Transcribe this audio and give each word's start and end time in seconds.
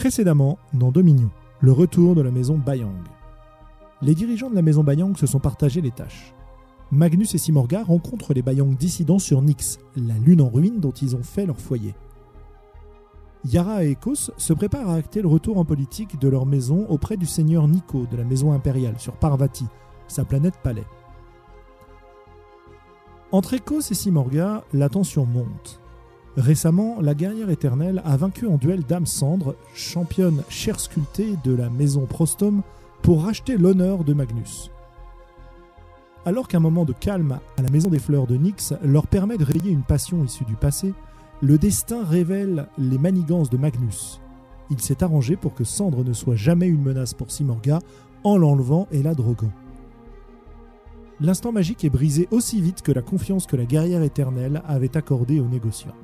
Précédemment, 0.00 0.58
dans 0.72 0.90
Dominion, 0.90 1.28
le 1.60 1.72
retour 1.72 2.14
de 2.14 2.22
la 2.22 2.30
maison 2.30 2.56
Bayang. 2.56 3.04
Les 4.00 4.14
dirigeants 4.14 4.48
de 4.48 4.54
la 4.54 4.62
maison 4.62 4.82
Bayang 4.82 5.14
se 5.14 5.26
sont 5.26 5.40
partagés 5.40 5.82
les 5.82 5.90
tâches. 5.90 6.32
Magnus 6.90 7.34
et 7.34 7.38
Simorga 7.38 7.84
rencontrent 7.84 8.32
les 8.32 8.40
Bayang 8.40 8.74
dissidents 8.74 9.18
sur 9.18 9.42
Nyx, 9.42 9.78
la 9.96 10.14
lune 10.14 10.40
en 10.40 10.48
ruine 10.48 10.80
dont 10.80 10.90
ils 10.90 11.16
ont 11.16 11.22
fait 11.22 11.44
leur 11.44 11.60
foyer. 11.60 11.94
Yara 13.44 13.84
et 13.84 13.90
Ekos 13.90 14.30
se 14.38 14.52
préparent 14.54 14.88
à 14.88 14.94
acter 14.94 15.20
le 15.20 15.28
retour 15.28 15.58
en 15.58 15.66
politique 15.66 16.18
de 16.18 16.28
leur 16.28 16.46
maison 16.46 16.86
auprès 16.88 17.18
du 17.18 17.26
seigneur 17.26 17.68
Nico 17.68 18.06
de 18.10 18.16
la 18.16 18.24
maison 18.24 18.52
impériale 18.52 18.98
sur 18.98 19.12
Parvati, 19.12 19.66
sa 20.08 20.24
planète 20.24 20.56
palais. 20.62 20.86
Entre 23.32 23.52
Ekos 23.52 23.90
et 23.90 23.94
Simorga, 23.94 24.64
la 24.72 24.88
tension 24.88 25.26
monte. 25.26 25.78
Récemment, 26.36 27.00
la 27.00 27.14
guerrière 27.14 27.50
éternelle 27.50 28.02
a 28.04 28.16
vaincu 28.16 28.46
en 28.46 28.56
duel 28.56 28.84
Dame 28.84 29.06
Cendre, 29.06 29.56
championne 29.74 30.42
chair 30.48 30.78
sculptée 30.78 31.34
de 31.42 31.52
la 31.52 31.68
maison 31.70 32.06
Prostom, 32.06 32.62
pour 33.02 33.24
racheter 33.24 33.56
l'honneur 33.56 34.04
de 34.04 34.12
Magnus. 34.12 34.70
Alors 36.24 36.48
qu'un 36.48 36.60
moment 36.60 36.84
de 36.84 36.92
calme 36.92 37.40
à 37.56 37.62
la 37.62 37.70
maison 37.70 37.88
des 37.88 37.98
fleurs 37.98 38.26
de 38.26 38.36
Nyx 38.36 38.74
leur 38.84 39.06
permet 39.06 39.38
de 39.38 39.44
réveiller 39.44 39.70
une 39.70 39.82
passion 39.82 40.22
issue 40.22 40.44
du 40.44 40.54
passé, 40.54 40.92
le 41.40 41.56
destin 41.56 42.04
révèle 42.04 42.68
les 42.78 42.98
manigances 42.98 43.50
de 43.50 43.56
Magnus. 43.56 44.20
Il 44.70 44.80
s'est 44.80 45.02
arrangé 45.02 45.36
pour 45.36 45.54
que 45.54 45.64
Cendre 45.64 46.04
ne 46.04 46.12
soit 46.12 46.36
jamais 46.36 46.68
une 46.68 46.82
menace 46.82 47.14
pour 47.14 47.30
Simorga 47.30 47.80
en 48.22 48.36
l'enlevant 48.36 48.86
et 48.92 49.02
la 49.02 49.14
droguant. 49.14 49.52
L'instant 51.20 51.52
magique 51.52 51.84
est 51.84 51.90
brisé 51.90 52.28
aussi 52.30 52.60
vite 52.60 52.82
que 52.82 52.92
la 52.92 53.02
confiance 53.02 53.46
que 53.46 53.56
la 53.56 53.64
guerrière 53.64 54.02
éternelle 54.02 54.62
avait 54.66 54.96
accordée 54.96 55.40
aux 55.40 55.48
négociants. 55.48 55.96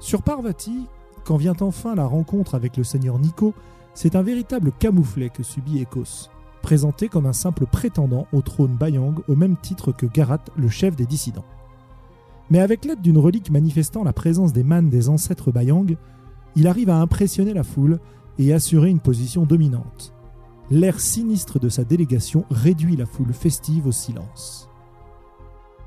Sur 0.00 0.22
Parvati, 0.22 0.86
quand 1.24 1.36
vient 1.36 1.56
enfin 1.60 1.94
la 1.94 2.06
rencontre 2.06 2.54
avec 2.54 2.76
le 2.76 2.84
seigneur 2.84 3.18
Nico, 3.18 3.52
c'est 3.94 4.14
un 4.14 4.22
véritable 4.22 4.72
camouflet 4.78 5.28
que 5.28 5.42
subit 5.42 5.80
Ekos, 5.80 6.30
présenté 6.62 7.08
comme 7.08 7.26
un 7.26 7.32
simple 7.32 7.66
prétendant 7.66 8.26
au 8.32 8.40
trône 8.40 8.76
Bayang 8.76 9.16
au 9.26 9.34
même 9.34 9.56
titre 9.56 9.90
que 9.90 10.06
Garat, 10.06 10.44
le 10.56 10.68
chef 10.68 10.94
des 10.94 11.06
dissidents. 11.06 11.44
Mais 12.50 12.60
avec 12.60 12.84
l'aide 12.84 13.02
d'une 13.02 13.18
relique 13.18 13.50
manifestant 13.50 14.04
la 14.04 14.12
présence 14.12 14.52
des 14.52 14.62
mânes 14.62 14.88
des 14.88 15.08
ancêtres 15.08 15.50
Bayang, 15.50 15.96
il 16.54 16.68
arrive 16.68 16.90
à 16.90 17.00
impressionner 17.00 17.52
la 17.52 17.64
foule 17.64 17.98
et 18.38 18.52
assurer 18.52 18.88
une 18.88 19.00
position 19.00 19.44
dominante. 19.44 20.14
L'air 20.70 21.00
sinistre 21.00 21.58
de 21.58 21.68
sa 21.68 21.82
délégation 21.82 22.44
réduit 22.50 22.96
la 22.96 23.06
foule 23.06 23.32
festive 23.32 23.86
au 23.86 23.92
silence. 23.92 24.68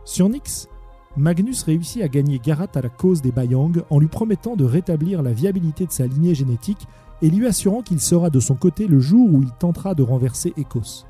Sur 0.03 0.28
Nyx, 0.28 0.68
Magnus 1.17 1.64
réussit 1.64 2.02
à 2.02 2.08
gagner 2.08 2.40
Garat 2.40 2.67
à 2.73 2.81
la 2.81 2.90
cause 2.90 3.22
des 3.22 3.31
Bayang 3.31 3.84
en 3.90 4.00
lui 4.00 4.08
promettant 4.08 4.56
de 4.56 4.64
rétablir 4.64 5.22
la 5.22 5.34
viabilité 5.34 5.86
de 5.86 5.92
sa 5.92 6.08
lignée 6.08 6.36
génétique 6.36 6.88
et 7.22 7.30
lui 7.30 7.48
assurant 7.48 7.81
qu'il 7.81 8.00
sera 8.00 8.30
de 8.30 8.40
son 8.40 8.56
côté 8.56 8.88
le 8.88 9.00
jour 9.00 9.30
où 9.31 9.42
il 9.42 9.52
tentera 9.52 9.94
de 9.94 10.03
renverser 10.03 10.53
Ekos. 10.58 11.06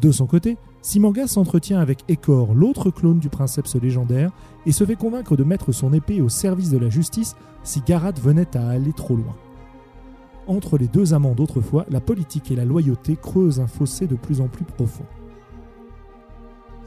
De 0.00 0.10
son 0.10 0.26
côté, 0.26 0.56
Simanga 0.82 1.26
s'entretient 1.26 1.78
avec 1.78 2.04
Ekor, 2.08 2.54
l'autre 2.54 2.90
clone 2.90 3.18
du 3.18 3.28
princeps 3.28 3.76
légendaire, 3.76 4.30
et 4.66 4.72
se 4.72 4.84
fait 4.84 4.96
convaincre 4.96 5.36
de 5.36 5.44
mettre 5.44 5.72
son 5.72 5.92
épée 5.92 6.20
au 6.20 6.28
service 6.28 6.70
de 6.70 6.78
la 6.78 6.90
justice 6.90 7.34
si 7.64 7.82
Garat 7.86 8.12
venait 8.12 8.56
à 8.56 8.68
aller 8.68 8.92
trop 8.92 9.16
loin. 9.16 9.34
Entre 10.46 10.78
les 10.78 10.86
deux 10.86 11.12
amants 11.12 11.34
d'autrefois, 11.34 11.86
la 11.90 12.00
politique 12.00 12.50
et 12.50 12.56
la 12.56 12.64
loyauté 12.64 13.16
creusent 13.16 13.60
un 13.60 13.66
fossé 13.66 14.06
de 14.06 14.14
plus 14.14 14.40
en 14.40 14.48
plus 14.48 14.64
profond. 14.64 15.04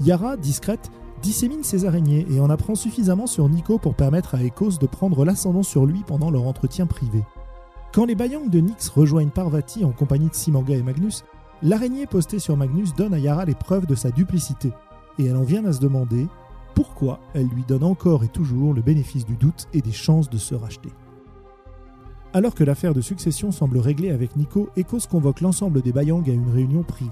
Yara, 0.01 0.37
discrète, 0.37 0.89
dissémine 1.21 1.63
ses 1.63 1.85
araignées 1.85 2.25
et 2.31 2.39
en 2.39 2.49
apprend 2.49 2.75
suffisamment 2.75 3.27
sur 3.27 3.47
Nico 3.49 3.77
pour 3.77 3.95
permettre 3.95 4.35
à 4.35 4.43
Ekos 4.43 4.77
de 4.79 4.87
prendre 4.87 5.25
l'ascendant 5.25 5.63
sur 5.63 5.85
lui 5.85 6.03
pendant 6.05 6.31
leur 6.31 6.45
entretien 6.47 6.85
privé. 6.85 7.23
Quand 7.93 8.05
les 8.05 8.15
Bayang 8.15 8.49
de 8.49 8.59
Nyx 8.59 8.89
rejoignent 8.89 9.29
Parvati 9.29 9.83
en 9.83 9.91
compagnie 9.91 10.29
de 10.29 10.35
Simanga 10.35 10.75
et 10.75 10.83
Magnus, 10.83 11.23
l'araignée 11.63 12.05
postée 12.05 12.39
sur 12.39 12.55
Magnus 12.55 12.93
donne 12.93 13.13
à 13.13 13.19
Yara 13.19 13.45
les 13.45 13.55
preuves 13.55 13.87
de 13.87 13.95
sa 13.95 14.11
duplicité, 14.11 14.71
et 15.17 15.25
elle 15.25 15.37
en 15.37 15.43
vient 15.43 15.65
à 15.65 15.73
se 15.73 15.79
demander 15.79 16.27
pourquoi 16.75 17.19
elle 17.33 17.47
lui 17.47 17.63
donne 17.67 17.83
encore 17.83 18.23
et 18.23 18.29
toujours 18.29 18.73
le 18.73 18.81
bénéfice 18.81 19.25
du 19.25 19.35
doute 19.35 19.67
et 19.73 19.81
des 19.81 19.91
chances 19.91 20.29
de 20.29 20.37
se 20.37 20.55
racheter. 20.55 20.89
Alors 22.33 22.53
que 22.53 22.63
l'affaire 22.63 22.93
de 22.93 23.01
succession 23.01 23.51
semble 23.51 23.79
réglée 23.79 24.11
avec 24.11 24.35
Nico, 24.35 24.69
Ekos 24.77 25.07
convoque 25.09 25.41
l'ensemble 25.41 25.81
des 25.81 25.91
Bayang 25.91 26.29
à 26.29 26.33
une 26.33 26.51
réunion 26.51 26.83
privée. 26.83 27.11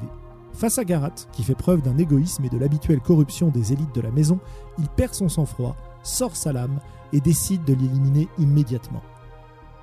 Face 0.57 0.79
à 0.79 0.85
Garat, 0.85 1.13
qui 1.34 1.44
fait 1.44 1.53
preuve 1.53 1.84
d'un 1.84 2.00
égoïsme 2.00 2.44
et 2.45 2.50
de 2.50 2.57
l'habituelle 2.57 3.00
corruption 3.00 3.50
des 3.50 3.73
élites 3.73 3.94
de 3.94 4.01
la 4.01 4.09
maison, 4.09 4.40
il 4.79 4.90
perd 4.90 5.13
son 5.13 5.29
sang-froid, 5.29 5.75
sort 6.01 6.35
sa 6.35 6.51
lame 6.51 6.79
et 7.13 7.19
décide 7.22 7.63
de 7.63 7.75
l'éliminer 7.75 8.28
immédiatement. 8.40 9.03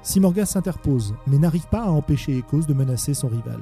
Simorga 0.03 0.45
s'interpose, 0.45 1.15
mais 1.29 1.39
n'arrive 1.39 1.69
pas 1.69 1.85
à 1.85 1.91
empêcher 1.91 2.37
Ekos 2.39 2.63
de 2.63 2.75
menacer 2.75 3.15
son 3.15 3.29
rival. 3.29 3.61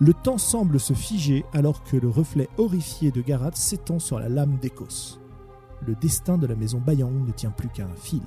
Le 0.00 0.14
temps 0.14 0.38
semble 0.38 0.80
se 0.80 0.94
figer 0.94 1.44
alors 1.52 1.84
que 1.84 1.98
le 1.98 2.08
reflet 2.08 2.48
horrifié 2.56 3.10
de 3.10 3.20
Garat 3.20 3.52
s'étend 3.52 3.98
sur 3.98 4.18
la 4.18 4.30
lame 4.30 4.56
d'Ekos. 4.56 5.20
Le 5.86 5.94
destin 5.96 6.38
de 6.38 6.46
la 6.46 6.54
maison 6.54 6.78
Bayang 6.78 7.26
ne 7.26 7.32
tient 7.32 7.50
plus 7.50 7.68
qu'à 7.68 7.84
un 7.84 7.94
fil. 7.94 8.22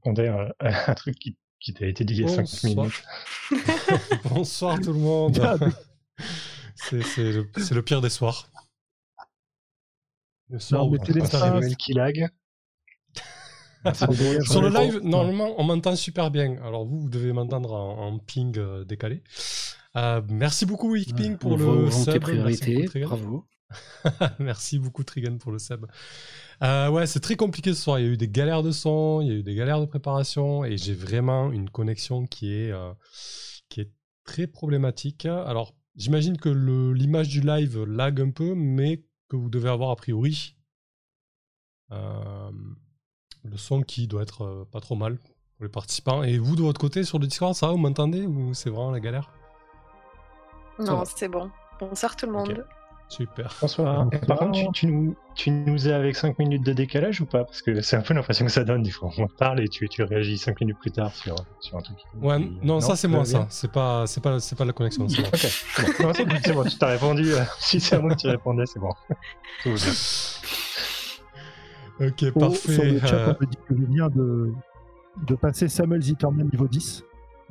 Répondais 0.00 0.28
à, 0.58 0.90
un 0.90 0.94
truc 0.94 1.18
qui, 1.18 1.36
qui 1.60 1.74
t'a 1.74 1.86
été 1.86 2.04
dit 2.04 2.14
il 2.14 2.20
y 2.20 2.24
a 2.24 2.46
5 2.46 2.64
minutes. 2.64 3.02
Bonsoir 4.24 4.80
tout 4.80 4.92
le 4.92 4.98
monde. 4.98 5.40
c'est 6.76 6.96
le, 7.18 7.48
le, 7.70 7.82
pire 7.82 8.00
des 8.00 8.10
soirs. 8.10 8.48
Le 10.48 10.58
soir 10.58 10.86
où 10.88 10.96
Samuel 11.24 11.76
qui 11.76 11.92
lag. 11.92 12.28
Sur 13.94 14.60
le 14.60 14.68
live, 14.68 15.00
normalement, 15.02 15.54
on 15.58 15.64
m'entend 15.64 15.96
super 15.96 16.30
bien. 16.30 16.58
Alors 16.62 16.84
vous, 16.84 17.00
vous 17.00 17.08
devez 17.08 17.32
m'entendre 17.32 17.72
en, 17.72 18.18
ping 18.18 18.58
euh, 18.58 18.84
décalé. 18.84 19.22
Euh, 19.96 20.20
merci 20.28 20.66
beaucoup, 20.66 20.92
Wikping, 20.92 21.38
pour 21.38 21.56
le 21.56 21.90
sub. 21.90 22.20
Priorité, 22.20 22.88
bravo. 23.04 23.46
merci 24.38 24.78
beaucoup, 24.78 25.04
Trigan, 25.04 25.38
pour 25.38 25.52
le 25.52 25.58
sub. 25.58 25.86
Euh, 26.62 26.88
ouais, 26.90 27.06
c'est 27.06 27.20
très 27.20 27.36
compliqué 27.36 27.74
ce 27.74 27.82
soir. 27.82 27.98
Il 27.98 28.06
y 28.06 28.08
a 28.08 28.12
eu 28.12 28.16
des 28.16 28.28
galères 28.28 28.62
de 28.62 28.70
son, 28.70 29.20
il 29.20 29.28
y 29.28 29.30
a 29.30 29.34
eu 29.34 29.42
des 29.42 29.54
galères 29.54 29.80
de 29.80 29.86
préparation, 29.86 30.64
et 30.64 30.76
j'ai 30.76 30.94
vraiment 30.94 31.50
une 31.52 31.70
connexion 31.70 32.26
qui 32.26 32.54
est, 32.54 32.72
euh, 32.72 32.92
qui 33.68 33.80
est 33.80 33.92
très 34.24 34.46
problématique. 34.46 35.26
Alors, 35.26 35.74
j'imagine 35.96 36.36
que 36.36 36.48
l'image 36.48 37.28
du 37.28 37.40
live 37.40 37.84
lag 37.84 38.20
un 38.20 38.30
peu, 38.30 38.54
mais 38.54 39.04
que 39.28 39.36
vous 39.36 39.48
devez 39.48 39.70
avoir 39.70 39.90
a 39.90 39.96
priori 39.96 40.56
euh, 41.92 42.50
le 43.44 43.56
son 43.56 43.82
qui 43.82 44.06
doit 44.06 44.22
être 44.22 44.66
pas 44.72 44.80
trop 44.80 44.96
mal 44.96 45.18
pour 45.18 45.64
les 45.64 45.68
participants. 45.68 46.22
Et 46.22 46.38
vous, 46.38 46.56
de 46.56 46.62
votre 46.62 46.80
côté, 46.80 47.04
sur 47.04 47.18
le 47.18 47.26
Discord, 47.26 47.54
ça 47.54 47.66
va, 47.66 47.72
vous 47.72 47.78
m'entendez 47.78 48.26
ou 48.26 48.54
c'est 48.54 48.70
vraiment 48.70 48.90
la 48.90 49.00
galère? 49.00 49.30
Non, 50.78 51.04
c'est 51.04 51.28
bon. 51.28 51.50
Bonsoir 51.78 52.16
tout 52.16 52.26
le 52.26 52.32
monde. 52.32 52.66
Super. 53.10 53.52
Bonsoir. 53.60 54.08
Par 54.28 54.38
contre, 54.38 54.70
tu, 54.70 54.86
nous, 54.86 55.16
tu 55.34 55.50
nous 55.50 55.88
es 55.88 55.92
avec 55.92 56.14
5 56.14 56.38
minutes 56.38 56.64
de 56.64 56.72
décalage 56.72 57.20
ou 57.20 57.26
pas? 57.26 57.42
Parce 57.42 57.60
que 57.60 57.80
c'est 57.80 57.96
un 57.96 58.02
peu 58.02 58.14
l'impression 58.14 58.46
que 58.46 58.52
ça 58.52 58.62
donne 58.62 58.84
des 58.84 58.92
fois. 58.92 59.10
On 59.18 59.26
parle 59.26 59.60
et 59.60 59.68
tu, 59.68 59.88
tu 59.88 60.04
réagis 60.04 60.38
5 60.38 60.60
minutes 60.60 60.78
plus 60.80 60.92
tard 60.92 61.12
sur, 61.12 61.34
sur 61.58 61.76
un 61.76 61.80
truc. 61.80 61.98
Ouais, 62.22 62.38
non, 62.62 62.80
ça 62.80 62.94
c'est 62.94 63.08
moi, 63.08 63.24
ça. 63.24 63.46
C'est 63.50 63.72
pas, 63.72 64.06
c'est 64.06 64.22
pas, 64.22 64.38
c'est 64.38 64.56
pas 64.56 64.64
la 64.64 64.72
connexion. 64.72 65.06
ok, 65.06 65.10
c'est 65.34 66.00
bon. 66.00 66.12
c'est 66.14 66.52
bon, 66.52 66.62
tu 66.62 66.78
t'as 66.78 66.86
répondu. 66.86 67.32
Euh, 67.32 67.42
si 67.58 67.80
c'est 67.80 67.96
à 67.96 67.98
moi 67.98 68.14
que 68.14 68.20
tu 68.20 68.28
répondais, 68.28 68.66
c'est 68.66 68.78
bon. 68.78 68.90
ok, 72.00 72.30
parfait. 72.38 72.72
Sur 72.72 72.84
le 72.84 73.00
chat, 73.00 73.12
euh, 73.12 73.34
on 73.40 73.44
me 73.44 73.50
dit 73.50 73.58
que 73.68 73.74
je 73.76 73.92
viens 73.92 74.08
de, 74.08 74.52
de 75.26 75.34
passer 75.34 75.68
Samuel 75.68 76.00
Zitterman 76.00 76.48
niveau 76.48 76.68
10. 76.68 77.02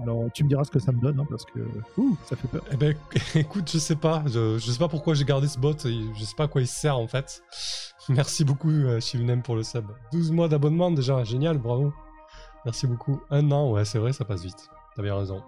Alors 0.01 0.25
tu 0.33 0.43
me 0.43 0.49
diras 0.49 0.63
ce 0.63 0.71
que 0.71 0.79
ça 0.79 0.91
me 0.91 0.99
donne, 1.01 1.19
hein, 1.19 1.25
parce 1.29 1.45
que 1.45 1.59
ouh, 1.97 2.17
ça 2.25 2.35
fait 2.35 2.47
peur. 2.47 2.63
Eh 2.71 2.77
ben, 2.77 2.95
écoute, 3.35 3.69
je 3.71 3.77
sais 3.77 3.95
pas. 3.95 4.23
Je, 4.27 4.57
sais 4.59 4.79
pas 4.79 4.87
pourquoi 4.87 5.13
j'ai 5.13 5.25
gardé 5.25 5.47
ce 5.47 5.59
bot. 5.59 5.75
Je 5.83 6.23
sais 6.23 6.35
pas 6.35 6.45
à 6.45 6.47
quoi 6.47 6.61
il 6.61 6.67
sert 6.67 6.97
en 6.97 7.07
fait. 7.07 7.43
Merci 8.09 8.43
beaucoup, 8.43 8.71
euh, 8.71 8.99
pour 9.43 9.55
le 9.55 9.63
sub. 9.63 9.85
12 10.11 10.31
mois 10.31 10.47
d'abonnement 10.47 10.89
déjà, 10.89 11.23
génial, 11.23 11.57
bravo. 11.57 11.93
Merci 12.65 12.87
beaucoup. 12.87 13.21
Un 13.29 13.51
an, 13.51 13.71
ouais, 13.71 13.85
c'est 13.85 13.99
vrai, 13.99 14.13
ça 14.13 14.25
passe 14.25 14.43
vite. 14.43 14.69
T'as 14.95 15.03
bien 15.03 15.15
raison. 15.15 15.43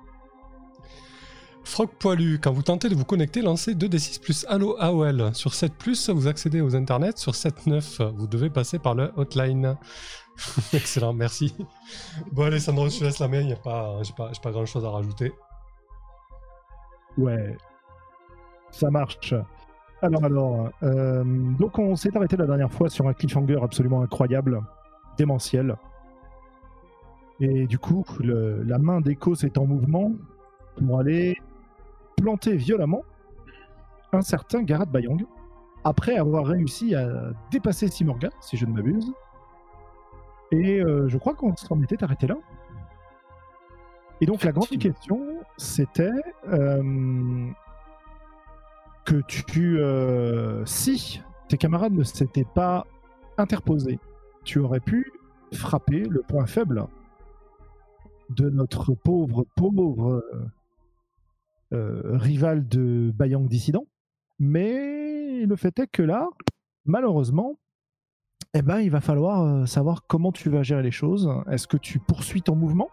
Frog 1.63 1.89
Poilu, 1.99 2.39
quand 2.39 2.51
vous 2.51 2.63
tentez 2.63 2.89
de 2.89 2.95
vous 2.95 3.05
connecter, 3.05 3.41
lancez 3.41 3.75
2d6 3.75 4.21
plus 4.21 4.45
Allo 4.49 4.75
AOL. 4.79 5.33
Sur 5.33 5.53
7 5.53 5.73
plus, 5.73 6.09
vous 6.09 6.27
accédez 6.27 6.61
aux 6.61 6.75
internets. 6.75 7.17
Sur 7.17 7.33
7.9, 7.33 8.11
vous 8.15 8.27
devez 8.27 8.49
passer 8.49 8.79
par 8.79 8.95
le 8.95 9.11
hotline. 9.15 9.77
Excellent, 10.73 11.13
merci. 11.13 11.55
Bon, 12.31 12.43
allez, 12.43 12.59
Sandro, 12.59 12.89
je 12.89 12.99
te 12.99 13.03
laisse 13.03 13.19
la 13.19 13.27
main, 13.27 13.47
j'ai 13.47 13.55
pas, 13.55 14.01
pas, 14.17 14.31
pas 14.41 14.51
grand 14.51 14.65
chose 14.65 14.83
à 14.85 14.89
rajouter. 14.89 15.33
Ouais, 17.17 17.55
ça 18.71 18.89
marche. 18.89 19.33
Alors, 20.01 20.23
alors, 20.23 20.69
euh, 20.81 21.23
donc 21.23 21.77
on 21.77 21.95
s'est 21.95 22.15
arrêté 22.15 22.35
la 22.37 22.47
dernière 22.47 22.71
fois 22.71 22.89
sur 22.89 23.07
un 23.07 23.13
cliffhanger 23.13 23.59
absolument 23.61 24.01
incroyable, 24.01 24.61
démentiel. 25.17 25.75
Et 27.39 27.67
du 27.67 27.77
coup, 27.77 28.03
la 28.19 28.77
main 28.77 29.01
d'Echo 29.01 29.35
est 29.35 29.57
en 29.57 29.65
mouvement 29.65 30.13
pour 30.77 30.99
aller 30.99 31.37
planter 32.21 32.55
violemment 32.55 33.03
un 34.13 34.21
certain 34.21 34.61
Garat 34.63 34.85
Bayang, 34.85 35.25
après 35.83 36.17
avoir 36.17 36.45
réussi 36.45 36.95
à 36.95 37.31
dépasser 37.49 37.87
Simorga, 37.87 38.29
si 38.39 38.57
je 38.57 38.65
ne 38.65 38.73
m'abuse. 38.73 39.11
Et 40.51 40.81
euh, 40.81 41.07
je 41.07 41.17
crois 41.17 41.33
qu'on 41.33 41.55
s'en 41.55 41.81
était 41.81 42.03
arrêté 42.03 42.27
là. 42.27 42.35
Et 44.19 44.25
donc 44.25 44.43
la 44.43 44.51
grande 44.51 44.77
question, 44.77 45.21
c'était 45.57 46.11
euh, 46.49 47.49
que 49.05 49.21
tu, 49.27 49.79
euh, 49.79 50.63
si 50.65 51.21
tes 51.47 51.57
camarades 51.57 51.93
ne 51.93 52.03
s'étaient 52.03 52.45
pas 52.45 52.85
interposés, 53.37 53.99
tu 54.43 54.59
aurais 54.59 54.81
pu 54.81 55.11
frapper 55.53 56.01
le 56.01 56.21
point 56.21 56.45
faible 56.45 56.85
de 58.29 58.49
notre 58.49 58.93
pauvre, 58.93 59.45
pauvre 59.55 60.23
rival 61.71 62.67
de 62.67 63.11
Bayang 63.15 63.47
Dissident. 63.47 63.85
Mais 64.39 65.45
le 65.45 65.55
fait 65.55 65.77
est 65.79 65.87
que 65.87 66.01
là, 66.01 66.27
malheureusement, 66.85 67.57
eh 68.53 68.61
ben, 68.61 68.79
il 68.79 68.91
va 68.91 68.99
falloir 68.99 69.43
euh, 69.43 69.65
savoir 69.65 70.05
comment 70.07 70.31
tu 70.31 70.49
vas 70.49 70.63
gérer 70.63 70.83
les 70.83 70.91
choses. 70.91 71.29
Est-ce 71.49 71.67
que 71.67 71.77
tu 71.77 71.99
poursuis 71.99 72.41
ton 72.41 72.55
mouvement? 72.55 72.89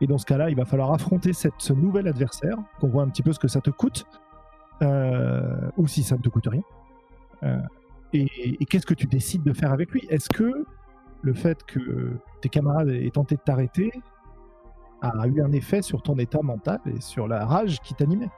Et 0.00 0.06
dans 0.06 0.18
ce 0.18 0.26
cas-là, 0.26 0.50
il 0.50 0.56
va 0.56 0.64
falloir 0.64 0.92
affronter 0.92 1.32
cette, 1.32 1.54
ce 1.58 1.72
nouvel 1.72 2.06
adversaire, 2.08 2.56
qu'on 2.80 2.88
voit 2.88 3.02
un 3.02 3.08
petit 3.08 3.22
peu 3.22 3.32
ce 3.32 3.38
que 3.38 3.48
ça 3.48 3.60
te 3.60 3.70
coûte, 3.70 4.04
euh, 4.82 5.70
ou 5.76 5.88
si 5.88 6.02
ça 6.02 6.16
ne 6.16 6.22
te 6.22 6.28
coûte 6.28 6.46
rien. 6.46 6.62
Euh, 7.42 7.58
et, 8.12 8.64
qu'est-ce 8.66 8.86
que 8.86 8.94
tu 8.94 9.06
décides 9.06 9.42
de 9.42 9.52
faire 9.52 9.72
avec 9.72 9.90
lui? 9.90 10.02
Est-ce 10.10 10.28
que 10.28 10.66
le 11.22 11.34
fait 11.34 11.64
que 11.64 12.12
tes 12.42 12.48
camarades 12.48 12.90
aient 12.90 13.10
tenté 13.10 13.36
de 13.36 13.40
t'arrêter 13.40 13.90
a 15.00 15.26
eu 15.26 15.42
un 15.42 15.52
effet 15.52 15.82
sur 15.82 16.02
ton 16.02 16.18
état 16.18 16.42
mental 16.42 16.80
et 16.86 17.00
sur 17.00 17.28
la 17.28 17.46
rage 17.46 17.80
qui 17.80 17.94
t'animait 17.94 18.30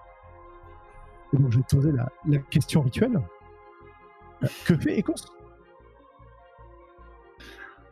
donc 1.33 1.53
je 1.53 1.59
vais 1.59 1.65
te 1.65 1.77
poser 1.77 1.93
la, 1.93 2.39
question 2.51 2.83
rituelle. 2.83 3.21
Que 4.65 4.77
fait 4.77 4.99
Ecos 4.99 5.27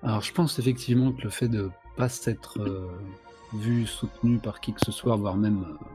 alors 0.04 0.20
je 0.20 0.32
pense 0.32 0.60
effectivement 0.60 1.10
que 1.10 1.22
le 1.22 1.28
fait 1.28 1.48
de 1.48 1.72
pas 1.96 2.08
s'être 2.08 2.60
euh, 2.60 2.88
vu 3.52 3.84
soutenu 3.84 4.38
par 4.38 4.60
qui 4.60 4.72
que 4.72 4.80
ce 4.80 4.92
soit, 4.92 5.16
voire 5.16 5.34
même 5.34 5.64
euh, 5.64 5.86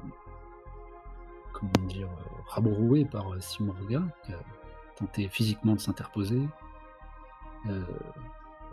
comment 1.53 1.87
dire 1.87 2.09
euh, 2.09 2.41
rabroué 2.47 3.05
par 3.05 3.41
Simorga, 3.41 4.01
qui 4.25 4.33
a 4.33 4.39
tenté 4.97 5.29
physiquement 5.29 5.75
de 5.75 5.79
s'interposer 5.79 6.41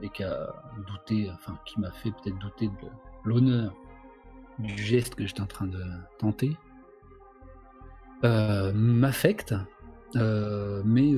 et 0.02 0.08
qui 0.08 0.24
a 0.24 0.52
douté, 0.88 1.30
enfin 1.32 1.56
qui 1.64 1.78
m'a 1.78 1.92
fait 1.92 2.10
peut-être 2.10 2.38
douter 2.38 2.66
de 2.66 2.88
l'honneur 3.22 3.72
du 4.60 4.76
geste 4.76 5.14
que 5.14 5.26
j'étais 5.26 5.40
en 5.40 5.46
train 5.46 5.66
de 5.66 5.82
tenter, 6.18 6.56
m'affecte. 8.22 9.54
mais 10.14 11.14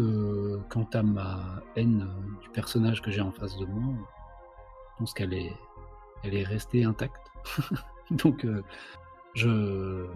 quant 0.68 0.88
à 0.92 1.02
ma 1.02 1.62
haine 1.76 2.08
du 2.40 2.48
personnage 2.50 3.02
que 3.02 3.10
j'ai 3.10 3.20
en 3.20 3.32
face 3.32 3.56
de 3.56 3.66
moi, 3.66 3.94
je 4.92 4.98
pense 4.98 5.14
qu'elle 5.14 5.34
est, 5.34 5.52
elle 6.22 6.34
est 6.34 6.44
restée 6.44 6.84
intacte. 6.84 7.30
Donc, 8.10 8.46
je, 9.34 10.06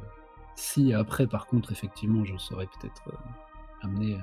si 0.55 0.93
après, 0.93 1.27
par 1.27 1.47
contre, 1.47 1.73
effectivement, 1.73 2.25
je 2.25 2.37
serais 2.37 2.67
peut-être 2.67 3.11
amené, 3.83 4.19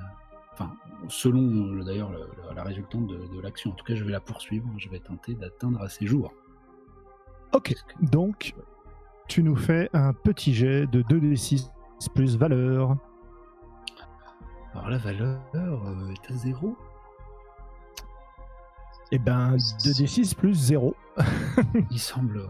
enfin, 0.52 0.76
selon 1.08 1.82
d'ailleurs 1.84 2.10
la 2.54 2.62
résultante 2.62 3.06
de, 3.06 3.40
l'action, 3.40 3.70
en 3.70 3.74
tout 3.74 3.84
cas, 3.84 3.94
je 3.94 4.04
vais 4.04 4.12
la 4.12 4.20
poursuivre. 4.20 4.68
Je 4.76 4.88
vais 4.88 4.98
tenter 4.98 5.34
d'atteindre 5.34 5.80
à 5.80 5.88
ses 5.88 6.06
jours. 6.06 6.34
Ok. 7.52 7.74
Donc, 8.00 8.54
tu 9.28 9.42
nous 9.42 9.56
fais 9.56 9.88
un 9.92 10.12
petit 10.12 10.54
jet 10.54 10.86
de 10.86 11.02
2d6 11.02 11.70
plus 12.14 12.36
valeur. 12.36 12.96
Alors 14.72 14.90
la 14.90 14.98
valeur 14.98 15.40
est 15.54 16.32
à 16.32 16.36
0 16.36 16.76
Eh 19.12 19.18
ben 19.18 19.56
2d6 19.56 20.34
plus 20.34 20.54
0. 20.54 20.94
Il 21.90 21.98
semble. 21.98 22.48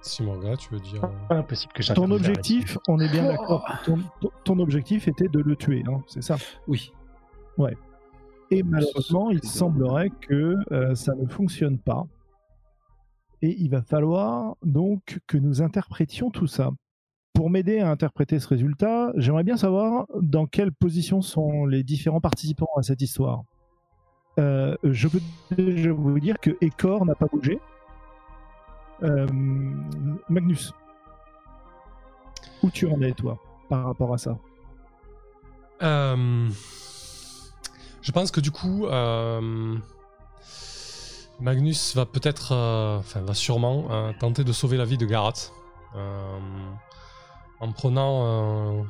Simanga, 0.00 0.56
tu 0.56 0.72
veux 0.72 0.80
dire. 0.80 1.02
Ah, 1.28 1.36
impossible 1.36 1.72
que 1.72 1.92
Ton 1.92 2.10
objectif, 2.10 2.78
on 2.88 3.00
est 3.00 3.08
bien 3.10 3.24
oh. 3.26 3.30
d'accord, 3.30 3.66
ton, 4.44 4.58
objectif 4.58 5.08
était 5.08 5.28
de 5.28 5.40
le 5.40 5.56
tuer, 5.56 5.84
hein, 5.88 6.02
c'est 6.06 6.22
ça? 6.22 6.36
Oui. 6.66 6.92
Ouais. 7.56 7.76
Et 8.50 8.62
malheureusement, 8.62 9.30
il 9.30 9.42
semblerait 9.44 10.10
que 10.20 10.56
euh, 10.72 10.94
ça 10.94 11.14
ne 11.14 11.26
fonctionne 11.26 11.78
pas. 11.78 12.06
Et 13.42 13.56
il 13.60 13.70
va 13.70 13.82
falloir 13.82 14.56
donc 14.62 15.20
que 15.26 15.38
nous 15.38 15.62
interprétions 15.62 16.30
tout 16.30 16.46
ça 16.48 16.70
pour 17.38 17.50
m'aider 17.50 17.78
à 17.78 17.88
interpréter 17.88 18.40
ce 18.40 18.48
résultat, 18.48 19.12
j'aimerais 19.14 19.44
bien 19.44 19.56
savoir 19.56 20.06
dans 20.20 20.46
quelle 20.46 20.72
position 20.72 21.22
sont 21.22 21.66
les 21.66 21.84
différents 21.84 22.20
participants 22.20 22.66
à 22.76 22.82
cette 22.82 23.00
histoire. 23.00 23.44
Euh, 24.40 24.76
je 24.82 25.06
peux 25.06 25.20
déjà 25.56 25.92
vous 25.92 26.18
dire 26.18 26.40
que 26.40 26.50
Ecor 26.60 27.06
n'a 27.06 27.14
pas 27.14 27.26
bougé. 27.26 27.60
Euh, 29.04 29.28
Magnus, 30.28 30.74
où 32.64 32.70
tu 32.70 32.88
en 32.88 33.00
es 33.02 33.12
toi 33.12 33.38
par 33.68 33.84
rapport 33.84 34.12
à 34.12 34.18
ça? 34.18 34.36
Euh, 35.82 36.48
Je 38.02 38.10
pense 38.10 38.32
que 38.32 38.40
du 38.40 38.50
coup, 38.50 38.86
Magnus 41.40 41.94
va 41.94 42.04
peut-être, 42.06 42.52
enfin 42.98 43.20
va 43.20 43.34
sûrement 43.34 44.12
tenter 44.18 44.44
de 44.44 44.52
sauver 44.52 44.76
la 44.76 44.84
vie 44.84 44.98
de 44.98 45.06
Garat 45.06 45.52
en 47.60 47.72
prenant 47.72 48.24
euh, 48.24 48.82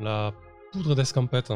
la 0.00 0.32
poudre 0.72 0.94
d'escampette. 0.94 1.52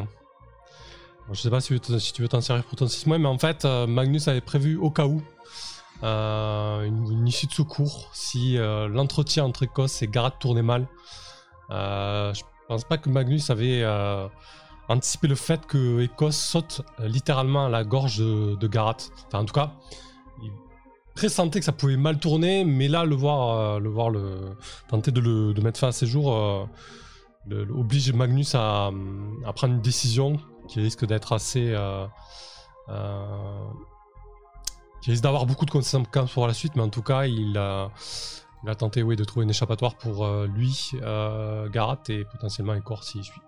Je 1.31 1.41
sais 1.41 1.49
pas 1.49 1.59
si, 1.59 1.79
tu 1.79 2.21
veux 2.21 2.27
t'en 2.27 2.41
servir 2.41 2.63
pour 2.63 2.77
ton 2.77 2.87
6 2.87 3.07
mois, 3.07 3.17
mais 3.17 3.27
en 3.27 3.37
fait, 3.37 3.65
euh, 3.65 3.85
Magnus 3.85 4.27
avait 4.27 4.41
prévu 4.41 4.77
au 4.77 4.89
cas 4.89 5.05
où 5.05 5.21
euh, 6.03 6.83
une, 6.83 7.27
issue 7.27 7.47
de 7.47 7.53
secours 7.53 8.09
si 8.13 8.57
l'entretien 8.57 9.43
entre 9.43 9.63
Écosse 9.63 10.01
et 10.01 10.07
Garat 10.07 10.31
tournait 10.31 10.61
mal. 10.61 10.87
je 11.69 12.41
pense 12.67 12.83
pas 12.85 12.97
que 12.97 13.09
Magnus 13.09 13.49
avait 13.49 13.85
anticipé 14.87 15.27
le 15.27 15.35
fait 15.35 15.65
que 15.65 16.01
Écosse 16.01 16.37
saute 16.37 16.81
littéralement 16.99 17.65
à 17.65 17.69
la 17.69 17.83
gorge 17.83 18.19
de, 18.19 18.55
de 18.55 18.67
Garat. 18.67 18.97
Enfin, 19.27 19.39
en 19.39 19.45
tout 19.45 19.53
cas, 19.53 19.73
pressentait 21.17 21.59
que 21.59 21.65
ça 21.65 21.71
pouvait 21.71 21.97
mal 21.97 22.19
tourner, 22.19 22.63
mais 22.63 22.87
là, 22.87 23.03
le 23.03 23.15
voir, 23.15 23.57
euh, 23.57 23.79
le, 23.79 23.89
voir 23.89 24.09
le, 24.09 24.55
tenter 24.87 25.11
de, 25.11 25.19
le, 25.19 25.53
mettre 25.61 25.79
fin 25.79 25.87
à 25.87 25.91
ses 25.91 26.05
jours 26.05 26.31
euh, 26.33 27.65
oblige 27.75 28.13
Magnus 28.13 28.53
à, 28.55 28.91
prendre 29.55 29.73
une 29.73 29.81
décision 29.81 30.37
qui 30.69 30.79
risque 30.79 31.05
d'être 31.05 31.33
assez. 31.33 31.73
Euh, 31.73 32.05
qui 35.01 35.11
risque 35.11 35.23
d'avoir 35.23 35.45
beaucoup 35.45 35.65
de 35.65 35.71
conséquences 35.71 36.31
pour 36.31 36.47
la 36.47 36.53
suite, 36.53 36.75
mais 36.75 36.83
en 36.83 36.89
tout 36.89 37.01
cas, 37.01 37.25
il 37.25 37.57
a, 37.57 37.89
il 38.65 38.75
tenté 38.75 39.01
oui, 39.01 39.15
de 39.15 39.23
trouver 39.23 39.43
une 39.43 39.49
échappatoire 39.49 39.95
pour 39.95 40.27
lui, 40.45 40.91
Garat 41.71 42.03
et 42.09 42.25
potentiellement 42.25 42.73
Ecor 42.75 43.03
s'il 43.03 43.23
suit. 43.23 43.41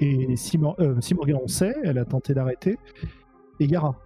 Et 0.00 0.36
si, 0.36 0.58
Morgan, 0.58 1.38
on 1.42 1.48
sait, 1.48 1.74
elle 1.84 1.98
a 1.98 2.04
tenté 2.04 2.34
d'arrêter. 2.34 2.78
Et 3.60 3.66
Gara 3.66 3.96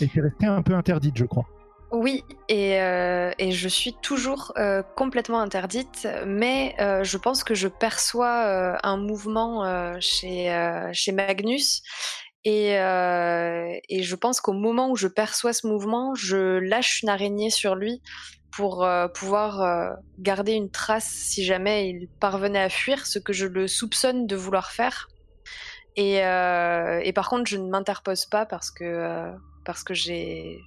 et 0.00 0.08
qui 0.08 0.18
est 0.18 0.22
restée 0.22 0.46
un 0.46 0.62
peu 0.62 0.74
interdite, 0.74 1.16
je 1.16 1.24
crois. 1.24 1.46
Oui, 1.94 2.24
et, 2.48 2.80
euh, 2.80 3.30
et 3.38 3.52
je 3.52 3.68
suis 3.68 3.94
toujours 4.02 4.52
euh, 4.56 4.82
complètement 4.96 5.40
interdite, 5.40 6.08
mais 6.26 6.74
euh, 6.80 7.04
je 7.04 7.16
pense 7.16 7.44
que 7.44 7.54
je 7.54 7.68
perçois 7.68 8.84
un 8.84 8.96
mouvement 8.96 9.94
chez, 10.00 10.88
chez 10.92 11.12
Magnus, 11.12 11.82
et, 12.44 12.72
et 12.72 14.02
je 14.02 14.16
pense 14.16 14.40
qu'au 14.40 14.52
moment 14.52 14.90
où 14.90 14.96
je 14.96 15.06
perçois 15.06 15.52
ce 15.52 15.68
mouvement, 15.68 16.16
je 16.16 16.58
lâche 16.58 17.02
une 17.02 17.10
araignée 17.10 17.50
sur 17.50 17.76
lui 17.76 18.02
pour 18.50 18.86
pouvoir 19.14 19.96
garder 20.18 20.52
une 20.52 20.70
trace 20.70 21.06
si 21.06 21.44
jamais 21.44 21.88
il 21.88 22.08
parvenait 22.18 22.60
à 22.60 22.68
fuir, 22.68 23.06
ce 23.06 23.20
que 23.20 23.32
je 23.32 23.46
le 23.46 23.68
soupçonne 23.68 24.26
de 24.26 24.34
vouloir 24.34 24.72
faire. 24.72 25.08
Et, 25.96 26.16
et 26.16 27.12
par 27.14 27.28
contre, 27.28 27.48
je 27.48 27.56
ne 27.56 27.70
m'interpose 27.70 28.26
pas 28.26 28.46
parce 28.46 28.72
que 28.72 29.32
parce 29.64 29.82
que 29.82 29.94
j'ai 29.94 30.62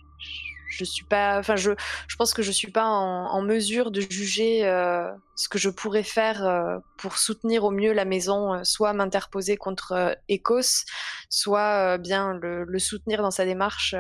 je 0.69 0.83
suis 0.83 1.05
pas 1.05 1.39
enfin 1.39 1.55
je, 1.55 1.71
je 2.07 2.15
pense 2.15 2.33
que 2.33 2.41
je 2.41 2.51
suis 2.51 2.71
pas 2.71 2.85
en, 2.85 3.41
mesure 3.41 3.91
de 3.91 4.01
juger 4.01 4.67
euh, 4.67 5.09
ce 5.35 5.47
que 5.47 5.57
je 5.57 5.69
pourrais 5.69 6.03
faire 6.03 6.45
euh, 6.45 6.79
pour 6.97 7.17
soutenir 7.17 7.63
au 7.63 7.71
mieux 7.71 7.93
la 7.93 8.05
maison 8.05 8.53
euh, 8.53 8.63
soit 8.63 8.93
m'interposer 8.93 9.57
contre 9.57 10.17
Ecos 10.29 10.85
soit 11.29 11.97
bien 11.97 12.33
le, 12.33 12.63
le, 12.63 12.79
soutenir 12.79 13.21
dans 13.21 13.31
sa 13.31 13.45
démarche 13.45 13.95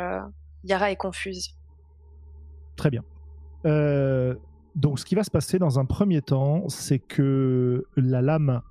Yara 0.63 0.91
est 0.91 0.95
confuse. 0.97 1.55
Très 2.75 2.89
bien. 2.89 3.03
Donc 4.75 4.99
ce 4.99 5.05
qui 5.05 5.15
va 5.15 5.23
se 5.23 5.31
passer 5.31 5.59
dans 5.59 5.79
un 5.79 5.85
premier 5.85 6.21
temps 6.21 6.67
c'est 6.69 6.99
que 6.99 7.85
la 7.95 8.21
lame 8.21 8.61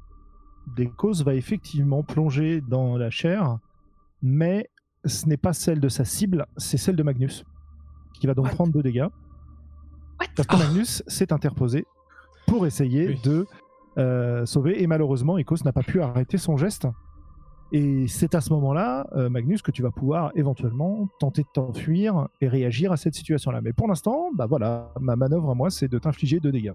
d'Ecos 0.76 1.22
va 1.24 1.34
effectivement 1.34 2.02
plonger 2.02 2.60
dans 2.60 2.96
la 2.96 3.10
chair 3.10 3.58
mais 4.22 4.70
ce 5.06 5.28
n'est 5.28 5.36
pas 5.36 5.52
celle 5.52 5.80
de 5.80 5.88
sa 5.88 6.04
cible, 6.04 6.46
c'est 6.56 6.76
celle 6.76 6.96
de 6.96 7.02
Magnus, 7.02 7.44
qui 8.20 8.26
va 8.26 8.34
donc 8.34 8.50
prendre 8.50 8.72
deux 8.72 8.82
dégâts. 8.82 9.06
parce 10.34 10.48
que 10.48 10.56
Magnus 10.56 11.02
s'est 11.06 11.32
interposé 11.32 11.86
pour 12.46 12.66
essayer 12.66 13.14
de 13.22 13.46
euh, 13.98 14.44
sauver, 14.46 14.82
et 14.82 14.86
malheureusement, 14.86 15.38
Ecos 15.38 15.64
n'a 15.64 15.72
pas 15.72 15.82
pu 15.82 16.00
arrêter 16.00 16.38
son 16.38 16.56
geste. 16.56 16.86
Et 17.72 18.06
c'est 18.06 18.34
à 18.34 18.40
ce 18.40 18.52
moment-là, 18.52 19.08
euh, 19.16 19.28
Magnus, 19.28 19.60
que 19.60 19.72
tu 19.72 19.82
vas 19.82 19.90
pouvoir 19.90 20.30
éventuellement 20.36 21.08
tenter 21.18 21.42
de 21.42 21.48
t'enfuir 21.52 22.28
et 22.40 22.46
réagir 22.46 22.92
à 22.92 22.96
cette 22.96 23.14
situation-là. 23.14 23.60
Mais 23.60 23.72
pour 23.72 23.88
l'instant, 23.88 24.30
bah 24.32 24.46
voilà, 24.46 24.92
ma 25.00 25.16
manœuvre 25.16 25.50
à 25.50 25.54
moi, 25.54 25.70
c'est 25.70 25.88
de 25.88 25.98
t'infliger 25.98 26.38
deux 26.38 26.52
dégâts. 26.52 26.74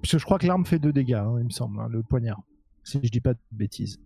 Parce 0.00 0.12
que 0.12 0.18
je 0.18 0.24
crois 0.24 0.38
que 0.38 0.46
l'arme 0.46 0.64
fait 0.64 0.78
deux 0.78 0.92
dégâts, 0.92 1.14
hein, 1.14 1.34
il 1.38 1.44
me 1.44 1.50
semble, 1.50 1.78
hein, 1.78 1.88
le 1.90 2.02
poignard. 2.02 2.40
Si 2.84 2.98
je 3.02 3.10
dis 3.10 3.20
pas 3.20 3.34
de 3.34 3.38
bêtises. 3.52 4.00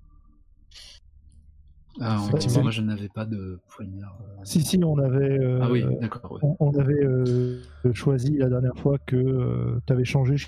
Ah, 2.00 2.20
en- 2.20 2.28
Effectivement. 2.28 2.62
moi 2.62 2.70
je 2.72 2.82
n'avais 2.82 3.08
pas 3.08 3.24
de 3.24 3.60
poignard. 3.68 4.18
euh. 4.22 4.40
Si, 4.44 4.62
si, 4.62 4.80
on 4.84 4.98
avait, 4.98 5.38
euh, 5.38 5.60
Ah 5.62 5.70
oui, 5.70 5.84
d'accord. 6.00 6.32
ouais. 6.32 6.40
on, 6.42 6.56
on 6.58 6.78
avait 6.78 7.04
euh, 7.04 7.60
choisi 7.92 8.36
la 8.36 8.48
dernière 8.48 8.76
fois 8.76 8.98
que 8.98 9.78
tu 9.86 9.92
avais 9.92 10.04
changé, 10.04 10.36
je 10.36 10.46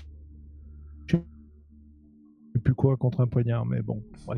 sais 1.15 1.23
plus 2.63 2.73
quoi, 2.75 2.97
contre 2.97 3.21
un 3.21 3.27
poignard, 3.27 3.65
mais 3.65 3.81
bon. 3.81 4.03
ouais. 4.27 4.35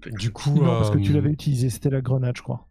Peut- 0.00 0.10
Du 0.12 0.30
coup, 0.32 0.54
Non, 0.54 0.64
parce 0.78 0.90
que 0.90 0.98
tu 0.98 1.10
euh, 1.10 1.14
l'avais 1.16 1.30
utilisé, 1.30 1.68
c'était 1.70 1.90
la 1.90 2.00
grenade, 2.00 2.36
je 2.36 2.42
crois. 2.42 2.66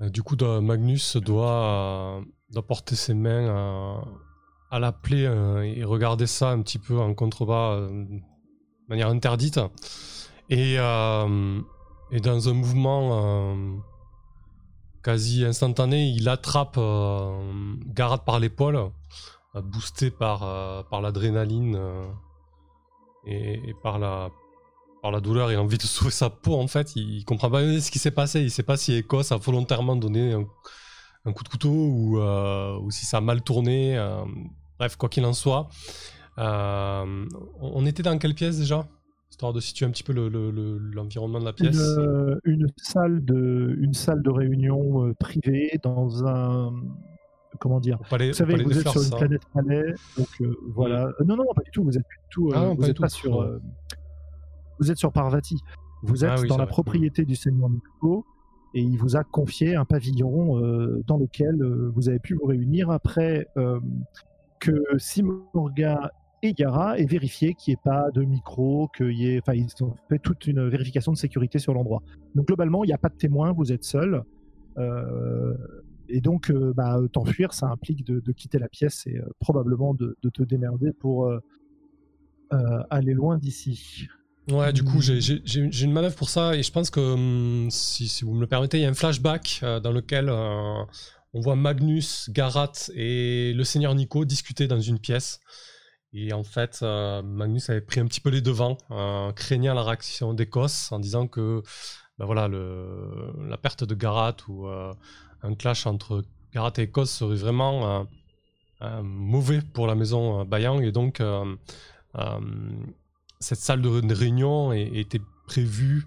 Euh, 0.00 0.10
Du 0.10 0.22
coup, 0.22 0.36
Magnus 0.62 1.16
doit, 1.16 2.18
euh, 2.20 2.24
doit 2.50 2.66
porter 2.66 2.94
ses 2.94 3.14
mains 3.14 3.48
à, 3.48 4.04
à 4.70 4.78
la 4.78 4.92
plaie 4.92 5.26
euh, 5.26 5.62
et 5.62 5.82
regarder 5.84 6.26
ça 6.26 6.50
un 6.50 6.60
petit 6.62 6.78
peu 6.78 6.98
en 6.98 7.14
contrebas 7.14 7.74
euh, 7.76 7.88
de 8.04 8.20
manière 8.88 9.08
interdite. 9.08 9.58
Et, 10.50 10.76
euh, 10.78 11.60
et 12.10 12.20
dans 12.20 12.48
un 12.48 12.54
mouvement 12.54 13.10
euh, 13.12 13.76
quasi 15.02 15.44
instantané, 15.44 16.08
il 16.08 16.28
attrape 16.28 16.76
euh, 16.78 17.76
par 18.24 18.40
l'épaule, 18.40 18.76
euh, 19.54 19.62
boosté 19.62 20.10
par, 20.10 20.40
par 20.88 21.02
l'adrénaline 21.02 21.78
et, 23.26 23.68
et 23.68 23.74
par 23.82 23.98
la, 23.98 24.30
par 25.02 25.10
la 25.10 25.20
douleur, 25.20 25.50
a 25.50 25.56
envie 25.56 25.76
de 25.76 25.82
sauver 25.86 26.10
sa 26.10 26.30
peau 26.30 26.54
en 26.54 26.66
fait. 26.66 26.96
Il, 26.96 27.18
il 27.18 27.24
comprend 27.24 27.50
pas 27.50 27.60
ce 27.80 27.90
qui 27.90 27.98
s'est 27.98 28.10
passé. 28.10 28.40
Il 28.40 28.50
sait 28.50 28.62
pas 28.62 28.78
si 28.78 28.94
Écosse 28.94 29.32
a 29.32 29.36
volontairement 29.36 29.96
donné 29.96 30.32
un, 30.32 31.32
coup 31.34 31.44
de 31.44 31.48
couteau 31.50 31.68
ou, 31.68 32.18
ou 32.18 32.90
si 32.90 33.04
ça 33.04 33.18
a 33.18 33.20
mal 33.20 33.42
tourné. 33.42 33.98
bref, 34.78 34.96
quoi 34.96 35.10
qu'il 35.10 35.26
en 35.26 35.34
soit. 35.34 35.68
On 36.38 37.84
était 37.84 38.02
dans 38.02 38.16
quelle 38.16 38.34
pièce 38.34 38.56
déjà? 38.56 38.86
Histoire 39.38 39.52
de 39.52 39.60
situer 39.60 39.86
un 39.86 39.90
petit 39.92 40.02
peu 40.02 40.12
le- 40.12 40.28
le- 40.28 40.50
le- 40.50 40.78
l'environnement 40.78 41.38
de 41.38 41.44
la 41.44 41.52
pièce. 41.52 41.78
euh, 41.96 42.40
une 42.42 42.66
salle 42.76 43.24
de, 43.24 43.76
une 43.78 43.94
salle 43.94 44.20
de 44.20 44.30
réunion 44.30 45.04
euh, 45.06 45.14
privée 45.14 45.78
dans 45.80 46.26
un, 46.26 46.74
comment 47.60 47.78
dire, 47.78 48.00
palais, 48.10 48.26
Vous 48.30 48.34
savez, 48.34 48.60
vous 48.60 48.72
êtes 48.72 48.80
fleurs, 48.80 48.92
sur 48.94 49.00
une 49.02 49.10
ça. 49.10 49.16
planète 49.16 49.42
Palais, 49.54 49.94
donc 50.16 50.26
euh, 50.40 50.56
voilà. 50.74 51.04
Euh, 51.20 51.24
non, 51.24 51.36
non, 51.36 51.44
pas 51.54 51.62
du 51.62 51.70
tout. 51.70 51.84
Vous 51.84 51.96
êtes 51.96 52.04
plus 52.04 52.18
du 52.18 52.28
tout. 52.30 52.48
euh, 52.48 52.52
Ah 52.56 52.60
non, 52.62 52.74
vous 52.74 52.92
pas 52.94 53.08
sur. 53.08 53.60
vous 54.80 54.90
êtes 54.90 54.98
sur 54.98 55.12
Parvati. 55.12 55.60
Vous 56.02 56.24
êtes 56.24 56.32
Ah 56.34 56.40
oui, 56.42 56.48
dans 56.48 56.56
la 56.58 56.64
vrai. 56.64 56.72
propriété 56.72 57.24
du 57.24 57.36
Seigneur 57.36 57.70
Nico 57.70 58.26
et 58.74 58.80
il 58.82 58.98
vous 58.98 59.14
a 59.16 59.22
confié 59.22 59.76
un 59.76 59.84
pavillon 59.84 60.56
dans 61.06 61.16
lequel 61.16 61.62
vous 61.94 62.08
avez 62.08 62.18
pu 62.18 62.34
vous 62.34 62.46
réunir 62.46 62.90
après 62.90 63.46
que 64.58 64.82
Simorga 64.96 66.10
et 66.42 66.54
Yara 66.58 66.98
aient 66.98 67.06
vérifié 67.06 67.54
qu'il 67.54 67.72
n'y 67.72 67.74
ait 67.74 67.82
pas 67.84 68.10
de 68.14 68.22
micro, 68.22 68.88
qu'il 68.96 69.12
y 69.12 69.28
ait, 69.28 69.38
enfin, 69.40 69.54
ils 69.54 69.68
ont 69.82 69.94
fait 70.08 70.18
toute 70.18 70.46
une 70.46 70.68
vérification 70.68 71.12
de 71.12 71.16
sécurité 71.18 71.58
sur 71.58 71.74
l'endroit. 71.74 72.02
Donc 72.34 72.46
globalement, 72.46 72.84
il 72.84 72.88
n'y 72.88 72.92
a 72.92 72.98
pas 72.98 73.08
de 73.08 73.16
témoins, 73.16 73.52
vous 73.52 73.72
êtes 73.72 73.84
seul. 73.84 74.22
Euh, 74.78 75.54
et 76.08 76.20
donc, 76.20 76.50
euh, 76.50 76.72
bah, 76.74 76.98
t'enfuir, 77.12 77.52
ça 77.52 77.66
implique 77.66 78.04
de, 78.06 78.20
de 78.20 78.32
quitter 78.32 78.58
la 78.58 78.68
pièce 78.68 79.06
et 79.06 79.16
euh, 79.18 79.28
probablement 79.40 79.94
de, 79.94 80.16
de 80.22 80.30
te 80.30 80.42
démerder 80.42 80.92
pour 80.92 81.26
euh, 81.26 81.40
euh, 82.52 82.82
aller 82.90 83.12
loin 83.14 83.36
d'ici. 83.38 84.06
Ouais, 84.50 84.72
du 84.72 84.82
coup, 84.82 84.98
Hmm. 84.98 85.02
j'ai- 85.02 85.20
j'ai 85.20 85.42
j'ai- 85.44 85.70
j'ai 85.70 85.84
une 85.84 85.92
manœuvre 85.92 86.16
pour 86.16 86.30
ça 86.30 86.54
et 86.56 86.62
je 86.62 86.72
pense 86.72 86.88
que, 86.88 87.00
hum, 87.00 87.70
si, 87.70 88.08
si 88.08 88.24
vous 88.24 88.32
me 88.32 88.40
le 88.40 88.46
permettez, 88.46 88.78
il 88.78 88.82
y 88.82 88.86
a 88.86 88.88
un 88.88 88.94
flashback 88.94 89.60
euh, 89.62 89.80
dans 89.80 89.92
lequel 89.92 90.30
euh, 90.30 90.82
on 91.34 91.40
voit 91.40 91.56
Magnus, 91.56 92.30
Garat 92.30 92.72
et 92.94 93.52
le 93.54 93.64
seigneur 93.64 93.94
Nico 93.94 94.24
discuter 94.24 94.66
dans 94.66 94.80
une 94.80 94.98
pièce. 94.98 95.40
Et 96.14 96.32
en 96.32 96.42
fait, 96.42 96.80
euh, 96.82 97.22
Magnus 97.22 97.68
avait 97.68 97.82
pris 97.82 98.00
un 98.00 98.06
petit 98.06 98.20
peu 98.20 98.30
les 98.30 98.40
devants, 98.40 98.78
craignant 99.36 99.74
la 99.74 99.82
réaction 99.82 100.32
d'Écosse 100.32 100.90
en 100.90 100.98
disant 100.98 101.26
que 101.26 101.62
ben 102.18 102.24
voilà, 102.24 102.48
la 102.48 103.56
perte 103.58 103.84
de 103.84 103.94
Garat 103.94 104.36
ou 104.48 104.66
euh, 104.66 104.92
un 105.42 105.54
clash 105.54 105.86
entre 105.86 106.24
Garat 106.52 106.72
et 106.78 106.82
Écosse 106.82 107.10
serait 107.12 107.36
vraiment 107.36 108.06
euh, 108.82 109.02
mauvais 109.02 109.60
pour 109.60 109.86
la 109.86 109.94
maison 109.94 110.44
Bayang 110.44 110.82
et 110.82 110.92
donc 110.92 111.22
cette 113.38 113.60
salle 113.60 113.82
de 113.82 113.88
ré- 113.88 114.02
de 114.02 114.14
réunion 114.14 114.72
était 114.72 115.20
prévue 115.46 116.06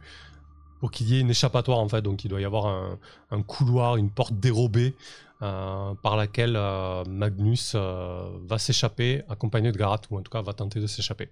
pour 0.79 0.91
qu'il 0.91 1.08
y 1.10 1.15
ait 1.15 1.22
une 1.22 1.29
échappatoire 1.29 1.77
en 1.77 1.88
fait. 1.88 2.01
Donc 2.01 2.25
il 2.25 2.27
doit 2.27 2.41
y 2.41 2.46
avoir 2.46 2.98
un 3.29 3.41
couloir, 3.43 3.98
une 3.98 4.10
porte 4.10 4.34
dérobée 4.34 4.96
euh, 5.42 5.94
par 6.04 6.16
laquelle 6.18 6.56
euh, 6.56 7.04
Magnus 7.06 7.74
euh, 7.76 8.30
va 8.46 8.60
s'échapper 8.60 9.24
accompagné 9.30 9.72
de 9.72 9.78
Garat 9.78 10.02
ou 10.12 10.18
en 10.18 10.22
tout 10.22 10.32
cas 10.32 10.42
va 10.42 10.54
tenter 10.54 10.80
de 10.80 10.88
s'échapper. 10.88 11.30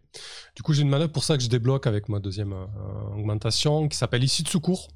Du 0.56 0.64
coup 0.64 0.74
j'ai 0.74 0.82
une 0.82 0.90
manœuvre 0.90 1.12
pour 1.12 1.24
ça 1.24 1.38
que 1.38 1.44
je 1.44 1.50
débloque 1.50 1.86
avec 1.88 2.10
ma 2.10 2.20
deuxième 2.20 2.56
augmentation 3.16 3.88
qui 3.88 3.98
s'appelle 3.98 4.24
issue 4.24 4.44
de 4.44 4.50
secours. 4.50 4.88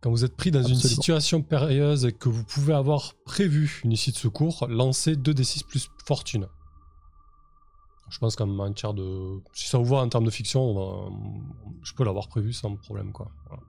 Quand 0.00 0.10
vous 0.10 0.24
êtes 0.24 0.36
pris 0.36 0.50
dans 0.50 0.62
une 0.62 0.74
situation 0.88 1.40
périlleuse 1.42 2.04
et 2.04 2.12
que 2.12 2.28
vous 2.28 2.44
pouvez 2.44 2.74
avoir 2.74 3.14
prévu 3.24 3.80
une 3.84 3.92
issue 3.92 4.10
de 4.12 4.16
secours, 4.16 4.66
lancez 4.68 5.16
2d6 5.16 5.64
plus 5.64 5.88
fortune. 6.04 6.46
Je 8.10 8.18
pense 8.18 8.36
qu'en 8.36 8.46
matière 8.46 8.92
de. 8.92 9.40
Si 9.54 9.66
ça 9.66 9.78
vous 9.78 9.86
voit 9.86 10.02
en 10.02 10.08
termes 10.10 10.24
de 10.26 10.30
fiction, 10.30 10.74
va- 10.74 11.10
je 11.82 11.94
peux 11.94 12.04
l'avoir 12.04 12.28
prévu 12.28 12.52
sans 12.52 12.76
problème. 12.76 13.12
Quoi. 13.12 13.30
Voilà. 13.48 13.62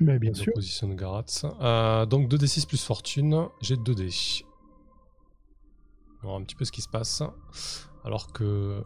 Mais 0.00 0.18
bien 0.18 0.32
sûr. 0.34 0.52
position 0.54 0.88
de. 0.88 1.44
Euh, 1.60 2.06
donc 2.06 2.28
2d6 2.28 2.66
plus 2.66 2.82
fortune, 2.84 3.48
j'ai 3.60 3.76
2d. 3.76 4.44
On 4.44 6.22
va 6.22 6.28
voir 6.28 6.36
un 6.36 6.44
petit 6.44 6.54
peu 6.54 6.64
ce 6.64 6.72
qui 6.72 6.82
se 6.82 6.88
passe. 6.88 7.22
Alors 8.04 8.32
que 8.32 8.82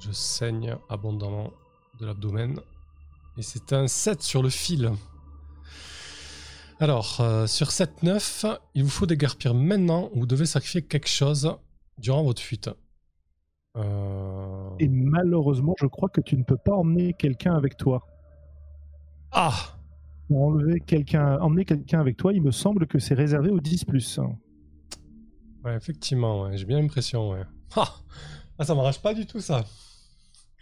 je 0.00 0.10
saigne 0.12 0.76
abondamment 0.88 1.52
de 2.00 2.06
l'abdomen. 2.06 2.60
Et 3.38 3.42
c'est 3.42 3.72
un 3.72 3.86
7 3.86 4.22
sur 4.22 4.42
le 4.42 4.50
fil. 4.50 4.92
Alors, 6.80 7.20
euh, 7.20 7.46
sur 7.46 7.68
7-9, 7.68 8.58
il 8.74 8.82
vous 8.82 8.90
faut 8.90 9.06
déguerpir 9.06 9.54
maintenant 9.54 10.10
ou 10.12 10.20
vous 10.20 10.26
devez 10.26 10.46
sacrifier 10.46 10.82
quelque 10.82 11.08
chose 11.08 11.56
durant 11.98 12.24
votre 12.24 12.42
fuite. 12.42 12.68
Euh, 13.76 14.70
Et 14.80 14.88
malheureusement, 14.88 15.74
je 15.78 15.86
crois 15.86 16.08
que 16.08 16.20
tu 16.20 16.36
ne 16.36 16.42
peux 16.42 16.56
pas 16.56 16.72
emmener 16.74 17.14
quelqu'un 17.14 17.54
avec 17.54 17.76
toi. 17.76 18.04
Ah 19.32 19.54
Pour 20.28 20.42
enlever 20.42 20.80
quelqu'un, 20.80 21.38
emmener 21.40 21.64
quelqu'un 21.64 22.00
avec 22.00 22.18
toi, 22.18 22.32
il 22.34 22.42
me 22.42 22.50
semble 22.50 22.86
que 22.86 22.98
c'est 22.98 23.14
réservé 23.14 23.50
aux 23.50 23.60
10 23.60 23.84
Ouais, 25.64 25.74
effectivement, 25.74 26.42
ouais, 26.42 26.56
j'ai 26.56 26.64
bien 26.66 26.80
l'impression, 26.80 27.30
ouais. 27.30 27.44
Ah, 27.76 27.94
Ah, 28.58 28.64
ça 28.64 28.74
m'arrache 28.74 29.00
pas 29.00 29.14
du 29.14 29.26
tout, 29.26 29.40
ça. 29.40 29.64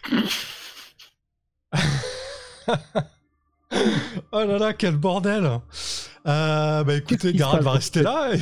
oh 4.32 4.44
là 4.44 4.58
là, 4.58 4.72
quel 4.72 4.96
bordel 4.96 5.44
euh, 6.26 6.84
Bah 6.84 6.94
écoutez, 6.94 7.32
Garad 7.32 7.62
va 7.62 7.72
rester 7.72 8.02
là 8.02 8.34
et... 8.34 8.40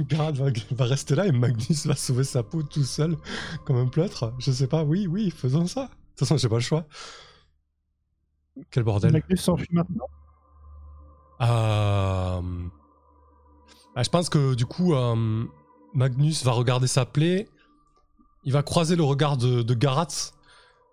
Garad 0.04 0.36
va, 0.36 0.46
va 0.70 0.84
rester 0.86 1.14
là 1.14 1.26
et 1.26 1.32
Magnus 1.32 1.86
va 1.86 1.94
sauver 1.94 2.24
sa 2.24 2.42
peau 2.42 2.62
tout 2.62 2.84
seul, 2.84 3.16
comme 3.66 3.76
un 3.76 3.86
pleutre. 3.86 4.32
Je 4.38 4.50
sais 4.50 4.66
pas, 4.66 4.82
oui, 4.82 5.06
oui, 5.06 5.30
faisons 5.30 5.66
ça. 5.66 5.82
De 5.82 5.88
toute 5.88 6.20
façon, 6.20 6.36
j'ai 6.38 6.48
pas 6.48 6.56
le 6.56 6.60
choix. 6.62 6.86
Quel 8.70 8.82
bordel. 8.82 9.12
Magnus 9.12 9.40
s'enfuit 9.40 9.68
maintenant. 9.72 10.06
Euh, 11.40 12.42
bah, 13.94 14.02
je 14.02 14.10
pense 14.10 14.28
que 14.28 14.54
du 14.54 14.66
coup, 14.66 14.94
euh, 14.94 15.44
Magnus 15.94 16.44
va 16.44 16.52
regarder 16.52 16.86
sa 16.86 17.06
plaie. 17.06 17.48
Il 18.44 18.52
va 18.52 18.62
croiser 18.62 18.96
le 18.96 19.04
regard 19.04 19.36
de, 19.36 19.62
de 19.62 19.74
Garat. 19.74 20.32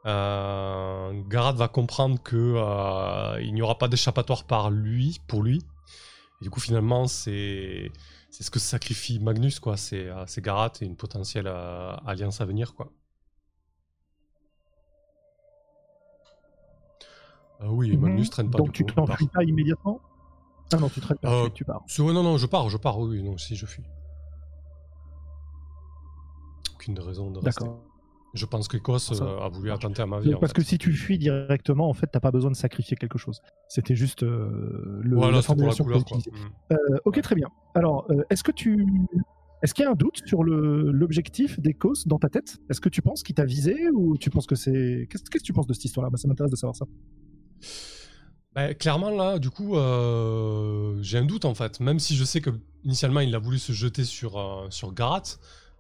Euh, 0.06 1.24
Garat 1.28 1.54
va 1.54 1.68
comprendre 1.68 2.22
que 2.22 3.40
il 3.42 3.54
n'y 3.54 3.62
aura 3.62 3.78
pas 3.78 3.88
d'échappatoire 3.88 4.46
par 4.46 4.70
lui, 4.70 5.20
pour 5.28 5.42
lui. 5.42 5.64
Et 6.42 6.44
du 6.44 6.50
coup, 6.50 6.60
finalement, 6.60 7.08
c'est 7.08 7.92
c'est 8.30 8.44
ce 8.44 8.52
que 8.52 8.60
sacrifie 8.60 9.20
Magnus, 9.20 9.60
quoi. 9.60 9.78
C'est 9.78 10.08
Garat 10.40 10.74
et 10.82 10.86
une 10.86 10.98
potentielle 10.98 11.48
alliance 11.48 12.42
à 12.42 12.46
venir, 12.46 12.76
quoi. 12.76 12.92
Ah 17.60 17.72
oui, 17.72 17.96
Magnus 17.98 18.30
traîne 18.30 18.50
pas. 18.50 18.58
Donc 18.58 18.68
du 18.68 18.74
tu 18.74 18.86
coup, 18.86 18.92
t'enfuis 18.92 19.28
pas 19.28 19.44
immédiatement? 19.44 20.00
Ah 20.74 20.78
non, 20.78 20.90
tu 20.90 21.00
traînes 21.00 21.18
pas, 21.18 21.32
Euh, 21.32 21.46
tu- 21.46 21.52
tu 21.54 21.66
pars. 21.66 21.84
Non, 22.00 22.24
non, 22.24 22.38
je 22.38 22.46
pars, 22.48 22.70
je 22.70 22.78
pars, 22.78 23.00
oui, 23.00 23.22
non, 23.24 23.38
si, 23.38 23.56
je 23.56 23.66
fuis. 23.66 23.84
Aucune 26.76 27.00
raison 27.00 27.32
de 27.32 27.40
rester. 27.40 27.64
D'accord. 27.64 27.84
Je 28.34 28.46
pense 28.46 28.68
qu'Écosse 28.68 29.14
Ça 29.14 29.24
euh, 29.24 29.40
a 29.40 29.48
voulu 29.48 29.72
attenter 29.72 30.02
à 30.02 30.06
ma 30.06 30.20
vie. 30.20 30.32
Donc, 30.32 30.42
parce 30.42 30.52
fait. 30.52 30.62
que 30.62 30.68
si 30.68 30.78
tu 30.78 30.92
fuis 30.92 31.18
directement, 31.18 31.88
en 31.88 31.94
fait, 31.94 32.08
t'as 32.08 32.20
pas 32.20 32.32
besoin 32.32 32.52
de 32.52 32.56
sacrifier 32.56 32.98
quelque 32.98 33.18
chose. 33.18 33.42
C'était 33.70 33.96
juste 33.96 34.24
euh, 34.24 35.00
le, 35.04 35.16
Voilà, 35.16 35.38
la 35.38 35.42
c'est 35.42 35.56
pour 35.56 35.64
la 35.66 35.72
formulation 35.72 35.86
que 35.86 35.90
couleur, 35.92 36.06
quoi. 36.06 36.18
Mm. 36.18 36.74
Euh, 36.74 36.98
ok, 37.06 37.22
très 37.22 37.36
bien. 37.36 37.48
Alors, 37.76 38.08
est-ce 38.30 38.44
que 38.44 38.52
tu 38.52 38.86
Est-ce 39.62 39.74
qu'il 39.74 39.86
y 39.86 39.88
a 39.88 39.92
un 39.92 39.96
doute 39.96 40.22
sur 40.26 40.44
l'objectif 40.44 41.60
d'Ecos 41.62 42.08
dans 42.08 42.20
ta 42.20 42.28
tête? 42.28 42.58
Est-ce 42.70 42.82
que 42.82 42.90
tu 42.90 43.02
penses 43.02 43.24
qu'il 43.24 43.36
t'a 43.36 43.46
visé 43.46 43.90
ou 43.94 44.18
tu 44.18 44.30
penses 44.30 44.48
que 44.48 44.56
c'est. 44.56 45.08
Qu'est-ce 45.10 45.24
que 45.30 45.40
tu 45.40 45.54
penses 45.54 45.68
de 45.68 45.74
cette 45.74 45.86
histoire-là? 45.86 46.10
Moi, 46.10 46.18
Ça 46.18 46.28
m'intéresse 46.28 46.52
de 46.52 46.58
savoir 46.58 46.76
ça. 46.76 46.86
Bah, 48.56 48.74
clairement, 48.74 49.10
là, 49.10 49.38
du 49.38 49.50
coup, 49.50 49.76
euh, 49.76 50.98
j'ai 51.02 51.18
un 51.18 51.26
doute 51.26 51.44
en 51.44 51.54
fait. 51.54 51.82
Même 51.82 52.00
si 52.00 52.16
je 52.16 52.24
sais 52.24 52.40
que 52.40 52.52
initialement 52.86 53.20
il 53.20 53.36
a 53.36 53.40
voulu 53.40 53.60
se 53.60 53.74
jeter 53.74 54.06
sur, 54.06 54.38
euh, 54.38 54.70
Garat, 54.94 55.24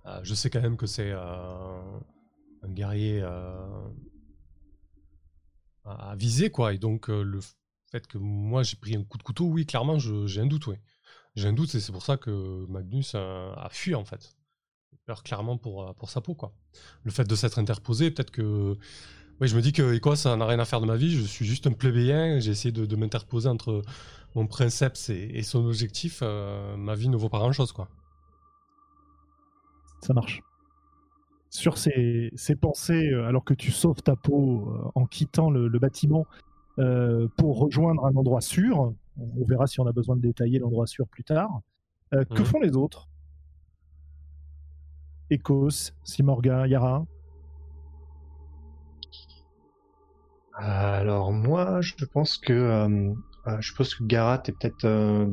euh, 0.06 0.20
je 0.24 0.34
sais 0.36 0.50
quand 0.50 0.62
même 0.62 0.75
que 0.75 0.86
c'est 0.86 1.13
un 1.13 2.01
guerrier 2.68 3.22
à 5.86 6.15
viser, 6.18 6.50
quoi. 6.50 6.74
Et 6.74 6.77
donc, 6.77 7.08
le 7.08 7.39
fait 7.92 8.06
que 8.08 8.18
moi 8.18 8.63
j'ai 8.63 8.75
pris 8.75 8.96
un 8.98 9.04
coup 9.04 9.18
de 9.18 9.24
couteau, 9.24 9.46
oui, 9.46 9.65
clairement, 9.65 9.98
j'ai 9.98 10.42
un 10.42 10.46
doute, 10.46 10.68
oui. 10.68 10.75
J'ai 11.36 11.48
un 11.48 11.54
doute 11.54 11.74
et 11.75 11.80
c'est 11.80 11.92
pour 11.94 12.04
ça 12.04 12.18
que 12.18 12.65
Magnus 12.68 13.15
a 13.15 13.68
fui 13.72 13.96
en 13.96 14.04
fait. 14.04 14.36
Peur 15.06 15.24
clairement 15.24 15.58
pour, 15.58 15.94
pour 15.96 16.10
sa 16.10 16.20
peau, 16.20 16.36
quoi. 16.36 16.54
Le 17.04 17.12
fait 17.12 17.25
de 17.25 17.36
s'être 17.36 17.60
interposé, 17.60 18.12
peut-être 18.12 18.32
que 18.32 18.77
oui, 19.42 19.48
je 19.48 19.56
me 19.56 19.62
dis 19.62 19.74
que 19.74 19.94
Écosse, 19.94 20.22
ça 20.22 20.36
n'a 20.36 20.46
rien 20.46 20.60
à 20.60 20.65
faire 20.65 20.82
de 20.82 20.86
ma 20.86 20.96
vie. 20.96 21.12
Je 21.12 21.22
suis 21.24 21.46
juste 21.46 21.68
un 21.68 21.72
plébéien. 21.74 22.39
J'ai 22.39 22.51
essayé 22.51 22.72
de, 22.72 22.86
de 22.86 22.96
m'interposer 22.96 23.50
entre 23.50 23.82
mon 24.36 24.48
princeps 24.48 25.10
et, 25.10 25.30
et 25.34 25.44
son 25.44 25.65
objectif. 25.65 26.20
Euh, 26.22 26.77
ma 26.77 26.96
vie 26.96 27.10
ne 27.10 27.18
vaut 27.18 27.30
pas 27.30 27.39
grand-chose, 27.39 27.72
quoi. 27.72 27.89
Ça 30.01 30.13
marche. 30.13 30.42
Sur 31.50 31.77
ces, 31.77 32.32
ces 32.36 32.56
pensées, 32.56 33.12
euh, 33.12 33.25
alors 33.27 33.44
que 33.46 33.54
tu 33.54 33.72
sauves 33.72 34.01
ta 34.01 34.15
peau 34.15 34.70
euh, 34.72 34.92
en 34.96 35.06
quittant 35.06 35.50
le, 35.50 35.68
le 35.68 35.80
bâtiment 35.80 36.27
euh, 36.80 37.27
pour 37.38 37.60
rejoindre 37.60 38.06
un 38.06 38.15
endroit 38.15 38.42
sûr, 38.42 38.94
on, 39.18 39.46
verra 39.46 39.65
si 39.68 39.80
on 39.80 39.88
a 39.88 39.94
besoin 39.94 40.18
de 40.18 40.22
détailler 40.22 40.60
l'endroit 40.60 40.88
sûr 40.88 41.08
plus 41.08 41.24
tard. 41.24 41.62
euh, 42.13 42.25
Que 42.34 42.44
Mhm. 42.44 42.46
font 42.46 42.60
les 42.60 42.75
autres? 42.75 43.08
Ecos, 45.30 45.94
Simorga, 46.04 46.65
Yara? 46.68 47.06
Alors 50.58 51.34
moi, 51.34 51.82
je 51.82 52.06
pense 52.14 52.38
que 52.38 52.54
euh, 52.54 53.14
euh, 53.48 53.58
je 53.62 53.74
pense 53.74 53.96
que 53.96 54.04
Garat 54.04 54.42
est 54.48 54.54
peut-être 54.54 54.86
euh, 54.86 55.28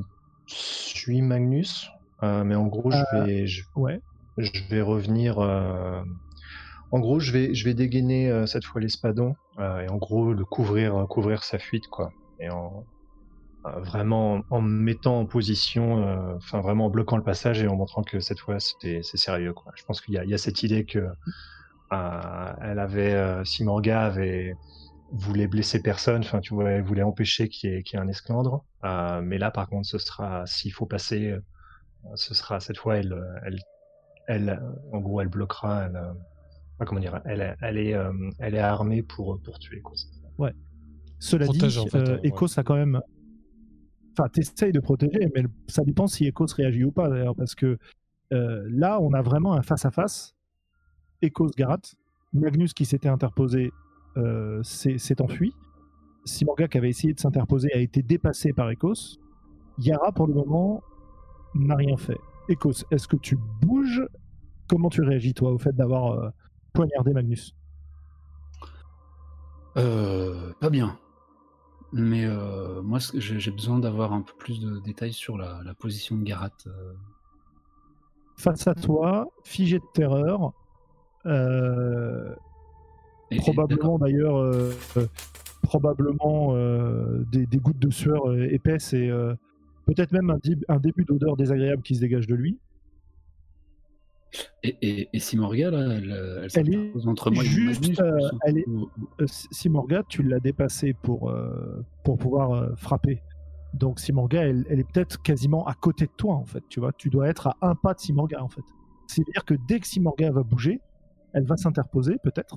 suit 0.47 1.23
Magnus, 1.23 1.87
euh, 2.23 2.45
mais 2.45 2.55
en 2.57 2.67
gros, 2.67 2.91
je 2.91 3.05
vais 3.13 3.47
je, 3.47 3.63
Ouais. 3.75 4.01
je 4.39 4.51
vais 4.71 4.81
revenir. 4.83 5.39
euh, 5.39 6.03
En 6.93 7.01
gros, 7.01 7.21
je 7.21 7.33
vais 7.33 7.55
je 7.55 7.65
vais 7.65 7.75
dégainer 7.75 8.31
euh, 8.31 8.47
cette 8.47 8.65
fois 8.67 8.81
l'espadon 8.81 9.37
euh, 9.61 9.81
et 9.83 9.89
en 9.91 9.99
gros 9.99 10.33
le 10.35 10.45
couvrir 10.47 11.07
couvrir 11.11 11.45
sa 11.45 11.59
fuite 11.61 11.89
quoi. 11.89 12.11
Et 12.41 12.51
en 12.51 12.87
euh, 13.67 13.81
vraiment 13.81 14.43
en 14.51 14.63
me 14.63 14.71
mettant 14.83 15.21
en 15.21 15.27
position, 15.27 16.07
euh, 16.07 16.37
enfin 16.37 16.61
vraiment 16.63 16.87
en 16.87 16.91
bloquant 16.91 17.17
le 17.19 17.25
passage 17.25 17.63
et 17.63 17.69
en 17.69 17.77
montrant 17.77 18.03
que 18.05 18.21
cette 18.21 18.41
fois 18.41 18.59
c'est 18.61 19.03
c'est 19.03 19.19
sérieux 19.19 19.55
quoi. 19.55 19.73
Je 19.77 19.85
pense 19.87 20.01
qu'il 20.03 20.15
y 20.15 20.19
a 20.19 20.25
il 20.25 20.31
y 20.31 20.35
a 20.35 20.39
cette 20.39 20.63
idée 20.65 20.87
que 20.87 21.01
euh, 21.93 22.53
elle 22.63 22.79
avait 22.79 23.13
euh, 23.15 23.45
Simorga 23.45 24.05
avait 24.07 24.55
voulait 25.13 25.47
blesser 25.47 25.81
personne, 25.83 26.21
enfin 26.23 26.41
tu 26.41 26.55
vois, 26.55 26.71
elle 26.71 26.83
voulait 26.83 27.03
empêcher 27.03 27.49
qu'il 27.49 27.71
y, 27.71 27.75
ait- 27.75 27.83
qu'il 27.83 27.99
y 27.99 28.01
ait 28.01 28.05
un 28.05 28.09
esclandre. 28.09 28.65
Euh, 28.85 29.21
mais 29.23 29.39
là 29.39 29.51
par 29.51 29.69
contre, 29.69 29.87
ce 29.87 29.99
sera 29.99 30.45
s'il 30.47 30.73
faut 30.73 30.87
passer, 30.87 31.31
euh, 31.31 31.41
ce 32.15 32.35
sera 32.35 32.61
cette 32.61 32.79
fois 32.79 32.97
elle, 32.97 33.15
elle, 33.45 33.59
elle, 34.27 34.63
en 34.93 35.01
gros, 35.01 35.21
elle 35.21 35.29
bloquera. 35.29 35.85
Elle, 35.87 35.97
euh, 35.97 36.13
enfin, 36.77 36.85
comment 36.87 37.01
dire, 37.01 37.21
elle, 37.27 37.57
elle 37.61 37.79
est, 37.79 37.95
euh, 37.95 38.13
elle 38.39 38.55
est 38.55 38.59
armée 38.61 39.03
pour 39.03 39.41
pour 39.43 39.59
tuer 39.59 39.81
quoi. 39.81 39.95
Cela 41.19 41.45
Protège, 41.45 41.75
dit, 41.75 41.79
en 41.79 41.87
fait, 41.87 41.99
euh, 41.99 42.19
ouais. 42.21 42.29
Ecos 42.31 42.59
a 42.59 42.65
quand 42.65 42.75
même. 42.75 43.01
Enfin, 44.19 44.29
t'essayes 44.29 44.73
de 44.73 44.81
protéger, 44.81 45.31
mais 45.35 45.45
ça 45.69 45.85
dépend 45.85 46.07
si 46.09 46.27
Ecos 46.29 46.47
réagit 46.57 46.85
ou 46.85 46.91
pas 46.91 47.09
d'ailleurs, 47.09 47.37
parce 47.37 47.55
que 47.55 47.79
euh, 48.33 48.67
là, 48.69 48.99
on 49.01 49.13
a 49.13 49.23
vraiment 49.23 49.53
un 49.55 49.63
face-à-face. 49.63 50.35
Ecos 51.23 51.51
Garat, 51.57 51.79
Magnus 52.33 52.75
qui 52.75 52.85
s'était 52.87 53.09
interposé 53.09 53.71
s'est 54.63 54.99
s'est 54.99 55.21
enfui. 55.23 55.55
Simorga 56.25 56.69
qui 56.69 56.79
avait 56.79 56.91
essayé 56.91 57.15
de 57.15 57.21
s'interposer 57.21 57.73
a 57.75 57.79
été 57.79 58.03
dépassé 58.03 58.53
par 58.53 58.71
Ecos. 58.71 59.19
Yara, 59.79 60.13
pour 60.13 60.27
le 60.27 60.35
moment, 60.35 60.83
n'a 61.55 61.75
rien 61.75 61.97
fait. 61.97 62.19
Ecos, 62.49 62.85
est-ce 62.91 63.09
que 63.09 63.17
tu 63.17 63.37
bouges? 63.61 64.07
Comment 64.69 64.89
tu 64.89 65.03
réagis, 65.03 65.35
toi, 65.35 65.51
au 65.53 65.59
fait 65.59 65.73
d'avoir 65.73 66.13
euh, 66.13 66.31
poignardé 66.73 67.13
Magnus? 67.13 67.55
Euh, 69.77 70.53
pas 70.61 70.71
bien. 70.71 70.99
Mais 71.93 72.25
euh, 72.25 72.81
moi, 72.83 72.99
j'ai 73.15 73.51
besoin 73.51 73.79
d'avoir 73.79 74.13
un 74.13 74.23
peu 74.23 74.33
plus 74.39 74.61
de 74.61 74.79
détails 74.79 75.13
sur 75.13 75.37
la, 75.37 75.61
la 75.65 75.75
position 75.75 76.17
de 76.17 76.23
Garat. 76.23 76.51
euh. 76.67 76.95
Face 78.37 78.67
à 78.67 78.75
toi, 78.75 79.29
figé 79.45 79.79
de 79.79 79.85
terreur, 79.93 80.53
euh, 81.27 82.35
Et- 83.35 83.39
probablement 83.39 83.99
d'ailleurs 83.99 84.37
euh, 84.37 84.73
euh, 84.97 85.07
probablement 85.63 86.55
euh, 86.55 87.25
des, 87.31 87.47
des 87.47 87.59
gouttes 87.59 87.79
de 87.79 87.91
sueur 87.91 88.35
épaisses 88.41 88.93
et 88.93 89.11
peut-être 89.87 90.13
même 90.13 90.31
un, 90.69 90.79
début 90.79 91.05
d'odeur 91.05 91.37
désagréable 91.37 91.83
qui 91.83 91.95
se 91.95 92.01
dégage 92.01 92.27
de 92.27 92.35
lui. 92.35 92.59
Et, 94.63 94.77
et, 94.81 95.09
et 95.13 95.19
Simorga, 95.19 95.71
là, 95.71 95.95
elle, 95.95 96.11
elle 96.43 96.49
Elle 96.55 96.75
est 96.75 97.07
entre 97.07 97.31
moi 97.31 97.43
et 97.43 97.47
juste, 97.47 97.81
Magnus, 97.83 98.01
euh, 98.01 98.19
ou- 98.33 98.39
elle 98.47 98.59
est- 98.59 98.67
ou- 98.69 98.89
Simorga, 99.27 100.03
tu 100.09 100.23
l'as 100.23 100.41
dépassé 100.41 100.95
pour, 100.95 101.31
euh, 101.31 101.85
pour 102.03 102.17
pouvoir 102.17 102.53
euh, 102.53 102.75
frapper. 102.77 103.21
Donc 103.75 104.01
Simorga, 104.01 104.43
elle, 104.47 104.65
elle 104.71 104.81
est 104.81 104.91
peut-être 104.91 105.21
quasiment 105.23 105.67
à 105.67 105.75
côté 105.75 106.07
de 106.07 106.13
toi 106.17 106.35
en 106.35 106.45
fait. 106.47 106.63
Tu 106.69 106.81
vois, 106.81 106.93
tu 106.93 107.11
dois 107.11 107.29
être 107.29 107.49
à 107.49 107.57
un 107.63 107.75
pas 107.75 107.93
de 107.95 108.01
Simorga 108.01 108.43
en 108.43 108.49
fait. 108.49 108.65
C'est-à-dire 109.07 109.45
que 109.45 109.55
dès 109.69 109.81
que 109.81 109.87
Simorga 109.87 110.31
va 110.31 110.43
bouger, 110.43 110.81
elle 111.35 111.45
va 111.45 111.57
s'interposer 111.57 112.17
peut-être. 112.23 112.57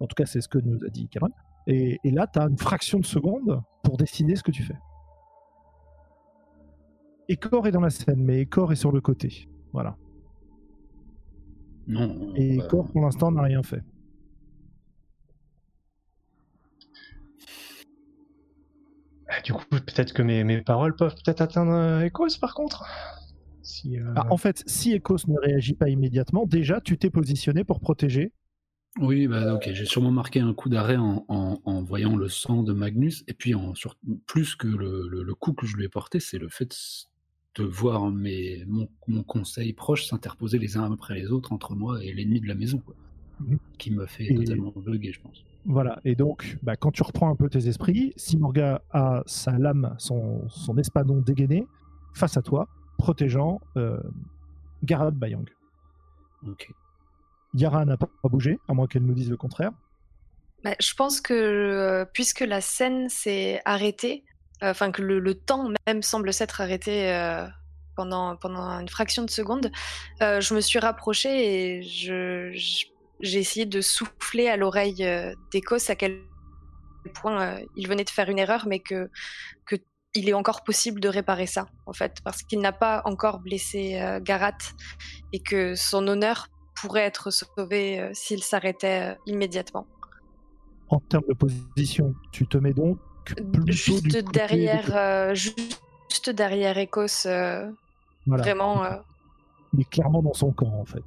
En 0.00 0.06
tout 0.06 0.14
cas, 0.14 0.26
c'est 0.26 0.40
ce 0.40 0.48
que 0.48 0.58
nous 0.58 0.84
a 0.84 0.88
dit 0.88 1.08
Cameron. 1.08 1.32
Et, 1.66 2.00
et 2.02 2.10
là, 2.10 2.26
tu 2.26 2.38
as 2.38 2.44
une 2.44 2.58
fraction 2.58 2.98
de 2.98 3.06
seconde 3.06 3.62
pour 3.82 3.96
décider 3.96 4.34
ce 4.34 4.42
que 4.42 4.50
tu 4.50 4.62
fais. 4.62 4.76
Ecor 7.30 7.66
est 7.68 7.70
dans 7.70 7.80
la 7.80 7.90
scène, 7.90 8.22
mais 8.24 8.42
Ecor 8.42 8.72
est 8.72 8.76
sur 8.76 8.90
le 8.92 9.00
côté. 9.00 9.48
Voilà. 9.72 9.96
Non. 11.86 12.32
Et 12.34 12.56
bah, 12.56 12.64
Ecor, 12.64 12.90
pour 12.90 13.02
l'instant, 13.02 13.30
n'a 13.30 13.42
rien 13.42 13.62
fait. 13.62 13.82
Ah, 19.28 19.40
Du 19.44 19.52
coup, 19.52 19.64
peut-être 19.70 20.12
que 20.12 20.22
mes, 20.22 20.44
mes 20.44 20.60
paroles 20.62 20.96
peuvent 20.96 21.14
peut-être 21.14 21.40
atteindre 21.40 21.72
euh, 21.72 22.06
Ecos 22.06 22.38
par 22.40 22.54
contre. 22.54 22.84
Si, 23.62 23.98
euh, 23.98 24.12
Ah, 24.16 24.26
en 24.30 24.36
fait, 24.36 24.62
si 24.66 24.94
Ecos 24.96 25.28
ne 25.28 25.38
réagit 25.38 25.74
pas 25.74 25.88
immédiatement, 25.88 26.46
déjà, 26.46 26.80
tu 26.80 26.98
t'es 26.98 27.10
positionné 27.10 27.64
pour 27.64 27.80
protéger. 27.80 28.32
Oui, 28.98 29.28
bah 29.28 29.54
ok, 29.54 29.70
j'ai 29.72 29.84
sûrement 29.86 30.10
marqué 30.10 30.40
un 30.40 30.52
coup 30.52 30.68
d'arrêt 30.68 30.96
en, 30.96 31.24
en- 31.28 31.60
en 31.64 31.82
voyant 31.82 32.16
le 32.16 32.28
sang 32.28 32.62
de 32.62 32.72
Magnus, 32.72 33.22
et 33.28 33.34
puis 33.34 33.54
en, 33.54 33.74
sur, 33.74 33.96
plus 34.26 34.56
que 34.56 34.66
le, 34.66 35.08
le- 35.08 35.22
le 35.22 35.34
coup 35.34 35.52
que 35.52 35.64
je 35.66 35.76
lui 35.76 35.84
ai 35.84 35.88
porté, 35.88 36.18
c'est 36.18 36.38
le 36.38 36.48
fait 36.48 36.74
de 37.56 37.64
voir 37.64 38.10
mes, 38.10 38.64
mon, 38.66 38.88
mon 39.06 39.22
conseil 39.22 39.72
proche 39.72 40.06
s'interposer 40.06 40.58
les 40.58 40.76
uns 40.76 40.92
après 40.92 41.14
les 41.14 41.30
autres 41.30 41.52
entre 41.52 41.74
moi 41.74 42.02
et 42.04 42.12
l'ennemi 42.12 42.40
de 42.40 42.48
la 42.48 42.54
maison, 42.56 42.78
quoi, 42.78 42.94
Mhm. 43.40 43.58
qui 43.78 43.90
me 43.92 44.06
fait 44.06 44.24
Et- 44.26 44.34
totalement 44.34 44.72
bugger, 44.76 45.12
je 45.12 45.20
pense. 45.20 45.44
Voilà, 45.66 46.00
et 46.04 46.14
donc, 46.16 46.58
bah, 46.62 46.74
quand 46.76 46.90
tu 46.90 47.02
reprends 47.02 47.30
un 47.30 47.36
peu 47.36 47.48
tes 47.48 47.68
esprits, 47.68 48.12
Simorga 48.16 48.82
a 48.90 49.22
sa 49.26 49.56
lame, 49.58 49.94
son, 49.98 50.48
son 50.48 50.76
espadon 50.78 51.20
dégainé, 51.20 51.64
face 52.14 52.36
à 52.36 52.42
toi, 52.42 52.66
protégeant 52.98 53.60
euh, 53.76 54.00
Garad 54.82 55.14
Bayang. 55.14 55.44
Ok. 56.46 56.72
Yara 57.54 57.84
n'a 57.84 57.96
pas 57.96 58.08
bougé, 58.24 58.58
à 58.68 58.74
moins 58.74 58.86
qu'elle 58.86 59.02
nous 59.02 59.14
dise 59.14 59.30
le 59.30 59.36
contraire. 59.36 59.72
Bah, 60.62 60.74
je 60.78 60.94
pense 60.94 61.20
que 61.20 61.32
euh, 61.32 62.04
puisque 62.04 62.40
la 62.40 62.60
scène 62.60 63.08
s'est 63.08 63.62
arrêtée, 63.64 64.24
euh, 64.62 64.70
enfin 64.70 64.92
que 64.92 65.00
le, 65.00 65.34
temps 65.34 65.70
même 65.86 66.02
semble 66.02 66.32
s'être 66.32 66.60
arrêté 66.60 67.10
euh, 67.10 67.46
pendant, 67.96 68.36
pendant 68.36 68.68
une 68.78 68.88
fraction 68.88 69.24
de 69.24 69.30
seconde, 69.30 69.70
je 70.20 70.54
me 70.54 70.60
suis 70.60 70.78
rapprochée 70.78 71.78
et 71.78 71.82
j'ai 71.82 73.38
essayé 73.38 73.66
de 73.66 73.80
souffler 73.80 74.48
à 74.48 74.56
l'oreille 74.56 75.06
d'Écosse 75.50 75.90
à 75.90 75.96
quel 75.96 76.20
point 77.14 77.58
il 77.76 77.88
venait 77.88 78.04
de 78.04 78.10
faire 78.10 78.28
une 78.28 78.38
erreur, 78.38 78.66
mais 78.66 78.80
que, 78.80 79.10
que 79.66 79.76
il 80.14 80.28
est 80.28 80.34
encore 80.34 80.64
possible 80.64 81.00
de 81.00 81.08
réparer 81.08 81.46
ça, 81.46 81.68
en 81.86 81.92
fait, 81.92 82.18
parce 82.24 82.42
qu'il 82.42 82.60
n'a 82.60 82.72
pas 82.72 83.02
encore 83.04 83.40
blessé 83.40 84.18
Garat 84.22 84.58
et 85.32 85.40
que 85.40 85.74
son 85.74 86.06
honneur 86.08 86.48
pourrait 86.80 87.02
être 87.02 87.30
sauvé 87.30 88.00
euh, 88.00 88.10
s'il 88.14 88.42
s'arrêtait 88.42 89.12
euh, 89.12 89.14
immédiatement. 89.26 89.86
En 90.88 90.98
termes 91.00 91.24
de 91.28 91.34
position, 91.34 92.14
tu 92.32 92.46
te 92.46 92.58
mets 92.58 92.72
donc 92.72 92.98
du 93.38 93.72
juste 93.72 94.16
derrière, 94.32 94.86
de- 94.86 94.92
euh, 94.92 95.34
juste 95.34 96.30
derrière 96.30 96.76
euh, 96.78 97.70
Voilà. 98.26 98.42
vraiment, 98.42 98.84
Mais 99.72 99.84
clairement 99.84 100.22
dans 100.22 100.32
son 100.34 100.52
camp, 100.52 100.72
en 100.72 100.84
fait. 100.84 101.04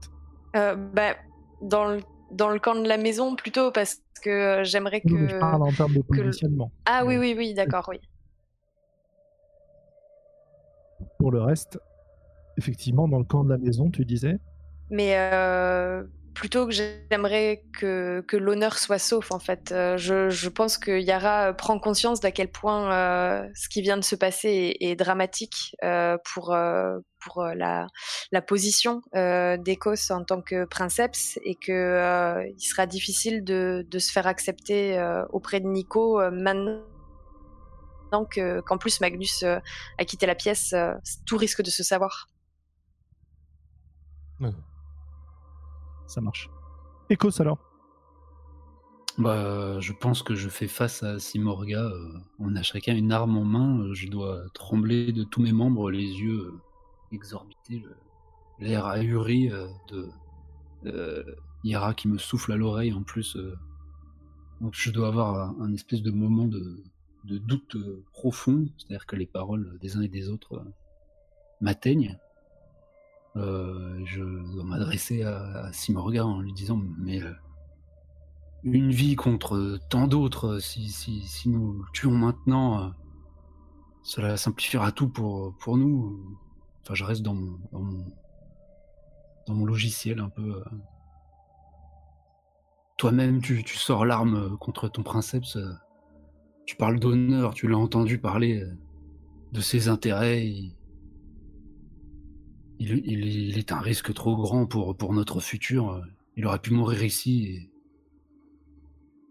bah, 0.54 1.16
dans 1.62 1.86
le 1.86 2.00
dans 2.32 2.50
le 2.50 2.60
camp 2.60 2.76
de 2.76 2.88
la 2.88 2.98
maison 2.98 3.36
plutôt 3.36 3.72
parce 3.72 4.02
que 4.24 4.62
j'aimerais 4.64 5.02
Non, 5.06 5.20
mais 5.20 5.28
je 5.28 5.36
que. 5.36 5.40
parle 5.40 5.62
en 5.64 5.72
termes 5.72 5.94
de 5.94 6.02
que 6.02 6.22
positionnement. 6.22 6.72
Ah 6.86 7.04
oui 7.06 7.18
oui 7.18 7.36
oui 7.38 7.54
d'accord 7.54 7.86
oui. 7.90 8.00
Pour 11.18 11.32
le 11.32 11.42
reste, 11.42 11.80
effectivement 12.58 13.08
dans 13.08 13.20
le 13.20 13.26
camp 13.26 13.44
de 13.44 13.50
la 13.50 13.58
maison, 13.58 13.90
tu 13.92 14.06
disais. 14.06 14.40
Mais 14.94 15.16
euh, 15.18 16.04
plutôt 16.36 16.68
que 16.68 16.72
j'aimerais 16.72 17.64
que, 17.80 18.24
que 18.28 18.38
l'honneur 18.38 18.78
soit 18.78 19.00
sauf, 19.00 19.32
en 19.32 19.40
fait. 19.40 19.72
Euh, 19.72 19.98
je, 19.98 20.50
pense 20.50 20.78
que 20.78 20.92
Yara 21.00 21.52
prend 21.54 21.80
conscience 21.80 22.20
d'à 22.20 22.32
quel 22.32 22.52
point 22.52 22.94
euh, 22.94 23.50
ce 23.56 23.70
qui 23.70 23.82
vient 23.82 23.98
de 23.98 24.04
se 24.04 24.16
passer 24.16 24.78
est, 24.80 24.96
dramatique 24.96 25.76
pour, 26.24 26.56
pour 27.24 27.44
la, 27.44 27.88
position 28.46 29.02
d'Écosse 29.58 30.12
en 30.12 30.24
tant 30.24 30.44
que 30.44 30.66
princeps 30.66 31.40
et 31.44 31.56
qu'il 31.56 31.74
il 31.74 32.62
sera 32.62 32.86
difficile 32.86 33.44
de, 33.44 33.84
se 33.98 34.12
faire 34.12 34.28
accepter 34.28 35.04
auprès 35.32 35.60
de 35.60 35.66
Nico 35.66 36.22
maintenant 36.30 36.84
qu'en 38.12 38.78
plus 38.78 39.02
Magnus 39.02 39.42
a 39.42 40.06
quitté 40.06 40.28
la 40.28 40.36
pièce, 40.36 40.76
tout 41.26 41.38
risque 41.38 41.64
de 41.64 41.72
se 41.72 41.82
savoir. 41.82 42.30
Ça 46.14 46.22
marche. 46.22 46.48
Écos 47.10 47.42
alors 47.42 47.58
bah, 49.18 49.80
je 49.80 49.94
pense 49.94 50.24
que 50.24 50.34
je 50.36 50.48
fais 50.48 50.68
face 50.68 51.02
à 51.04 51.20
Simorga. 51.20 51.92
on 52.40 52.56
a 52.56 52.62
chacun 52.62 52.96
une 52.96 53.12
arme 53.12 53.38
en 53.38 53.44
main. 53.44 53.94
Je 53.94 54.08
dois 54.08 54.44
trembler 54.54 55.12
de 55.12 55.24
tous 55.24 55.42
mes 55.42 55.52
membres, 55.52 55.90
les 55.90 56.02
yeux 56.02 56.54
exorbités, 57.12 57.84
l'air 58.60 58.86
ahuri 58.86 59.50
de 59.90 60.10
euh, 60.86 61.24
Yara 61.64 61.96
qui 61.96 62.08
me 62.08 62.20
souffle 62.20 62.52
à 62.52 62.58
l'oreille 62.58 62.94
en 62.94 63.02
plus. 63.02 63.38
je 64.72 64.92
dois 64.92 65.08
avoir 65.08 65.36
un, 65.36 65.56
un 65.62 65.74
espèce 65.74 66.04
de 66.04 66.12
moment 66.12 66.46
de, 66.46 66.84
de 67.24 67.40
doute 67.40 67.78
profond, 68.12 68.68
c'est-à-dire 68.78 69.08
que 69.08 69.16
les 69.16 69.28
paroles 69.28 69.80
des 69.80 69.98
uns 69.98 70.02
et 70.02 70.10
des 70.10 70.30
autres 70.30 70.64
m'atteignent. 71.60 72.20
Euh, 73.36 74.00
je 74.06 74.24
dois 74.24 74.64
m'adresser 74.64 75.24
à, 75.24 75.72
Simorga 75.74 76.26
en 76.26 76.42
lui 76.42 76.54
disant 76.54 76.80
Mais 77.00 77.22
euh, 77.22 77.34
une 78.64 78.92
vie 78.92 79.16
contre 79.16 79.80
tant 79.90 80.08
d'autres, 80.08 80.60
si, 80.60 80.90
si, 80.90 81.22
si, 81.22 81.50
nous 81.50 81.84
tuons 81.94 82.12
maintenant, 82.12 82.84
euh, 82.84 82.90
cela 84.04 84.38
simplifiera 84.38 84.92
tout 84.92 85.10
pour, 85.10 85.78
nous. 85.78 86.38
Enfin, 86.84 86.94
je 86.94 87.04
reste 87.04 87.24
dans 87.24 87.34
mon, 87.34 87.58
dans 89.48 89.54
mon, 89.54 89.66
logiciel 89.66 90.20
un 90.20 90.30
peu. 90.30 90.64
Toi-même, 92.98 93.42
tu, 93.42 93.64
tu, 93.64 93.78
sors 93.78 94.06
l'arme 94.06 94.58
contre 94.58 94.88
ton 94.88 95.02
princeps. 95.02 95.58
tu 96.66 96.76
parles 96.76 97.00
d'honneur, 97.00 97.54
tu 97.54 97.68
l'as 97.68 97.78
entendu 97.78 98.20
parler 98.20 98.64
de 99.52 99.62
ses 99.62 99.88
intérêts. 99.88 100.54
Il, 102.86 103.58
est 103.58 103.72
un 103.72 103.80
risque 103.80 104.14
trop 104.14 104.36
grand 104.36 104.66
pour, 104.66 104.98
pour 104.98 105.14
notre 105.14 105.40
futur. 105.40 106.06
Il 106.36 106.46
aurait 106.46 106.60
pu 106.60 106.74
mourir 106.74 107.04
ici 107.04 107.46
et 107.46 107.72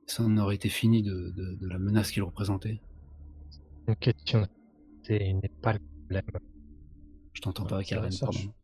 ça 0.07 0.23
en 0.23 0.37
aurait 0.39 0.55
été 0.55 0.69
fini 0.69 1.03
de, 1.03 1.33
de, 1.37 1.69
la 1.69 1.79
menace 1.79 2.11
qu'il 2.11 2.23
représentait. 2.23 2.81
Une 3.89 3.97
question 3.97 4.47
n'est 5.09 5.51
pas 5.61 5.75
le 5.75 5.81
problème. 5.81 6.31
Je 7.35 7.41
t'entends 7.41 7.67
pas, 7.67 7.83
Karen, 7.83 8.13
pardon. 8.21 8.55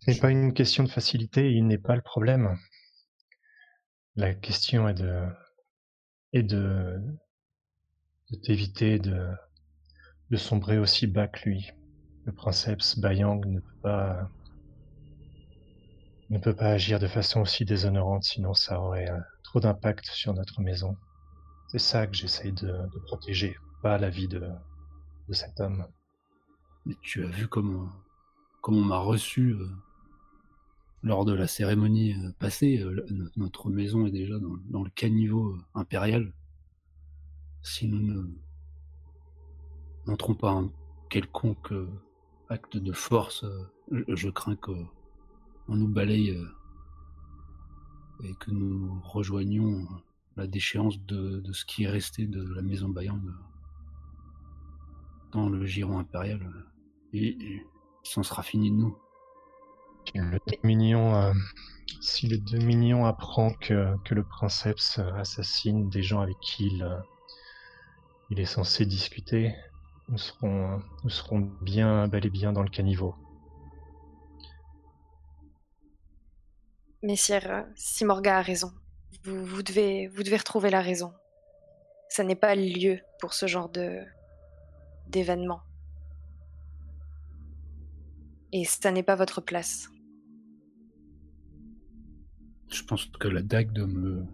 Ce 0.00 0.10
n'est 0.10 0.18
pas 0.18 0.30
une 0.30 0.52
question 0.52 0.84
de 0.84 0.88
facilité, 0.88 1.52
il 1.52 1.66
n'est 1.66 1.78
pas 1.78 1.96
le 1.96 2.02
problème. 2.02 2.58
La 4.16 4.34
question 4.34 4.88
est 4.88 4.94
de 4.94 5.26
est 6.32 6.42
de 6.42 7.00
d'éviter 8.42 8.98
de, 8.98 9.28
de 10.30 10.36
sombrer 10.36 10.78
aussi 10.78 11.06
bas 11.06 11.28
que 11.28 11.48
lui 11.48 11.70
le 12.24 12.32
princeps 12.32 12.98
Bayang 12.98 13.44
ne 13.46 13.60
peut 13.60 13.80
pas 13.82 14.30
ne 16.30 16.38
peut 16.38 16.54
pas 16.54 16.70
agir 16.70 16.98
de 16.98 17.06
façon 17.06 17.42
aussi 17.42 17.64
déshonorante, 17.64 18.24
sinon 18.24 18.54
ça 18.54 18.80
aurait 18.80 19.10
euh, 19.10 19.18
trop 19.42 19.60
d'impact 19.60 20.06
sur 20.06 20.34
notre 20.34 20.60
maison. 20.60 20.96
C'est 21.68 21.78
ça 21.78 22.06
que 22.06 22.16
j'essaye 22.16 22.52
de, 22.52 22.88
protéger, 23.06 23.56
pas 23.82 23.98
la 23.98 24.10
vie 24.10 24.28
de, 24.28 24.42
cet 25.30 25.60
homme. 25.60 25.86
Mais 26.86 26.96
tu 27.02 27.24
as 27.24 27.28
vu 27.28 27.48
comment, 27.48 27.88
comment 28.62 28.78
on 28.80 28.84
m'a 28.84 28.98
reçu 28.98 29.52
euh, 29.52 29.68
lors 31.02 31.24
de 31.24 31.32
la 31.32 31.46
cérémonie 31.46 32.14
euh, 32.14 32.32
passée. 32.38 32.84
notre 33.36 33.70
maison 33.70 34.06
est 34.06 34.10
déjà 34.10 34.34
dans, 34.70 34.82
le 34.82 34.90
caniveau 34.90 35.56
impérial. 35.74 36.32
Si 37.62 37.88
nous 37.88 38.00
ne 38.00 38.28
montrons 40.06 40.34
pas 40.34 40.50
un 40.50 40.70
quelconque 41.08 41.72
acte 42.48 42.76
de 42.76 42.92
force, 42.92 43.44
euh, 43.44 44.04
je, 44.08 44.28
crains 44.28 44.56
qu'on 44.56 44.86
nous 45.68 45.88
balaye 45.88 46.30
euh, 46.30 46.46
et 48.22 48.34
que 48.34 48.50
nous 48.50 49.00
rejoignions 49.04 49.86
la 50.36 50.46
déchéance 50.46 51.00
de, 51.00 51.42
ce 51.52 51.64
qui 51.64 51.84
est 51.84 51.90
resté 51.90 52.26
de 52.26 52.42
la 52.54 52.62
maison 52.62 52.88
Bayang 52.88 53.22
dans 55.32 55.48
le 55.48 55.64
giron 55.66 55.98
impérial. 55.98 56.40
Et, 57.12 57.62
ça 58.02 58.22
sera 58.22 58.42
fini 58.42 58.70
de 58.70 58.76
nous. 58.76 58.98
Le 60.14 60.38
Dominion, 60.46 61.14
euh, 61.14 61.32
si 62.00 62.28
le 62.28 62.36
Dominion 62.36 63.06
apprend 63.06 63.54
que, 63.54 63.96
le 64.10 64.22
princeps 64.22 64.98
assassine 64.98 65.88
des 65.88 66.02
gens 66.02 66.20
avec 66.20 66.38
qui 66.40 66.82
il 68.30 68.40
est 68.40 68.44
censé 68.44 68.84
discuter, 68.84 69.54
nous 70.08 70.18
serons, 70.18 70.82
nous 71.02 71.10
serons 71.10 71.40
bien, 71.62 72.08
bel 72.08 72.26
et 72.26 72.30
bien 72.30 72.52
dans 72.52 72.62
le 72.62 72.70
caniveau. 72.70 73.14
Messire, 77.02 77.66
Simorga 77.74 78.38
a 78.38 78.42
raison. 78.42 78.72
Vous, 79.24 79.44
vous, 79.44 79.62
devez, 79.62 80.08
vous 80.08 80.22
devez 80.22 80.36
retrouver 80.36 80.70
la 80.70 80.80
raison. 80.80 81.12
Ça 82.08 82.24
n'est 82.24 82.34
pas 82.34 82.54
le 82.54 82.62
lieu 82.62 83.00
pour 83.20 83.34
ce 83.34 83.46
genre 83.46 83.68
de 83.68 84.02
d'événement. 85.08 85.60
Et 88.52 88.64
ça 88.64 88.90
n'est 88.90 89.02
pas 89.02 89.16
votre 89.16 89.40
place. 89.40 89.90
Je 92.72 92.82
pense 92.84 93.06
que 93.06 93.28
la 93.28 93.42
dague 93.42 93.72
de 93.72 93.84
me 93.84 94.24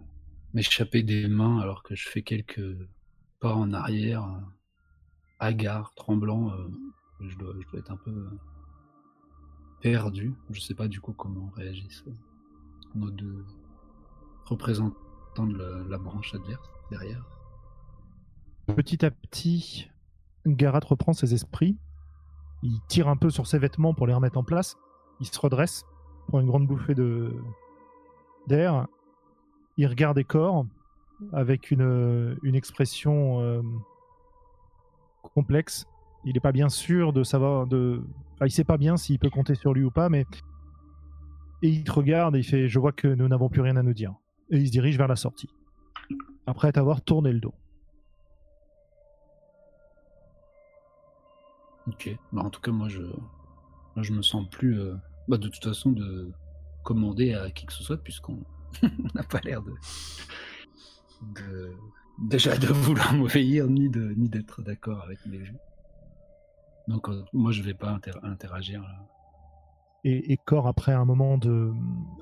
m'échapper 0.53 1.03
des 1.03 1.27
mains 1.27 1.59
alors 1.59 1.83
que 1.83 1.95
je 1.95 2.07
fais 2.09 2.21
quelques 2.21 2.77
pas 3.39 3.53
en 3.53 3.73
arrière 3.73 4.27
hagard, 5.41 5.93
tremblant, 5.95 6.51
euh, 6.51 6.67
je, 7.19 7.35
dois, 7.35 7.53
être 7.73 7.91
un 7.91 7.97
peu 7.97 8.11
euh, 8.11 8.39
perdu. 9.81 10.33
Je 10.51 10.61
sais 10.61 10.75
pas 10.75 10.87
du 10.87 11.01
coup 11.01 11.13
comment 11.13 11.51
réagissent 11.55 12.05
euh, 12.07 12.13
nos 12.95 13.09
deux 13.09 13.43
représentants 14.45 15.47
de 15.47 15.57
la, 15.89 15.97
branche 15.97 16.33
adverse 16.35 16.69
derrière. 16.91 17.25
Petit 18.67 19.03
à 19.03 19.11
petit, 19.11 19.89
Garat 20.45 20.81
reprend 20.85 21.13
ses 21.13 21.33
esprits. 21.33 21.77
Il 22.61 22.79
tire 22.87 23.07
un 23.07 23.17
peu 23.17 23.31
sur 23.31 23.47
ses 23.47 23.57
vêtements 23.57 23.93
pour 23.93 24.05
les 24.05 24.13
remettre 24.13 24.37
en 24.37 24.43
place. 24.43 24.77
Il 25.19 25.25
se 25.25 25.39
redresse, 25.39 25.85
prend 26.27 26.39
une 26.39 26.47
grande 26.47 26.67
bouffée 26.67 26.93
de 26.93 27.33
d'air. 28.47 28.87
Il 29.77 29.87
regarde 29.87 30.17
les 30.17 30.23
corps 30.23 30.65
avec 31.33 31.71
une, 31.71 32.37
une 32.43 32.55
expression 32.55 33.63
complexe. 35.33 35.85
Il 36.23 36.33
n'est 36.33 36.39
pas 36.39 36.51
bien 36.51 36.69
sûr 36.69 37.13
de 37.13 37.23
savoir. 37.23 37.67
De... 37.67 38.03
Enfin, 38.33 38.45
il 38.45 38.51
sait 38.51 38.63
pas 38.63 38.77
bien 38.77 38.97
s'il 38.97 39.19
peut 39.19 39.29
compter 39.29 39.55
sur 39.55 39.73
lui 39.73 39.83
ou 39.83 39.91
pas, 39.91 40.09
mais. 40.09 40.25
Et 41.63 41.69
il 41.69 41.83
te 41.83 41.91
regarde 41.91 42.35
et 42.35 42.39
il 42.39 42.43
fait 42.43 42.67
Je 42.67 42.79
vois 42.79 42.91
que 42.91 43.07
nous 43.07 43.27
n'avons 43.27 43.49
plus 43.49 43.61
rien 43.61 43.75
à 43.77 43.83
nous 43.83 43.93
dire. 43.93 44.13
Et 44.49 44.57
il 44.57 44.67
se 44.67 44.71
dirige 44.71 44.97
vers 44.97 45.07
la 45.07 45.15
sortie. 45.15 45.49
Après 46.45 46.71
t'avoir 46.71 47.01
tourné 47.01 47.31
le 47.31 47.39
dos. 47.39 47.53
Ok. 51.87 52.15
Bah, 52.31 52.43
en 52.43 52.49
tout 52.49 52.61
cas, 52.61 52.71
moi, 52.71 52.87
je, 52.89 53.01
me 54.13 54.21
sens 54.21 54.47
plus. 54.49 54.79
Euh, 54.79 54.95
bah, 55.27 55.37
de 55.37 55.47
toute 55.47 55.63
façon, 55.63 55.91
de 55.91 56.31
commander 56.83 57.33
à 57.33 57.49
qui 57.51 57.65
que 57.65 57.73
ce 57.73 57.83
soit, 57.83 57.97
puisqu'on 57.97 58.43
n'a 59.15 59.23
pas 59.23 59.39
l'air 59.43 59.61
de 59.61 59.73
déjà 62.19 62.57
de 62.57 62.67
vouloir 62.67 63.13
m'obéir 63.13 63.67
ni 63.67 63.89
de 63.89 64.13
ni 64.17 64.29
d'être 64.29 64.61
d'accord 64.61 65.01
avec 65.03 65.25
mes 65.25 65.37
vues. 65.37 65.57
Donc 66.87 67.09
euh, 67.09 67.23
moi 67.33 67.51
je 67.51 67.61
vais 67.61 67.73
pas 67.73 67.97
interagir 68.23 68.81
là. 68.81 69.07
Et, 70.03 70.33
et 70.33 70.37
Cor 70.37 70.67
après 70.67 70.93
un 70.93 71.05
moment 71.05 71.37
de 71.37 71.71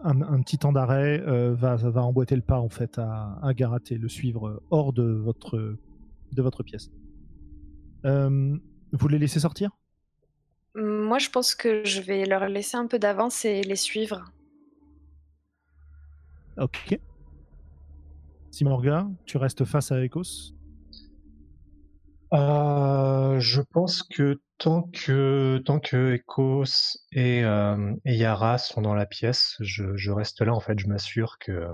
un, 0.03 0.41
petit 0.41 0.57
temps 0.57 0.73
d'arrêt 0.73 1.21
euh, 1.21 1.55
va 1.55 1.75
va 1.75 2.03
emboîter 2.03 2.35
le 2.35 2.41
pas 2.41 2.59
en 2.59 2.69
fait 2.69 2.99
à, 2.99 3.39
à 3.41 3.53
Garat 3.53 3.79
et 3.89 3.97
le 3.97 4.09
suivre 4.09 4.61
hors 4.69 4.91
de 4.91 5.03
votre 5.03 5.77
de 6.31 6.41
votre 6.41 6.63
pièce. 6.63 6.91
Euh, 8.05 8.57
vous 8.91 9.07
les 9.07 9.17
laissez 9.17 9.39
sortir? 9.39 9.71
Moi 10.75 11.19
je 11.19 11.29
pense 11.29 11.55
que 11.55 11.83
je 11.85 12.01
vais 12.01 12.25
leur 12.25 12.47
laisser 12.47 12.77
un 12.77 12.87
peu 12.87 12.99
d'avance 12.99 13.45
et 13.45 13.63
les 13.63 13.75
suivre. 13.75 14.25
Ok. 16.57 16.99
Simorga, 18.59 19.07
tu 19.25 19.37
restes 19.37 19.63
face 19.63 19.93
à 19.93 20.03
Ecos? 20.03 20.53
Euh, 22.33 23.39
je 23.39 23.61
pense 23.61 24.03
que 24.03 24.41
tant 24.57 24.83
que 24.83 25.61
tant 25.63 25.79
que 25.79 26.15
Ecos 26.15 26.97
et, 27.13 27.45
euh, 27.45 27.95
et 28.03 28.17
Yara 28.17 28.57
sont 28.57 28.81
dans 28.81 28.93
la 28.93 29.05
pièce, 29.05 29.55
je, 29.61 29.95
je 29.95 30.11
reste 30.11 30.41
là 30.41 30.53
en 30.53 30.59
fait. 30.59 30.77
Je 30.77 30.87
m'assure 30.87 31.37
que 31.39 31.69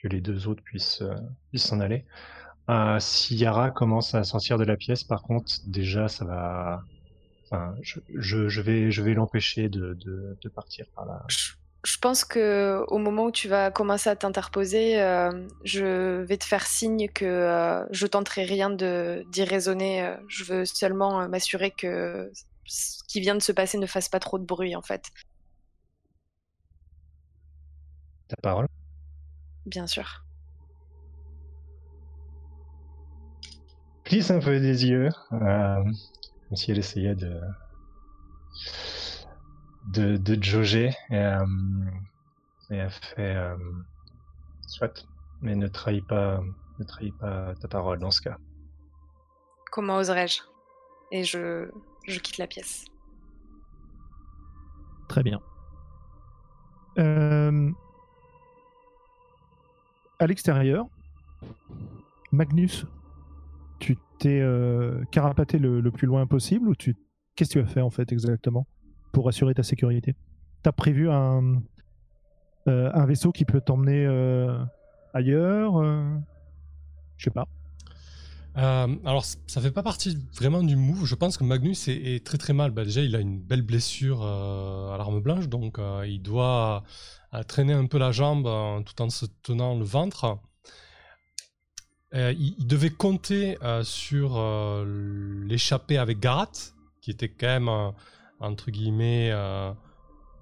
que 0.00 0.06
les 0.06 0.20
deux 0.20 0.46
autres 0.46 0.62
puissent 0.62 1.02
euh, 1.02 1.16
puissent 1.50 1.66
s'en 1.66 1.80
aller. 1.80 2.04
Euh, 2.70 2.98
si 3.00 3.36
Yara 3.36 3.72
commence 3.72 4.14
à 4.14 4.24
sortir 4.24 4.58
de 4.58 4.64
la 4.64 4.76
pièce, 4.76 5.04
par 5.04 5.22
contre, 5.22 5.52
déjà 5.66 6.08
ça 6.08 6.24
va. 6.24 6.82
Enfin, 7.46 7.74
je, 7.82 8.00
je, 8.16 8.48
je 8.48 8.60
vais 8.60 8.92
je 8.92 9.02
vais 9.02 9.14
l'empêcher 9.14 9.68
de, 9.68 9.94
de, 9.94 10.38
de 10.40 10.48
partir 10.50 10.86
par 10.94 11.06
là. 11.06 11.26
Je 11.84 11.98
pense 11.98 12.24
que 12.24 12.84
au 12.88 12.98
moment 12.98 13.26
où 13.26 13.30
tu 13.30 13.48
vas 13.48 13.70
commencer 13.70 14.10
à 14.10 14.16
t'interposer, 14.16 15.00
euh, 15.00 15.30
je 15.64 16.22
vais 16.22 16.36
te 16.36 16.44
faire 16.44 16.66
signe 16.66 17.08
que 17.08 17.24
euh, 17.24 17.84
je 17.90 18.06
tenterai 18.06 18.44
rien 18.44 18.70
de 18.70 19.24
d'y 19.28 19.44
raisonner. 19.44 20.02
euh, 20.04 20.16
Je 20.28 20.44
veux 20.44 20.64
seulement 20.64 21.28
m'assurer 21.28 21.70
que 21.70 22.30
ce 22.64 23.02
qui 23.08 23.20
vient 23.20 23.34
de 23.36 23.42
se 23.42 23.52
passer 23.52 23.78
ne 23.78 23.86
fasse 23.86 24.08
pas 24.08 24.20
trop 24.20 24.38
de 24.38 24.44
bruit, 24.44 24.74
en 24.74 24.82
fait. 24.82 25.04
Ta 28.28 28.36
parole. 28.42 28.66
Bien 29.66 29.86
sûr. 29.86 30.22
plisse 34.06 34.30
un 34.30 34.38
peu 34.38 34.60
des 34.60 34.86
yeux, 34.86 35.08
euh, 35.32 35.84
comme 36.48 36.56
si 36.56 36.70
elle 36.70 36.78
essayait 36.78 37.16
de 37.16 37.40
de, 39.92 40.16
de 40.16 40.42
jauger, 40.42 40.92
et, 41.10 41.16
euh, 41.16 41.46
et 42.70 42.76
elle 42.76 42.90
fait 42.90 43.36
euh, 43.36 43.56
soit, 44.66 45.06
mais 45.40 45.54
ne 45.54 45.68
trahis 45.68 46.02
pas, 46.02 46.40
ne 46.78 46.84
trahis 46.84 47.12
pas 47.12 47.54
ta 47.56 47.68
parole 47.68 47.98
dans 47.98 48.10
ce 48.10 48.20
cas. 48.20 48.36
Comment 49.70 49.96
oserais-je? 49.96 50.40
Et 51.12 51.24
je, 51.24 51.70
je 52.06 52.18
quitte 52.20 52.38
la 52.38 52.46
pièce. 52.46 52.84
Très 55.08 55.22
bien. 55.22 55.40
Euh, 56.98 57.70
À 60.18 60.26
l'extérieur, 60.26 60.86
Magnus, 62.32 62.86
tu 63.78 63.98
t'es 64.18 64.40
euh, 64.40 65.04
carapaté 65.12 65.58
le, 65.58 65.82
le 65.82 65.90
plus 65.90 66.06
loin 66.06 66.26
possible 66.26 66.68
ou 66.70 66.74
tu 66.74 66.96
qu'est-ce 67.34 67.50
que 67.50 67.58
tu 67.60 67.64
as 67.64 67.68
fait 67.68 67.82
en 67.82 67.90
fait 67.90 68.10
exactement? 68.12 68.66
Pour 69.16 69.30
assurer 69.30 69.54
ta 69.54 69.62
sécurité 69.62 70.14
T'as 70.62 70.72
prévu 70.72 71.08
un 71.08 71.62
euh, 72.68 72.90
un 72.92 73.06
vaisseau 73.06 73.32
qui 73.32 73.46
peut 73.46 73.62
t'emmener 73.62 74.04
euh, 74.04 74.62
ailleurs 75.14 75.78
euh, 75.78 76.04
Je 77.16 77.24
sais 77.24 77.30
pas. 77.30 77.48
Alors, 78.54 79.24
ça 79.24 79.60
fait 79.62 79.70
pas 79.70 79.82
partie 79.82 80.18
vraiment 80.34 80.62
du 80.62 80.76
move. 80.76 81.06
Je 81.06 81.14
pense 81.14 81.38
que 81.38 81.44
Magnus 81.44 81.88
est, 81.88 82.24
très 82.24 82.36
très 82.36 82.52
mal. 82.52 82.72
Bah, 82.72 82.84
déjà, 82.84 83.00
il 83.00 83.16
a 83.16 83.20
une 83.20 83.38
belle 83.38 83.62
blessure 83.62 84.22
à 84.22 84.96
l'arme 84.98 85.20
blanche, 85.20 85.48
donc 85.48 85.78
il 86.06 86.20
doit 86.20 86.82
traîner 87.48 87.74
un 87.74 87.86
peu 87.86 87.98
la 87.98 88.12
jambe 88.12 88.44
tout 88.84 89.02
en 89.02 89.08
se 89.08 89.26
tenant 89.42 89.78
le 89.78 89.84
ventre. 89.84 90.38
Il, 92.14 92.66
devait 92.66 92.90
compter 92.90 93.58
sur 93.82 94.36
euh, 94.38 95.44
l'échappée 95.46 95.98
avec 95.98 96.18
Garat, 96.18 96.52
qui 97.02 97.10
était 97.10 97.28
quand 97.28 97.60
même, 97.60 97.92
entre 98.40 98.70
guillemets, 98.70 99.30
euh, 99.32 99.72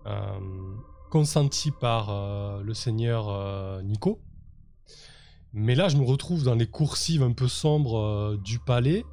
euh, 0.07 0.39
consenti 1.11 1.71
par 1.71 2.11
euh, 2.11 2.63
le 2.63 2.75
seigneur 2.75 3.83
Nico. 3.83 4.21
Mais 5.53 5.75
là, 5.75 5.89
je 5.89 5.97
me 5.97 6.05
retrouve 6.05 6.43
dans 6.43 6.55
les 6.55 6.67
coursives 6.67 7.23
un 7.23 7.33
peu 7.33 7.47
sombres 7.49 8.37
du 8.43 8.59
palais, 8.59 9.05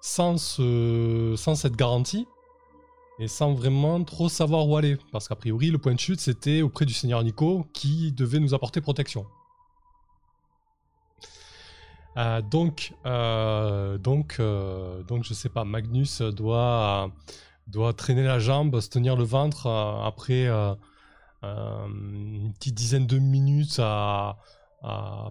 sans, 0.00 0.38
ce- 0.38 1.34
sans 1.36 1.56
cette 1.56 1.74
garantie, 1.74 2.26
et 3.18 3.26
sans 3.26 3.52
vraiment 3.54 4.04
trop 4.04 4.28
savoir 4.28 4.68
où 4.68 4.76
aller. 4.76 4.96
Parce 5.10 5.26
qu'a 5.26 5.34
priori, 5.34 5.70
le 5.70 5.78
point 5.78 5.94
de 5.94 5.98
chute, 5.98 6.20
c'était 6.20 6.62
auprès 6.62 6.86
du 6.86 6.94
Seigneur 6.94 7.24
Nico, 7.24 7.66
qui 7.72 8.12
devait 8.12 8.38
nous 8.38 8.54
apporter 8.54 8.80
protection. 8.80 9.26
Donc, 12.50 12.94
euh, 13.06 13.96
donc, 13.96 14.40
donc, 14.40 15.22
je 15.24 15.34
sais 15.34 15.48
pas, 15.48 15.64
Magnus 15.64 16.20
doit, 16.20 17.12
doit 17.68 17.92
traîner 17.92 18.24
la 18.24 18.38
jambe, 18.38 18.80
se 18.80 18.88
tenir 18.88 19.16
le 19.16 19.24
ventre 19.24 19.66
euh, 19.66 20.02
après 20.02 20.46
euh, 20.46 20.74
euh, 21.44 21.86
une 21.86 22.52
petite 22.54 22.74
dizaine 22.74 23.06
de 23.06 23.18
minutes 23.18 23.80
à, 23.80 24.38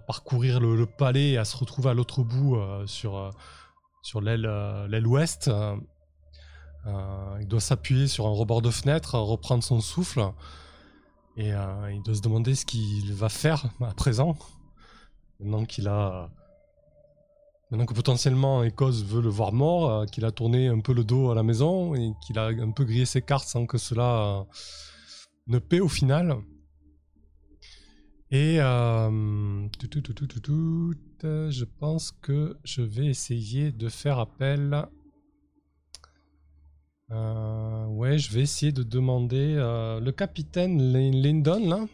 parcourir 0.06 0.60
le, 0.60 0.86
palais 0.86 1.30
et 1.30 1.38
à 1.38 1.44
se 1.44 1.56
retrouver 1.56 1.90
à 1.90 1.94
l'autre 1.94 2.22
bout 2.22 2.58
sur, 2.84 3.30
sur 4.02 4.20
l'aile 4.20 5.06
ouest. 5.06 5.50
Il 6.86 7.48
doit 7.48 7.60
s'appuyer 7.60 8.08
sur 8.08 8.26
un 8.26 8.30
rebord 8.30 8.60
de 8.60 8.70
fenêtre, 8.70 9.14
reprendre 9.14 9.64
son 9.64 9.80
souffle 9.80 10.20
et 11.38 11.52
il 11.92 12.02
doit 12.04 12.14
se 12.14 12.20
demander 12.20 12.54
ce 12.54 12.66
qu'il 12.66 13.14
va 13.14 13.30
faire 13.30 13.70
à 13.80 13.94
présent. 13.94 14.36
Maintenant 15.40 15.64
qu'il 15.64 15.88
a. 15.88 16.28
Maintenant 17.70 17.84
que 17.86 17.92
potentiellement 17.94 18.64
Ecos 18.64 19.04
veut 19.04 19.20
le 19.20 19.28
voir 19.28 19.52
mort, 19.52 19.90
euh, 19.90 20.06
qu'il 20.06 20.24
a 20.24 20.32
tourné 20.32 20.68
un 20.68 20.80
peu 20.80 20.94
le 20.94 21.04
dos 21.04 21.30
à 21.30 21.34
la 21.34 21.42
maison 21.42 21.94
et 21.94 22.12
qu'il 22.24 22.38
a 22.38 22.46
un 22.46 22.70
peu 22.70 22.84
grillé 22.84 23.04
ses 23.04 23.20
cartes 23.20 23.46
sans 23.46 23.66
que 23.66 23.76
cela 23.76 24.38
euh, 24.38 24.44
ne 25.48 25.58
paie 25.58 25.80
au 25.80 25.88
final. 25.88 26.36
Et 28.30 28.56
euh, 28.60 29.66
tout, 29.78 29.86
tout, 29.88 30.00
tout, 30.00 30.12
tout, 30.14 30.26
tout, 30.26 30.40
tout, 30.40 30.94
euh, 31.24 31.50
je 31.50 31.64
pense 31.66 32.10
que 32.12 32.56
je 32.64 32.80
vais 32.82 33.06
essayer 33.06 33.70
de 33.72 33.88
faire 33.88 34.18
appel. 34.18 34.86
Ouais, 37.10 38.18
je 38.18 38.30
vais 38.32 38.42
essayer 38.42 38.70
de 38.72 38.82
demander 38.82 39.54
le 39.56 40.10
capitaine 40.10 40.92
Lyndon 40.92 41.68
là. 41.68 41.86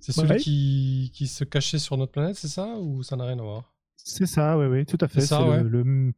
C'est 0.00 0.10
celui 0.12 0.30
Ouais. 0.30 0.36
qui, 0.38 1.12
qui 1.14 1.28
se 1.28 1.44
cachait 1.44 1.78
sur 1.78 1.96
notre 1.96 2.10
planète, 2.10 2.34
c'est 2.36 2.48
ça 2.48 2.76
Ou 2.76 3.04
ça 3.04 3.14
n'a 3.16 3.24
rien 3.24 3.38
à 3.38 3.42
voir? 3.42 3.71
C'est 3.96 4.26
ça, 4.26 4.58
oui, 4.58 4.66
oui, 4.66 4.86
tout 4.86 4.98
à 5.00 5.08
fait. 5.08 5.20
C'est 5.20 5.36
ouais. 5.36 5.62
le, 5.62 6.12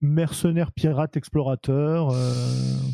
mercenaire 0.00 0.72
pirate 0.72 1.16
explorateur 1.16 2.10
euh, 2.10 2.34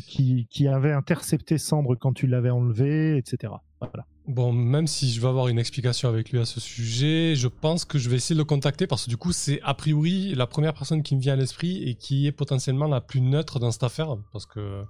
qui, 0.07 0.47
qui 0.49 0.67
avait 0.67 0.91
intercepté 0.91 1.57
Cendre 1.57 1.95
quand 1.95 2.13
tu 2.13 2.27
l'avais 2.27 2.49
enlevé, 2.49 3.17
etc. 3.17 3.53
Voilà. 3.79 4.05
Bon, 4.27 4.51
même 4.51 4.87
si 4.87 5.11
je 5.11 5.21
vais 5.21 5.27
avoir 5.27 5.47
une 5.47 5.57
explication 5.57 6.09
avec 6.09 6.31
lui 6.31 6.39
à 6.39 6.45
ce 6.45 6.59
sujet, 6.59 7.35
je 7.35 7.47
pense 7.47 7.85
que 7.85 7.97
je 7.97 8.09
vais 8.09 8.17
essayer 8.17 8.35
de 8.35 8.41
le 8.41 8.45
contacter 8.45 8.87
parce 8.87 9.05
que 9.05 9.09
du 9.09 9.15
coup, 9.15 9.31
c'est 9.31 9.61
a 9.61 9.73
priori 9.73 10.35
la 10.35 10.47
première 10.47 10.73
personne 10.73 11.01
qui 11.01 11.15
me 11.15 11.21
vient 11.21 11.33
à 11.33 11.37
l'esprit 11.37 11.83
et 11.83 11.95
qui 11.95 12.27
est 12.27 12.33
potentiellement 12.33 12.87
la 12.87 12.99
plus 12.99 13.21
neutre 13.21 13.59
dans 13.59 13.71
cette 13.71 13.83
affaire 13.83 14.17
parce 14.33 14.45
que 14.45 14.83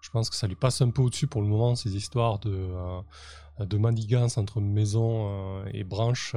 je 0.00 0.08
pense 0.08 0.30
que 0.30 0.36
ça 0.36 0.46
lui 0.46 0.56
passe 0.56 0.80
un 0.80 0.88
peu 0.88 1.02
au-dessus 1.02 1.26
pour 1.26 1.42
le 1.42 1.48
moment, 1.48 1.74
ces 1.74 1.94
histoires 1.94 2.38
de, 2.38 2.50
euh, 2.50 3.66
de 3.66 3.76
manigance 3.76 4.38
entre 4.38 4.62
maison 4.62 5.60
euh, 5.60 5.70
et 5.74 5.84
branche 5.84 6.34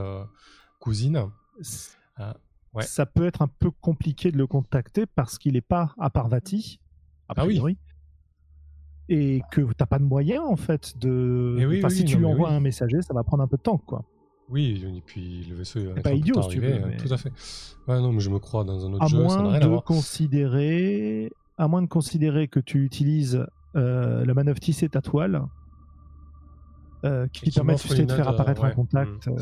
cousine. 0.80 1.30
Ouais. 2.74 2.84
Ça 2.84 3.06
peut 3.06 3.26
être 3.28 3.42
un 3.44 3.48
peu 3.48 3.70
compliqué 3.70 4.32
de 4.32 4.38
le 4.38 4.48
contacter 4.48 5.06
parce 5.06 5.38
qu'il 5.38 5.54
n'est 5.54 5.62
pas 5.62 5.94
à 6.00 6.10
Parvati, 6.10 6.80
a 7.30 7.34
Ah 7.38 7.46
oui. 7.46 7.54
priori. 7.54 7.78
Et 9.10 9.42
que 9.52 9.62
t'as 9.74 9.86
pas 9.86 10.00
de 10.00 10.04
moyen 10.06 10.42
en 10.42 10.56
fait 10.56 10.98
de. 10.98 11.58
Eh 11.60 11.66
oui, 11.66 11.80
enfin, 11.80 11.90
oui, 11.90 11.96
si 11.96 12.06
tu 12.06 12.18
lui 12.18 12.26
envoies 12.26 12.50
un 12.50 12.60
messager, 12.62 13.02
ça 13.02 13.14
va 13.14 13.24
prendre 13.24 13.44
un 13.44 13.48
peu 13.48 13.58
de 13.58 13.62
temps, 13.62 13.78
quoi. 13.78 14.04
Oui, 14.50 14.82
et 14.84 15.02
puis 15.02 15.44
le 15.50 15.56
vaisseau 15.56 15.80
est 15.80 16.02
pas 16.02 16.10
un 16.10 16.14
peu 16.14 16.18
idiot, 16.18 16.42
si 16.44 16.50
tu 16.50 16.60
veux, 16.60 16.74
euh, 16.74 16.86
mais- 16.88 16.98
Tout 16.98 17.12
à 17.14 17.18
fait. 17.18 17.32
Ouais, 17.88 18.00
non, 18.00 18.12
mais 18.12 18.20
je 18.22 18.30
me 18.30 18.40
crois 18.40 18.64
dans 18.64 18.86
un 18.86 18.94
autre 18.94 19.04
À 19.04 19.08
jeu, 19.08 19.18
ça 19.18 19.24
moins 19.24 19.50
rien 19.50 19.54
à 19.54 19.60
de 19.60 19.68
voir. 19.68 19.84
considérer, 19.84 21.32
à 21.58 21.68
moins 21.68 21.82
de 21.82 21.88
considérer 21.88 22.48
que 22.48 22.60
tu 22.60 22.84
utilises 22.86 23.46
euh, 23.76 24.26
la 24.26 24.34
manœuvre 24.34 24.60
tisser 24.60 24.88
ta 24.90 25.02
toile, 25.02 25.44
euh, 27.04 27.28
qui, 27.28 27.46
Et 27.46 27.50
qui 27.50 27.56
permet 27.56 27.74
m'offre 27.74 27.88
tu 27.88 27.96
sais, 27.96 28.02
une 28.02 28.08
de 28.08 28.14
faire 28.14 28.28
euh, 28.28 28.32
apparaître 28.32 28.64
ouais, 28.64 28.70
un 28.70 28.74
contact. 28.74 29.28
euh, 29.28 29.36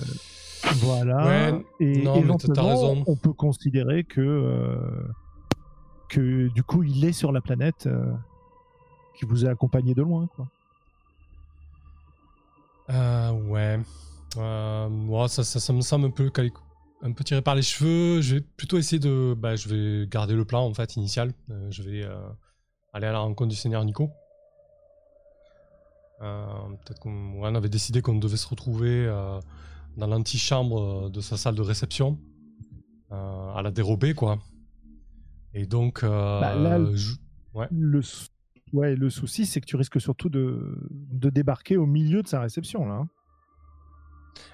voilà. 0.78 1.26
Ouais, 1.26 1.66
et 1.80 2.04
non, 2.04 2.14
raison. 2.14 3.04
on 3.08 3.16
peut 3.16 3.34
considérer 3.34 4.04
que 4.04 4.22
euh, 4.22 4.78
que 6.10 6.50
du 6.50 6.64
coup, 6.64 6.84
il 6.84 7.04
est 7.06 7.14
sur 7.14 7.32
la 7.32 7.42
planète, 7.42 7.88
euh, 7.88 8.12
qui 9.16 9.26
vous 9.26 9.46
a 9.46 9.50
accompagné 9.50 9.94
de 9.94 10.02
loin, 10.02 10.28
quoi. 10.36 10.48
Euh, 12.90 13.32
ouais. 13.32 13.80
Euh, 14.38 14.90
ouais, 15.08 15.28
ça, 15.28 15.44
ça, 15.44 15.60
ça 15.60 15.74
me 15.74 15.82
semble 15.82 16.08
un 16.08 16.10
peu, 16.10 16.32
un 17.02 17.12
peu 17.12 17.24
tiré 17.24 17.42
par 17.42 17.56
les 17.56 17.62
cheveux. 17.62 18.22
Je 18.22 18.36
vais 18.36 18.42
plutôt 18.42 18.78
essayer 18.78 19.00
de. 19.00 19.34
Bah, 19.38 19.56
je 19.56 19.70
vais 19.70 20.08
garder 20.08 20.36
le 20.36 20.46
plan 20.46 20.66
en 20.66 20.74
fait 20.74 20.96
initial. 20.96 21.34
Euh, 21.50 21.68
je 21.70 21.84
vais 21.84 22.04
euh, 22.04 22.16
aller 22.94 23.08
à 23.08 23.12
la 23.14 23.20
rencontre 23.20 23.50
du 23.50 23.56
Seigneur 23.56 23.84
Nico. 23.86 24.10
Euh, 26.22 26.46
Peut-être 26.86 27.00
qu'on 27.00 27.40
ouais, 27.40 27.50
on 27.52 27.56
avait 27.56 27.70
décidé 27.70 28.02
qu'on 28.02 28.16
devait 28.16 28.38
se 28.38 28.48
retrouver 28.48 29.06
euh, 29.08 29.40
dans 29.98 30.08
l'antichambre 30.08 31.10
de 31.10 31.20
sa 31.22 31.38
salle 31.38 31.56
de 31.56 31.62
réception, 31.62 32.20
euh, 33.12 33.54
à 33.54 33.62
la 33.62 33.72
dérobée 33.72 34.14
quoi. 34.14 34.40
Et 35.54 35.66
donc, 35.66 36.04
euh, 36.04 36.40
Bah, 36.40 36.56
là, 36.56 36.80
ouais, 37.54 37.68
le 38.96 39.10
souci, 39.10 39.46
c'est 39.46 39.60
que 39.60 39.66
tu 39.66 39.76
risques 39.76 40.00
surtout 40.00 40.30
de, 40.30 40.78
de 40.90 41.30
débarquer 41.30 41.76
au 41.78 41.86
milieu 41.86 42.22
de 42.22 42.28
sa 42.28 42.40
réception, 42.40 42.86
là. 42.86 42.94
hein. 42.96 43.10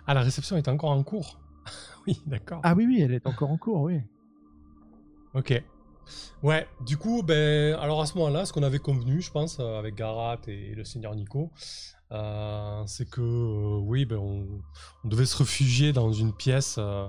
ah 0.07 0.13
la 0.13 0.21
réception 0.21 0.57
est 0.57 0.67
encore 0.67 0.91
en 0.91 1.03
cours. 1.03 1.39
oui, 2.07 2.19
d'accord. 2.25 2.61
Ah 2.63 2.73
oui, 2.73 2.85
oui, 2.87 3.01
elle 3.01 3.13
est 3.13 3.27
encore 3.27 3.51
en 3.51 3.57
cours, 3.57 3.81
oui. 3.81 3.99
Ok. 5.33 5.61
Ouais, 6.43 6.67
du 6.85 6.97
coup, 6.97 7.23
ben, 7.23 7.75
alors 7.79 8.01
à 8.01 8.05
ce 8.05 8.17
moment-là, 8.17 8.45
ce 8.45 8.53
qu'on 8.53 8.63
avait 8.63 8.79
convenu, 8.79 9.21
je 9.21 9.31
pense, 9.31 9.57
euh, 9.59 9.79
avec 9.79 9.95
Garat 9.95 10.39
et 10.47 10.75
le 10.75 10.83
seigneur 10.83 11.15
Nico, 11.15 11.51
euh, 12.11 12.83
c'est 12.85 13.09
que, 13.09 13.21
euh, 13.21 13.79
oui, 13.79 14.05
ben, 14.05 14.17
on, 14.17 14.45
on 15.03 15.07
devait 15.07 15.25
se 15.25 15.37
réfugier 15.37 15.93
dans 15.93 16.11
une 16.13 16.33
pièce 16.33 16.77
euh, 16.79 17.07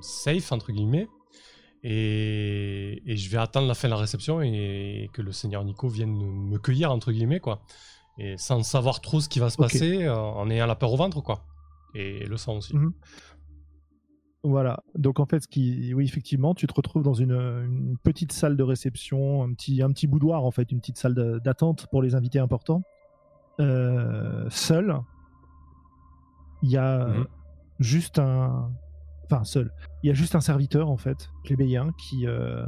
safe, 0.00 0.52
entre 0.52 0.72
guillemets, 0.72 1.08
et, 1.82 3.02
et 3.06 3.16
je 3.16 3.30
vais 3.30 3.38
attendre 3.38 3.68
la 3.68 3.74
fin 3.74 3.88
de 3.88 3.92
la 3.92 3.98
réception 3.98 4.40
et 4.40 5.10
que 5.12 5.22
le 5.22 5.32
seigneur 5.32 5.64
Nico 5.64 5.88
vienne 5.88 6.14
me 6.14 6.58
cueillir, 6.58 6.90
entre 6.90 7.12
guillemets, 7.12 7.40
quoi. 7.40 7.62
Et 8.18 8.38
sans 8.38 8.62
savoir 8.62 9.00
trop 9.00 9.20
ce 9.20 9.28
qui 9.28 9.38
va 9.38 9.50
se 9.50 9.56
passer, 9.56 10.08
en 10.08 10.48
ayant 10.48 10.66
la 10.66 10.76
peur 10.76 10.92
au 10.92 10.96
ventre, 10.96 11.20
quoi. 11.20 11.44
Et 11.94 12.24
le 12.24 12.36
sang 12.36 12.56
aussi. 12.56 12.74
Mhm. 12.76 12.92
Voilà. 14.44 14.82
Donc 14.94 15.20
en 15.20 15.24
fait, 15.26 15.40
ce 15.40 15.48
qui, 15.48 15.94
oui, 15.94 16.04
effectivement, 16.04 16.54
tu 16.54 16.66
te 16.66 16.74
retrouves 16.74 17.02
dans 17.02 17.14
une, 17.14 17.32
une 17.32 17.96
petite 18.02 18.30
salle 18.30 18.56
de 18.58 18.62
réception, 18.62 19.42
un 19.42 19.52
petit, 19.54 19.82
un 19.82 19.90
petit 19.90 20.06
boudoir 20.06 20.44
en 20.44 20.50
fait, 20.50 20.70
une 20.70 20.80
petite 20.80 20.98
salle 20.98 21.40
d'attente 21.42 21.86
pour 21.90 22.02
les 22.02 22.14
invités 22.14 22.38
importants. 22.38 22.82
Euh, 23.60 24.46
seul, 24.50 24.98
il 26.62 26.70
y 26.70 26.76
a 26.76 27.06
Mhm. 27.08 27.26
juste 27.78 28.18
un, 28.18 28.70
enfin 29.24 29.44
seul, 29.44 29.72
il 30.02 30.08
y 30.08 30.10
a 30.10 30.14
juste 30.14 30.34
un 30.34 30.40
serviteur 30.40 30.90
en 30.90 30.96
fait, 30.98 31.30
plébéien, 31.44 31.92
qui 31.98 32.26
euh, 32.26 32.66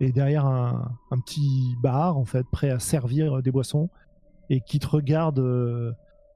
est 0.00 0.12
derrière 0.12 0.46
un, 0.46 0.92
un 1.10 1.18
petit 1.18 1.74
bar 1.82 2.16
en 2.16 2.24
fait, 2.24 2.46
prêt 2.52 2.70
à 2.70 2.78
servir 2.78 3.42
des 3.42 3.50
boissons 3.50 3.90
et 4.50 4.60
qui 4.60 4.78
te 4.78 4.86
regarde 4.86 5.40
euh, 5.40 5.92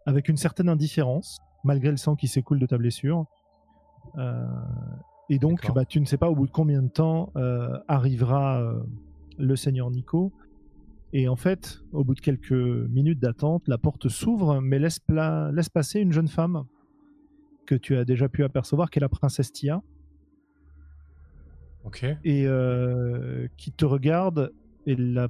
avec 0.06 0.28
une 0.28 0.36
certaine 0.36 0.68
indifférence, 0.68 1.38
malgré 1.62 1.90
le 1.92 1.96
sang 1.96 2.16
qui 2.16 2.26
s'écoule 2.26 2.58
de 2.58 2.66
ta 2.66 2.78
blessure. 2.78 3.26
Euh, 4.18 4.46
et 5.28 5.38
donc, 5.38 5.72
bah, 5.74 5.84
tu 5.84 6.00
ne 6.00 6.04
sais 6.04 6.18
pas 6.18 6.28
au 6.30 6.34
bout 6.34 6.46
de 6.46 6.52
combien 6.52 6.82
de 6.82 6.88
temps 6.88 7.32
euh, 7.36 7.78
arrivera 7.88 8.60
euh, 8.60 8.82
le 9.38 9.56
seigneur 9.56 9.90
Nico. 9.90 10.32
Et 11.14 11.28
en 11.28 11.36
fait, 11.36 11.80
au 11.92 12.04
bout 12.04 12.14
de 12.14 12.20
quelques 12.20 12.52
minutes 12.52 13.20
d'attente, 13.20 13.68
la 13.68 13.78
porte 13.78 14.08
s'ouvre, 14.08 14.60
mais 14.60 14.78
laisse, 14.78 14.98
pla- 14.98 15.50
laisse 15.52 15.68
passer 15.68 16.00
une 16.00 16.12
jeune 16.12 16.28
femme 16.28 16.64
que 17.66 17.74
tu 17.74 17.96
as 17.96 18.04
déjà 18.04 18.28
pu 18.28 18.44
apercevoir, 18.44 18.90
qui 18.90 18.98
est 18.98 19.00
la 19.00 19.08
princesse 19.08 19.52
Tia, 19.52 19.82
Ok. 21.84 22.04
et 22.24 22.46
euh, 22.46 23.46
qui 23.56 23.72
te 23.72 23.84
regarde, 23.84 24.52
et 24.86 24.96
la... 24.96 25.28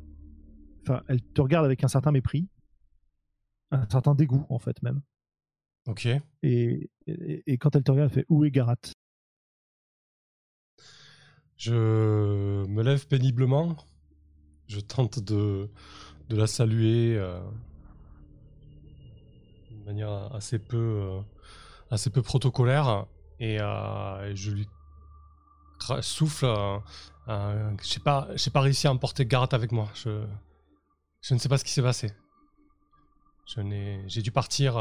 enfin, 0.82 1.02
elle 1.08 1.22
te 1.22 1.40
regarde 1.40 1.64
avec 1.66 1.82
un 1.84 1.88
certain 1.88 2.12
mépris, 2.12 2.48
un 3.70 3.88
certain 3.88 4.14
dégoût 4.14 4.46
en 4.50 4.58
fait 4.58 4.80
même. 4.82 5.00
Ok. 5.86 6.06
Et, 6.06 6.90
et, 7.06 7.42
et 7.46 7.58
quand 7.58 7.74
elle 7.74 7.82
te 7.82 7.90
regarde, 7.90 8.10
elle 8.10 8.22
fait 8.22 8.26
Où 8.28 8.44
est 8.44 8.50
Garat 8.50 8.76
Je 11.56 11.74
me 12.66 12.82
lève 12.82 13.06
péniblement. 13.06 13.76
Je 14.68 14.80
tente 14.80 15.18
de, 15.20 15.70
de 16.28 16.36
la 16.36 16.46
saluer 16.46 17.16
euh, 17.16 17.40
de 19.70 19.84
manière 19.84 20.34
assez 20.34 20.58
peu, 20.58 20.76
euh, 20.78 21.20
assez 21.90 22.10
peu 22.10 22.22
protocolaire. 22.22 23.06
Et, 23.38 23.58
euh, 23.60 24.30
et 24.30 24.36
je 24.36 24.50
lui 24.52 24.66
souffle. 26.00 26.46
euh, 26.46 26.78
je 27.82 27.98
n'ai 27.98 28.02
pas, 28.04 28.28
j'ai 28.34 28.50
pas 28.50 28.60
réussi 28.60 28.86
à 28.86 28.92
emporter 28.92 29.26
Garat 29.26 29.48
avec 29.52 29.72
moi. 29.72 29.88
Je, 29.94 30.24
je 31.22 31.34
ne 31.34 31.38
sais 31.38 31.48
pas 31.48 31.58
ce 31.58 31.64
qui 31.64 31.72
s'est 31.72 31.82
passé. 31.82 32.12
J'ai 34.06 34.22
dû 34.22 34.30
partir. 34.32 34.78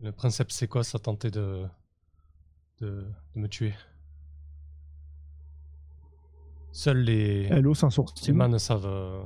Euh, 0.00 0.04
le 0.04 0.12
princeps 0.12 0.54
Sécos 0.54 0.94
a 0.94 0.98
tenté 0.98 1.30
de, 1.30 1.66
de, 2.80 3.06
de 3.34 3.40
me 3.40 3.48
tuer? 3.48 3.74
Seuls 6.72 6.98
les, 6.98 7.44
Elle 7.50 7.66
hausse 7.68 7.84
un 7.84 7.88
les 7.88 7.92
sourcil. 7.92 8.34
man 8.34 8.58
savent 8.58 8.86
euh, 8.86 9.22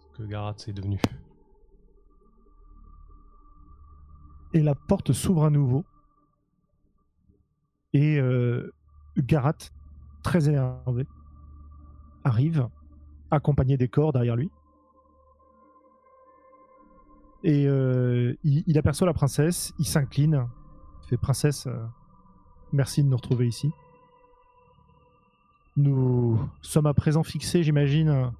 ce 0.00 0.18
que 0.18 0.22
Garat 0.24 0.56
est 0.66 0.72
devenu. 0.72 1.00
et 4.54 4.62
la 4.62 4.74
porte 4.74 5.12
s'ouvre 5.12 5.44
à 5.44 5.50
nouveau. 5.50 5.84
Et 7.92 8.18
euh, 8.18 8.72
Garat, 9.16 9.56
très 10.22 10.48
énervé, 10.48 11.06
arrive, 12.24 12.68
accompagné 13.30 13.76
des 13.76 13.88
corps 13.88 14.12
derrière 14.12 14.36
lui. 14.36 14.50
Et 17.44 17.66
euh, 17.66 18.34
il, 18.42 18.64
il 18.66 18.78
aperçoit 18.78 19.06
la 19.06 19.12
princesse, 19.12 19.72
il 19.78 19.86
s'incline, 19.86 20.46
il 21.04 21.08
fait 21.08 21.16
Princesse, 21.16 21.66
euh, 21.66 21.84
merci 22.72 23.02
de 23.02 23.08
nous 23.08 23.16
retrouver 23.16 23.46
ici. 23.46 23.70
Nous 25.76 26.38
sommes 26.60 26.86
à 26.86 26.94
présent 26.94 27.22
fixés, 27.22 27.62
j'imagine, 27.62 28.32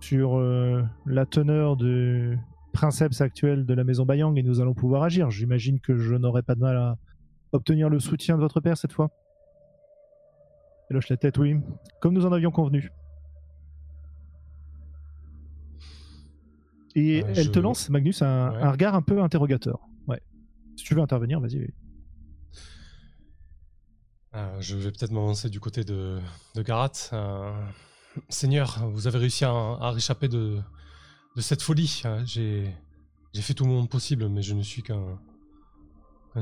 sur 0.00 0.38
euh, 0.38 0.82
la 1.04 1.26
teneur 1.26 1.76
du 1.76 2.38
princeps 2.72 3.20
actuel 3.20 3.66
de 3.66 3.74
la 3.74 3.84
maison 3.84 4.06
Bayang 4.06 4.36
et 4.38 4.42
nous 4.42 4.60
allons 4.60 4.72
pouvoir 4.72 5.02
agir. 5.02 5.30
J'imagine 5.30 5.78
que 5.80 5.98
je 5.98 6.14
n'aurai 6.14 6.42
pas 6.42 6.54
de 6.54 6.60
mal 6.60 6.76
à 6.76 6.98
obtenir 7.52 7.90
le 7.90 8.00
soutien 8.00 8.36
de 8.36 8.40
votre 8.40 8.60
père 8.60 8.78
cette 8.78 8.92
fois. 8.92 9.10
Elle 10.88 10.96
hoche 10.96 11.10
la 11.10 11.16
tête, 11.18 11.36
oui, 11.36 11.56
comme 12.00 12.14
nous 12.14 12.24
en 12.24 12.32
avions 12.32 12.50
convenu. 12.50 12.90
Et 16.96 17.18
elle 17.18 17.44
je- 17.44 17.50
te 17.50 17.58
lance, 17.58 17.88
Magnus, 17.90 18.22
un, 18.22 18.50
Ouais. 18.52 18.62
un 18.62 18.70
regard 18.70 18.94
un 18.94 19.02
peu 19.02 19.22
interrogateur. 19.22 19.78
Ouais. 20.08 20.20
Si 20.76 20.84
tu 20.84 20.94
veux 20.94 21.00
intervenir, 21.02 21.40
vas-y. 21.40 21.58
oui. 21.58 21.68
Euh, 24.34 24.60
je 24.60 24.76
vais 24.76 24.90
peut-être 24.92 25.10
m'avancer 25.10 25.50
du 25.50 25.58
côté 25.60 25.82
de, 25.84 26.18
de 26.54 26.62
Garat. 26.62 26.92
Euh, 27.12 27.52
Seigneur, 28.28 28.88
vous 28.90 29.06
avez 29.06 29.18
réussi 29.18 29.44
à, 29.44 29.50
à 29.50 29.90
réchapper 29.90 30.28
de, 30.28 30.60
de 31.36 31.40
cette 31.40 31.62
folie. 31.62 32.02
Euh, 32.04 32.22
J'ai 32.24 32.72
fait 33.42 33.54
tout 33.54 33.64
mon 33.64 33.86
possible, 33.86 34.28
mais 34.28 34.42
je 34.42 34.54
ne 34.54 34.62
suis 34.62 34.82
qu'un 34.82 35.18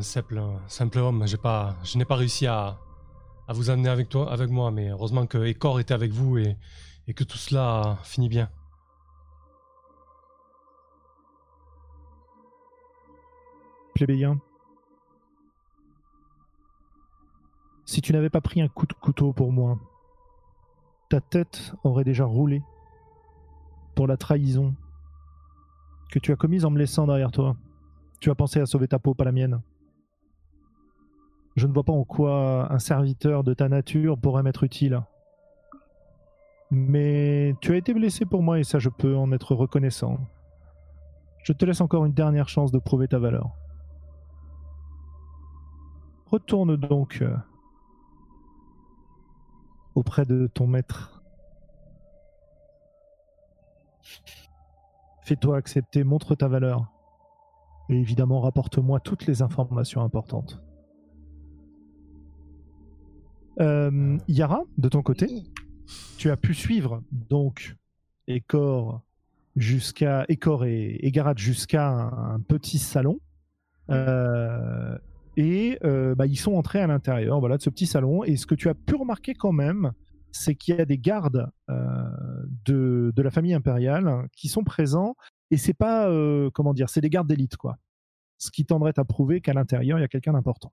simple, 0.00 0.42
simple 0.66 0.98
homme. 0.98 1.24
Pas, 1.42 1.76
je 1.84 1.96
n'ai 1.98 2.04
pas 2.04 2.16
réussi 2.16 2.46
à, 2.46 2.78
à 3.46 3.52
vous 3.54 3.70
amener 3.70 3.88
avec, 3.88 4.08
toi, 4.10 4.30
avec 4.32 4.50
moi, 4.50 4.70
mais 4.70 4.88
heureusement 4.90 5.26
que 5.26 5.38
Ekor 5.46 5.80
était 5.80 5.94
avec 5.94 6.12
vous 6.12 6.36
et, 6.38 6.56
et 7.06 7.14
que 7.14 7.24
tout 7.24 7.38
cela 7.38 7.98
finit 8.02 8.28
bien. 8.28 8.50
Si 17.84 18.00
tu 18.02 18.12
n'avais 18.12 18.30
pas 18.30 18.40
pris 18.40 18.60
un 18.60 18.68
coup 18.68 18.86
de 18.86 18.92
couteau 18.92 19.32
pour 19.32 19.50
moi, 19.50 19.78
ta 21.08 21.20
tête 21.20 21.72
aurait 21.84 22.04
déjà 22.04 22.24
roulé 22.24 22.62
pour 23.94 24.06
la 24.06 24.16
trahison 24.16 24.74
que 26.10 26.18
tu 26.18 26.32
as 26.32 26.36
commise 26.36 26.64
en 26.64 26.70
me 26.70 26.78
laissant 26.78 27.06
derrière 27.06 27.30
toi. 27.30 27.56
Tu 28.20 28.30
as 28.30 28.34
pensé 28.34 28.60
à 28.60 28.66
sauver 28.66 28.88
ta 28.88 28.98
peau, 28.98 29.14
pas 29.14 29.24
la 29.24 29.32
mienne. 29.32 29.60
Je 31.56 31.66
ne 31.66 31.72
vois 31.72 31.84
pas 31.84 31.92
en 31.92 32.04
quoi 32.04 32.72
un 32.72 32.78
serviteur 32.78 33.42
de 33.42 33.54
ta 33.54 33.68
nature 33.68 34.18
pourrait 34.18 34.42
m'être 34.42 34.64
utile. 34.64 35.02
Mais 36.70 37.54
tu 37.60 37.72
as 37.72 37.76
été 37.76 37.94
blessé 37.94 38.26
pour 38.26 38.42
moi 38.42 38.58
et 38.58 38.64
ça 38.64 38.78
je 38.78 38.90
peux 38.90 39.16
en 39.16 39.32
être 39.32 39.54
reconnaissant. 39.54 40.18
Je 41.42 41.52
te 41.52 41.64
laisse 41.64 41.80
encore 41.80 42.04
une 42.04 42.12
dernière 42.12 42.48
chance 42.48 42.70
de 42.70 42.78
prouver 42.78 43.08
ta 43.08 43.18
valeur. 43.18 43.50
Retourne 46.30 46.76
donc 46.76 47.20
euh, 47.22 47.34
auprès 49.94 50.26
de 50.26 50.46
ton 50.46 50.66
maître. 50.66 51.22
Fais-toi 55.22 55.56
accepter, 55.56 56.04
montre 56.04 56.34
ta 56.34 56.48
valeur. 56.48 56.92
Et 57.88 57.94
évidemment, 57.94 58.40
rapporte-moi 58.40 59.00
toutes 59.00 59.26
les 59.26 59.42
informations 59.42 60.02
importantes. 60.02 60.62
Euh, 63.60 64.18
Yara, 64.28 64.62
de 64.76 64.88
ton 64.88 65.02
côté, 65.02 65.44
tu 66.18 66.30
as 66.30 66.36
pu 66.36 66.54
suivre 66.54 67.02
donc 67.10 67.76
Ekor 68.26 69.02
jusqu'à 69.56 70.24
Ekor 70.28 70.66
et, 70.66 70.98
et 71.00 71.10
Garat 71.10 71.34
jusqu'à 71.36 71.88
un, 71.88 72.34
un 72.34 72.40
petit 72.40 72.78
salon. 72.78 73.18
Euh, 73.90 74.98
et 75.38 75.78
euh, 75.84 76.16
bah, 76.16 76.26
ils 76.26 76.36
sont 76.36 76.54
entrés 76.54 76.80
à 76.80 76.88
l'intérieur 76.88 77.38
voilà, 77.38 77.58
de 77.58 77.62
ce 77.62 77.70
petit 77.70 77.86
salon. 77.86 78.24
Et 78.24 78.36
ce 78.36 78.44
que 78.44 78.56
tu 78.56 78.68
as 78.68 78.74
pu 78.74 78.96
remarquer 78.96 79.34
quand 79.34 79.52
même, 79.52 79.92
c'est 80.32 80.56
qu'il 80.56 80.74
y 80.74 80.80
a 80.80 80.84
des 80.84 80.98
gardes 80.98 81.48
euh, 81.70 81.74
de, 82.64 83.12
de 83.14 83.22
la 83.22 83.30
famille 83.30 83.54
impériale 83.54 84.26
qui 84.36 84.48
sont 84.48 84.64
présents. 84.64 85.14
Et 85.52 85.56
c'est 85.56 85.74
pas, 85.74 86.08
euh, 86.08 86.50
comment 86.52 86.74
dire, 86.74 86.90
c'est 86.90 87.00
des 87.00 87.08
gardes 87.08 87.28
d'élite, 87.28 87.56
quoi. 87.56 87.78
Ce 88.38 88.50
qui 88.50 88.66
tendrait 88.66 88.98
à 88.98 89.04
prouver 89.04 89.40
qu'à 89.40 89.52
l'intérieur, 89.52 89.98
il 89.98 90.02
y 90.02 90.04
a 90.04 90.08
quelqu'un 90.08 90.32
d'important. 90.32 90.72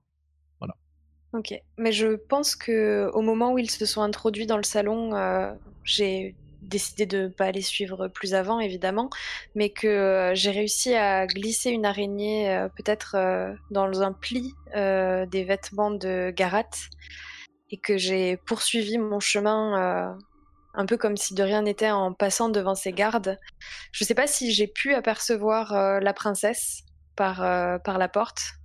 Ok, 1.32 1.60
mais 1.76 1.92
je 1.92 2.16
pense 2.16 2.56
que 2.56 3.10
au 3.12 3.20
moment 3.20 3.52
où 3.52 3.58
ils 3.58 3.68
se 3.68 3.84
sont 3.84 4.00
introduits 4.00 4.46
dans 4.46 4.56
le 4.56 4.62
salon, 4.62 5.10
j'ai 5.84 6.34
décidé 6.66 7.06
de 7.06 7.22
ne 7.22 7.28
pas 7.28 7.50
les 7.52 7.62
suivre 7.62 8.08
plus 8.08 8.34
avant, 8.34 8.60
évidemment, 8.60 9.10
mais 9.54 9.70
que 9.70 9.86
euh, 9.86 10.34
j'ai 10.34 10.50
réussi 10.50 10.94
à 10.94 11.26
glisser 11.26 11.70
une 11.70 11.86
araignée 11.86 12.50
euh, 12.50 12.68
peut-être 12.68 13.16
euh, 13.16 13.54
dans 13.70 14.02
un 14.02 14.12
pli 14.12 14.54
des 14.74 15.44
vêtements 15.44 15.90
de 15.90 16.30
Garat 16.36 16.68
et 17.70 17.78
que 17.78 17.96
j'ai 17.96 18.36
poursuivi 18.36 18.98
mon 18.98 19.20
chemin 19.20 20.14
un 20.74 20.86
peu 20.86 20.98
comme 20.98 21.16
si 21.16 21.32
de 21.32 21.42
rien 21.42 21.62
n'était 21.62 21.90
en 21.90 22.12
passant 22.12 22.50
devant 22.50 22.74
ces 22.74 22.92
gardes. 22.92 23.38
Je 23.92 24.04
ne 24.04 24.06
sais 24.06 24.14
pas 24.14 24.26
si 24.26 24.52
j'ai 24.52 24.66
pu 24.66 24.92
apercevoir 24.92 26.00
la 26.00 26.12
princesse 26.12 26.82
par, 27.16 27.36
par 27.80 27.96
la 27.96 28.08
porte, 28.08 28.55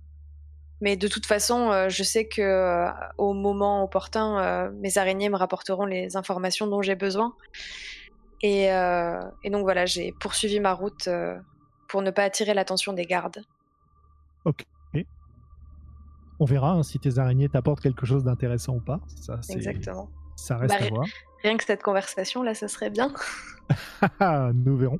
mais 0.82 0.96
de 0.96 1.08
toute 1.08 1.24
façon, 1.24 1.88
je 1.88 2.02
sais 2.02 2.26
que 2.26 2.90
au 3.16 3.32
moment 3.32 3.82
opportun, 3.84 4.70
mes 4.72 4.98
araignées 4.98 5.30
me 5.30 5.36
rapporteront 5.36 5.86
les 5.86 6.16
informations 6.16 6.66
dont 6.66 6.82
j'ai 6.82 6.96
besoin. 6.96 7.34
Et, 8.42 8.64
et, 8.64 9.50
donc 9.50 9.62
voilà, 9.62 9.86
j'ai 9.86 10.12
poursuivi 10.12 10.60
ma 10.60 10.74
route 10.74 11.08
pour 11.88 12.02
ne 12.02 12.10
pas 12.10 12.24
attirer 12.24 12.52
l'attention 12.52 12.92
des 12.92 13.06
gardes. 13.06 13.44
Ok. 14.44 14.64
On 16.42 16.44
verra 16.44 16.72
hein, 16.72 16.82
si 16.82 16.98
tes 16.98 17.20
araignées 17.20 17.48
t'apportent 17.48 17.80
quelque 17.80 18.04
chose 18.04 18.24
d'intéressant 18.24 18.74
ou 18.74 18.80
pas. 18.80 18.98
Ça, 19.06 19.38
Exactement. 19.50 20.10
Ça 20.34 20.56
reste 20.56 20.74
bah, 20.74 20.84
à 20.84 20.88
voir. 20.88 21.06
Rien 21.44 21.56
que 21.56 21.62
cette 21.62 21.84
conversation 21.84 22.42
là, 22.42 22.52
ça 22.54 22.66
serait 22.66 22.90
bien. 22.90 23.12
Nous 24.52 24.76
verrons. 24.76 24.98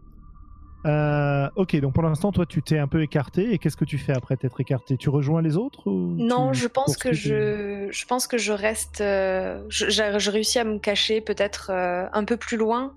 Euh, 0.84 1.48
ok, 1.54 1.76
donc 1.76 1.94
pour 1.94 2.02
l'instant, 2.02 2.32
toi, 2.32 2.44
tu 2.44 2.62
t'es 2.62 2.78
un 2.78 2.88
peu 2.88 3.02
écarté. 3.02 3.52
Et 3.52 3.58
qu'est-ce 3.58 3.76
que 3.76 3.84
tu 3.84 3.98
fais 3.98 4.12
après 4.12 4.36
t'être 4.36 4.60
écarté? 4.60 4.96
Tu 4.96 5.08
rejoins 5.08 5.42
les 5.42 5.56
autres 5.56 5.90
Non, 5.90 6.52
je 6.52 6.66
pense 6.66 6.96
que 6.96 7.12
je, 7.12 7.88
je 7.90 8.06
pense 8.06 8.26
que 8.26 8.38
je 8.38 8.52
reste. 8.52 9.00
Euh, 9.00 9.62
je, 9.68 9.90
je, 9.90 10.30
réussis 10.30 10.58
à 10.58 10.64
me 10.64 10.78
cacher 10.78 11.20
peut-être 11.20 11.70
euh, 11.70 12.06
un 12.12 12.24
peu 12.24 12.36
plus 12.36 12.56
loin 12.56 12.94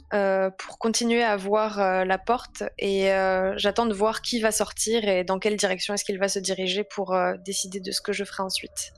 pour 0.58 0.80
continuer 0.80 1.24
à 1.24 1.36
voir 1.36 2.06
la 2.06 2.18
porte 2.18 2.64
et 2.80 3.08
j'attends 3.58 3.86
de 3.86 3.94
voir 3.94 4.22
qui 4.22 4.40
va 4.40 4.52
sortir 4.52 5.08
et 5.08 5.24
dans 5.24 5.40
quelle 5.40 5.58
direction 5.58 5.94
est-ce 5.94 6.06
qu'il 6.06 6.18
va 6.18 6.28
se 6.28 6.40
diriger 6.40 6.84
pour 6.84 7.16
décider 7.44 7.80
de 7.80 7.92
ce 7.92 8.02
que 8.02 8.14
je 8.14 8.24
ferai 8.24 8.44
ensuite. 8.44 8.94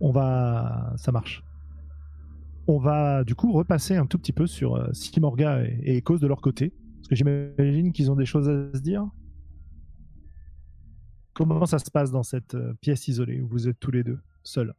On 0.00 0.10
va, 0.10 0.92
ça 0.96 1.12
marche. 1.12 1.42
On 2.66 2.78
va 2.78 3.24
du 3.24 3.34
coup 3.34 3.52
repasser 3.52 3.96
un 3.96 4.06
tout 4.06 4.18
petit 4.18 4.32
peu 4.32 4.46
sur 4.46 4.88
Simorga 4.94 5.60
et, 5.62 5.78
et 5.82 5.98
Ecos 5.98 6.18
de 6.18 6.26
leur 6.26 6.40
côté. 6.40 6.72
Parce 7.04 7.10
que 7.10 7.16
j'imagine 7.16 7.92
qu'ils 7.92 8.10
ont 8.10 8.16
des 8.16 8.24
choses 8.24 8.48
à 8.48 8.74
se 8.74 8.80
dire. 8.80 9.06
Comment 11.34 11.66
ça 11.66 11.78
se 11.78 11.90
passe 11.90 12.10
dans 12.10 12.22
cette 12.22 12.54
euh, 12.54 12.72
pièce 12.80 13.08
isolée 13.08 13.42
où 13.42 13.48
vous 13.48 13.68
êtes 13.68 13.78
tous 13.78 13.90
les 13.90 14.02
deux, 14.02 14.18
seuls? 14.42 14.72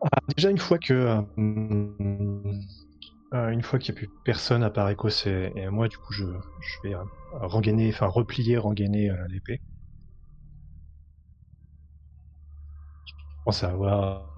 Ah, 0.00 0.20
Déjà, 0.36 0.50
une 0.50 0.58
fois 0.58 0.78
que. 0.78 0.92
Euh, 0.92 1.22
euh, 3.34 3.48
une 3.48 3.62
fois 3.62 3.80
qu'il 3.80 3.94
n'y 3.94 3.98
a 3.98 4.00
plus 4.02 4.10
personne 4.24 4.62
à 4.62 4.70
part 4.70 4.88
Ecos 4.90 5.26
et, 5.26 5.68
moi, 5.68 5.88
du 5.88 5.98
coup, 5.98 6.12
je, 6.12 6.24
vais 6.84 6.94
enfin 7.34 8.06
replier, 8.06 8.58
rengainer 8.58 9.12
l'épée. 9.28 9.60
Je 13.06 13.12
pense 13.44 13.64
avoir 13.64 14.32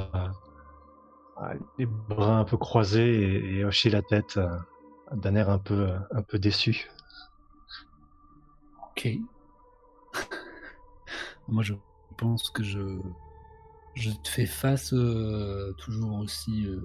les 1.78 1.86
bras 1.86 2.38
un 2.38 2.45
peu 2.45 2.57
croisés 2.57 3.57
et, 3.57 3.64
hocher 3.64 3.90
la 3.90 4.03
tête 4.03 4.36
euh, 4.36 4.49
d'un 5.12 5.34
air 5.34 5.51
un 5.51 5.59
peu, 5.59 5.88
peu 6.28 6.38
déçu. 6.38 6.90
Ok. 8.90 9.09
Moi, 11.49 11.62
je 11.62 11.74
pense 12.16 12.51
que 12.51 12.62
je, 12.62 12.99
te 14.22 14.28
fais 14.28 14.47
face 14.47 14.92
euh, 14.92 15.72
toujours 15.78 16.18
aussi 16.20 16.66
euh, 16.66 16.80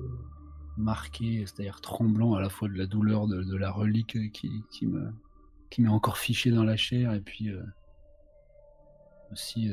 marqué, 0.78 1.45
c'est-à-dire 1.45 1.82
tremblant 1.82 2.34
à 2.34 2.41
la 2.41 2.49
fois 2.49 2.68
de 2.68 2.76
la 2.76 2.86
douleur 2.86 3.28
de, 3.28 3.55
la 3.55 3.72
relique 3.72 4.32
qui, 4.32 4.64
qui 4.70 5.82
m'est 5.82 5.89
encore 5.89 6.18
fiché 6.18 6.51
dans 6.51 6.64
la 6.64 6.78
chair 6.78 7.14
et 7.14 7.22
puis 7.22 7.51
aussi 9.32 9.72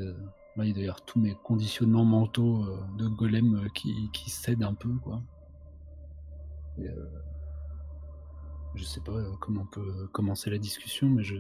Il 0.59 0.69
y 0.69 0.71
a 0.71 0.75
d'ailleurs 0.75 1.05
tous 1.05 1.21
mes 1.21 1.35
conditionnements 1.35 2.05
mentaux 2.05 2.65
euh, 2.65 2.81
de 2.97 3.09
golem 3.09 3.57
euh, 3.57 3.69
qui, 3.75 4.11
qui, 4.13 4.31
cèdent 4.31 4.63
un 4.63 4.73
peu, 4.73 4.95
quoi. 5.05 5.23
Euh, 6.79 7.11
je 8.75 8.85
sais 8.85 9.01
pas 9.01 9.13
comment 9.41 9.63
on 9.63 9.67
peut 9.67 10.09
commencer 10.13 10.51
la 10.51 10.59
discussion, 10.59 11.09
mais 11.09 11.23
je. 11.23 11.37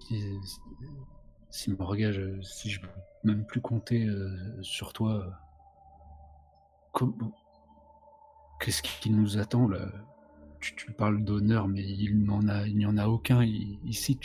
Si, 0.00 0.38
si 1.50 1.70
me 1.70 1.82
regarde, 1.82 2.42
si 2.42 2.70
je 2.70 2.80
peux 2.80 2.88
même 3.24 3.44
plus 3.46 3.60
compter 3.60 4.08
sur 4.62 4.92
toi, 4.92 5.26
qu'est-ce 8.60 8.82
qui 8.82 9.10
nous 9.10 9.38
attend 9.38 9.68
là? 9.68 9.88
Tu, 10.60 10.92
parles 10.92 11.22
d'honneur, 11.22 11.68
mais 11.68 11.82
il 11.82 12.16
n'y 12.16 12.30
en 12.86 12.88
en 12.88 12.98
a 12.98 13.06
aucun 13.06 13.42
ici. 13.42 14.18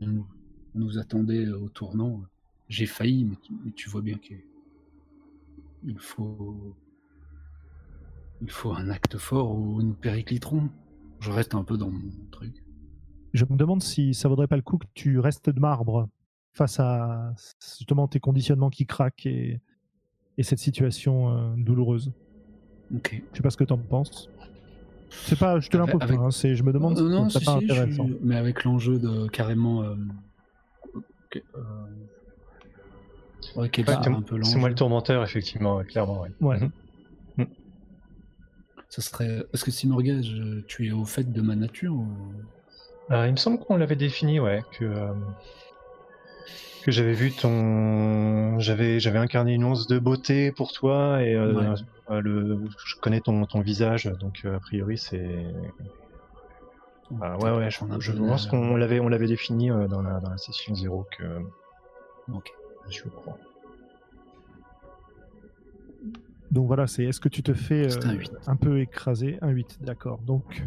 Nous, 0.00 0.26
nous 0.74 0.98
attendait 0.98 1.48
au 1.48 1.68
tournant. 1.68 2.22
J'ai 2.68 2.86
failli, 2.86 3.24
mais 3.24 3.72
tu, 3.72 3.88
vois 3.88 4.02
bien 4.02 4.18
qu'il 4.18 5.98
faut, 5.98 6.76
il 8.40 8.50
faut 8.50 8.72
un 8.72 8.88
acte 8.88 9.18
fort 9.18 9.54
ou 9.54 9.82
nous 9.82 9.94
péricliterons. 9.94 10.70
Je 11.20 11.30
reste 11.30 11.54
un 11.54 11.64
peu 11.64 11.76
dans 11.76 11.90
mon 11.90 12.10
truc. 12.30 12.64
Je 13.32 13.44
me 13.44 13.56
demande 13.56 13.82
si 13.82 14.14
ça 14.14 14.28
vaudrait 14.28 14.48
pas 14.48 14.56
le 14.56 14.62
coup 14.62 14.78
que 14.78 14.86
tu 14.94 15.18
restes 15.18 15.50
de 15.50 15.60
marbre 15.60 16.08
face 16.52 16.80
à 16.80 17.34
justement 17.60 18.08
tes 18.08 18.20
conditionnements 18.20 18.70
qui 18.70 18.86
craquent 18.86 19.26
et, 19.26 19.60
et 20.36 20.42
cette 20.42 20.58
situation 20.58 21.30
euh, 21.30 21.54
douloureuse. 21.56 22.12
Ok. 22.94 23.22
Je 23.32 23.36
sais 23.36 23.42
pas 23.42 23.50
ce 23.50 23.56
que 23.56 23.64
tu 23.64 23.72
en 23.72 23.78
penses. 23.78 24.28
C'est 25.26 25.38
pas, 25.38 25.60
je 25.60 25.68
te 25.68 25.76
l'impose 25.76 26.00
pas, 26.00 26.12
hein, 26.12 26.30
c'est, 26.30 26.56
je 26.56 26.62
me 26.62 26.72
demande 26.72 26.96
si 26.96 27.02
non, 27.02 27.28
c'est 27.28 27.44
pas 27.44 27.52
intéressant. 27.52 28.08
Mais 28.22 28.36
avec 28.36 28.64
l'enjeu 28.64 28.98
de 28.98 29.28
carrément. 29.28 29.82
Euh... 29.82 29.94
Euh... 31.36 31.40
Ouais, 33.56 33.70
c'est 34.42 34.56
moi 34.56 34.68
le 34.68 34.74
tourmenteur, 34.74 35.22
effectivement, 35.22 35.82
clairement. 35.84 36.26
Ouais. 36.40 36.60
Mhm. 36.60 36.70
Mhm. 37.38 37.46
Ça 38.88 39.02
serait. 39.02 39.44
Est-ce 39.52 39.64
que 39.64 39.70
Simorgage, 39.70 40.34
tu 40.66 40.88
es 40.88 40.92
au 40.92 41.04
fait 41.04 41.30
de 41.30 41.40
ma 41.40 41.56
nature 41.56 41.94
ou... 41.94 42.06
Euh, 43.10 43.26
il 43.26 43.32
me 43.32 43.36
semble 43.36 43.58
qu'on 43.58 43.76
l'avait 43.76 43.96
défini, 43.96 44.40
ouais, 44.40 44.62
que 44.78 44.84
euh, 44.84 45.12
que 46.82 46.90
j'avais 46.90 47.12
vu 47.12 47.32
ton, 47.32 48.58
j'avais 48.58 49.00
j'avais 49.00 49.18
incarné 49.18 49.54
une 49.54 49.64
once 49.64 49.86
de 49.86 49.98
beauté 49.98 50.52
pour 50.52 50.72
toi 50.72 51.22
et 51.22 51.34
euh, 51.34 51.74
euh, 52.10 52.20
le, 52.20 52.60
je 52.84 52.96
connais 52.96 53.20
ton, 53.20 53.44
ton 53.46 53.60
visage, 53.60 54.04
donc 54.20 54.42
euh, 54.44 54.56
a 54.56 54.60
priori 54.60 54.98
c'est. 54.98 55.46
Ouais 57.10 57.50
ouais, 57.50 57.70
je, 57.70 57.78
je 57.98 58.12
pense 58.12 58.46
qu'on 58.46 58.76
l'avait 58.76 59.00
on 59.00 59.08
l'avait 59.08 59.26
défini 59.26 59.68
dans 59.68 60.00
la 60.00 60.20
dans 60.20 60.30
la 60.30 60.38
session 60.38 60.74
0 60.74 61.06
que. 61.16 61.24
Ok. 62.32 62.50
Je 62.88 63.02
crois. 63.08 63.38
Donc 66.50 66.66
voilà, 66.66 66.86
c'est 66.86 67.04
est-ce 67.04 67.20
que 67.20 67.28
tu 67.28 67.42
te 67.42 67.54
fais 67.54 67.88
un, 68.46 68.56
peu 68.56 68.80
écraser? 68.80 69.38
Un 69.40 69.50
8, 69.50 69.78
d'accord. 69.82 70.18
Donc 70.18 70.64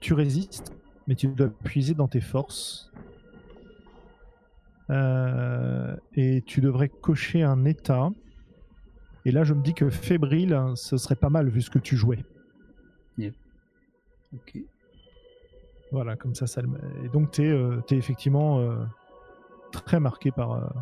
tu 0.00 0.14
résistes, 0.14 0.74
mais 1.06 1.14
tu 1.14 1.28
dois 1.28 1.48
puiser 1.64 1.94
dans 1.94 2.08
tes 2.08 2.20
forces 2.20 2.90
euh, 4.90 5.96
et 6.14 6.42
tu 6.42 6.60
devrais 6.60 6.88
cocher 6.88 7.42
un 7.42 7.64
état. 7.64 8.10
Et 9.24 9.30
là, 9.30 9.44
je 9.44 9.54
me 9.54 9.62
dis 9.62 9.74
que 9.74 9.88
fébrile, 9.88 10.54
hein, 10.54 10.74
ce 10.74 10.96
serait 10.96 11.16
pas 11.16 11.30
mal 11.30 11.48
vu 11.48 11.62
ce 11.62 11.70
que 11.70 11.78
tu 11.78 11.96
jouais. 11.96 12.24
Ok. 14.32 14.58
Voilà, 15.90 16.14
comme 16.14 16.36
ça, 16.36 16.46
ça 16.46 16.62
Et 17.04 17.08
donc, 17.08 17.32
tu 17.32 17.42
es, 17.42 17.50
euh, 17.50 17.80
effectivement 17.90 18.60
euh, 18.60 18.76
très 19.72 19.98
marqué 19.98 20.30
par, 20.30 20.72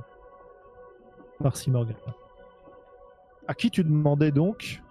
par 1.38 1.56
Simorgan. 1.56 1.96
À 3.46 3.54
qui 3.54 3.70
tu 3.70 3.82
demandais 3.84 4.32
donc 4.32 4.82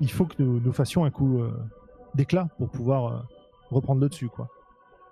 Il 0.00 0.10
faut 0.10 0.26
que 0.26 0.42
nous, 0.42 0.58
nous 0.58 0.72
fassions 0.72 1.04
un 1.04 1.12
coup 1.12 1.40
d'éclat 2.16 2.48
pour 2.58 2.68
pouvoir 2.68 3.28
reprendre 3.70 4.00
le 4.00 4.08
dessus, 4.08 4.28
quoi. 4.28 4.48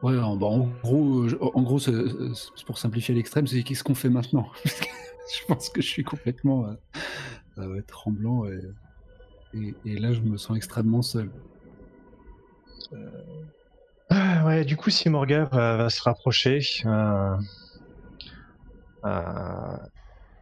Ouais, 0.02 0.16
en, 0.16 0.36
gros, 0.36 1.24
euh, 1.24 1.38
en 1.40 1.62
gros, 1.62 1.80
c'est 1.80 1.92
pour 2.66 2.78
simplifier 2.78 3.14
l'extrême, 3.16 3.48
c'est 3.48 3.64
qu'est-ce 3.64 3.82
qu'on 3.82 3.96
fait 3.96 4.08
maintenant 4.08 4.48
Je 4.64 5.44
pense 5.46 5.68
que 5.70 5.82
je 5.82 5.88
suis 5.88 6.04
complètement 6.04 6.68
euh, 6.68 6.74
euh, 7.58 7.82
tremblant 7.82 8.44
et, 9.52 9.76
et, 9.84 9.98
là, 9.98 10.12
je 10.12 10.20
me 10.20 10.36
sens 10.36 10.56
extrêmement 10.56 11.02
seul. 11.02 11.32
Ah, 14.08 14.46
ouais, 14.46 14.64
du 14.64 14.76
coup, 14.76 14.90
si 14.90 15.08
Morgan 15.08 15.48
va 15.50 15.90
se 15.90 16.02
rapprocher 16.02 16.60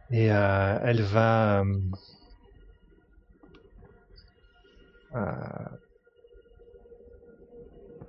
et 0.09 0.25
elle 0.25 1.01
va 1.01 1.63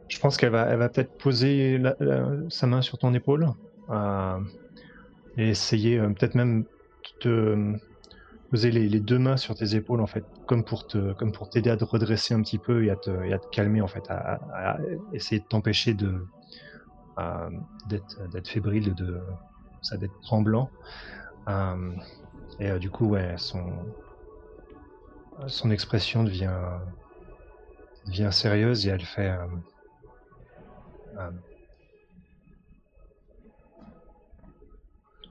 je 0.09 0.19
pense 0.19 0.37
qu'elle 0.37 0.51
va, 0.51 0.67
elle 0.67 0.79
va 0.79 0.89
peut-être 0.89 1.17
poser 1.19 1.81
sa 2.49 2.67
main 2.67 2.83
sur 2.83 2.99
ton 2.99 3.13
épaule 3.15 3.49
euh, 3.91 4.41
et 5.37 5.51
essayer 5.51 5.99
euh, 5.99 6.09
peut-être 6.09 6.35
même 6.35 6.65
de 7.23 7.31
euh, 7.31 7.77
poser 8.51 8.71
les, 8.71 9.01
deux 9.01 9.19
mains 9.19 9.37
sur 9.37 9.55
tes 9.55 9.75
épaules 9.75 10.01
en 10.01 10.07
fait, 10.07 10.25
comme 10.47 10.65
pour 10.65 10.87
te, 10.87 11.13
comme 11.15 11.33
pour 11.33 11.51
t'aider 11.51 11.71
à 11.71 11.77
te 11.77 11.85
redresser 11.85 12.33
un 12.33 12.41
petit 12.41 12.59
peu 12.59 12.85
et 12.85 12.91
à 12.91 12.97
te, 12.97 13.11
et 13.25 13.33
à 13.33 13.39
te 13.39 13.49
calmer 13.51 13.83
en 13.83 13.87
fait, 13.87 14.03
à, 14.09 14.79
essayer 15.13 15.41
de 15.41 15.47
t'empêcher 15.47 15.93
de, 15.93 16.27
euh, 17.19 17.51
d'être 17.89 18.29
d'être 18.31 18.49
fébrile, 18.49 18.95
de 18.95 19.21
ça 19.83 19.99
d'être 19.99 20.19
tremblant. 20.23 20.71
Et 22.61 22.77
du 22.79 22.91
coup, 22.91 23.07
ouais, 23.07 23.35
son 23.37 23.63
son 25.47 25.71
expression 25.71 26.25
devient 26.25 26.59
devient 28.07 28.31
sérieuse 28.33 28.87
et 28.87 28.91
elle 28.91 29.05
fait. 29.05 29.37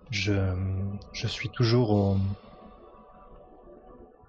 Je, 0.09 0.33
je 1.11 1.27
suis 1.27 1.49
toujours 1.51 1.91
au- 1.91 2.19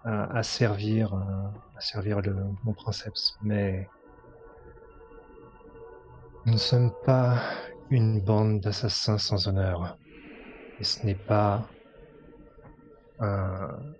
à, 0.04 0.42
servir, 0.42 1.14
euh, 1.14 1.48
à 1.76 1.80
servir 1.80 2.20
le, 2.20 2.34
mon 2.64 2.74
princeps, 2.74 3.36
mais 3.40 3.92
nous 6.44 6.54
ne 6.54 6.58
sommes 6.58 6.92
pas 7.04 7.40
une 7.90 8.20
bande 8.20 8.60
d'assassins 8.60 9.18
sans 9.18 9.46
honneur. 9.48 9.98
Et 10.78 10.84
ce 10.84 11.04
n'est 11.06 11.14
pas 11.16 11.74
un- 13.20 13.94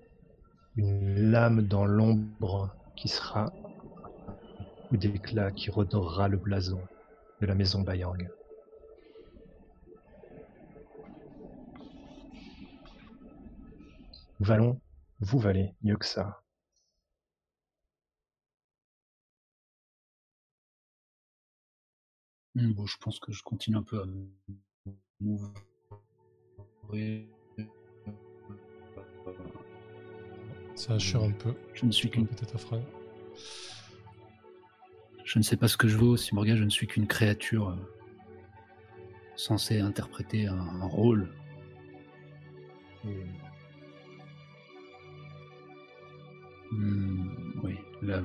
une 0.76 1.30
lame 1.30 1.62
dans 1.62 1.84
l'ombre 1.84 2.76
qui 2.96 3.08
sera 3.08 3.52
coup 4.88 4.96
d'éclat 4.96 5.50
qui 5.52 5.70
redorera 5.70 6.28
le 6.28 6.36
blason 6.36 6.88
de 7.40 7.46
la 7.46 7.54
maison 7.54 7.82
Bayang. 7.82 8.28
Nous 14.40 14.46
valons, 14.46 14.80
vous 15.20 15.38
valez 15.38 15.74
mieux 15.82 15.96
que 15.96 16.06
ça. 16.06 16.42
Bon, 22.54 22.86
je 22.86 22.96
pense 22.98 23.20
que 23.20 23.30
je 23.30 23.42
continue 23.42 23.76
un 23.76 23.82
peu 23.82 24.02
à 24.02 24.06
m'ouvrir. 25.20 25.52
Ça 30.74 30.94
assure 30.94 31.24
un 31.24 31.32
peu. 31.32 31.54
Je 31.74 31.84
ne 31.84 31.92
suis 31.92 32.10
qu'une 32.10 32.26
Peut-être 32.26 32.54
à 32.54 32.58
Fran. 32.58 32.82
Je 35.28 35.38
ne 35.38 35.42
sais 35.42 35.58
pas 35.58 35.68
ce 35.68 35.76
que 35.76 35.88
je 35.88 35.98
vaux, 35.98 36.16
si 36.16 36.34
Morgan, 36.34 36.56
je 36.56 36.64
ne 36.64 36.70
suis 36.70 36.86
qu'une 36.86 37.06
créature 37.06 37.68
euh, 37.68 37.76
censée 39.36 39.78
interpréter 39.78 40.46
un, 40.46 40.86
rôle. 40.86 41.28
Et- 43.04 43.26
Hmm, 46.70 47.60
oui, 47.62 47.76
la, 48.02 48.22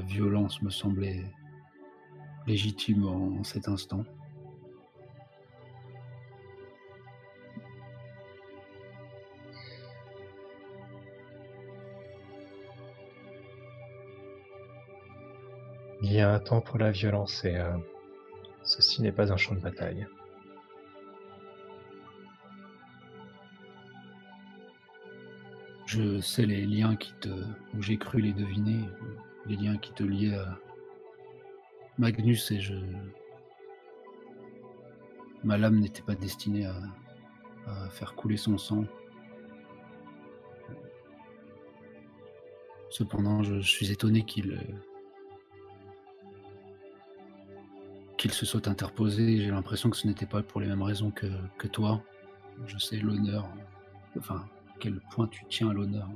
violence 0.00 0.60
me 0.62 0.70
semblait 0.70 1.24
légitime 2.48 3.04
en 3.06 3.44
cet 3.44 3.68
instant. 3.68 4.04
Il 16.08 16.12
y 16.12 16.20
a 16.20 16.32
un 16.32 16.38
temps 16.38 16.60
pour 16.60 16.78
la 16.78 16.92
violence 16.92 17.44
et 17.44 17.56
euh, 17.56 17.76
ceci 18.62 19.02
n'est 19.02 19.10
pas 19.10 19.32
un 19.32 19.36
champ 19.36 19.56
de 19.56 19.60
bataille. 19.60 20.06
Je 25.84 26.20
sais 26.20 26.46
les 26.46 26.64
liens 26.64 26.94
qui 26.94 27.12
te, 27.14 27.28
j'ai 27.80 27.98
cru 27.98 28.20
les 28.20 28.32
deviner, 28.32 28.88
les 29.46 29.56
liens 29.56 29.78
qui 29.78 29.92
te 29.94 30.04
liaient 30.04 30.36
à 30.36 30.56
Magnus 31.98 32.52
et 32.52 32.60
je, 32.60 32.74
ma 35.42 35.58
lame 35.58 35.80
n'était 35.80 36.02
pas 36.02 36.14
destinée 36.14 36.66
à, 36.66 37.88
faire 37.90 38.14
couler 38.14 38.36
son 38.36 38.58
sang. 38.58 38.84
Cependant, 42.90 43.42
je 43.42 43.58
suis 43.58 43.90
étonné 43.90 44.22
qu'il 44.22 44.64
qu'il 48.16 48.32
se 48.32 48.46
soit 48.46 48.68
interposé. 48.68 49.38
J'ai 49.38 49.50
l'impression 49.50 49.90
que 49.90 49.96
ce 49.96 50.06
n'était 50.06 50.26
pas 50.26 50.42
pour 50.42 50.60
les 50.60 50.66
mêmes 50.66 50.82
raisons 50.82 51.10
que, 51.10 51.66
toi. 51.66 52.02
Je 52.66 52.78
sais 52.78 52.96
l'honneur, 52.96 53.46
enfin, 54.18 54.46
quel 54.80 54.98
point 55.10 55.26
tu 55.28 55.44
tiens 55.48 55.70
à 55.70 55.74
l'honneur 55.74 56.08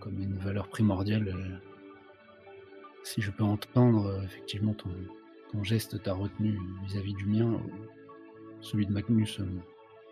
comme 0.00 0.20
une 0.20 0.36
valeur 0.36 0.68
primordiale. 0.68 1.28
euh, 1.28 1.56
Si 3.02 3.22
je 3.22 3.30
peux 3.30 3.44
entendre, 3.44 4.06
euh, 4.06 4.22
effectivement, 4.22 4.74
ton, 4.74 4.90
ton 5.50 5.64
geste 5.64 6.02
t'a 6.02 6.12
retenu 6.12 6.58
vis-à-vis 6.86 7.14
du 7.14 7.26
mien, 7.26 7.54
euh, 7.54 7.86
celui 8.60 8.86
de 8.86 8.92
Magnus 8.92 9.40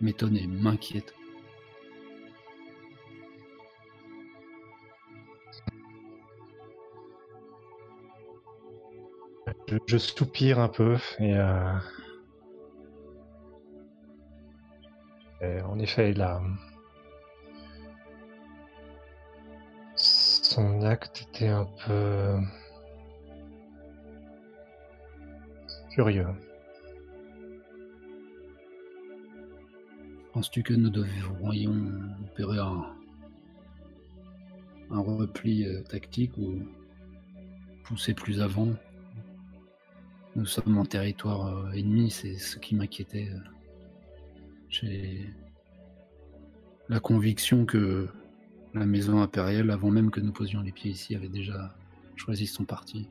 m'étonne 0.00 0.36
et 0.36 0.46
m'inquiète. 0.46 1.14
Je, 9.86 9.98
soupire 9.98 10.58
un 10.58 10.68
peu 10.68 10.96
et, 11.18 11.36
euh, 11.36 11.72
en 15.64 15.78
effet, 15.78 16.12
là, 16.14 16.40
son 19.96 20.82
acte 20.82 21.26
était 21.28 21.48
un 21.48 21.66
peu 21.86 22.38
curieux. 25.90 26.26
Penses-tu 30.32 30.62
que 30.62 30.74
nous 30.74 30.90
devrions 30.90 31.90
opérer 32.30 32.58
un, 32.58 32.94
un 34.90 35.00
repli 35.00 35.66
euh, 35.66 35.82
tactique 35.82 36.36
ou 36.38 36.58
pousser 37.84 38.14
plus 38.14 38.40
avant 38.40 38.68
Nous 40.36 40.44
sommes 40.44 40.76
en 40.76 40.84
territoire 40.84 41.46
euh, 41.46 41.72
ennemi, 41.72 42.10
c'est 42.10 42.36
ce 42.36 42.58
qui 42.58 42.74
m'inquiétait. 42.74 43.30
euh. 43.32 43.38
J'ai 44.68 45.30
la 46.90 47.00
conviction 47.00 47.64
que 47.64 48.06
la 48.74 48.84
maison 48.84 49.22
impériale, 49.22 49.70
avant 49.70 49.90
même 49.90 50.10
que 50.10 50.20
nous 50.20 50.32
posions 50.32 50.60
les 50.60 50.72
pieds 50.72 50.90
ici, 50.90 51.14
avait 51.16 51.30
déjà 51.30 51.74
choisi 52.16 52.46
son 52.46 52.64
parti. 52.64 53.08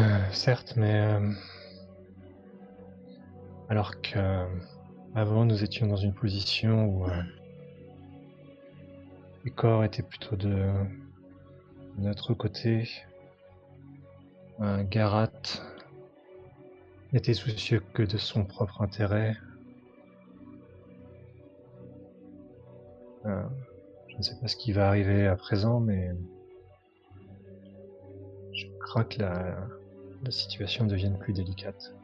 Euh, 0.00 0.30
certes, 0.32 0.72
mais 0.78 0.98
euh, 0.98 1.30
alors 3.68 4.00
que 4.00 4.16
euh, 4.16 4.46
avant 5.14 5.44
nous 5.44 5.62
étions 5.62 5.86
dans 5.88 5.96
une 5.96 6.14
position 6.14 6.86
où 6.86 7.04
euh, 7.04 7.22
les 9.46 9.52
corps 9.52 9.84
étaient 9.84 10.02
plutôt 10.02 10.34
de 10.34 10.72
notre 11.98 12.34
côté, 12.34 12.90
Garat 14.58 15.30
n'était 17.12 17.32
soucieux 17.32 17.80
que 17.94 18.02
de 18.02 18.18
son 18.18 18.44
propre 18.44 18.82
intérêt. 18.82 19.36
Euh, 23.24 23.44
je 24.08 24.16
ne 24.16 24.22
sais 24.22 24.34
pas 24.40 24.48
ce 24.48 24.56
qui 24.56 24.72
va 24.72 24.88
arriver 24.88 25.28
à 25.28 25.36
présent, 25.36 25.78
mais 25.78 26.10
je 28.52 28.66
crains 28.80 29.04
que 29.04 29.20
la, 29.20 29.58
la 30.24 30.30
situation 30.32 30.86
devienne 30.86 31.18
plus 31.18 31.32
délicate. 31.32 31.94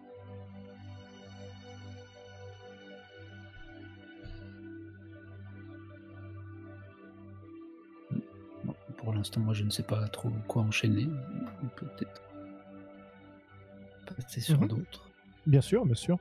L'instant, 9.23 9.41
moi, 9.41 9.55
je 9.55 9.63
ne 9.65 9.71
sais 9.71 9.83
pas 9.83 10.07
trop 10.09 10.31
quoi 10.49 10.63
enchaîner. 10.63 11.09
On 11.63 11.69
peut 11.69 11.87
peut-être 11.97 12.23
passer 14.07 14.41
sur 14.41 14.61
Mhm. 14.61 14.69
d'autres. 14.69 15.09
Bien 15.47 15.61
sûr, 15.61 15.85
bien 15.87 15.95
sûr. 15.95 16.19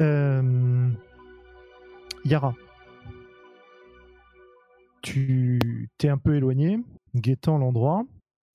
Euh, 0.00 0.90
Yara, 2.24 2.54
tu 5.02 5.88
t'es 5.98 6.08
un 6.08 6.18
peu 6.18 6.36
éloigné, 6.36 6.78
guettant 7.14 7.58
l'endroit 7.58 8.04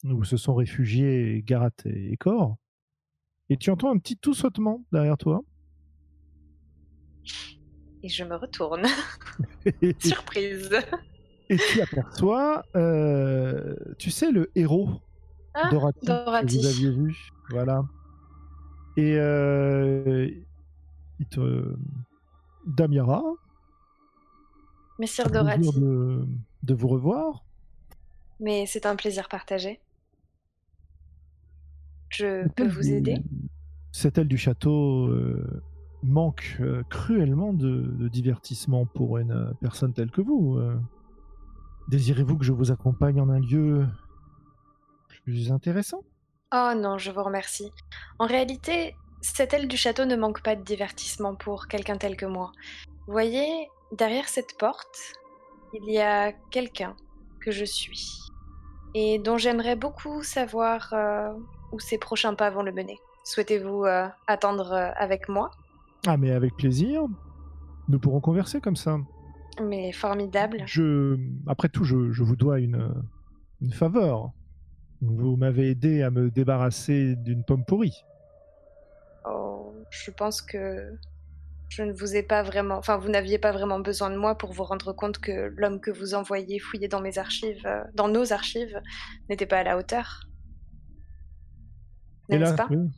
où 0.06 0.24
se 0.24 0.36
sont 0.38 0.54
réfugiés 0.54 1.42
Garat 1.46 1.72
et 1.86 2.16
Cor, 2.18 2.58
et 3.50 3.58
tu 3.58 3.70
entends 3.72 3.90
un 3.92 3.98
petit 3.98 4.18
tout 4.18 4.34
sautement 4.34 4.84
derrière 4.92 5.18
toi. 5.18 5.42
Et 8.04 8.10
je 8.10 8.24
me 8.26 8.36
retourne. 8.36 8.86
et, 9.82 9.96
Surprise. 10.00 10.70
Et 11.50 11.58
tu 11.58 11.82
aperçois, 11.82 12.64
euh, 12.76 13.76
tu 13.98 14.10
sais, 14.12 14.32
le 14.32 14.50
héros 14.56 14.90
Ah, 15.54 15.70
Dorati, 15.72 16.06
que 16.06 16.60
vous 16.60 16.66
aviez 16.68 16.92
vu. 16.92 17.30
Voilà. 17.50 17.84
Et 18.98 19.16
euh, 19.18 20.30
il 21.20 21.26
te... 21.28 21.76
Damiara, 22.66 23.22
Messire 25.00 25.30
Dorati. 25.30 25.70
de, 25.80 26.26
de 26.64 26.74
vous 26.74 26.88
revoir. 26.88 27.44
Mais 28.40 28.66
c'est 28.66 28.86
un 28.86 28.96
plaisir 28.96 29.28
partagé. 29.28 29.82
Je 32.10 32.48
peux 32.50 32.68
vous 32.68 32.90
aider? 32.92 33.18
Cette 33.92 34.18
aile 34.18 34.28
du 34.28 34.38
château 34.38 35.08
euh, 35.08 35.62
manque 36.04 36.58
euh, 36.62 36.84
cruellement 36.90 37.54
de, 37.54 37.82
de 37.82 38.08
divertissement 38.08 38.86
pour 38.86 39.18
une 39.18 39.54
personne 39.60 39.94
telle 39.94 40.12
que 40.12 40.22
vous. 40.22 40.58
euh. 40.58 40.78
Désirez-vous 41.88 42.38
que 42.38 42.46
je 42.46 42.52
vous 42.52 42.72
accompagne 42.72 43.20
en 43.20 43.30
un 43.30 43.40
lieu 43.40 43.86
plus 45.08 45.52
intéressant? 45.52 46.04
Oh 46.54 46.72
non, 46.76 46.98
je 46.98 47.12
vous 47.12 47.24
remercie. 47.24 47.72
En 48.20 48.28
réalité, 48.28 48.96
cette 49.22 49.54
aile 49.54 49.68
du 49.68 49.78
château 49.78 50.06
ne 50.06 50.16
manque 50.16 50.42
pas 50.44 50.56
de 50.56 50.64
divertissement 50.64 51.36
pour 51.36 51.68
quelqu'un 51.68 51.98
tel 51.98 52.16
que 52.16 52.26
moi. 52.26 52.52
Vous 53.08 53.14
voyez, 53.14 53.70
derrière 53.92 54.28
cette 54.28 54.58
porte, 54.58 54.98
il 55.74 55.92
y 55.92 56.00
a 56.00 56.32
quelqu'un 56.52 56.96
que 57.40 57.52
je 57.52 57.66
suis 57.66 58.24
et 58.94 59.20
dont 59.20 59.38
j'aimerais 59.38 59.76
beaucoup 59.76 60.24
savoir 60.24 60.94
euh, 60.94 61.34
où 61.72 61.80
ses 61.80 61.98
prochains 61.98 62.36
pas 62.36 62.50
vont 62.50 62.64
le 62.64 62.72
mener. 62.72 63.00
Souhaitez-vous 63.24 63.86
euh, 63.86 64.08
attendre 64.28 64.72
euh, 64.72 64.92
avec 64.96 65.30
moi? 65.30 65.52
Ah, 66.06 66.18
mais 66.18 66.32
avec 66.32 66.56
plaisir. 66.56 67.04
Nous 67.88 68.00
pourrons 68.00 68.22
converser 68.22 68.62
comme 68.62 68.76
ça. 68.76 68.98
Mais 69.62 69.92
formidable. 69.92 70.64
Je, 70.66 71.18
après 71.48 71.70
tout, 71.70 71.84
je, 71.84 72.12
je 72.12 72.24
vous 72.24 72.36
dois 72.36 72.60
une, 72.60 72.92
une 73.62 73.72
faveur. 73.72 74.32
Vous 75.02 75.36
m'avez 75.36 75.70
aidé 75.70 76.02
à 76.02 76.10
me 76.10 76.32
débarrasser 76.32 77.16
d'une 77.18 77.44
pomme 77.44 77.66
pourrie. 77.66 78.04
Oh, 79.26 79.74
je 79.90 80.12
pense 80.12 80.42
que 80.42 80.98
je 81.70 81.84
ne 81.84 81.92
vous 81.92 82.16
ai 82.16 82.24
pas 82.24 82.44
vraiment, 82.44 82.78
enfin, 82.78 82.98
vous 82.98 83.10
n'aviez 83.10 83.38
pas 83.40 83.52
vraiment 83.52 83.80
besoin 83.80 84.10
de 84.12 84.16
moi 84.16 84.38
pour 84.38 84.54
vous 84.54 84.64
rendre 84.64 84.94
compte 84.94 85.18
que 85.18 85.54
l'homme 85.58 85.80
que 85.80 85.92
vous 85.92 86.14
envoyez 86.14 86.60
fouiller 86.60 86.88
dans 86.88 87.02
mes 87.02 87.18
archives, 87.18 87.66
euh, 87.66 87.84
dans 87.96 88.08
nos 88.08 88.32
archives, 88.32 88.80
n'était 89.30 89.46
pas 89.46 89.60
à 89.60 89.64
la 89.64 89.78
hauteur. 89.78 90.28
N'est-ce 92.30 92.54
pas? 92.54 92.68
oui. 92.70 92.90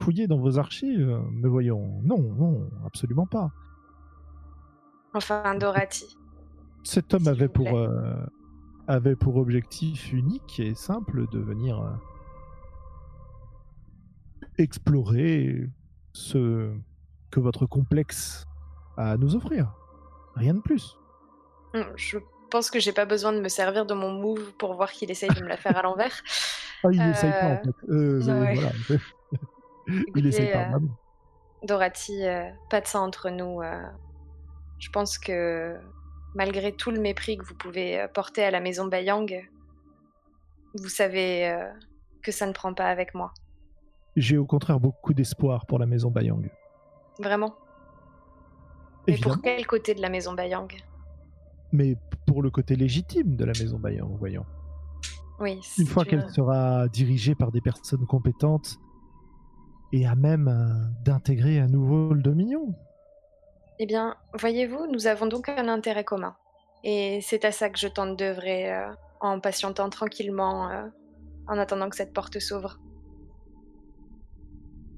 Fouiller 0.00 0.26
dans 0.26 0.38
vos 0.38 0.58
archives 0.58 1.20
Mais 1.32 1.48
voyons, 1.48 2.00
non, 2.02 2.22
non, 2.22 2.70
absolument 2.86 3.26
pas. 3.26 3.52
Enfin, 5.16 5.54
Dorothy. 5.54 6.16
Cet 6.84 7.14
homme 7.14 7.26
avait 7.26 7.48
pour, 7.48 7.66
euh, 7.76 8.14
avait 8.86 9.16
pour 9.16 9.36
objectif 9.38 10.12
unique 10.12 10.60
et 10.60 10.74
simple 10.74 11.26
de 11.30 11.38
venir 11.40 11.80
euh, 11.80 11.90
explorer 14.58 15.68
ce 16.12 16.70
que 17.30 17.40
votre 17.40 17.66
complexe 17.66 18.44
a 18.96 19.12
à 19.12 19.16
nous 19.16 19.34
offrir. 19.36 19.72
Rien 20.34 20.54
de 20.54 20.60
plus. 20.60 20.96
Hmm, 21.74 21.80
Je 21.96 22.18
pense 22.50 22.70
que 22.70 22.78
j'ai 22.78 22.92
pas 22.92 23.06
besoin 23.06 23.32
de 23.32 23.40
me 23.40 23.48
servir 23.48 23.86
de 23.86 23.94
mon 23.94 24.12
move 24.12 24.52
pour 24.58 24.74
voir 24.74 24.90
qu'il 24.92 25.10
essaye 25.10 25.30
de 25.30 25.40
me 25.42 25.48
la 25.48 25.56
faire 25.56 25.76
à 25.76 25.82
l'envers. 25.82 26.12
Ah, 26.84 26.88
il 26.92 27.00
Euh, 27.00 27.10
essaye 27.10 27.30
pas 27.32 27.46
en 27.46 27.56
fait. 27.62 27.70
Euh, 27.88 28.20
mais 28.26 28.32
ouais. 28.32 28.54
voilà. 28.54 29.00
il 30.14 30.26
essaye 30.26 30.52
pas. 30.52 30.68
euh, 32.28 32.44
pas 32.68 32.82
de 32.82 32.86
ça 32.86 33.00
entre 33.00 33.30
nous. 33.30 33.62
Je 34.78 34.90
pense 34.90 35.18
que 35.18 35.76
malgré 36.34 36.72
tout 36.72 36.90
le 36.90 37.00
mépris 37.00 37.38
que 37.38 37.44
vous 37.44 37.54
pouvez 37.54 38.00
euh, 38.00 38.08
porter 38.08 38.44
à 38.44 38.50
la 38.50 38.60
maison 38.60 38.86
Bayang, 38.86 39.48
vous 40.74 40.88
savez 40.88 41.48
euh, 41.48 41.70
que 42.22 42.32
ça 42.32 42.46
ne 42.46 42.52
prend 42.52 42.74
pas 42.74 42.86
avec 42.86 43.14
moi. 43.14 43.32
J'ai 44.16 44.38
au 44.38 44.46
contraire 44.46 44.80
beaucoup 44.80 45.14
d'espoir 45.14 45.66
pour 45.66 45.78
la 45.78 45.86
maison 45.86 46.10
Bayang. 46.10 46.48
Vraiment. 47.18 47.54
Mais 49.06 49.14
Évidemment. 49.14 49.34
pour 49.34 49.42
quel 49.42 49.66
côté 49.66 49.94
de 49.94 50.02
la 50.02 50.08
maison 50.08 50.32
Bayang? 50.32 50.68
Mais 51.72 51.96
pour 52.26 52.42
le 52.42 52.50
côté 52.50 52.76
légitime 52.76 53.36
de 53.36 53.44
la 53.44 53.52
maison 53.52 53.78
Bayang, 53.78 54.16
voyons. 54.18 54.44
Oui. 55.38 55.60
Une 55.78 55.86
fois 55.86 56.04
qu'elle 56.04 56.30
sera 56.30 56.88
dirigée 56.88 57.34
par 57.34 57.52
des 57.52 57.60
personnes 57.60 58.06
compétentes 58.06 58.78
et 59.92 60.06
à 60.06 60.14
même 60.14 60.48
euh, 60.48 61.02
d'intégrer 61.04 61.60
à 61.60 61.68
nouveau 61.68 62.14
le 62.14 62.22
Dominion. 62.22 62.74
Eh 63.78 63.86
bien, 63.86 64.16
voyez-vous, 64.38 64.86
nous 64.86 65.06
avons 65.06 65.26
donc 65.26 65.48
un 65.48 65.68
intérêt 65.68 66.04
commun. 66.04 66.34
Et 66.84 67.20
c'est 67.22 67.44
à 67.44 67.52
ça 67.52 67.68
que 67.68 67.78
je 67.78 67.88
tente 67.88 68.16
d'œuvrer 68.16 68.72
euh, 68.72 68.88
en 69.20 69.40
patientant 69.40 69.90
tranquillement, 69.90 70.70
euh, 70.70 70.86
en 71.46 71.58
attendant 71.58 71.88
que 71.88 71.96
cette 71.96 72.12
porte 72.12 72.38
s'ouvre. 72.38 72.80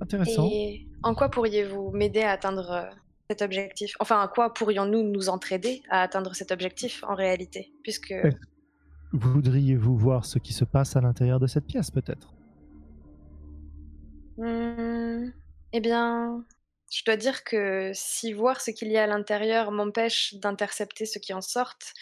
Intéressant. 0.01 0.49
Et 0.51 0.87
en 1.03 1.15
quoi 1.15 1.29
pourriez-vous 1.29 1.91
m'aider 1.91 2.23
à 2.23 2.31
atteindre 2.31 2.71
euh, 2.71 2.91
cet 3.31 3.43
objectif? 3.43 3.95
Enfin, 4.01 4.23
en 4.23 4.29
quoi 4.29 4.55
pourrions-nous 4.55 5.03
nous 5.03 5.29
entraider 5.29 5.83
à 5.91 6.03
atteindre 6.03 6.35
cet 6.35 6.53
objectif 6.53 7.03
en 7.05 7.15
réalité? 7.15 7.73
Puisque 7.83 8.15
Ouais. 8.23 8.37
Voudriez-vous 9.13 9.97
voir 9.97 10.27
ce 10.27 10.39
qui 10.39 10.53
se 10.53 10.65
passe 10.65 10.95
à 10.95 11.01
l'intérieur 11.01 11.41
de 11.41 11.47
cette 11.47 11.65
pièce, 11.65 11.91
peut-être? 11.91 12.35
Hmm, 14.37 15.31
eh 15.73 15.81
bien, 15.81 16.45
je 16.91 17.05
dois 17.05 17.17
dire 17.17 17.45
que 17.45 17.91
si 17.95 18.33
voir 18.33 18.61
ce 18.61 18.71
qu'il 18.71 18.89
y 18.89 18.97
a 18.97 19.05
à 19.05 19.07
l'intérieur 19.07 19.71
m'empêche 19.71 20.35
d'intercepter 20.35 21.05
ce 21.05 21.19
qui 21.19 21.35
en 21.35 21.43
sortent, 21.43 21.93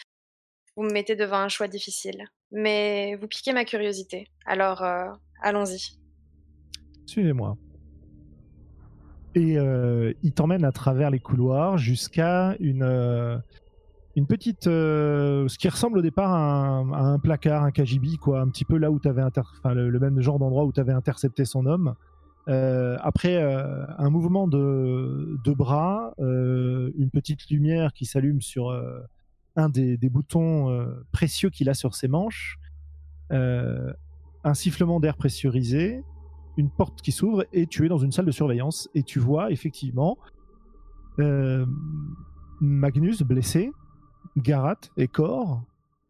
vous 0.75 0.83
me 0.83 0.91
mettez 0.91 1.15
devant 1.15 1.37
un 1.37 1.49
choix 1.49 1.67
difficile. 1.67 2.25
Mais 2.51 3.15
vous 3.15 3.27
piquez 3.27 3.51
ma 3.51 3.65
curiosité. 3.65 4.29
Alors, 4.45 4.83
euh, 4.83 5.09
allons-y. 5.41 5.97
Suivez-moi. 7.05 7.57
Et 9.35 9.57
euh, 9.57 10.13
il 10.23 10.33
t'emmène 10.33 10.63
à 10.63 10.71
travers 10.71 11.11
les 11.11 11.19
couloirs 11.19 11.77
jusqu'à 11.77 12.55
une, 12.59 12.83
euh, 12.83 13.37
une 14.15 14.25
petite. 14.25 14.63
ce 14.63 15.57
qui 15.57 15.67
ressemble 15.67 15.99
au 15.99 16.01
départ 16.01 16.31
à 16.31 16.77
un, 16.77 17.19
placard, 17.19 17.63
un 17.63 17.71
KGB, 17.71 18.17
quoi. 18.21 18.39
Un 18.39 18.47
petit 18.47 18.65
peu 18.65 18.77
là 18.77 18.89
où 18.89 18.99
avais. 19.03 19.21
Enfin, 19.21 19.73
le, 19.73 19.89
le 19.89 19.99
même 19.99 20.21
genre 20.21 20.39
d'endroit 20.39 20.63
où 20.63 20.71
tu 20.71 20.79
intercepté 20.79 21.43
son 21.43 21.65
homme. 21.65 21.95
Euh, 22.47 22.97
après 23.01 23.35
euh, 23.35 23.85
un 23.97 24.09
mouvement 24.09 24.47
de, 24.47 25.53
bras, 25.53 26.13
euh, 26.19 26.91
une 26.97 27.09
petite 27.09 27.49
lumière 27.49 27.91
qui 27.91 28.05
s'allume 28.05 28.41
sur 28.41 28.71
un 29.55 29.69
des, 29.69 29.97
boutons 30.09 30.85
précieux 31.11 31.49
qu'il 31.49 31.69
a 31.69 31.73
sur 31.73 31.95
ses 31.95 32.07
manches, 32.07 32.59
un 33.29 34.53
sifflement 34.53 34.99
d'air 34.99 35.17
pressurisé, 35.17 36.03
une 36.57 36.69
porte 36.69 37.01
qui 37.01 37.11
s'ouvre 37.11 37.45
et 37.53 37.67
tu 37.67 37.85
es 37.85 37.89
dans 37.89 37.97
une 37.97 38.11
salle 38.11 38.25
de 38.25 38.31
surveillance 38.31 38.89
et 38.95 39.03
tu 39.03 39.19
vois 39.19 39.51
effectivement 39.51 40.17
Magnus 42.61 43.23
blessé, 43.23 43.71
Garat 44.37 44.79
et 44.95 45.07
Cor, 45.07 45.63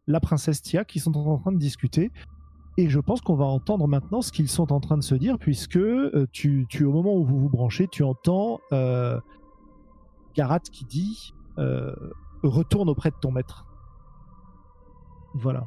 la 0.06 0.20
princesse 0.20 0.62
Tia 0.62 0.84
qui 0.84 1.00
sont 1.00 1.16
en 1.16 1.38
train 1.38 1.52
de 1.52 1.58
discuter. 1.58 2.10
Et 2.78 2.88
je 2.88 3.00
pense 3.00 3.20
qu'on 3.20 3.34
va 3.34 3.44
entendre 3.44 3.88
maintenant 3.88 4.22
ce 4.22 4.30
qu'ils 4.30 4.48
sont 4.48 4.72
en 4.72 4.78
train 4.78 4.96
de 4.96 5.02
se 5.02 5.16
dire, 5.16 5.36
puisque 5.36 5.74
euh, 5.76 6.28
tu, 6.30 6.64
tu, 6.70 6.84
au 6.84 6.92
moment 6.92 7.12
où 7.16 7.24
vous 7.24 7.40
vous 7.40 7.48
branchez, 7.48 7.88
tu 7.88 8.04
entends 8.04 8.60
euh, 8.72 9.20
Garat 10.36 10.60
qui 10.60 10.84
dit 10.84 11.34
euh, 11.58 11.92
Retourne 12.44 12.88
auprès 12.88 13.10
de 13.10 13.16
ton 13.20 13.32
maître. 13.32 13.66
Voilà. 15.34 15.66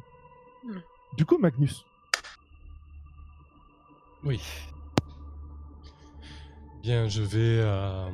Hmm. 0.64 0.78
Du 1.18 1.26
coup, 1.26 1.36
Magnus, 1.36 1.84
Oui. 4.24 4.40
Bien, 6.82 7.08
je 7.08 7.20
vais 7.20 7.60
euh, 7.60 8.10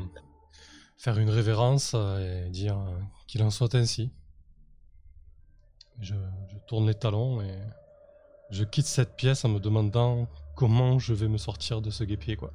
faire 0.97 1.19
une 1.19 1.31
révérence 1.31 1.95
et 1.95 2.51
dire 2.51 2.77
qu'il 3.29 3.45
en 3.45 3.51
soit 3.51 3.77
ainsi. 3.77 4.11
Je, 6.01 6.17
je 6.49 6.57
tourne 6.67 6.89
les 6.89 6.95
talons 6.95 7.41
et 7.41 7.55
je 8.51 8.65
quitte 8.65 8.87
cette 8.87 9.17
pièce 9.17 9.45
en 9.45 9.49
me 9.49 9.59
demandant 9.61 10.29
comment 10.57 10.99
je 10.99 11.15
vais 11.15 11.29
me 11.29 11.39
sortir 11.39 11.81
de 11.83 11.91
ce 11.91 12.05
guépier, 12.05 12.37
quoi. 12.37 12.53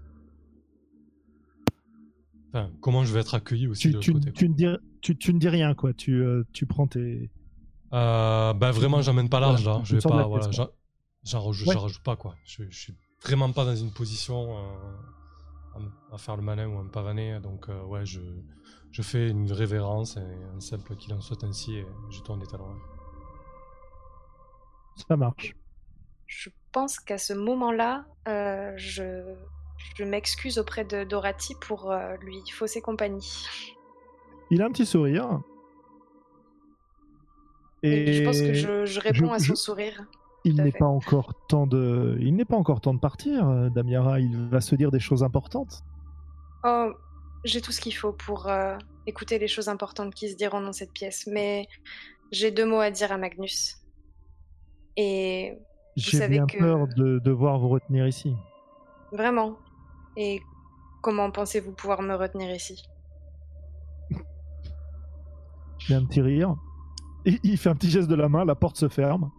Enfin, 2.50 2.70
comment 2.82 3.04
je 3.04 3.14
vais 3.14 3.20
être 3.22 3.34
accueilli 3.34 3.68
aussi 3.68 3.90
tu, 3.90 3.94
de 3.94 4.00
tu, 4.00 4.12
l'autre 4.14 4.26
côté. 4.26 4.38
tu 4.38 4.50
ne 4.50 4.54
dis, 4.54 4.68
tu, 5.02 5.18
tu 5.18 5.34
ne 5.34 5.40
dis 5.40 5.50
rien, 5.50 5.74
quoi. 5.74 5.94
Tu, 5.94 6.22
euh, 6.24 6.44
tu 6.54 6.66
prends 6.66 6.88
tes. 6.88 7.32
Euh, 7.94 8.54
bah 8.54 8.72
vraiment, 8.72 9.02
j'emmène 9.02 9.30
pas 9.30 9.40
large 9.40 9.64
Voilà, 9.64 9.80
là. 9.80 9.84
Je 9.86 9.96
vais 9.96 10.02
pas, 10.02 10.28
voilà, 10.28 10.50
j'en- 10.52 11.42
rajoute, 11.44 11.68
Ouais. 11.68 11.74
j'en 11.74 11.80
rajoute 11.82 12.04
pas 12.04 12.16
quoi. 12.16 12.36
Je, 12.46 12.64
je 12.70 12.78
suis 12.80 12.94
vraiment 13.24 13.52
pas 13.52 13.66
dans 13.66 13.76
une 13.76 13.92
position 13.92 14.58
euh, 14.58 15.80
à 16.12 16.18
faire 16.18 16.36
le 16.36 16.42
malin 16.42 16.68
ou 16.68 16.80
à 16.80 16.84
me 16.84 16.90
pavaner. 16.90 17.40
Donc 17.40 17.70
euh, 17.70 17.84
ouais, 17.86 18.06
je, 18.06 18.20
je 18.92 19.02
fais 19.04 19.30
une 19.30 19.52
révérence 19.52 20.18
et 20.18 20.22
un 20.56 20.60
simple 20.60 20.96
qu'il 20.96 21.14
en 21.14 21.22
soit 21.22 21.44
ainsi 21.44 21.76
et 21.76 21.86
je 22.12 22.20
tourne 22.22 22.40
les 22.40 22.48
talons. 22.48 22.76
Ça 25.08 25.16
marche. 25.18 25.54
Je 26.36 26.50
pense 26.72 27.00
qu'à 27.00 27.20
ce 27.20 27.34
moment-là, 27.34 28.06
euh, 28.28 28.74
je, 28.76 29.36
je 29.96 30.04
m'excuse 30.04 30.58
auprès 30.58 30.84
de 30.84 31.04
Dorothy 31.04 31.54
pour 31.62 31.92
euh, 31.92 32.16
lui 32.22 32.42
fausser 32.52 32.82
compagnie. 32.82 33.46
Il 34.50 34.62
a 34.62 34.66
un 34.66 34.72
petit 34.72 34.86
sourire. 34.86 35.42
Et, 37.84 38.14
je 38.14 38.24
pense 38.24 38.40
que 38.42 38.54
je, 38.54 38.86
je 38.86 39.00
réponds 39.00 39.30
je- 39.30 39.34
à 39.34 39.40
son 39.40 39.56
sourire. 39.56 40.06
il 40.44 40.56
n'est 40.56 40.72
pas 40.72 40.88
encore 40.88 41.34
temps 41.48 41.68
de, 41.68 42.18
il 42.20 42.36
n'est 42.36 42.46
pas 42.46 42.56
encore 42.58 42.82
temps 42.82 42.94
de 42.96 43.00
partir, 43.00 43.48
euh, 43.48 43.70
Damiara. 43.70 44.20
Il 44.20 44.48
va 44.50 44.60
se 44.62 44.76
dire 44.76 44.90
des 44.90 45.00
choses 45.00 45.24
importantes. 45.24 45.84
Oh, 46.64 46.92
j'ai 47.44 47.62
tout 47.62 47.72
ce 47.72 47.80
qu'il 47.80 47.96
faut 47.96 48.14
pour 48.14 48.48
euh, 48.48 48.76
écouter 49.06 49.38
les 49.38 49.48
choses 49.48 49.68
importantes 49.70 50.16
qui 50.16 50.32
se 50.32 50.36
diront 50.36 50.62
dans 50.62 50.74
cette 50.74 50.94
pièce, 50.94 51.28
mais 51.28 51.68
j'ai 52.32 52.50
deux 52.52 52.66
mots 52.66 52.80
à 52.80 52.90
dire 52.90 53.12
à 53.12 53.18
Magnus. 53.18 53.78
Et 54.98 55.58
J'ai 55.96 56.28
bien 56.28 56.46
que- 56.48 56.58
peur 56.58 56.88
de 56.88 57.20
devoir 57.20 57.60
vous 57.60 57.70
retenir 57.70 58.08
ici. 58.08 58.36
vraiment. 59.12 59.58
Et 60.18 60.42
comment 61.02 61.30
pensez-vous 61.32 61.72
pouvoir 61.74 62.02
me 62.02 62.16
retenir 62.16 62.50
ici? 62.56 62.84
Il 64.12 65.92
y 65.92 65.94
a 65.94 65.98
un 65.98 66.06
petit 66.06 66.22
rire. 66.22 66.56
Et 67.26 67.40
il 67.44 67.58
fait 67.58 67.70
un 67.70 67.76
petit 67.76 67.90
geste 67.90 68.10
de 68.10 68.16
la 68.16 68.30
main, 68.30 68.46
la 68.46 68.56
porte 68.56 68.78
se 68.78 68.88
ferme. 68.90 69.30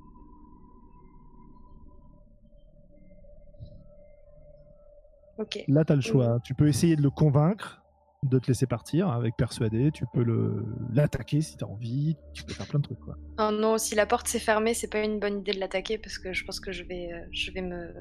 Ok. 5.38 5.64
Là, 5.68 5.84
tu 5.84 5.92
as 5.92 5.96
le 5.96 6.02
choix. 6.02 6.38
Tu 6.44 6.54
peux 6.54 6.68
essayer 6.68 6.96
de 6.96 7.02
le 7.02 7.10
convaincre 7.10 7.82
de 8.24 8.38
te 8.38 8.48
laisser 8.48 8.66
partir 8.66 9.08
avec 9.08 9.36
persuader. 9.36 9.90
Tu 9.92 10.04
peux 10.12 10.22
le 10.22 10.64
l'attaquer 10.92 11.40
si 11.40 11.56
tu 11.56 11.64
as 11.64 11.68
envie. 11.68 12.16
Tu 12.34 12.42
peux 12.44 12.54
faire 12.54 12.66
plein 12.66 12.78
de 12.80 12.84
trucs. 12.84 13.00
Quoi. 13.00 13.16
Oh 13.38 13.50
non, 13.50 13.78
si 13.78 13.94
la 13.94 14.06
porte 14.06 14.28
s'est 14.28 14.38
fermée, 14.38 14.74
c'est 14.74 14.88
pas 14.90 15.00
une 15.02 15.18
bonne 15.18 15.38
idée 15.40 15.52
de 15.52 15.60
l'attaquer 15.60 15.98
parce 15.98 16.18
que 16.18 16.32
je 16.32 16.44
pense 16.44 16.60
que 16.60 16.72
je 16.72 16.84
vais, 16.84 17.12
euh, 17.12 17.20
je 17.32 17.50
vais 17.50 17.62
me, 17.62 17.92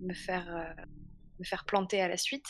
me 0.00 0.14
faire, 0.14 0.46
euh, 0.48 0.82
me 1.38 1.44
faire 1.44 1.64
planter 1.64 2.00
à 2.00 2.08
la 2.08 2.16
suite. 2.16 2.46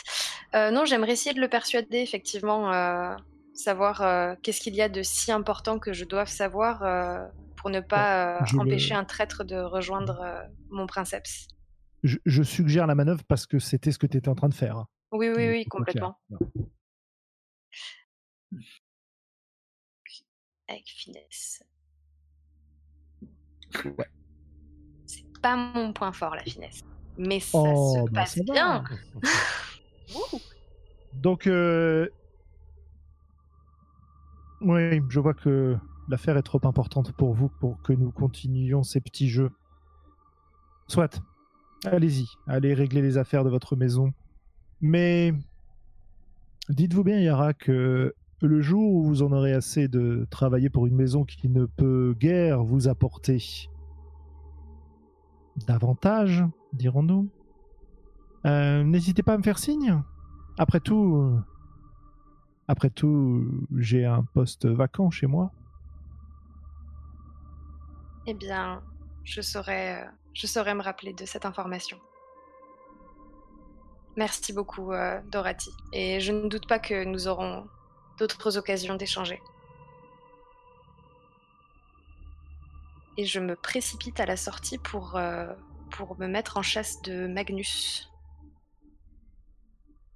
Euh, 0.55 0.70
non, 0.70 0.85
j'aimerais 0.85 1.12
essayer 1.12 1.35
de 1.35 1.41
le 1.41 1.49
persuader, 1.49 1.99
effectivement, 1.99 2.72
euh, 2.72 3.14
savoir 3.55 4.03
euh, 4.03 4.35
qu'est-ce 4.43 4.61
qu'il 4.61 4.74
y 4.74 4.83
a 4.83 4.89
de 4.89 5.03
si 5.03 5.33
important 5.33 5.79
que 5.79 5.93
je 5.93 6.05
doive 6.05 6.29
savoir 6.29 6.81
pour 7.57 7.70
ne 7.70 7.81
pas 7.81 8.41
le- 8.41 8.59
empêcher 8.61 8.95
un 8.95 9.05
traître 9.05 9.45
de 9.45 9.57
rejoindre 9.57 10.22
mon 10.70 10.87
princeps. 10.87 11.49
Je, 12.03 12.18
je 12.27 12.43
suggère 12.43 12.87
la 12.87 12.95
manœuvre 12.95 13.24
parce 13.27 13.47
que 13.47 13.59
c'était 13.59 13.91
ce 13.91 13.99
que 13.99 14.07
tu 14.07 14.18
étais 14.18 14.29
en 14.29 14.35
train 14.35 14.51
de 14.51 14.55
faire. 14.55 14.85
Oui, 15.12 15.29
oui, 15.29 15.49
oui, 15.49 15.64
clair. 15.64 15.70
complètement. 15.70 16.18
Avec 20.69 20.85
finesse. 20.87 21.63
Ouais. 23.85 24.11
C'est 25.07 25.25
pas 25.41 25.57
mon 25.57 25.93
point 25.93 26.13
fort, 26.13 26.35
la 26.35 26.43
finesse. 26.43 26.83
Mais 27.19 27.41
ça 27.41 27.59
Oh, 27.59 28.07
se 28.07 28.13
bah, 28.13 28.23
passe 28.23 28.39
bien. 28.41 28.85
Donc, 31.15 31.47
euh... 31.47 32.09
oui, 34.61 35.01
je 35.09 35.21
vois 35.21 35.35
que 35.35 35.77
l'affaire 36.09 36.37
est 36.37 36.43
trop 36.43 36.61
importante 36.65 37.13
pour 37.13 37.33
vous 37.33 37.49
pour 37.49 37.81
que 37.83 37.93
nous 37.93 38.11
continuions 38.11 38.83
ces 38.83 39.01
petits 39.01 39.29
jeux. 39.29 39.51
Soit, 40.89 41.21
allez-y, 41.85 42.27
allez 42.47 42.75
régler 42.75 43.03
les 43.03 43.19
affaires 43.19 43.45
de 43.45 43.51
votre 43.51 43.77
maison. 43.77 44.13
Mais 44.81 45.33
dites-vous 46.69 47.05
bien, 47.05 47.19
Yara, 47.19 47.55
que 47.55 48.15
le 48.43 48.61
jour 48.61 48.93
où 48.93 49.03
vous 49.05 49.22
en 49.22 49.32
aurez 49.32 49.53
assez 49.53 49.89
de 49.89 50.26
travailler 50.30 50.68
pour 50.68 50.87
une 50.87 50.95
maison 50.95 51.24
qui 51.24 51.49
ne 51.49 51.64
peut 51.64 52.14
guère 52.18 52.62
vous 52.62 52.89
apporter 52.89 53.68
davantage, 55.66 56.45
dirons-nous, 56.72 57.30
euh, 58.45 58.84
n'hésitez 58.84 59.22
pas 59.22 59.34
à 59.34 59.39
me 59.39 59.43
faire 59.43 59.59
signe. 59.59 60.03
Après 60.59 60.80
tout, 60.80 61.16
euh, 61.16 61.41
après 62.68 62.91
tout, 62.91 63.47
j'ai 63.76 64.05
un 64.05 64.22
poste 64.22 64.66
vacant 64.66 65.11
chez 65.11 65.26
moi. 65.26 65.51
Eh 68.26 68.34
bien, 68.34 68.82
je 69.24 69.41
saurais, 69.41 70.03
euh, 70.03 70.11
je 70.34 70.47
saurais 70.47 70.74
me 70.74 70.82
rappeler 70.82 71.12
de 71.12 71.24
cette 71.24 71.47
information. 71.47 71.99
Merci 74.16 74.55
beaucoup, 74.55 74.93
Dorothy. 75.30 75.68
Et 75.93 76.20
je 76.20 76.32
ne 76.32 76.49
doute 76.49 76.66
pas 76.66 76.78
que 76.78 77.05
nous 77.05 77.28
aurons 77.28 77.66
d'autres 78.19 78.57
occasions 78.59 78.97
d'échanger. 78.97 79.41
Et 83.19 83.25
je 83.25 83.41
me 83.41 83.57
précipite 83.57 84.21
à 84.21 84.27
la 84.27 84.37
sortie 84.37 84.79
pour, 84.79 85.17
euh, 85.17 85.53
pour 85.91 86.19
me 86.19 86.27
mettre 86.27 86.59
en 86.59 86.62
chasse 86.62 87.01
de 87.03 87.27
Magnus. 87.27 88.11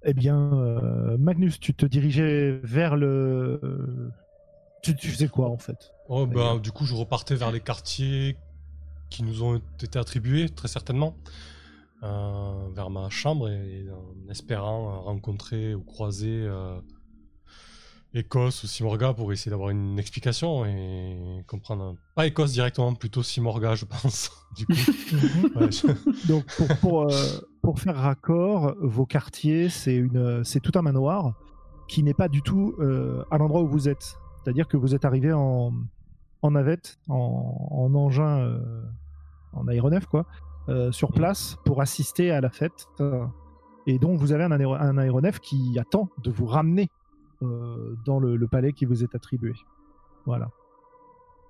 Eh 0.03 0.13
bien, 0.13 0.53
euh, 0.53 1.17
Magnus, 1.17 1.59
tu 1.59 1.73
te 1.73 1.85
dirigeais 1.85 2.59
vers 2.63 2.95
le. 2.95 3.59
euh, 3.63 4.11
Tu, 4.83 4.95
tu 4.95 5.09
faisais 5.09 5.27
quoi 5.27 5.47
en 5.49 5.57
fait? 5.59 5.91
Oh, 6.09 6.25
bah, 6.25 6.57
du 6.57 6.71
coup, 6.71 6.85
je 6.85 6.95
repartais 6.95 7.35
vers 7.35 7.51
les 7.51 7.59
quartiers 7.59 8.35
qui 9.11 9.21
nous 9.23 9.43
ont 9.43 9.61
été 9.81 9.99
attribués, 9.99 10.49
très 10.49 10.67
certainement, 10.67 11.15
euh, 12.01 12.67
vers 12.73 12.89
ma 12.89 13.09
chambre, 13.09 13.49
et, 13.49 13.85
en 13.91 14.29
espérant 14.29 15.01
rencontrer 15.01 15.75
ou 15.75 15.83
croiser 15.83 16.45
euh, 16.47 16.79
Écosse 18.13 18.63
ou 18.63 18.67
Simorga 18.67 19.13
pour 19.13 19.31
essayer 19.31 19.49
d'avoir 19.51 19.69
une 19.69 19.97
explication 19.97 20.65
et 20.65 21.45
comprendre. 21.47 21.95
Pas 22.15 22.27
Écosse 22.27 22.51
directement, 22.51 22.93
plutôt 22.93 23.23
Simorga, 23.23 23.75
je 23.75 23.85
pense. 23.85 24.31
du 24.57 24.65
coup, 24.65 24.73
Ouais, 25.55 25.71
je- 25.71 26.27
Donc, 26.27 26.45
pour, 26.57 26.67
pour, 26.79 27.01
euh, 27.03 27.15
pour 27.61 27.79
faire 27.79 27.95
raccord, 27.95 28.75
vos 28.81 29.05
quartiers, 29.05 29.69
c'est 29.69 30.03
tout 30.61 30.71
un 30.77 30.81
manoir 30.81 31.33
qui 31.87 32.03
n'est 32.03 32.13
pas 32.13 32.27
du 32.27 32.41
tout 32.41 32.75
euh, 32.79 33.23
à 33.31 33.37
l'endroit 33.37 33.61
où 33.61 33.67
vous 33.67 33.87
êtes. 33.87 34.15
C'est-à-dire 34.43 34.67
que 34.67 34.75
vous 34.75 34.93
êtes 34.93 35.05
arrivé 35.05 35.31
en, 35.31 35.71
en 36.41 36.51
navette, 36.51 36.99
en, 37.07 37.69
en 37.71 37.95
engin, 37.95 38.39
euh, 38.39 38.81
en 39.53 39.67
aéronef, 39.67 40.05
quoi, 40.05 40.25
sur 40.91 41.11
place 41.11 41.57
pour 41.65 41.81
assister 41.81 42.31
à 42.31 42.39
la 42.41 42.49
fête. 42.49 42.87
et 43.87 43.99
donc, 43.99 44.19
vous 44.19 44.31
avez 44.33 44.43
un, 44.43 44.51
aéro- 44.51 44.75
un 44.75 44.97
aéronef 44.97 45.39
qui 45.39 45.77
attend 45.79 46.09
de 46.23 46.29
vous 46.31 46.45
ramener 46.45 46.89
dans 48.05 48.19
le, 48.19 48.35
le 48.35 48.47
palais 48.47 48.73
qui 48.73 48.85
vous 48.85 49.03
est 49.03 49.15
attribué. 49.15 49.53
Voilà. 50.25 50.49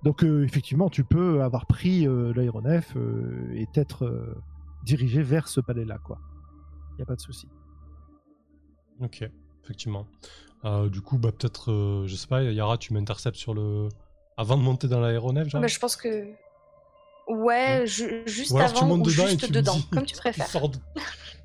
Donc, 0.02 0.24
euh, 0.24 0.42
effectivement, 0.44 0.88
tu 0.88 1.04
peux 1.04 1.42
avoir 1.42 1.66
pris 1.66 2.06
euh, 2.08 2.32
l'aéronef 2.34 2.92
euh, 2.96 3.52
et 3.54 3.66
t'être 3.72 4.04
euh, 4.04 4.34
dirigé 4.84 5.22
vers 5.22 5.46
ce 5.48 5.60
palais-là, 5.60 5.98
quoi. 5.98 6.18
Il 6.92 6.96
n'y 6.96 7.02
a 7.02 7.06
pas 7.06 7.14
de 7.16 7.20
souci. 7.20 7.48
Ok, 9.00 9.24
effectivement. 9.64 10.06
Euh, 10.64 10.88
du 10.88 11.00
coup, 11.00 11.18
bah, 11.18 11.30
peut-être, 11.32 11.70
euh, 11.72 12.06
je 12.06 12.14
sais 12.16 12.26
pas, 12.26 12.42
Yara, 12.42 12.78
tu 12.78 12.92
m'interceptes 12.94 13.36
sur 13.36 13.54
le. 13.54 13.88
Avant 14.36 14.56
de 14.56 14.62
monter 14.62 14.88
dans 14.88 15.00
l'aéronef, 15.00 15.48
genre? 15.48 15.60
Mais 15.60 15.68
je 15.68 15.78
pense 15.78 15.96
que. 15.96 16.26
Ouais, 17.28 17.84
ju- 17.86 18.22
juste 18.26 18.50
Ou 18.50 18.58
alors 18.58 18.72
tu 18.72 18.78
avant 18.78 18.96
montes 18.96 19.06
ou 19.06 19.10
dedans 19.10 19.26
et 19.26 19.30
juste 19.30 19.48
me 19.48 19.54
dedans, 19.54 19.74
dis- 19.76 19.88
comme 19.90 20.04
tu 20.04 20.14
tu 20.14 20.20
préfères. 20.20 20.46
sors 20.48 20.68
de- 20.68 20.78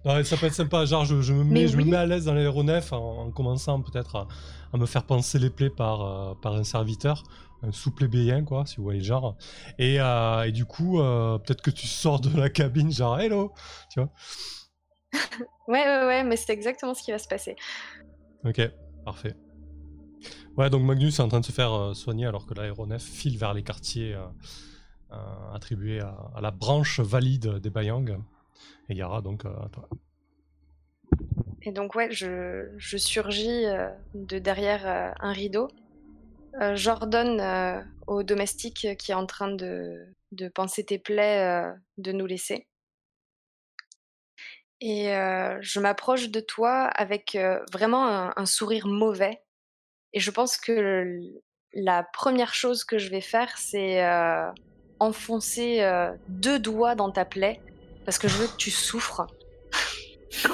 Ouais, 0.08 0.24
ça 0.24 0.38
peut 0.38 0.46
être 0.46 0.54
sympa, 0.54 0.86
genre 0.86 1.04
je, 1.04 1.22
je 1.22 1.34
me, 1.34 1.44
mets, 1.44 1.64
Mais 1.64 1.68
je 1.68 1.76
me 1.78 1.84
oui. 1.84 1.90
mets 1.90 1.98
à 1.98 2.06
l'aise 2.06 2.26
dans 2.26 2.34
l'aéronef 2.34 2.94
en, 2.94 3.26
en 3.26 3.32
commençant 3.32 3.82
peut-être 3.82 4.16
à, 4.16 4.28
à 4.72 4.78
me 4.78 4.86
faire 4.86 5.04
penser 5.06 5.38
les 5.38 5.50
plaies 5.50 5.70
par, 5.70 6.02
euh, 6.02 6.34
par 6.36 6.54
un 6.56 6.64
serviteur, 6.64 7.24
un 7.62 7.74
sous-plébéien 7.74 8.46
quoi, 8.46 8.66
si 8.66 8.78
vous 8.78 8.84
voyez 8.84 9.00
le 9.00 9.06
genre. 9.06 9.36
Et, 9.80 10.00
euh, 10.00 10.44
et 10.44 10.54
du 10.54 10.66
coup, 10.66 11.02
euh, 11.02 11.38
peut-être 11.40 11.62
que 11.62 11.72
tu 11.72 11.88
sors 11.88 12.22
de 12.22 12.40
la 12.40 12.50
cabine 12.50 12.90
genre 12.92 13.20
hello, 13.20 13.54
tu 13.92 14.00
vois? 14.00 14.10
Ouais, 15.68 15.84
ouais, 15.84 16.06
ouais, 16.06 16.24
mais 16.24 16.38
c'est 16.38 16.54
exactement 16.54 16.94
ce 16.94 17.04
qui 17.04 17.12
va 17.12 17.20
se 17.20 17.28
passer. 17.28 17.58
Ok, 18.46 18.62
parfait. 19.04 19.36
Ouais, 20.56 20.70
donc 20.70 20.84
Magnus 20.84 21.20
est 21.20 21.22
en 21.22 21.28
train 21.28 21.42
de 21.42 21.46
se 21.46 21.52
faire 21.52 21.94
soigner 21.94 22.26
alors 22.26 22.46
que 22.46 22.54
l'aéronef 22.54 23.04
file 23.04 23.38
vers 23.38 23.54
les 23.54 23.64
quartiers 23.64 24.16
attribués 25.54 26.00
à, 26.00 26.16
à 26.36 26.42
la 26.42 26.52
branche 26.52 27.02
valide 27.02 27.58
des 27.60 27.70
Bayang. 27.70 28.18
Et 28.90 28.96
Yara, 28.96 29.22
donc, 29.22 29.46
euh, 29.46 29.50
à 29.50 29.70
toi. 29.70 29.90
Et 31.64 31.72
donc, 31.72 31.96
ouais, 31.96 32.10
je, 32.12 32.70
je 32.78 32.98
surgis 32.98 33.66
euh, 33.66 33.90
de 34.14 34.40
derrière 34.40 34.88
euh, 34.88 35.12
un 35.20 35.32
rideau. 35.32 35.70
J'ordonne 36.74 37.86
au 38.08 38.24
domestique 38.24 38.88
qui 38.98 39.12
est 39.12 39.14
en 39.14 39.28
train 39.28 39.52
de, 39.52 40.08
de 40.32 40.48
penser 40.48 40.84
tes 40.84 40.98
plaies 40.98 41.72
de 42.00 42.12
nous 42.12 42.26
laisser. 42.26 42.68
Et 44.82 45.10
je 45.62 45.80
m'approche 45.80 46.30
de 46.30 46.40
toi 46.40 46.86
avec 46.86 47.38
vraiment 47.72 48.36
un, 48.36 48.46
sourire 48.48 48.88
mauvais. 48.88 49.44
Et 50.14 50.20
je 50.20 50.32
pense 50.32 50.58
que 50.58 51.22
la 51.74 52.02
première 52.02 52.56
chose 52.56 52.84
que 52.84 52.98
je 52.98 53.12
vais 53.12 53.22
faire, 53.22 53.56
c'est 53.60 54.04
enfoncer 54.98 55.88
deux 56.28 56.58
doigts 56.58 56.96
dans 56.96 57.12
ta 57.12 57.24
plaie 57.24 57.62
parce 58.08 58.18
que 58.20 58.30
je 58.30 58.38
veux 58.38 58.48
que 58.48 58.56
tu 58.56 58.72
souffres. 58.72 59.28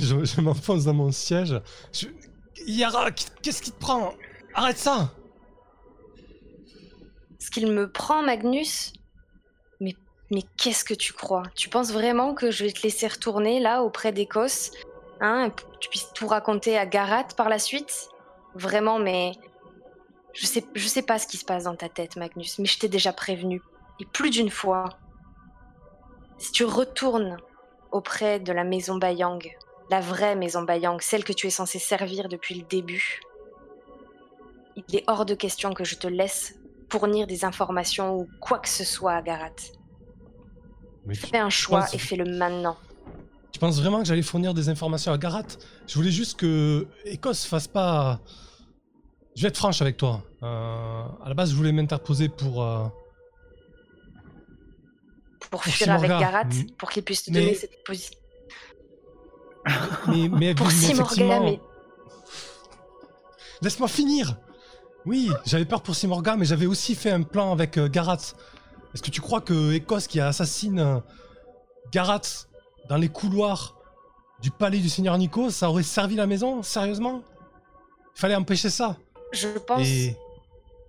je 0.00 0.24
je 0.24 0.40
m'enfonce 0.40 0.84
dans 0.84 0.94
mon 0.94 1.10
siège. 1.10 1.60
Je- 1.92 2.06
Yara, 2.68 3.10
qu'est-ce 3.10 3.60
qui 3.60 3.72
te 3.72 3.80
prend? 3.80 4.14
Arrête 4.54 4.78
ça 4.78 5.12
Ce 7.40 7.50
qu'il 7.50 7.66
me 7.66 7.90
prend, 7.90 8.22
Magnus 8.22 8.92
Mais, 9.80 9.96
mais 10.30 10.42
qu'est-ce 10.56 10.84
que 10.84 10.94
tu 10.94 11.12
crois? 11.12 11.42
Tu 11.56 11.68
penses 11.68 11.90
vraiment 11.90 12.32
que 12.32 12.52
je 12.52 12.62
vais 12.64 12.70
te 12.70 12.82
laisser 12.84 13.08
retourner 13.08 13.58
là 13.58 13.82
auprès 13.82 14.12
d'Écosse? 14.12 14.70
Hein 15.20 15.50
pour 15.50 15.68
que 15.72 15.78
Tu 15.80 15.88
puisses 15.88 16.12
tout 16.14 16.28
raconter 16.28 16.78
à 16.78 16.86
Garat 16.86 17.24
par 17.36 17.48
la 17.48 17.58
suite? 17.58 18.08
Vraiment, 18.54 19.00
mais. 19.00 19.32
Je 20.32 20.46
sais, 20.46 20.64
je 20.76 20.86
sais 20.86 21.02
pas 21.02 21.18
ce 21.18 21.26
qui 21.26 21.38
se 21.38 21.44
passe 21.44 21.64
dans 21.64 21.74
ta 21.74 21.88
tête, 21.88 22.14
Magnus, 22.14 22.60
mais 22.60 22.66
je 22.66 22.78
t'ai 22.78 22.88
déjà 22.88 23.12
prévenu. 23.12 23.60
Et 23.98 24.06
plus 24.06 24.30
d'une 24.30 24.50
fois. 24.50 24.88
Si 26.38 26.52
tu 26.52 26.64
retournes 26.64 27.36
auprès 27.92 28.40
de 28.40 28.52
la 28.52 28.64
maison 28.64 28.96
Bayang, 28.96 29.40
la 29.90 30.00
vraie 30.00 30.34
maison 30.36 30.62
Bayang, 30.62 31.00
celle 31.00 31.24
que 31.24 31.32
tu 31.32 31.46
es 31.46 31.50
censé 31.50 31.78
servir 31.78 32.28
depuis 32.28 32.54
le 32.56 32.62
début, 32.64 33.20
il 34.76 34.96
est 34.96 35.04
hors 35.06 35.24
de 35.24 35.34
question 35.34 35.72
que 35.72 35.84
je 35.84 35.94
te 35.96 36.06
laisse 36.08 36.54
fournir 36.90 37.26
des 37.26 37.44
informations 37.44 38.16
ou 38.16 38.28
quoi 38.40 38.58
que 38.58 38.68
ce 38.68 38.84
soit 38.84 39.12
à 39.14 39.22
Garat. 39.22 39.50
Mais 41.06 41.14
Fais 41.14 41.38
un 41.38 41.50
choix 41.50 41.80
penses- 41.82 41.94
et 41.94 41.98
fais-le 41.98 42.24
maintenant. 42.24 42.76
tu 43.52 43.58
penses 43.60 43.80
vraiment 43.80 44.00
que 44.00 44.04
j'allais 44.06 44.22
fournir 44.22 44.54
des 44.54 44.68
informations 44.68 45.12
à 45.12 45.18
Garat? 45.18 45.44
Je 45.86 45.94
voulais 45.94 46.10
juste 46.10 46.38
que 46.38 46.86
Écosse 47.04 47.44
fasse 47.44 47.68
pas. 47.68 48.20
Je 49.36 49.42
vais 49.42 49.48
être 49.48 49.56
franche 49.56 49.80
avec 49.82 49.96
toi. 49.96 50.22
Euh, 50.42 50.46
à 51.24 51.28
la 51.28 51.34
base, 51.34 51.50
je 51.50 51.56
voulais 51.56 51.72
m'interposer 51.72 52.28
pour. 52.28 52.62
euh, 52.62 52.86
Pour 55.62 55.64
fuir 55.72 55.92
avec. 55.92 56.08
Garat, 56.10 56.44
Mm. 56.44 56.66
pour 56.78 56.90
qu'il 56.90 57.02
puisse 57.02 57.24
te 57.24 57.30
Mais- 57.30 57.40
donner 57.40 57.54
cette 57.54 57.82
position. 57.84 58.18
Mais, 60.08 60.28
mais, 60.28 60.54
Pour 60.54 60.66
mais 60.66 60.72
Simorga, 60.72 61.40
mais 61.40 61.58
Laisse-moi 63.62 63.88
finir 63.88 64.36
Oui, 65.06 65.30
j'avais 65.46 65.64
peur 65.64 65.82
pour 65.82 65.94
Simorga, 65.94 66.36
mais 66.36 66.44
j'avais 66.44 66.66
aussi 66.66 66.94
fait 66.94 67.10
un 67.10 67.22
plan 67.22 67.52
avec 67.52 67.78
euh, 67.78 67.88
Garat. 67.88 68.18
Est-ce 68.94 69.02
que 69.02 69.10
tu 69.10 69.20
crois 69.20 69.40
que 69.40 69.72
Écosse 69.72 70.06
qui 70.06 70.20
assassine 70.20 70.78
euh, 70.78 70.98
Garat 71.92 72.20
dans 72.88 72.96
les 72.96 73.08
couloirs 73.08 73.76
du 74.40 74.50
palais 74.50 74.78
du 74.78 74.88
Seigneur 74.88 75.16
Nico, 75.18 75.50
ça 75.50 75.68
aurait 75.70 75.82
servi 75.82 76.14
la 76.16 76.26
maison 76.26 76.62
Sérieusement? 76.62 77.22
Il 78.16 78.20
fallait 78.20 78.34
empêcher 78.34 78.70
ça. 78.70 78.96
je 79.32 79.48
pense, 79.58 79.86
Et 79.86 80.16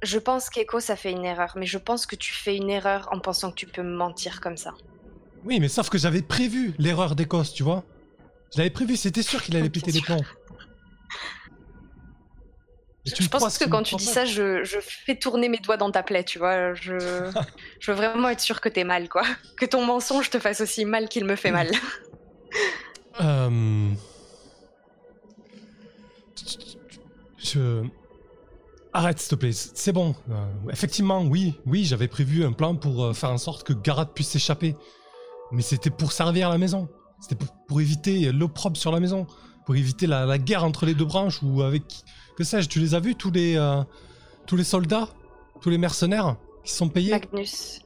je 0.03 0.19
pense 0.19 0.49
qu'Echo, 0.49 0.77
a 0.77 0.95
fait 0.95 1.11
une 1.11 1.25
erreur. 1.25 1.53
Mais 1.55 1.65
je 1.65 1.77
pense 1.77 2.05
que 2.05 2.15
tu 2.15 2.33
fais 2.33 2.55
une 2.55 2.69
erreur 2.69 3.09
en 3.11 3.19
pensant 3.19 3.51
que 3.51 3.55
tu 3.55 3.67
peux 3.67 3.83
me 3.83 3.95
mentir 3.95 4.41
comme 4.41 4.57
ça. 4.57 4.73
oui, 5.43 5.59
mais 5.59 5.67
sauf 5.67 5.89
que 5.89 5.97
j'avais 5.97 6.21
prévu 6.21 6.73
l'erreur 6.77 7.15
d'Écosse, 7.15 7.53
tu 7.53 7.63
vois. 7.63 7.83
Je 8.53 8.59
l'avais 8.59 8.69
prévu, 8.69 8.95
c'était 8.95 9.23
sûr 9.23 9.41
qu'il 9.41 9.55
allait 9.55 9.69
péter 9.69 9.91
les. 9.91 9.99
Et 13.07 13.11
Je, 13.15 13.29
pense 13.29 13.59
que 13.59 13.65
quand 13.65 13.83
tu 13.83 13.95
dis 13.95 14.05
ça, 14.05 14.25
je, 14.25 14.63
je 14.63 14.79
fais 14.79 15.15
tourner 15.15 15.47
mes 15.47 15.59
doigts 15.59 15.77
dans 15.77 15.91
ta 15.91 16.01
plaie, 16.01 16.23
tu 16.23 16.39
vois. 16.39 16.73
Je, 16.73 16.97
je 17.79 17.91
veux 17.91 17.97
vraiment 17.97 18.29
être 18.29 18.39
sûr 18.39 18.61
que 18.61 18.69
t'es 18.69 18.83
mal, 18.83 19.09
quoi. 19.09 19.23
Que 19.57 19.65
ton 19.65 19.85
mensonge 19.85 20.31
te 20.31 20.39
fasse 20.39 20.61
aussi 20.61 20.85
mal 20.85 21.07
qu'il 21.07 21.25
me 21.25 21.35
fait 21.35 21.51
mal. 21.51 21.69
Euh... 23.21 23.91
Je... 27.37 27.83
Arrête, 28.95 29.19
s'il 29.19 29.31
te 29.31 29.35
plaît, 29.35 29.51
c'est 29.51 29.91
bon. 29.91 30.15
Euh, 30.31 30.45
effectivement, 30.71 31.21
oui, 31.21 31.59
oui, 31.65 31.83
j'avais 31.83 32.07
prévu 32.07 32.45
un 32.45 32.53
plan 32.53 32.75
pour 32.75 33.03
euh, 33.03 33.13
faire 33.13 33.29
en 33.29 33.37
sorte 33.37 33.63
que 33.63 33.73
Garat 33.73 34.05
puisse 34.05 34.29
s'échapper. 34.29 34.73
Mais 35.51 35.61
c'était 35.61 35.89
pour 35.89 36.13
servir 36.13 36.49
la 36.49 36.57
maison. 36.57 36.87
C'était 37.19 37.35
pour, 37.67 37.81
éviter 37.81 38.31
l'opprobre 38.31 38.77
sur 38.77 38.93
la 38.93 39.01
maison. 39.01 39.27
Pour 39.65 39.75
éviter 39.75 40.07
la, 40.07 40.37
guerre 40.37 40.63
entre 40.63 40.85
les 40.85 40.93
deux 40.93 41.03
branches 41.03 41.43
ou 41.43 41.61
avec... 41.61 41.83
Que 42.37 42.45
sais-je, 42.45 42.69
tu 42.69 42.79
les 42.79 42.95
as 42.95 43.01
vus, 43.01 43.15
tous 43.15 43.31
les, 43.31 43.57
euh, 43.57 43.83
tous 44.47 44.55
les 44.55 44.63
soldats? 44.63 45.09
Tous 45.59 45.69
les 45.69 45.77
mercenaires 45.77 46.37
qui 46.63 46.71
sont 46.71 46.87
payés? 46.87 47.11
Magnus. 47.11 47.81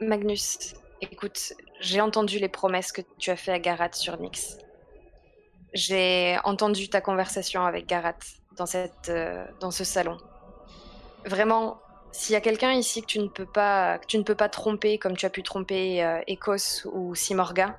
Magnus, 0.00 0.74
écoute, 1.00 1.52
j'ai 1.80 2.00
entendu 2.00 2.40
les 2.40 2.48
promesses 2.48 2.90
que 2.90 3.02
tu 3.18 3.30
as 3.30 3.36
fait 3.36 3.52
à 3.52 3.60
Garat 3.60 3.92
sur 3.92 4.20
Nyx. 4.20 4.58
J'ai 5.74 6.38
entendu 6.42 6.88
ta 6.88 7.00
conversation 7.00 7.62
avec 7.64 7.86
Garat 7.86 8.18
dans, 8.58 8.66
cette, 8.66 9.08
euh, 9.08 9.44
dans 9.60 9.70
ce 9.70 9.84
salon. 9.84 10.18
Vraiment, 11.24 11.80
s'il 12.12 12.32
y 12.34 12.36
a 12.36 12.40
quelqu'un 12.40 12.72
ici 12.72 13.00
que 13.00 13.06
tu 13.06 13.18
ne 13.20 13.28
peux 13.28 13.46
pas 13.46 13.98
que 13.98 14.06
tu 14.06 14.18
ne 14.18 14.22
peux 14.22 14.34
pas 14.34 14.48
tromper 14.48 14.98
comme 14.98 15.16
tu 15.16 15.24
as 15.26 15.30
pu 15.30 15.42
tromper 15.42 16.04
euh, 16.04 16.20
Ecos 16.28 16.86
ou 16.92 17.14
Simorga, 17.14 17.76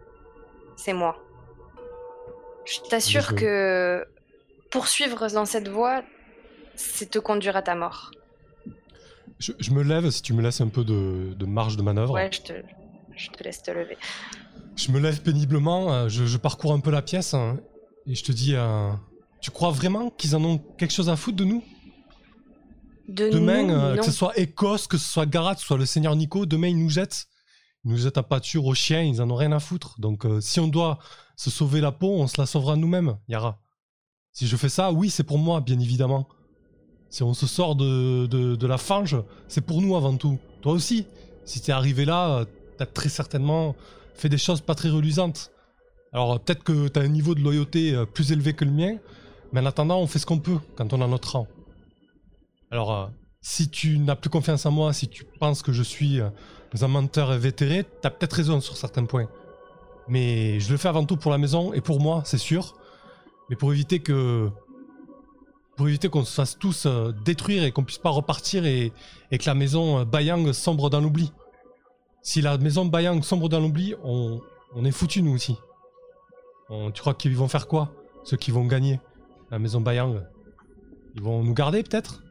c'est 0.75 0.93
moi. 0.93 1.17
Je 2.65 2.79
t'assure 2.89 3.35
que 3.35 4.05
poursuivre 4.69 5.27
dans 5.29 5.45
cette 5.45 5.67
voie, 5.67 6.03
c'est 6.75 7.09
te 7.09 7.19
conduire 7.19 7.55
à 7.57 7.61
ta 7.63 7.73
mort. 7.75 8.11
je, 9.39 9.53
je 9.59 9.71
me 9.71 9.81
lève 9.83 10.09
si 10.11 10.21
tu 10.21 10.33
me 10.33 10.41
laisses 10.43 10.61
un 10.61 10.67
peu 10.67 10.83
de, 10.83 11.33
de 11.33 11.45
marge 11.45 11.77
de 11.77 11.81
manœuvre. 11.81 12.13
Ouais, 12.13 12.29
je 12.31 12.41
te, 12.41 12.53
je 13.15 13.29
te 13.29 13.43
laisse 13.43 13.63
te 13.63 13.71
lever. 13.71 13.97
Je 14.75 14.91
me 14.91 14.99
lève 14.99 15.21
péniblement, 15.23 15.91
euh, 15.91 16.09
je, 16.09 16.25
je 16.25 16.37
parcours 16.37 16.71
un 16.73 16.79
peu 16.79 16.91
la 16.91 17.01
pièce 17.01 17.33
hein, 17.33 17.57
et 18.05 18.13
je 18.15 18.23
te 18.23 18.31
dis 18.31 18.55
euh, 18.55 18.91
Tu 19.41 19.51
crois 19.51 19.71
vraiment 19.71 20.09
qu'ils 20.09 20.35
en 20.35 20.43
ont 20.43 20.57
quelque 20.57 20.91
chose 20.91 21.09
à 21.09 21.15
foutre 21.15 21.37
de 21.37 21.45
nous? 21.45 21.63
De 23.07 23.29
Demain, 23.29 23.63
nous, 23.63 23.73
euh, 23.73 23.97
que 23.97 24.05
ce 24.05 24.11
soit 24.11 24.37
Écosse, 24.37 24.85
que 24.85 24.97
ce 24.97 25.07
soit 25.11 25.25
Garat, 25.25 25.55
que 25.55 25.61
ce 25.61 25.67
soit 25.67 25.77
le 25.77 25.85
Seigneur 25.85 26.15
Nico, 26.15 26.45
demain 26.45 26.67
ils 26.67 26.77
nous 26.77 26.89
jettent. 26.89 27.27
Ils 27.83 27.91
nous 27.91 27.97
jettent 27.97 28.17
à 28.17 28.23
pâture 28.23 28.65
aux 28.65 28.75
chiens, 28.75 29.01
ils 29.01 29.21
en 29.21 29.29
ont 29.31 29.35
rien 29.35 29.51
à 29.51 29.59
foutre. 29.59 29.99
Donc 29.99 30.25
euh, 30.25 30.41
si 30.41 30.59
on 30.59 30.67
doit 30.67 30.99
se 31.35 31.49
sauver 31.49 31.81
la 31.81 31.91
peau, 31.91 32.19
on 32.19 32.27
se 32.27 32.39
la 32.39 32.45
sauvera 32.45 32.75
nous-mêmes, 32.75 33.17
Yara. 33.27 33.59
Si 34.31 34.45
je 34.45 34.55
fais 34.57 34.69
ça, 34.69 34.91
oui, 34.91 35.09
c'est 35.09 35.23
pour 35.23 35.39
moi, 35.39 35.59
bien 35.61 35.79
évidemment. 35.79 36.27
Si 37.09 37.23
on 37.23 37.33
se 37.33 37.47
sort 37.47 37.75
de, 37.75 38.27
de, 38.27 38.55
de 38.55 38.67
la 38.67 38.77
fange, 38.77 39.17
c'est 39.47 39.61
pour 39.61 39.81
nous 39.81 39.95
avant 39.95 40.15
tout. 40.15 40.37
Toi 40.61 40.73
aussi, 40.73 41.07
si 41.45 41.61
t'es 41.61 41.71
arrivé 41.71 42.05
là, 42.05 42.29
euh, 42.29 42.45
t'as 42.77 42.85
très 42.85 43.09
certainement 43.09 43.75
fait 44.13 44.29
des 44.29 44.37
choses 44.37 44.61
pas 44.61 44.75
très 44.75 44.89
reluisantes. 44.89 45.49
Alors 46.13 46.39
peut-être 46.39 46.63
que 46.63 46.89
t'as 46.89 47.01
un 47.01 47.07
niveau 47.07 47.33
de 47.33 47.39
loyauté 47.39 48.03
plus 48.13 48.31
élevé 48.31 48.53
que 48.53 48.65
le 48.65 48.71
mien, 48.71 48.97
mais 49.51 49.61
en 49.61 49.65
attendant, 49.65 49.99
on 49.99 50.07
fait 50.07 50.19
ce 50.19 50.25
qu'on 50.25 50.39
peut 50.39 50.59
quand 50.75 50.93
on 50.93 51.01
a 51.01 51.07
notre 51.07 51.33
rang. 51.33 51.47
Alors, 52.71 52.93
euh, 52.93 53.07
si 53.41 53.69
tu 53.69 53.97
n'as 53.97 54.15
plus 54.15 54.29
confiance 54.29 54.65
en 54.65 54.71
moi, 54.71 54.93
si 54.93 55.07
tu 55.07 55.23
penses 55.23 55.61
que 55.61 55.73
je 55.73 55.81
suis 55.81 56.21
euh, 56.21 56.29
un 56.79 56.87
menteur 56.87 57.35
vétéré, 57.37 57.85
t'as 58.01 58.09
peut-être 58.11 58.33
raison 58.33 58.61
sur 58.61 58.77
certains 58.77 59.05
points. 59.05 59.27
Mais 60.07 60.59
je 60.59 60.71
le 60.71 60.77
fais 60.77 60.87
avant 60.87 61.05
tout 61.05 61.17
pour 61.17 61.31
la 61.31 61.37
maison 61.37 61.73
et 61.73 61.81
pour 61.81 61.99
moi, 61.99 62.21
c'est 62.25 62.37
sûr. 62.37 62.75
Mais 63.49 63.55
pour 63.55 63.71
éviter 63.73 63.99
que. 63.99 64.49
Pour 65.75 65.87
éviter 65.87 66.09
qu'on 66.09 66.25
se 66.25 66.33
fasse 66.33 66.57
tous 66.59 66.85
euh, 66.85 67.13
détruire 67.23 67.63
et 67.63 67.71
qu'on 67.71 67.83
puisse 67.83 67.99
pas 67.99 68.09
repartir 68.09 68.65
et, 68.65 68.91
que 69.31 69.45
la 69.45 69.55
maison 69.55 70.03
Bayang 70.03 70.51
sombre 70.51 70.89
dans 70.89 70.99
l'oubli. 70.99 71.31
Si 72.21 72.41
la 72.41 72.57
maison 72.57 72.85
Bayang 72.85 73.23
sombre 73.23 73.47
dans 73.47 73.61
l'oubli, 73.61 73.95
on, 74.03 74.41
est 74.83 74.91
foutu 74.91 75.21
nous 75.21 75.33
aussi. 75.33 75.55
Tu 76.93 77.01
crois 77.01 77.13
qu'ils 77.13 77.35
vont 77.35 77.47
faire 77.47 77.67
quoi 77.67 77.91
Ceux 78.25 78.35
qui 78.37 78.51
vont 78.51 78.65
gagner? 78.65 78.99
La 79.51 79.59
maison 79.59 79.81
Bayang 79.81 80.21
Ils 81.15 81.21
vont 81.21 81.43
nous 81.43 81.53
garder 81.53 81.83
peut-être? 81.83 82.23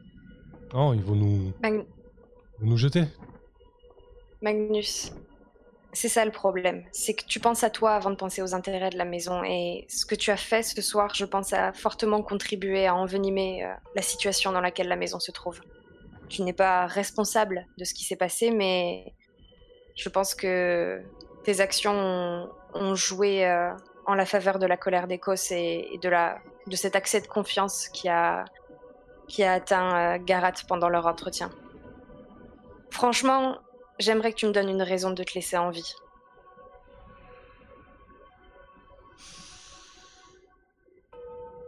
Non, 0.73 0.93
ils 0.93 1.01
vont 1.01 1.15
nous, 1.15 1.51
Mag- 1.61 1.85
nous 2.61 2.77
jeter. 2.77 3.03
Magnus, 4.41 5.11
c'est 5.91 6.07
ça 6.07 6.23
le 6.23 6.31
problème. 6.31 6.85
C'est 6.91 7.13
que 7.13 7.25
tu 7.25 7.39
penses 7.39 7.63
à 7.63 7.69
toi 7.69 7.91
avant 7.95 8.09
de 8.11 8.15
penser 8.15 8.41
aux 8.41 8.53
intérêts 8.53 8.89
de 8.89 8.97
la 8.97 9.05
maison. 9.05 9.43
Et 9.43 9.85
ce 9.89 10.05
que 10.05 10.15
tu 10.15 10.31
as 10.31 10.37
fait 10.37 10.63
ce 10.63 10.81
soir, 10.81 11.13
je 11.15 11.25
pense, 11.25 11.51
a 11.53 11.73
fortement 11.73 12.21
contribué 12.21 12.85
à 12.87 12.95
envenimer 12.95 13.65
euh, 13.65 13.73
la 13.95 14.01
situation 14.01 14.51
dans 14.51 14.61
laquelle 14.61 14.87
la 14.87 14.95
maison 14.95 15.19
se 15.19 15.31
trouve. 15.31 15.59
Tu 16.29 16.43
n'es 16.43 16.53
pas 16.53 16.85
responsable 16.85 17.65
de 17.77 17.83
ce 17.83 17.93
qui 17.93 18.03
s'est 18.03 18.15
passé, 18.15 18.51
mais 18.51 19.13
je 19.95 20.07
pense 20.09 20.35
que 20.35 21.01
tes 21.43 21.59
actions 21.59 21.91
ont, 21.93 22.49
ont 22.75 22.95
joué 22.95 23.45
euh, 23.45 23.71
en 24.05 24.13
la 24.13 24.25
faveur 24.25 24.59
de 24.59 24.67
la 24.67 24.77
colère 24.77 25.07
d'Écosse 25.07 25.51
et, 25.51 25.87
et 25.91 25.97
de, 25.97 26.07
la, 26.07 26.37
de 26.69 26.75
cet 26.75 26.95
accès 26.95 27.19
de 27.21 27.27
confiance 27.27 27.89
qui 27.89 28.07
a, 28.09 28.45
qui 29.27 29.43
a 29.43 29.53
atteint 29.53 30.15
euh, 30.15 30.19
Garat 30.23 30.53
pendant 30.67 30.89
leur 30.89 31.05
entretien. 31.07 31.49
Franchement, 32.91 33.57
j'aimerais 33.99 34.31
que 34.31 34.37
tu 34.37 34.45
me 34.47 34.51
donnes 34.51 34.69
une 34.69 34.81
raison 34.81 35.11
de 35.11 35.23
te 35.23 35.33
laisser 35.35 35.57
en 35.57 35.69
vie. 35.69 35.93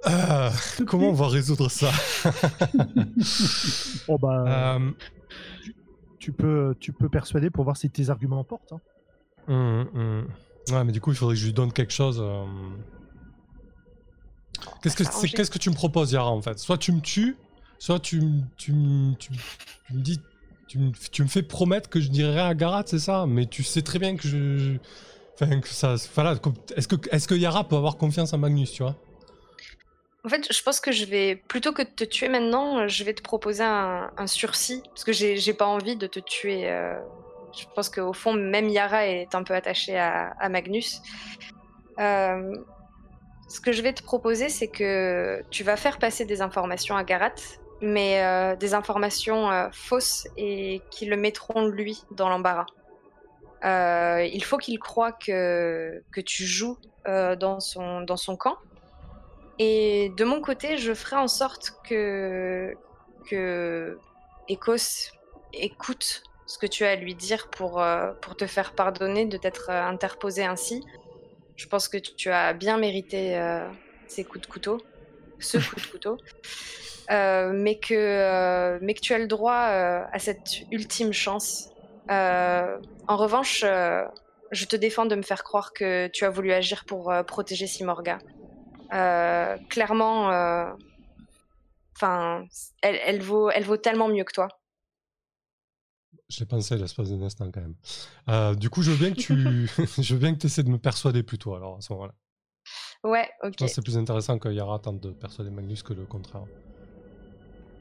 Euh, 0.08 0.50
comment 0.88 1.10
on 1.10 1.14
va 1.14 1.28
résoudre 1.28 1.70
ça? 1.70 1.92
Oh 4.08 4.18
bah, 4.18 4.76
Euh, 4.76 4.92
tu, 6.20 6.32
peux, 6.32 6.76
tu 6.80 6.92
peux 6.92 7.08
persuader 7.10 7.50
pour 7.52 7.64
voir 7.64 7.78
si 7.78 7.90
tes 7.90 8.10
arguments 8.10 8.44
portent. 8.44 8.74
hein. 8.74 8.82
hum, 9.48 9.90
hum. 9.94 10.28
Ouais, 10.72 10.84
mais 10.84 10.92
du 10.92 11.02
coup, 11.02 11.12
il 11.12 11.16
faudrait 11.18 11.36
que 11.36 11.42
je 11.42 11.46
lui 11.46 11.54
donne 11.54 11.72
quelque 11.72 11.94
chose. 11.94 12.20
euh. 12.22 12.46
Qu'est-ce 14.82 14.96
que, 14.96 15.04
c'est, 15.04 15.12
s'arranger. 15.12 15.38
qu'est-ce 15.38 15.52
que 15.52 15.60
tu 15.60 15.70
me 15.70 15.76
proposes, 15.76 16.12
Yara, 16.12 16.30
en 16.32 16.42
fait? 16.42 16.58
Soit 16.60 16.78
tu 16.78 16.92
me 16.92 17.02
tues, 17.02 17.36
soit 17.80 18.00
tu, 18.00 18.22
me 18.22 19.14
dis. 19.90 20.20
Tu 20.68 21.24
me, 21.24 21.28
fais 21.28 21.44
promettre 21.44 21.90
que 21.90 22.00
je 22.00 22.08
dirai 22.08 22.32
rien 22.32 22.48
à 22.48 22.54
Garat, 22.56 22.84
c'est 22.86 23.00
ça? 23.00 23.26
Mais 23.28 23.46
tu 23.46 23.62
sais 23.62 23.82
très 23.82 24.00
bien 24.00 24.16
que 24.16 24.28
je. 24.28 24.58
je- 24.58 24.78
Enfin, 25.40 25.60
que 25.60 25.68
ça. 25.68 25.96
Voilà, 26.16 26.36
est-ce 26.78 26.88
que, 26.88 26.96
est-ce 27.12 27.28
que 27.28 27.36
Yara 27.36 27.68
peut 27.68 27.76
avoir 27.76 27.98
confiance 27.98 28.32
en 28.34 28.38
Magnus, 28.38 28.72
tu 28.72 28.84
vois? 28.84 28.96
En 30.24 30.30
fait, 30.30 30.54
je 30.54 30.62
pense 30.62 30.80
que 30.80 30.92
je 30.92 31.06
vais, 31.06 31.36
plutôt 31.36 31.74
que 31.74 31.82
de 31.82 31.88
te 31.90 32.04
tuer 32.04 32.30
maintenant, 32.30 32.88
je 32.88 33.04
vais 33.04 33.14
te 33.14 33.24
proposer 33.24 33.64
un, 33.64 34.12
un 34.18 34.28
sursis, 34.28 34.84
parce 34.94 35.04
que 35.04 35.12
j'ai 35.14 35.38
j'ai 35.38 35.54
pas 35.54 35.66
envie 35.66 35.96
de 35.96 36.06
te 36.08 36.20
tuer. 36.20 36.70
euh, 36.70 36.96
je 37.54 37.66
pense 37.76 37.90
qu'au 37.90 38.14
fond, 38.14 38.34
même 38.34 38.70
Yara 38.70 39.08
est 39.08 39.34
un 39.34 39.44
peu 39.44 39.56
attachée 39.56 39.98
à, 39.98 40.28
à 40.40 40.48
Magnus. 40.50 41.02
Euh, 42.00 42.54
ce 43.52 43.60
que 43.60 43.74
je 43.74 43.82
vais 43.82 43.92
te 43.92 44.02
proposer, 44.02 44.48
c'est 44.48 44.70
que 44.70 45.44
tu 45.50 45.66
vas 45.66 45.76
faire 45.76 46.00
passer 46.00 46.24
des 46.24 46.42
informations 46.42 46.96
à 46.96 47.04
Garat, 47.04 47.36
mais 47.82 48.24
euh, 48.24 48.56
des 48.56 48.74
informations 48.74 49.52
euh, 49.52 49.68
fausses 49.74 50.26
et 50.38 50.82
qui 50.90 51.06
le 51.06 51.18
mettront 51.18 51.66
lui 51.66 52.06
dans 52.12 52.30
l'embarras. 52.30 52.68
Euh, 53.66 54.24
il 54.24 54.42
faut 54.46 54.58
qu'il 54.58 54.80
croie 54.80 55.12
que, 55.12 56.02
que 56.14 56.22
tu 56.22 56.46
joues 56.46 56.78
dans, 57.06 57.60
son, 57.60 58.02
dans 58.02 58.16
son 58.16 58.38
camp. 58.38 58.58
Et 59.60 60.14
de 60.16 60.24
mon 60.24 60.40
côté, 60.40 60.78
je 60.78 60.94
ferai 60.94 61.18
en 61.18 61.28
sorte 61.28 61.74
que, 61.84 62.74
que 63.30 64.00
Ecos 64.50 65.12
écoute 65.52 66.24
ce 66.46 66.58
que 66.58 66.68
tu 66.68 66.86
as 66.86 66.92
à 66.92 66.96
lui 66.96 67.16
dire 67.16 67.50
pour, 67.50 67.84
pour 68.22 68.36
te 68.38 68.48
faire 68.48 68.74
pardonner 68.74 69.26
de 69.26 69.36
t'être 69.38 69.72
interposé 69.72 70.46
ainsi. 70.46 70.86
Je 71.62 71.68
pense 71.68 71.88
que 71.88 71.98
tu 71.98 72.32
as 72.32 72.54
bien 72.54 72.80
mérité 72.80 73.40
ces 74.08 74.24
coups 74.24 74.42
de 74.42 74.48
couteau, 74.48 74.80
ce 75.40 75.60
coup 75.60 75.76
de 75.76 75.86
couteau. 75.86 76.18
mais, 77.10 77.78
que, 77.80 78.80
mais 78.82 78.96
que 78.96 79.00
tu 79.00 79.14
as 79.14 79.20
le 79.20 79.28
droit 79.28 79.54
à 79.54 80.18
cette 80.18 80.64
ultime 80.72 81.14
chance. 81.14 81.70
en 82.10 82.80
revanche, 83.10 83.62
je 83.62 84.66
te 84.66 84.76
défends 84.76 85.06
de 85.06 85.16
me 85.16 85.22
faire 85.22 85.44
croire 85.44 85.72
que 85.72 86.08
tu 86.08 86.26
as 86.26 86.32
voulu 86.32 86.52
agir 86.52 86.84
pour 86.86 87.14
protéger 87.28 87.68
Simorga. 87.68 88.18
clairement, 89.70 90.74
enfin, 91.96 92.44
elle, 92.82 93.00
elle, 93.06 93.22
vaut, 93.22 93.52
elle 93.52 93.66
vaut 93.66 93.78
tellement 93.78 94.08
mieux 94.08 94.24
que 94.24 94.34
toi. 94.34 94.48
Je 96.32 96.40
l'ai 96.40 96.46
pensé 96.46 96.78
l'espace 96.78 97.10
d'un 97.10 97.22
instant 97.24 97.52
quand 97.52 97.62
même. 97.62 97.76
Euh, 98.30 98.56
du 98.56 98.70
coup, 98.70 98.82
je 98.82 98.92
veux 98.92 98.98
bien 98.98 99.14
que 99.14 99.20
tu, 99.20 99.68
je 100.02 100.14
veux 100.14 100.20
bien 100.20 100.34
que 100.34 100.40
tu 100.40 100.48
essaies 100.48 100.64
de 100.64 100.70
me 100.70 100.78
persuader 100.78 101.24
plutôt 101.24 101.56
alors 101.56 101.78
à 101.78 101.82
ce 101.82 101.92
moment-là. 101.94 102.14
Ouais, 103.04 103.30
ok. 103.44 103.56
C'est 103.68 103.82
plus 103.82 103.98
intéressant 103.98 104.40
que 104.40 104.48
Yara 104.48 104.80
tente 104.80 105.02
de 105.02 105.12
persuader 105.12 105.50
Magnus 105.50 105.84
que 105.84 105.94
le 105.94 106.06
contraire. 106.06 106.44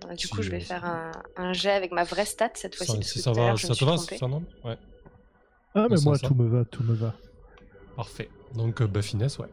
Euh, 0.06 0.14
du 0.14 0.28
coup, 0.28 0.42
je 0.42 0.50
vais 0.50 0.60
faire 0.60 0.84
un, 0.84 1.12
un, 1.36 1.52
jet 1.52 1.72
avec 1.72 1.92
ma 1.92 2.04
vraie 2.04 2.24
stat 2.24 2.50
cette 2.54 2.74
fois-ci. 2.74 3.02
Si 3.02 3.20
ça 3.20 3.32
va, 3.32 3.56
ça 3.56 3.74
te 3.74 3.84
va, 3.84 3.98
ça 3.98 4.26
non? 4.26 4.42
Ouais. 4.64 4.78
Ah, 5.74 5.86
mais 5.88 6.00
moi, 6.02 6.18
tout 6.18 6.34
me 6.34 6.48
va, 6.48 6.64
tout 6.64 6.82
me 6.82 6.94
va. 6.94 7.14
Parfait. 7.94 8.30
Donc, 8.54 8.80
euh, 8.80 8.86
bah, 8.86 9.02
finesse, 9.02 9.38
ouais. 9.38 9.48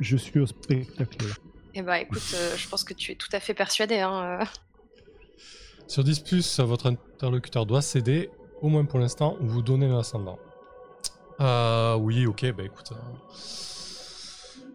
Je, 0.00 0.16
suis 0.16 0.40
au 0.40 0.46
spectacle. 0.46 1.18
Eh 1.74 1.82
bah, 1.82 2.00
écoute, 2.00 2.34
je 2.56 2.68
pense 2.68 2.84
que 2.84 2.92
tu 2.92 3.12
es 3.12 3.14
tout 3.14 3.28
à 3.32 3.40
fait 3.40 3.54
persuadé. 3.54 4.00
Hein, 4.00 4.40
sur 5.86 6.04
10, 6.04 6.60
votre 6.60 6.86
interlocuteur 6.86 7.66
doit 7.66 7.82
céder, 7.82 8.30
au 8.62 8.68
moins 8.68 8.84
pour 8.84 8.98
l'instant, 8.98 9.36
ou 9.40 9.46
vous 9.46 9.62
donner 9.62 9.88
l'ascendant. 9.88 10.38
Euh, 11.40 11.96
oui, 11.96 12.26
ok, 12.26 12.52
bah 12.56 12.62
écoute. 12.64 12.92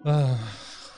Euh, 0.06 0.10
euh, 0.10 0.36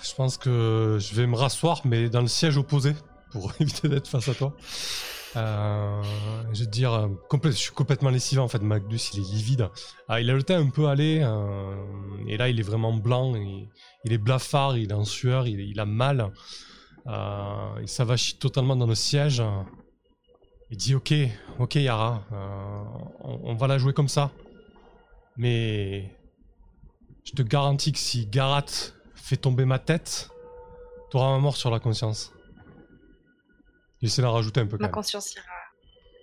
je 0.04 0.14
pense 0.16 0.38
que 0.38 0.98
je 1.00 1.16
vais 1.16 1.28
me 1.28 1.36
rasseoir, 1.36 1.82
mais 1.86 2.10
dans 2.10 2.22
le 2.22 2.28
siège 2.28 2.58
opposé, 2.58 2.94
pour 3.32 3.52
éviter 3.60 3.88
d'être 3.88 4.08
face 4.08 4.28
à 4.28 4.34
toi. 4.34 4.54
Euh, 5.38 6.04
je 6.52 6.60
vais 6.60 6.66
te 6.66 6.72
dire, 6.72 7.10
je 7.44 7.50
suis 7.52 7.72
complètement 7.72 8.10
lessivé 8.10 8.42
en 8.42 8.50
fait. 8.50 8.62
Magnus, 8.62 9.12
il 9.14 9.22
est 9.22 9.32
livide. 9.32 9.70
Ah, 10.10 10.20
il 10.20 10.30
a 10.30 10.34
le 10.34 10.44
teint 10.44 10.60
un 10.60 10.70
peu 10.70 10.88
allé, 10.88 11.26
et 12.28 12.38
là, 12.38 12.50
il 12.50 12.60
est 12.60 12.64
vraiment 12.64 12.94
blanc. 12.94 13.36
il 13.36 14.14
est 14.14 14.18
blafard, 14.18 14.78
il 14.78 14.92
est 14.92 14.94
en 14.94 15.06
sueur, 15.06 15.48
il, 15.48 15.62
il 15.62 15.80
a 15.80 15.86
mal. 15.86 16.32
il 17.08 17.88
s'avachit 17.88 18.38
totalement 18.38 18.76
dans 18.76 18.88
le 18.88 18.96
siège. 18.96 19.42
Il 20.72 20.78
dit 20.78 20.96
ok, 20.96 21.14
ok 21.60 21.76
Yara, 21.76 22.24
euh, 22.32 22.84
on, 23.20 23.56
va 23.56 23.68
la 23.68 23.78
jouer 23.78 23.94
comme 23.94 24.08
ça. 24.08 24.32
Mais 25.36 26.10
je 27.26 27.34
te 27.34 27.42
garantis 27.42 27.92
que 27.92 28.00
si 28.00 28.26
Garat 28.26 28.66
fait 29.14 29.36
tomber 29.36 29.66
ma 29.66 29.80
tête, 29.80 30.30
t'auras 31.10 31.32
ma 31.32 31.40
mort 31.40 31.58
sur 31.58 31.72
la 31.72 31.80
conscience. 31.80 32.32
Il 34.02 34.08
essaie 34.08 34.22
d'en 34.22 34.32
rajouter 34.32 34.62
un 34.62 34.66
peu. 34.66 34.78
ma 34.78 34.88
conscience 34.88 35.34
ira. 35.34 35.46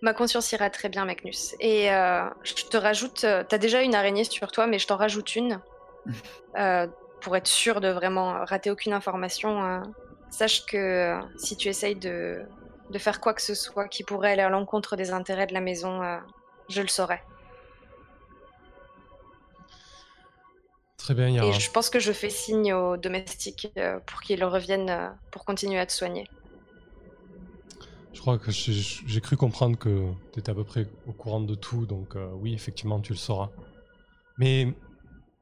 Ma 0.01 0.15
conscience 0.15 0.51
ira 0.53 0.71
très 0.71 0.89
bien, 0.89 1.05
Magnus. 1.05 1.55
Et 1.61 1.93
euh, 1.93 2.25
je 2.43 2.55
te 2.55 2.77
rajoute, 2.79 3.25
euh, 3.25 3.45
t'as 3.47 3.59
déjà 3.59 3.83
une 3.83 3.95
araignée 3.95 4.25
sur 4.25 4.51
toi, 4.51 4.67
mais 4.67 4.79
je 4.79 4.87
t'en 4.87 4.97
rajoute 4.97 5.37
une 5.37 5.61
pour 7.21 7.37
être 7.37 7.49
sûr 7.49 7.83
de 7.83 7.89
vraiment 7.89 8.45
rater 8.47 8.71
aucune 8.71 8.95
information. 8.95 9.83
sache 10.31 10.65
que 10.65 11.21
si 11.37 11.55
tu 11.57 11.69
essayes 11.69 11.97
de 11.97 12.47
de 12.91 12.99
faire 12.99 13.21
quoi 13.21 13.35
que 13.35 13.43
ce 13.43 13.55
soit 13.55 13.89
qui 13.89 14.03
pourrait 14.03 14.33
aller 14.33 14.43
à 14.43 14.49
l'encontre 14.49 14.97
des 14.97 15.11
intérêts 15.11 15.47
de 15.47 15.55
la 15.55 15.61
maison, 15.61 16.03
euh, 16.03 16.19
je 16.69 16.81
le 16.81 16.89
saurais. 16.89 17.23
Très 20.97 21.15
bien, 21.15 21.29
Yara. 21.29 21.49
Et 21.49 21.53
je 21.53 21.71
pense 21.71 21.91
que 21.91 22.01
je 22.01 22.13
fais 22.13 22.31
signe 22.31 22.73
aux 22.73 22.97
domestiques 22.97 23.69
euh, 23.77 23.99
pour 24.01 24.21
qu'ils 24.21 24.45
reviennent 24.45 24.91
euh, 24.91 25.09
pour 25.31 25.45
continuer 25.45 25.79
à 25.79 25.87
te 25.87 25.93
soigner. 25.93 26.29
Je 28.13 28.21
crois 28.21 28.39
que 28.39 28.51
j'ai 28.51 29.21
cru 29.21 29.37
comprendre 29.37 29.79
que 29.79 30.11
tu 30.33 30.41
étais 30.41 30.51
à 30.51 30.55
peu 30.55 30.65
près 30.65 30.87
au 31.07 31.13
courant 31.13 31.41
de 31.41 31.55
tout, 31.55 31.87
donc 31.87 32.17
oui, 32.41 32.53
effectivement, 32.53 32.99
tu 32.99 33.13
le 33.13 33.19
sauras. 33.19 33.51
Mais 34.39 34.75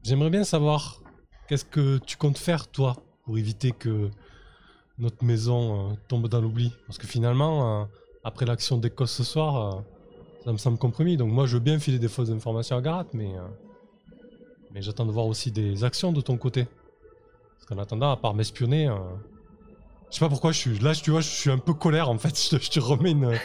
j'aimerais 0.03 0.29
bien 0.29 0.45
savoir 0.45 1.01
qu'est-ce 1.49 1.65
que 1.65 1.97
tu 1.97 2.19
comptes 2.19 2.37
faire, 2.37 2.69
toi, 2.69 2.97
pour 3.25 3.39
éviter 3.39 3.73
que 3.73 4.11
notre 4.99 5.25
maison 5.25 5.91
euh, 5.91 5.95
tombe 6.09 6.29
dans 6.29 6.41
l'oubli. 6.41 6.73
Parce 6.87 6.99
que 6.99 7.07
finalement, 7.07 7.83
euh, 7.83 7.85
après 8.25 8.47
l'action 8.47 8.79
d'Écosse 8.79 9.13
ce 9.13 9.25
soir, 9.25 9.77
euh, 9.77 9.81
ça 10.45 10.53
me 10.53 10.59
semble 10.59 10.79
compromis. 10.79 11.17
Donc 11.17 11.31
moi, 11.31 11.47
je 11.47 11.55
veux 11.55 11.63
bien 11.63 11.79
filer 11.79 11.99
des 11.99 12.09
fausses 12.09 12.31
informations 12.31 12.77
à 12.77 12.81
Garat, 12.81 13.07
mais, 13.13 13.33
mais 14.73 14.81
j'attends 14.83 15.07
de 15.07 15.13
voir 15.13 15.27
aussi 15.27 15.51
des 15.51 15.85
actions 15.85 16.13
de 16.13 16.21
ton 16.21 16.37
côté. 16.37 16.67
Parce 17.55 17.67
qu'en 17.67 17.79
attendant, 17.79 18.11
à 18.11 18.17
part 18.17 18.35
m'espionner, 18.35 18.87
je 20.09 20.15
sais 20.15 20.21
pas 20.21 20.29
pourquoi 20.29 20.53
je 20.53 20.59
suis 20.59 20.79
là, 20.79 20.95
tu 20.95 21.11
vois, 21.11 21.21
je 21.21 21.29
suis 21.29 21.51
un 21.51 21.59
peu 21.59 21.75
colère 21.75 22.09
en 22.09 22.19
fait. 22.19 22.37
Je 22.63 22.71
te, 22.71 22.79
remets 22.79 23.11
une. 23.11 23.37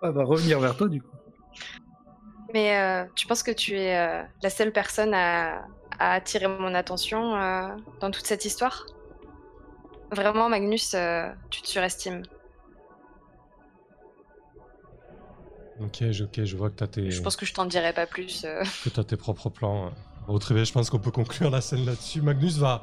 On 0.00 0.10
va 0.10 0.24
revenir 0.24 0.58
vers 0.60 0.74
toi 0.78 0.88
du 0.88 1.02
coup. 1.02 1.14
Mais 2.54 3.06
tu 3.14 3.26
penses 3.26 3.42
que 3.42 3.50
tu 3.50 3.74
es 3.74 3.94
la 4.42 4.50
seule 4.50 4.72
personne 4.72 5.12
à, 5.12 5.66
à 5.98 6.12
attirer 6.14 6.48
mon 6.48 6.74
attention 6.74 7.32
dans 8.00 8.10
toute 8.10 8.24
cette 8.24 8.46
histoire? 8.46 8.86
Vraiment, 10.12 10.50
Magnus, 10.50 10.92
euh, 10.94 11.30
tu 11.48 11.62
te 11.62 11.68
surestimes. 11.68 12.22
Ok, 15.80 16.02
ok, 16.22 16.44
je 16.44 16.56
vois 16.56 16.68
que 16.68 16.76
t'as 16.76 16.86
tes. 16.86 17.10
Je 17.10 17.22
pense 17.22 17.34
que 17.34 17.46
je 17.46 17.54
t'en 17.54 17.64
dirai 17.64 17.94
pas 17.94 18.06
plus. 18.06 18.44
Euh. 18.44 18.62
Que 18.84 18.90
t'as 18.90 19.04
tes 19.04 19.16
propres 19.16 19.48
plans. 19.48 19.90
Bon, 20.26 20.38
très 20.38 20.54
bien, 20.54 20.64
je 20.64 20.72
pense 20.72 20.90
qu'on 20.90 20.98
peut 20.98 21.10
conclure 21.10 21.50
la 21.50 21.62
scène 21.62 21.86
là-dessus. 21.86 22.20
Magnus 22.20 22.58
va, 22.58 22.82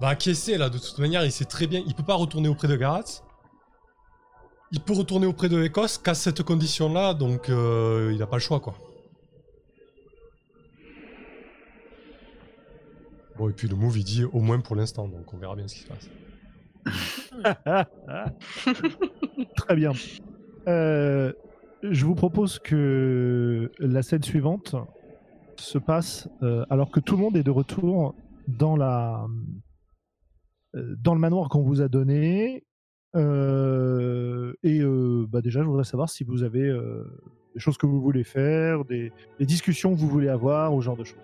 va 0.00 0.08
acquiescer 0.08 0.56
là, 0.56 0.70
de 0.70 0.78
toute 0.78 0.98
manière, 0.98 1.24
il 1.24 1.30
sait 1.30 1.44
très 1.44 1.66
bien. 1.66 1.82
Il 1.86 1.94
peut 1.94 2.02
pas 2.02 2.14
retourner 2.14 2.48
auprès 2.48 2.68
de 2.68 2.76
Garat. 2.76 3.04
Il 4.72 4.80
peut 4.80 4.94
retourner 4.94 5.26
auprès 5.26 5.50
de 5.50 5.62
Écosse 5.62 5.98
qu'à 5.98 6.14
cette 6.14 6.42
condition-là, 6.42 7.12
donc 7.12 7.50
euh, 7.50 8.10
il 8.14 8.22
a 8.22 8.26
pas 8.26 8.36
le 8.36 8.40
choix 8.40 8.58
quoi. 8.58 8.74
Bon, 13.36 13.50
et 13.50 13.52
puis 13.52 13.68
le 13.68 13.76
move 13.76 13.98
il 13.98 14.04
dit 14.04 14.24
au 14.24 14.40
moins 14.40 14.58
pour 14.60 14.74
l'instant, 14.74 15.06
donc 15.06 15.32
on 15.34 15.36
verra 15.36 15.54
bien 15.54 15.68
ce 15.68 15.74
qui 15.74 15.80
se 15.82 15.88
passe. 15.88 16.08
Très 19.56 19.76
bien. 19.76 19.92
Euh, 20.68 21.32
je 21.82 22.04
vous 22.04 22.14
propose 22.14 22.58
que 22.58 23.70
la 23.78 24.02
scène 24.02 24.22
suivante 24.22 24.76
se 25.56 25.78
passe 25.78 26.28
euh, 26.42 26.64
alors 26.70 26.90
que 26.90 27.00
tout 27.00 27.16
le 27.16 27.22
monde 27.22 27.36
est 27.36 27.42
de 27.42 27.50
retour 27.50 28.14
dans 28.48 28.76
la 28.76 29.26
euh, 30.74 30.96
dans 30.98 31.14
le 31.14 31.20
manoir 31.20 31.48
qu'on 31.48 31.62
vous 31.62 31.82
a 31.82 31.88
donné. 31.88 32.64
et 33.14 34.80
bah 35.28 35.42
déjà, 35.42 35.60
je 35.60 35.66
voudrais 35.66 35.84
savoir 35.84 36.08
si 36.08 36.24
vous 36.24 36.42
avez 36.42 36.72
des 37.54 37.60
choses 37.60 37.76
que 37.76 37.86
vous 37.86 38.00
voulez 38.00 38.24
faire, 38.24 38.84
des, 38.84 39.12
des 39.38 39.46
discussions 39.46 39.94
que 39.94 40.00
vous 40.00 40.08
voulez 40.08 40.28
avoir, 40.28 40.74
ou 40.74 40.80
ce 40.80 40.86
genre 40.86 40.96
de 40.96 41.04
choses. 41.04 41.18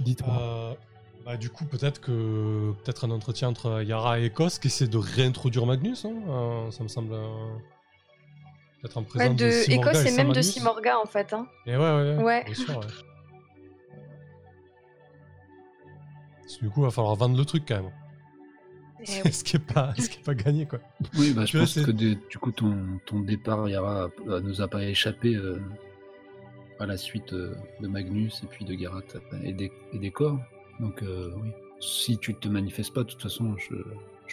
Dites-moi. 0.00 0.76
Bah, 1.24 1.38
du 1.38 1.48
coup, 1.48 1.64
peut-être 1.64 2.00
que 2.02 2.72
peut-être 2.84 3.06
un 3.06 3.10
entretien 3.10 3.48
entre 3.48 3.82
Yara 3.82 4.20
et 4.20 4.26
Ekos 4.26 4.58
qui 4.60 4.66
essaie 4.66 4.86
de 4.86 4.98
réintroduire 4.98 5.64
Magnus. 5.64 6.04
Hein 6.04 6.12
euh, 6.28 6.70
ça 6.70 6.82
me 6.82 6.88
semble 6.88 7.14
euh, 7.14 7.24
peut-être 8.82 8.98
en 8.98 9.04
présence 9.04 9.36
de, 9.36 9.44
de 9.44 9.72
Ekos 9.72 10.06
et, 10.06 10.10
même 10.16 10.32
de 10.32 10.42
Simorga 10.42 10.98
en 10.98 11.06
fait. 11.06 11.32
Hein. 11.32 11.46
Et 11.66 11.76
ouais, 11.76 11.78
ouais, 11.78 12.22
ouais. 12.22 12.44
Bien 12.44 12.54
sûr, 12.54 12.78
ouais. 12.78 12.86
du 16.60 16.70
coup, 16.70 16.80
il 16.80 16.84
va 16.84 16.90
falloir 16.90 17.16
vendre 17.16 17.38
le 17.38 17.44
truc 17.44 17.64
quand 17.66 17.76
même. 17.76 17.90
Eh 19.00 19.30
ce 19.32 19.44
qui 19.44 19.56
n'est 19.56 19.64
pas, 19.64 19.94
ce 19.98 20.08
qui 20.08 20.18
est 20.18 20.24
pas 20.24 20.34
gagné 20.34 20.66
quoi. 20.66 20.80
Oui, 21.18 21.32
bah, 21.32 21.46
je 21.46 21.58
pense 21.58 21.74
que 21.74 21.90
du 21.90 22.38
coup 22.38 22.52
ton, 22.52 23.00
ton 23.06 23.20
départ 23.20 23.68
Yara 23.68 24.08
nous 24.26 24.60
a 24.60 24.68
pas 24.68 24.84
échappé 24.84 25.34
euh, 25.34 25.60
à 26.80 26.86
la 26.86 26.96
suite 26.96 27.32
de 27.34 27.56
Magnus 27.80 28.42
et 28.42 28.46
puis 28.46 28.64
de 28.64 28.74
Garat 28.74 29.02
et 29.42 29.52
des, 29.52 29.72
et 29.92 29.98
des 29.98 30.10
corps. 30.10 30.38
Donc 30.80 31.02
euh, 31.02 31.32
oui, 31.36 31.50
si 31.80 32.18
tu 32.18 32.34
te 32.34 32.48
manifestes 32.48 32.92
pas, 32.92 33.04
de 33.04 33.10
toute 33.10 33.22
façon, 33.22 33.56
je, 33.56 33.74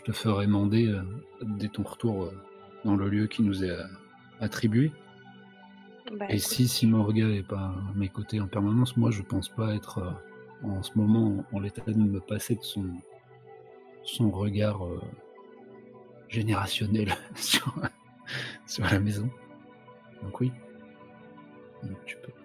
te 0.03 0.11
ferai 0.11 0.47
mander 0.47 0.87
euh, 0.87 1.01
dès 1.43 1.67
ton 1.67 1.83
retour 1.83 2.23
euh, 2.23 2.31
dans 2.85 2.95
le 2.95 3.07
lieu 3.09 3.27
qui 3.27 3.43
nous 3.43 3.63
est 3.63 3.77
attribué. 4.39 4.91
Bah, 6.17 6.25
Et 6.29 6.39
si 6.39 6.67
Simorga 6.67 7.25
n'est 7.25 7.43
pas 7.43 7.59
à 7.59 7.93
mes 7.95 8.09
côtés 8.09 8.41
en 8.41 8.47
permanence, 8.47 8.97
moi 8.97 9.11
je 9.11 9.21
pense 9.21 9.49
pas 9.49 9.75
être 9.75 10.19
en 10.63 10.81
ce 10.81 10.91
moment 10.95 11.45
en 11.51 11.59
l'état 11.59 11.83
de 11.85 11.97
me 11.97 12.19
passer 12.19 12.55
de 12.55 12.63
son, 12.63 12.85
son 14.03 14.31
regard 14.31 14.81
générationnel 16.27 17.13
sur, 17.35 17.75
sur 18.65 18.85
la 18.85 18.99
maison. 18.99 19.29
Donc 20.23 20.39
oui, 20.39 20.51
tu 22.05 22.17
peux. 22.17 22.40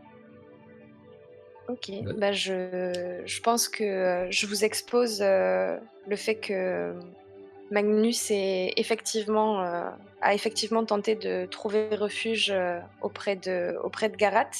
Ok, 1.68 1.90
bah 2.16 2.32
je, 2.32 3.22
je 3.24 3.40
pense 3.40 3.68
que 3.68 3.82
euh, 3.82 4.30
je 4.30 4.46
vous 4.46 4.64
expose 4.64 5.18
euh, 5.20 5.76
le 6.06 6.16
fait 6.16 6.36
que 6.36 6.94
Magnus 7.72 8.30
est 8.30 8.72
effectivement, 8.76 9.60
a 10.22 10.34
effectivement 10.34 10.84
tenté 10.84 11.16
de 11.16 11.46
trouver 11.46 11.88
refuge 11.96 12.54
auprès 13.02 13.34
de, 13.34 13.76
auprès 13.82 14.08
de 14.08 14.14
Garat, 14.14 14.50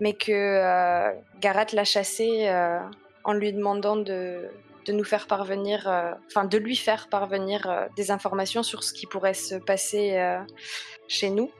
mais 0.00 0.12
que 0.12 1.10
Garat 1.40 1.66
l'a 1.72 1.84
chassé 1.84 2.52
en 3.24 3.32
lui 3.32 3.54
demandant 3.54 3.96
de, 3.96 4.50
de 4.84 4.92
nous 4.92 5.04
faire 5.04 5.26
parvenir, 5.26 5.90
enfin 6.26 6.44
de 6.44 6.58
lui 6.58 6.76
faire 6.76 7.08
parvenir 7.08 7.88
des 7.96 8.10
informations 8.10 8.62
sur 8.62 8.84
ce 8.84 8.92
qui 8.92 9.06
pourrait 9.06 9.32
se 9.32 9.54
passer 9.54 10.22
chez 11.08 11.30
nous 11.30 11.50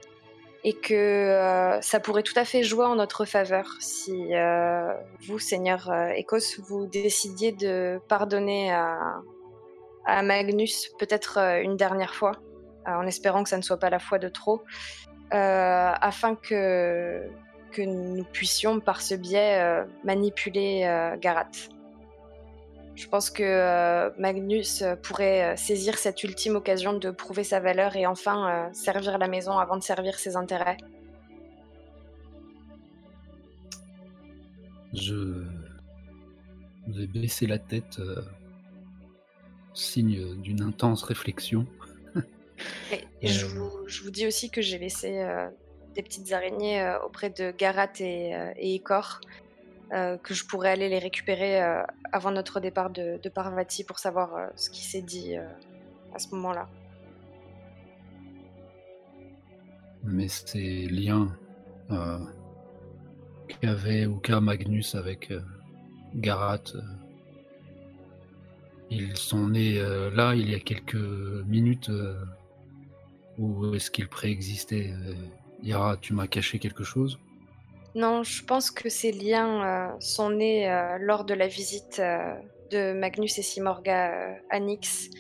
et 0.69 0.75
que 0.75 0.93
euh, 0.93 1.81
ça 1.81 1.99
pourrait 1.99 2.23
tout 2.23 2.35
à 2.37 2.45
fait 2.45 2.63
jouer 2.63 2.85
en 2.85 2.97
notre 2.97 3.25
faveur 3.25 3.77
si 3.81 4.35
euh, 4.35 4.93
vous, 5.27 5.39
Seigneur 5.39 5.91
euh, 5.91 6.11
Écosse, 6.11 6.61
vous 6.61 6.87
décidiez 6.87 7.53
de 7.53 7.99
pardonner 8.07 8.71
à, 8.71 9.23
Magnus 10.23 10.91
peut-être 10.99 11.39
une 11.63 11.77
dernière 11.77 12.15
fois, 12.15 12.33
en 12.87 13.07
espérant 13.07 13.43
que 13.43 13.49
ça 13.49 13.57
ne 13.57 13.63
soit 13.63 13.79
pas 13.79 13.91
la 13.91 13.99
fois 13.99 14.19
de 14.19 14.29
trop, 14.29 14.63
afin 15.31 16.35
que, 16.35 17.29
que 17.73 17.83
nous 17.83 18.25
puissions 18.25 18.81
par 18.81 19.03
ce 19.03 19.15
biais 19.15 19.85
manipuler 20.05 21.15
Garat. 21.21 21.51
Je 22.99 23.07
pense 23.07 23.31
que 23.31 23.45
euh, 23.45 24.11
Magnus 24.19 24.83
euh, 24.83 24.97
pourrait 24.97 25.53
euh, 25.53 25.57
saisir 25.57 25.97
cette 25.97 26.25
ultime 26.25 26.57
occasion 26.57 26.99
de 26.99 27.13
prouver 27.13 27.45
sa 27.45 27.61
valeur 27.61 27.95
et 27.95 28.07
enfin 28.07 28.71
servir 28.73 29.19
la 29.19 29.29
maison 29.29 29.57
avant 29.57 29.77
de 29.77 29.85
servir 29.85 30.19
ses 30.19 30.35
intérêts. 30.35 30.79
Je 34.93 35.45
vais 36.89 37.07
baisser 37.07 37.47
la 37.47 37.61
tête, 37.61 38.01
signe 39.75 40.35
d'une 40.41 40.63
intense 40.63 41.05
réflexion. 41.05 41.67
je, 43.23 43.47
vous, 43.47 44.11
dis 44.11 44.27
aussi 44.27 44.51
que 44.51 44.61
j'ai 44.61 44.79
laissé 44.79 45.25
des 45.95 46.03
petites 46.03 46.33
araignées 46.33 46.97
auprès 47.05 47.31
de 47.31 47.53
Garat 47.57 47.93
et, 48.01 48.33
et 48.57 48.75
euh, 49.93 50.19
que 50.19 50.35
je 50.35 50.45
pourrais 50.45 50.69
aller 50.71 50.91
les 50.91 50.99
récupérer 50.99 51.63
euh, 51.63 51.83
avant 52.13 52.31
notre 52.31 52.61
départ 52.61 52.91
de, 52.91 53.19
Parvati 53.31 53.85
pour 53.85 53.99
savoir 53.99 54.35
euh, 54.35 54.47
ce 54.55 54.69
qui 54.69 54.85
s'est 54.85 55.01
dit 55.01 55.35
à 56.15 56.19
ce 56.19 56.29
moment-là. 56.35 56.69
Mais 60.05 60.29
ces 60.29 60.87
liens 60.89 61.35
qu'avait 63.49 64.05
ou 64.05 64.17
qu'a 64.17 64.41
Magnus 64.41 64.95
avec 64.95 65.33
Garat, 66.15 66.63
ils 68.91 69.17
sont 69.17 69.49
nés 69.49 69.83
là 70.15 70.35
il 70.35 70.51
y 70.51 70.55
a 70.55 70.61
quelques 70.61 70.95
minutes 70.95 71.91
ou 73.39 73.75
est-ce 73.75 73.91
qu'ils 73.91 74.09
préexistaient 74.09 74.93
Yara, 75.63 75.97
tu 75.97 76.13
m'as 76.13 76.27
caché 76.27 76.59
quelque 76.59 76.85
chose? 76.85 77.19
Non, 77.99 78.23
je 78.23 78.45
pense 78.45 78.71
que 78.71 78.89
ces 78.89 79.11
liens 79.11 79.65
euh, 79.65 79.97
sont 79.99 80.31
nés 80.31 80.71
euh, 80.71 80.99
lors 81.01 81.25
de 81.25 81.35
la 81.35 81.49
visite 81.49 81.99
euh, 81.99 82.33
de 82.71 82.93
Magnus 82.93 83.37
et 83.41 83.43
Simorga 83.43 84.37
à 84.51 84.61
Nyx. 84.61 85.11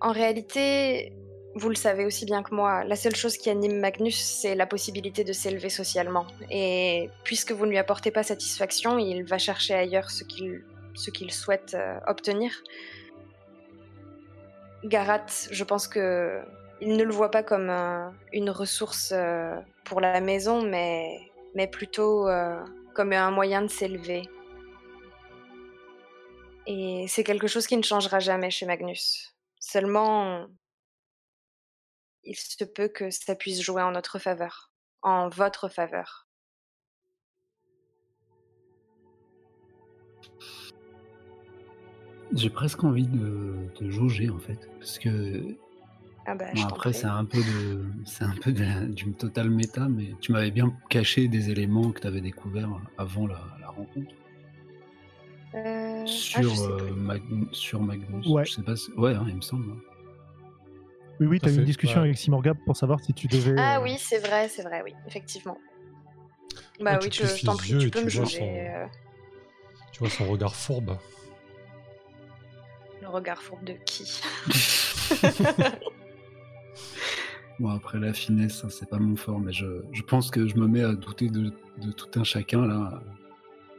En 0.00 0.12
réalité, 0.12 1.12
vous 1.56 1.68
le 1.68 1.74
savez 1.74 2.04
aussi 2.04 2.24
bien 2.24 2.44
que 2.44 2.54
moi, 2.54 2.84
la 2.84 2.94
seule 2.94 3.16
chose 3.16 3.36
qui 3.36 3.50
anime 3.50 3.80
Magnus, 3.80 4.16
c'est 4.16 4.54
la 4.54 4.66
possibilité 4.66 5.24
de 5.24 5.32
s'élever 5.32 5.68
socialement. 5.68 6.28
Et 6.52 7.10
puisque 7.24 7.50
vous 7.50 7.66
ne 7.66 7.70
lui 7.70 7.78
apportez 7.78 8.12
pas 8.12 8.22
satisfaction, 8.22 8.96
il 8.98 9.24
va 9.24 9.38
chercher 9.38 9.74
ailleurs 9.74 10.12
ce 10.12 10.22
qu'il 10.22 10.62
ce 10.94 11.10
qu'il 11.10 11.32
souhaite 11.32 11.76
obtenir. 12.06 12.52
Garat, 14.84 15.26
je 15.50 15.64
pense 15.64 15.88
que 15.88 16.40
il 16.80 16.96
ne 16.96 17.02
le 17.02 17.12
voit 17.12 17.32
pas 17.32 17.42
comme 17.42 17.70
une 18.32 18.50
ressource 18.50 19.12
pour 19.84 20.00
la 20.00 20.20
maison, 20.20 20.62
mais 20.62 21.18
mais 21.56 21.66
plutôt 21.66 22.28
euh, 22.28 22.62
comme 22.94 23.14
un 23.14 23.30
moyen 23.30 23.62
de 23.62 23.68
s'élever. 23.68 24.28
Et 26.66 27.06
c'est 27.08 27.24
quelque 27.24 27.46
chose 27.46 27.66
qui 27.66 27.78
ne 27.78 27.82
changera 27.82 28.18
jamais 28.18 28.50
chez 28.50 28.66
Magnus. 28.66 29.34
Seulement, 29.58 30.48
il 32.24 32.36
se 32.36 32.62
peut 32.62 32.88
que 32.88 33.10
ça 33.10 33.34
puisse 33.34 33.62
jouer 33.62 33.82
en 33.82 33.92
notre 33.92 34.18
faveur, 34.18 34.70
en 35.00 35.30
votre 35.30 35.70
faveur. 35.70 36.28
J'ai 42.32 42.50
presque 42.50 42.84
envie 42.84 43.06
de, 43.06 43.70
de 43.80 43.90
jauger 43.90 44.28
en 44.28 44.38
fait, 44.38 44.68
parce 44.78 44.98
que 44.98 45.56
ah 46.28 46.34
bah, 46.34 46.46
après, 46.68 46.92
c'est 46.92 47.06
un 47.06 47.24
peu 47.24 47.38
de, 47.38 47.84
c'est 48.04 48.24
un 48.24 48.34
peu 48.42 48.52
du 48.52 49.12
total 49.12 49.48
méta, 49.48 49.86
mais 49.88 50.12
tu 50.20 50.32
m'avais 50.32 50.50
bien 50.50 50.76
caché 50.88 51.28
des 51.28 51.50
éléments 51.50 51.92
que 51.92 52.00
tu 52.00 52.06
avais 52.08 52.20
découverts 52.20 52.68
avant 52.98 53.28
la, 53.28 53.38
rencontre. 53.68 54.12
Euh, 55.54 56.02
ah, 56.02 56.06
sur, 56.06 56.62
euh, 56.64 56.78
sur 57.52 57.80
Magnus. 57.80 58.26
Ouais. 58.26 58.44
Je 58.44 58.54
sais 58.54 58.62
pas 58.62 58.74
ouais, 58.96 59.14
hein, 59.14 59.24
il 59.28 59.36
me 59.36 59.40
semble. 59.40 59.70
Hein. 59.70 59.80
Oui, 61.20 61.26
oui, 61.26 61.40
tu 61.40 61.48
as 61.48 61.52
eu 61.52 61.56
une 61.56 61.64
discussion 61.64 62.00
avec 62.00 62.18
Simorga 62.18 62.54
pour 62.54 62.76
savoir 62.76 63.00
si 63.00 63.14
tu 63.14 63.28
devais. 63.28 63.54
Ah 63.56 63.78
euh, 63.78 63.82
oui, 63.84 63.96
c'est 63.96 64.18
vrai, 64.18 64.48
c'est 64.48 64.62
vrai, 64.62 64.82
oui, 64.84 64.94
effectivement. 65.06 65.58
Bah 66.80 66.98
oui, 67.00 67.08
je 67.12 67.44
t'en 67.44 67.56
prie, 67.56 67.78
tu 67.78 67.90
peux 67.90 68.02
me 68.02 68.08
juger. 68.08 68.68
Tu 69.92 70.00
vois 70.00 70.10
son 70.10 70.28
regard 70.28 70.56
fourbe. 70.56 70.98
Le 73.00 73.08
regard 73.08 73.40
fourbe 73.40 73.64
de 73.64 73.74
qui? 73.84 74.20
Bon, 77.58 77.70
après 77.70 77.98
la 77.98 78.12
finesse, 78.12 78.64
hein, 78.64 78.68
c'est 78.70 78.88
pas 78.88 78.98
mon 78.98 79.16
fort, 79.16 79.40
mais 79.40 79.52
je, 79.52 79.82
je, 79.92 80.02
pense 80.02 80.30
que 80.30 80.46
je 80.46 80.56
me 80.56 80.66
mets 80.66 80.84
à 80.84 80.92
douter 80.92 81.28
de, 81.30 81.52
de 81.82 81.92
tout 81.92 82.20
un 82.20 82.24
chacun 82.24 82.66
là. 82.66 83.00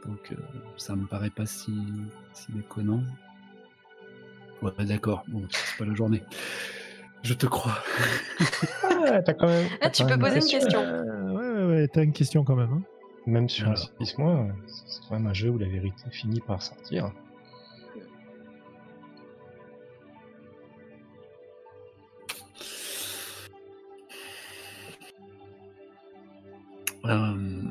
Donc 0.04 0.32
euh, 0.32 0.36
ça 0.76 0.96
me 0.96 1.06
paraît 1.06 1.30
pas 1.30 1.46
si, 1.46 1.74
si 2.32 2.50
déconnant. 2.52 3.02
Ouais, 4.62 4.72
d'accord, 4.84 5.22
bon, 5.28 5.46
c'est 5.50 5.78
pas 5.78 5.84
la 5.84 5.94
journée. 5.94 6.22
Je 7.22 7.34
te 7.34 7.46
crois. 7.46 7.78
ah, 8.82 9.20
as 9.26 9.34
quand 9.34 9.46
même, 9.46 9.68
ah, 9.80 9.90
tu 9.90 10.04
peux 10.04 10.18
poser 10.18 10.36
une 10.36 10.46
question. 10.46 10.80
Euh, 10.80 11.32
ouais, 11.32 11.62
ouais, 11.62 11.66
ouais, 11.66 11.88
t'as 11.88 12.02
une 12.02 12.12
question 12.12 12.42
quand 12.44 12.56
même. 12.56 12.72
Hein. 12.72 12.82
Même 13.26 13.48
sur 13.48 13.68
un 13.68 13.74
moi 14.16 14.46
c'est 14.66 15.00
quand 15.08 15.16
même 15.16 15.26
un 15.26 15.34
jeu 15.34 15.50
où 15.50 15.58
la 15.58 15.68
vérité 15.68 16.04
finit 16.10 16.40
par 16.40 16.62
sortir. 16.62 17.12
Euh, 27.08 27.62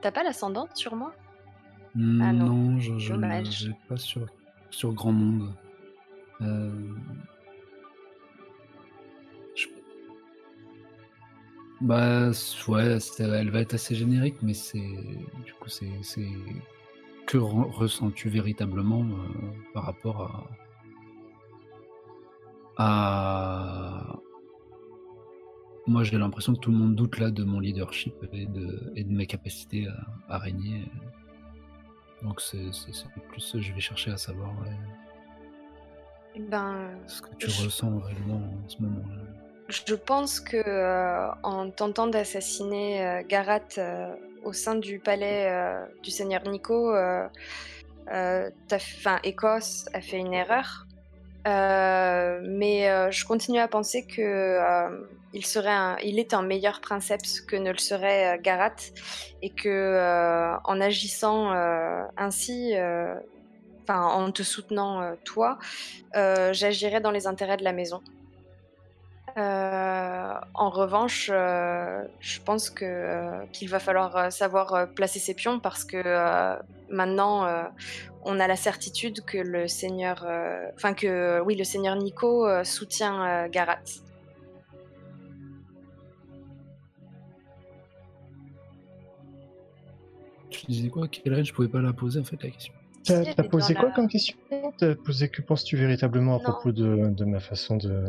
T'as 0.00 0.12
pas 0.12 0.22
l'ascendante 0.22 0.76
sur 0.76 0.96
moi 0.96 1.14
ah 1.96 2.32
non, 2.32 2.80
je, 2.80 2.98
je 2.98 3.70
pas 3.88 3.96
sur, 3.96 4.26
sur 4.70 4.92
grand 4.92 5.12
monde. 5.12 5.54
Euh, 6.40 6.72
bah 11.80 12.30
ouais, 12.68 12.98
elle 13.20 13.50
va 13.50 13.60
être 13.60 13.74
assez 13.74 13.94
générique, 13.94 14.42
mais 14.42 14.54
c'est 14.54 14.78
du 15.44 15.52
coup 15.60 15.68
c'est 15.68 15.86
que 17.26 17.38
ressens-tu 17.38 18.28
véritablement 18.28 19.02
euh, 19.02 19.52
par 19.72 19.84
rapport 19.84 20.48
à, 22.76 22.82
à 24.16 24.18
moi, 25.86 26.02
j'ai 26.02 26.16
l'impression 26.18 26.54
que 26.54 26.60
tout 26.60 26.70
le 26.70 26.76
monde 26.76 26.94
doute 26.94 27.18
là 27.18 27.30
de 27.30 27.44
mon 27.44 27.60
leadership 27.60 28.14
et 28.32 28.46
de, 28.46 28.92
et 28.96 29.04
de 29.04 29.12
mes 29.12 29.26
capacités 29.26 29.86
à, 30.28 30.38
régner. 30.38 30.88
Donc, 32.22 32.40
c'est 32.40 32.70
plus 33.28 33.56
je 33.58 33.72
vais 33.72 33.80
chercher 33.80 34.10
à 34.10 34.16
savoir 34.16 34.50
eh 36.36 36.40
ben, 36.40 36.90
ce 37.06 37.22
que 37.22 37.34
tu 37.36 37.46
ressens 37.46 37.98
réellement 37.98 38.40
en 38.64 38.68
ce 38.68 38.82
moment-là. 38.82 39.22
Je 39.68 39.94
pense 39.94 40.40
que 40.40 40.56
euh, 40.56 41.30
en 41.42 41.70
tentant 41.70 42.06
d'assassiner 42.06 43.06
euh, 43.06 43.22
Garat 43.26 43.60
euh, 43.78 44.14
au 44.42 44.52
sein 44.52 44.74
du 44.74 44.98
palais 44.98 45.50
du 46.02 46.10
seigneur 46.10 46.42
Nico, 46.46 46.94
enfin, 48.06 49.18
Écosse 49.22 49.86
a 49.94 50.00
fait 50.02 50.18
une 50.18 50.34
erreur. 50.34 50.86
mais 51.46 53.10
je 53.10 53.24
continue 53.24 53.58
à 53.58 53.68
penser 53.68 54.04
que 54.06 54.58
il, 55.34 55.44
serait 55.44 55.96
il 56.04 56.18
est 56.18 56.32
un 56.32 56.42
meilleur 56.42 56.80
princeps 56.80 57.40
que 57.40 57.56
ne 57.56 57.72
le 57.72 57.78
serait 57.78 58.36
euh, 58.36 58.40
Garat, 58.40 58.76
et 59.42 59.50
que 59.50 59.68
euh, 59.68 60.56
en 60.64 60.80
agissant 60.80 61.52
euh, 61.52 62.04
ainsi, 62.16 62.74
en 63.88 64.30
te 64.30 64.42
soutenant 64.42 65.14
toi, 65.24 65.58
j'agirais 66.14 67.00
dans 67.00 67.10
les 67.10 67.26
intérêts 67.26 67.58
de 67.58 67.64
la 67.64 67.72
maison. 67.72 68.00
En 69.36 70.70
revanche, 70.70 71.26
je 71.26 72.40
pense 72.44 72.70
qu'il 72.70 73.68
va 73.68 73.78
falloir 73.80 74.32
savoir 74.32 74.88
placer 74.94 75.18
ses 75.18 75.34
pions 75.34 75.60
parce 75.60 75.84
que 75.84 76.56
maintenant 76.88 77.46
on 78.22 78.40
a 78.40 78.46
la 78.46 78.56
certitude 78.56 79.22
que 79.26 79.36
le 79.36 79.68
seigneur, 79.68 80.24
enfin 80.76 80.94
que 80.94 81.40
oui, 81.40 81.56
le 81.56 81.64
seigneur 81.64 81.96
Nico 81.96 82.46
soutient 82.64 83.48
Garat. 83.48 83.82
Tu 90.50 90.66
disais 90.66 90.88
quoi 90.88 91.08
Quelle 91.08 91.44
je 91.44 91.52
pouvais 91.52 91.68
pas 91.68 91.80
la 91.80 91.92
poser 91.92 92.20
en 92.20 92.24
fait 92.24 92.42
la 92.42 92.50
question. 92.50 92.72
T'as 93.06 93.22
Si, 93.24 93.48
posé 93.50 93.74
quoi 93.74 93.88
la- 93.88 93.94
comme 93.94 94.08
question? 94.08 94.36
T'as 94.78 94.94
posé 94.94 95.28
que 95.28 95.42
penses-tu 95.42 95.76
véritablement 95.76 96.36
à 96.36 96.38
Non. 96.38 96.42
propos 96.52 96.72
de, 96.72 97.10
de 97.10 97.24
ma 97.24 97.40
façon 97.40 97.76
de, 97.76 98.04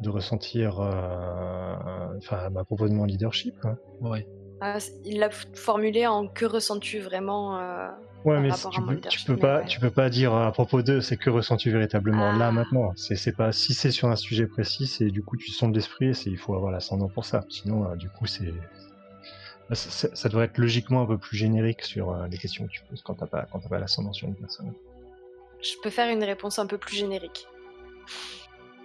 de 0.00 0.08
ressentir, 0.10 0.78
euh, 0.80 1.74
enfin 2.18 2.50
à 2.54 2.64
propos 2.64 2.88
de 2.88 2.94
mon 2.94 3.04
leadership 3.04 3.54
hein? 3.64 3.76
Ouais. 4.00 4.26
Ah, 4.60 4.78
il 5.04 5.18
l'a 5.18 5.28
formulé 5.54 6.06
en 6.06 6.28
que 6.28 6.44
ressens-tu 6.46 6.98
vraiment 7.00 7.58
euh, 7.58 7.88
Ouais, 8.24 8.34
par 8.34 8.42
mais 8.42 8.48
tu 8.50 8.78
à 8.78 8.80
mon 8.80 8.94
peux, 8.94 9.00
tu 9.08 9.24
peux 9.24 9.36
pas, 9.36 9.58
ouais. 9.60 9.66
tu 9.66 9.78
peux 9.80 9.90
pas 9.90 10.08
dire 10.10 10.34
à 10.34 10.50
propos 10.50 10.82
d'eux, 10.82 11.00
c'est 11.00 11.16
que 11.16 11.30
ressens-tu 11.30 11.70
véritablement 11.70 12.32
là 12.32 12.48
Ah. 12.48 12.52
maintenant? 12.52 12.92
C'est, 12.96 13.36
pas 13.36 13.52
si 13.52 13.72
c'est 13.74 13.90
sur 13.90 14.08
un 14.08 14.16
sujet 14.16 14.46
précis, 14.46 14.86
c'est 14.86 15.10
du 15.10 15.22
coup 15.22 15.36
tu 15.36 15.50
sondes 15.50 15.74
l'esprit, 15.74 16.14
c'est 16.14 16.30
il 16.30 16.38
faut 16.38 16.54
avoir 16.54 16.72
l'ascendant 16.72 17.08
pour 17.08 17.24
ça. 17.24 17.44
Sinon, 17.48 17.84
euh, 17.90 17.96
du 17.96 18.08
coup, 18.10 18.26
c'est 18.26 18.52
ça, 19.74 20.08
ça- 20.14 20.28
devrait 20.28 20.44
être 20.46 20.58
logiquement 20.58 21.02
un 21.02 21.06
peu 21.06 21.18
plus 21.18 21.36
générique 21.36 21.82
sur 21.82 22.10
euh, 22.10 22.26
les 22.28 22.38
questions 22.38 22.66
que 22.66 22.70
tu 22.72 22.82
poses 22.88 23.02
quand 23.02 23.14
t'as 23.14 23.26
pas 23.26 23.46
quand 23.50 23.58
t'as 23.58 23.68
pas 23.68 23.78
l'ascendant 23.80 24.12
sur 24.12 24.28
une 24.28 24.36
personne. 24.36 24.72
Je 25.60 25.72
peux 25.82 25.90
faire 25.90 26.08
une 26.10 26.22
réponse 26.22 26.58
un 26.58 26.66
peu 26.66 26.78
plus 26.78 26.96
générique. 26.96 27.46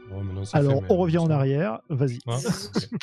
Bon, 0.09 0.25
Alors, 0.53 0.81
on 0.89 0.97
revient 0.97 1.19
en 1.19 1.29
arrière. 1.29 1.81
Vas-y. 1.89 2.19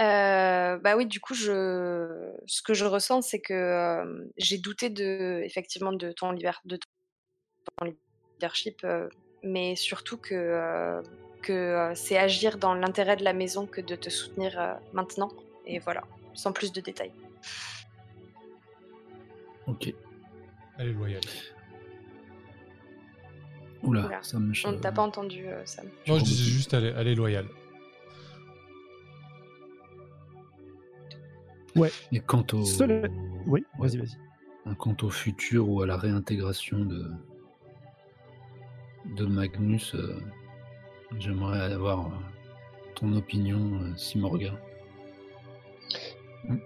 Euh, 0.00 0.78
bah 0.78 0.96
oui, 0.96 1.04
du 1.04 1.20
coup, 1.20 1.34
je... 1.34 2.32
ce 2.46 2.62
que 2.62 2.72
je 2.72 2.86
ressens, 2.86 3.20
c'est 3.20 3.40
que 3.40 3.52
euh, 3.52 4.24
j'ai 4.38 4.56
douté 4.56 4.88
de, 4.88 5.42
effectivement, 5.44 5.92
de 5.92 6.10
ton, 6.12 6.32
liber- 6.32 6.52
de 6.64 6.78
ton 7.76 7.92
leadership, 8.38 8.80
euh, 8.84 9.10
mais 9.42 9.76
surtout 9.76 10.16
que, 10.16 10.34
euh, 10.34 11.02
que 11.42 11.52
euh, 11.52 11.94
c'est 11.94 12.16
agir 12.16 12.56
dans 12.56 12.72
l'intérêt 12.72 13.16
de 13.16 13.24
la 13.24 13.34
maison 13.34 13.66
que 13.66 13.82
de 13.82 13.94
te 13.94 14.08
soutenir 14.08 14.58
euh, 14.58 14.72
maintenant. 14.94 15.28
Et 15.66 15.80
voilà, 15.80 16.02
sans 16.34 16.52
plus 16.52 16.72
de 16.72 16.80
détails. 16.80 17.12
Ok. 19.66 19.92
Elle 20.78 20.88
est 20.88 20.92
loyale. 20.92 21.20
Oula, 23.82 24.06
Oula, 24.06 24.22
ça 24.22 24.38
me 24.38 24.52
On 24.66 24.72
ne 24.72 24.78
t'a 24.78 24.92
pas 24.92 25.02
entendu, 25.02 25.46
euh, 25.46 25.64
Sam. 25.64 25.86
Non, 26.06 26.18
je 26.18 26.24
disais 26.24 26.50
juste, 26.50 26.74
elle 26.74 26.84
est, 26.86 26.94
elle 26.96 27.08
est 27.08 27.14
loyale. 27.14 27.46
Et 32.12 32.20
quant 32.20 32.44
au. 32.52 32.64
Cela- 32.64 33.08
Oui, 33.46 33.64
Ouais. 33.78 33.88
vas-y, 33.88 33.96
vas-y. 33.98 34.76
Quant 34.76 34.96
au 35.02 35.08
futur 35.10 35.68
ou 35.68 35.80
à 35.82 35.86
la 35.86 35.96
réintégration 35.96 36.84
de, 36.84 37.10
de 39.16 39.24
Magnus, 39.24 39.94
euh, 39.94 40.20
j'aimerais 41.18 41.72
avoir 41.72 42.10
ton 42.96 43.14
opinion, 43.14 43.80
euh, 43.82 43.96
Simorga. 43.96 44.52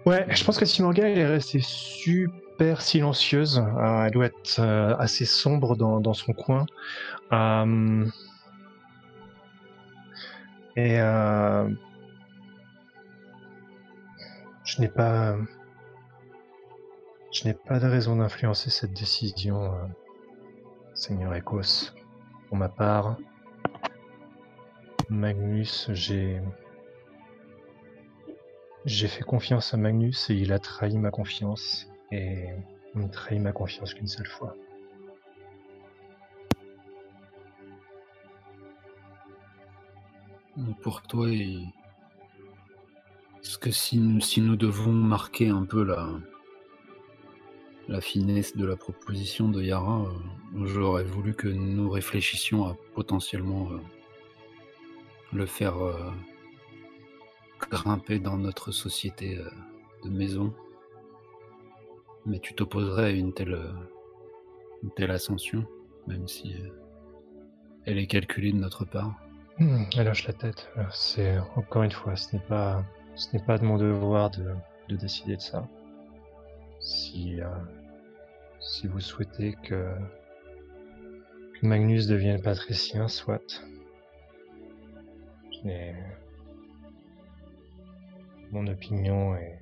Ouais, 0.05 0.25
je 0.29 0.43
pense 0.43 0.57
que 0.57 0.65
Simorga 0.65 1.07
elle 1.09 1.19
est 1.19 1.25
restée 1.25 1.59
super 1.61 2.81
silencieuse. 2.81 3.59
Euh, 3.59 4.05
elle 4.05 4.11
doit 4.11 4.25
être 4.25 4.59
euh, 4.59 4.95
assez 4.97 5.25
sombre 5.25 5.75
dans, 5.75 6.13
son 6.13 6.33
coin. 6.33 6.65
Euh, 7.33 8.05
Et 10.77 10.97
je 14.63 14.81
n'ai 14.81 14.89
pas, 14.89 15.35
je 17.31 17.45
n'ai 17.45 17.53
pas 17.53 17.79
de 17.79 17.87
raison 17.87 18.15
d'influencer 18.17 18.69
cette 18.69 18.93
décision, 18.93 19.71
Seigneur 20.93 21.33
Ecos. 21.33 21.93
Pour 22.47 22.57
ma 22.57 22.69
part, 22.69 23.17
Magnus, 25.09 25.89
j'ai 25.93 26.41
j'ai 28.85 29.07
fait 29.07 29.23
confiance 29.23 29.73
à 29.73 29.77
Magnus 29.77 30.29
et 30.29 30.35
il 30.35 30.53
a 30.53 30.59
trahi 30.59 30.97
ma 30.97 31.11
confiance. 31.11 31.87
Et 32.11 32.45
il 32.93 33.01
ne 33.01 33.07
trahit 33.07 33.41
ma 33.41 33.51
confiance 33.51 33.93
qu'une 33.93 34.07
seule 34.07 34.27
fois. 34.27 34.55
Pour 40.81 41.01
toi, 41.01 41.29
est-ce 41.29 41.67
que 43.57 43.71
si 43.71 43.97
nous, 43.97 44.21
si 44.21 44.39
nous 44.39 44.55
devons 44.55 44.93
marquer 44.93 45.49
un 45.49 45.65
peu 45.65 45.83
la, 45.83 46.07
la 47.89 47.99
finesse 47.99 48.55
de 48.55 48.65
la 48.65 48.77
proposition 48.77 49.49
de 49.49 49.61
Yara, 49.61 50.03
euh, 50.03 50.65
j'aurais 50.65 51.03
voulu 51.03 51.33
que 51.33 51.49
nous 51.49 51.89
réfléchissions 51.89 52.65
à 52.65 52.77
potentiellement 52.93 53.69
euh, 53.71 53.79
le 55.33 55.45
faire 55.45 55.83
euh, 55.83 56.09
grimper 57.69 58.19
dans 58.19 58.37
notre 58.37 58.71
société 58.71 59.37
euh, 59.37 59.49
de 60.03 60.09
maison. 60.09 60.53
Mais 62.25 62.39
tu 62.39 62.53
t'opposerais 62.53 63.05
à 63.05 63.09
une 63.09 63.33
telle, 63.33 63.53
euh, 63.53 63.71
une 64.83 64.91
telle 64.91 65.11
ascension, 65.11 65.65
même 66.07 66.27
si 66.27 66.53
euh, 66.53 66.69
elle 67.85 67.97
est 67.97 68.07
calculée 68.07 68.51
de 68.51 68.57
notre 68.57 68.85
part? 68.85 69.13
Hmm, 69.57 69.83
elle 69.95 70.09
hoche 70.09 70.27
la 70.27 70.33
tête. 70.33 70.69
C'est 70.91 71.37
encore 71.55 71.83
une 71.83 71.91
fois, 71.91 72.15
ce 72.15 72.35
n'est 72.35 72.41
pas, 72.41 72.83
de 73.57 73.63
mon 73.63 73.77
devoir 73.77 74.31
de, 74.31 74.53
de 74.89 74.95
décider 74.95 75.37
de 75.37 75.41
ça. 75.41 75.67
Si, 76.81 77.39
si 78.59 78.87
vous 78.87 78.99
souhaitez 78.99 79.55
que, 79.63 79.87
Magnus 81.61 82.07
devienne 82.07 82.41
patricien, 82.41 83.07
soit. 83.07 83.63
Mon 88.55 88.67
opinion 88.67 89.35
est 89.35 89.59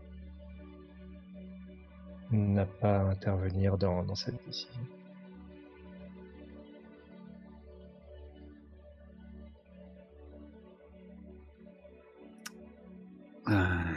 n'a 2.29 2.67
pas 2.67 2.97
à 2.99 3.01
intervenir 3.05 3.75
dans, 3.75 4.03
dans 4.03 4.13
cette 4.13 4.35
décision. 4.45 4.81
Euh, 13.49 13.93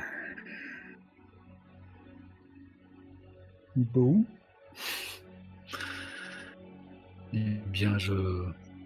Bon. 3.76 4.24
Eh 7.34 7.38
bien, 7.66 7.98
je 7.98 8.14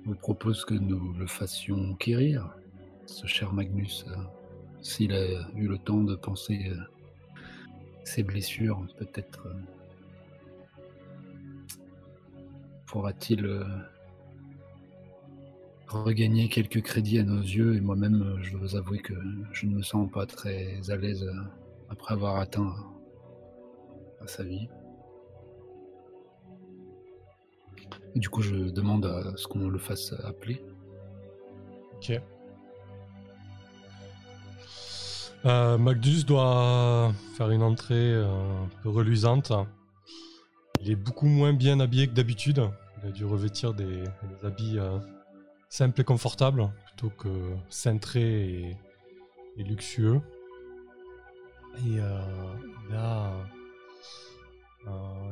vous 0.05 0.15
propose 0.17 0.65
que 0.65 0.75
nous 0.75 1.13
le 1.13 1.29
fassions 1.29 1.95
quérir, 1.95 2.57
ce 3.07 3.29
cher 3.29 3.53
Magnus. 3.53 4.05
euh, 4.09 4.40
S'il 4.83 5.13
a 5.13 5.51
eu 5.55 5.69
le 5.69 5.79
temps 5.79 6.03
de 6.03 6.15
penser 6.15 6.71
euh, 6.71 6.77
ses 8.05 8.23
blessures, 8.23 8.87
peut-être 8.99 9.47
euh, 9.47 9.55
pourra-t-il 12.87 13.45
euh, 13.45 13.65
regagner 15.87 16.49
quelques 16.49 16.83
crédits 16.83 17.19
à 17.19 17.25
nos 17.25 17.41
yeux. 17.41 17.77
Et 17.77 17.81
moi-même, 17.81 18.39
je 18.43 18.57
dois 18.57 18.77
avouer 18.77 19.01
que 19.01 19.15
je 19.53 19.67
ne 19.67 19.77
me 19.77 19.83
sens 19.83 20.11
pas 20.11 20.25
très 20.25 20.79
à 20.91 20.97
l'aise 20.97 21.31
après 21.91 22.15
avoir 22.15 22.37
atteint 22.37 22.75
à 24.21 24.27
sa 24.27 24.45
vie. 24.45 24.69
Du 28.15 28.29
coup, 28.29 28.41
je 28.41 28.57
demande 28.71 29.05
à 29.05 29.37
ce 29.37 29.47
qu'on 29.47 29.69
le 29.69 29.79
fasse 29.79 30.15
appeler. 30.25 30.63
Ok. 31.97 32.21
Euh, 35.47 35.79
Magnus 35.79 36.27
doit 36.27 37.15
faire 37.37 37.51
une 37.51 37.63
entrée 37.63 38.13
euh, 38.13 38.65
un 38.65 38.69
peu 38.83 38.91
reluisante. 38.91 39.53
Il 40.83 40.91
est 40.91 40.97
beaucoup 40.97 41.27
moins 41.27 41.55
bien 41.55 41.81
habillé 41.81 42.09
que 42.09 42.13
d'habitude. 42.13 42.69
Il 43.03 43.09
a 43.09 43.13
dû 43.13 43.25
revêtir 43.25 43.73
des, 43.73 44.05
habits 44.43 44.79
euh, 44.79 44.99
simples 45.71 46.03
et 46.03 46.05
confortables 46.05 46.71
plutôt 46.87 47.11
que 47.11 47.29
cintrés 47.71 48.77
et, 49.57 49.65
luxueux. 49.65 50.21
Et 51.87 52.01
euh, 52.01 52.21
là, 52.91 53.33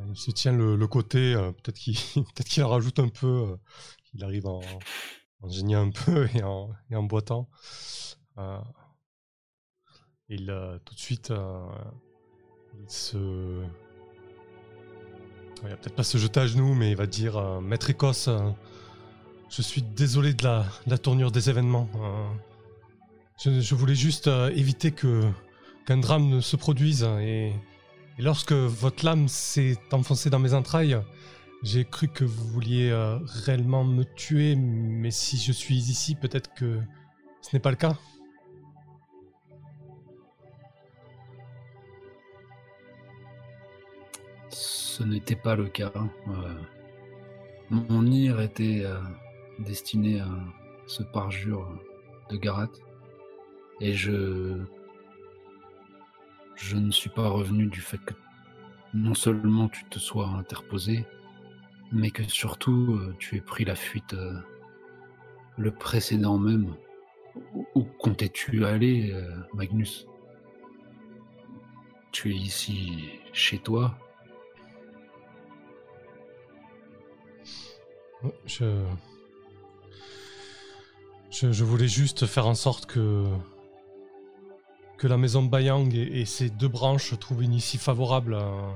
il 0.07 0.15
se 0.15 0.31
tient 0.31 0.53
le, 0.53 0.87
côté, 0.87 1.33
peut-être 1.33 1.77
qu'il 1.77 1.95
peut 2.15 2.63
rajoute 2.63 2.99
un 2.99 3.09
peu, 3.09 3.57
qu'il 4.05 4.23
arrive 4.23 4.47
en, 4.47 4.61
en 5.41 5.73
un 5.73 5.89
peu 5.91 6.27
et 6.33 6.43
en, 6.43 6.71
et 6.89 6.95
en 6.95 7.03
boitant. 7.03 7.47
Il 10.31 10.51
euh, 10.51 10.77
tout 10.85 10.93
de 10.93 10.99
suite, 10.99 11.31
euh, 11.31 11.59
il 12.79 12.89
se, 12.89 13.17
il 15.63 15.69
va 15.69 15.75
peut-être 15.75 15.95
pas 15.95 16.03
se 16.03 16.19
jeter 16.19 16.39
à 16.39 16.45
genoux, 16.45 16.75
mais 16.75 16.91
il 16.91 16.95
va 16.95 17.07
dire 17.07 17.37
euh, 17.37 17.59
Maître 17.61 17.89
Écosse, 17.89 18.27
euh, 18.27 18.51
je 19.49 19.63
suis 19.63 19.81
désolé 19.81 20.35
de 20.35 20.43
la, 20.43 20.67
la 20.85 20.99
tournure 20.99 21.31
des 21.31 21.49
événements. 21.49 21.89
Je, 23.43 23.73
voulais 23.73 23.95
juste 23.95 24.27
éviter 24.27 24.91
que 24.91 25.23
qu'un 25.87 25.97
drame 25.97 26.29
ne 26.29 26.41
se 26.41 26.57
produise 26.57 27.03
et, 27.21 27.53
lorsque 28.19 28.51
votre 28.51 29.03
lame 29.05 29.27
s'est 29.29 29.77
enfoncée 29.91 30.29
dans 30.29 30.39
mes 30.39 30.53
entrailles, 30.53 31.01
j'ai 31.63 31.85
cru 31.85 32.09
que 32.09 32.25
vous 32.25 32.47
vouliez 32.49 32.93
réellement 33.45 33.83
me 33.85 34.03
tuer, 34.03 34.55
mais 34.55 35.09
si 35.09 35.37
je 35.37 35.53
suis 35.53 35.77
ici, 35.77 36.13
peut-être 36.15 36.53
que 36.53 36.79
ce 37.41 37.55
n'est 37.55 37.61
pas 37.61 37.71
le 37.71 37.77
cas. 37.77 37.97
Ce 44.99 45.05
n'était 45.05 45.37
pas 45.37 45.55
le 45.55 45.69
cas. 45.69 45.93
Euh, 46.27 46.53
mon 47.69 48.05
ire 48.05 48.41
était 48.41 48.81
euh, 48.83 48.99
destiné 49.59 50.19
à 50.19 50.27
ce 50.87 51.03
parjure 51.03 51.65
de 52.29 52.35
Garat. 52.35 52.67
Et 53.79 53.93
je. 53.93 54.59
Je 56.55 56.75
ne 56.75 56.91
suis 56.91 57.09
pas 57.09 57.29
revenu 57.29 57.67
du 57.67 57.79
fait 57.79 57.99
que 57.99 58.13
non 58.93 59.13
seulement 59.13 59.69
tu 59.69 59.85
te 59.85 59.99
sois 59.99 60.27
interposé, 60.27 61.05
mais 61.93 62.11
que 62.11 62.23
surtout 62.23 62.99
euh, 62.99 63.15
tu 63.19 63.37
aies 63.37 63.41
pris 63.41 63.63
la 63.63 63.75
fuite 63.75 64.13
le 65.57 65.71
précédent 65.71 66.37
même. 66.37 66.75
Où- 67.73 67.85
comptais-tu 67.99 68.65
aller, 68.65 69.15
Magnus? 69.53 70.05
Tu 72.11 72.31
es 72.33 72.35
ici 72.35 73.21
chez 73.31 73.59
toi? 73.59 73.97
Je... 78.45 78.83
je. 81.31 81.51
je 81.51 81.63
voulais 81.63 81.87
juste 81.87 82.25
faire 82.25 82.47
en 82.47 82.55
sorte 82.55 82.85
que. 82.85 83.25
que 84.97 85.07
la 85.07 85.17
maison 85.17 85.43
Bayang 85.43 85.93
et, 85.93 86.21
et 86.21 86.25
ses 86.25 86.49
deux 86.49 86.67
branches 86.67 87.17
trouvent 87.19 87.43
une 87.43 87.53
issue 87.53 87.77
favorable 87.77 88.35
à- 88.35 88.75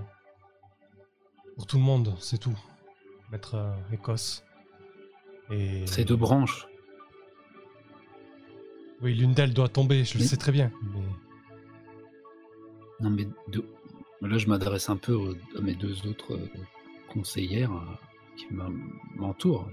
pour 1.56 1.68
tout 1.68 1.78
le 1.78 1.84
monde, 1.84 2.16
c'est 2.20 2.40
tout. 2.40 2.58
Maître 3.32 3.56
euh, 3.56 3.74
Écosse. 3.94 4.44
Et. 5.52 5.86
Ces 5.88 6.06
deux 6.06 6.16
branches. 6.16 6.68
Oui, 9.02 9.14
l'une 9.14 9.34
d'elles 9.34 9.54
doit 9.54 9.68
tomber, 9.70 10.06
je 10.06 10.18
le 10.18 10.24
sais 10.24 10.38
très 10.38 10.52
bien. 10.54 10.72
Mais... 10.94 11.02
Non, 13.02 13.10
mais 13.10 13.28
de- 13.50 13.66
là, 14.22 14.38
je 14.38 14.48
m'adresse 14.48 14.90
un 14.90 14.96
peu 14.96 15.14
aux- 15.14 15.36
à 15.58 15.62
mes 15.62 15.76
deux 15.76 16.08
autres 16.08 16.36
euh, 16.36 16.48
conseillères 17.12 17.72
qui 18.38 18.54
m'en- 18.54 18.70
m'entourent. 19.16 19.70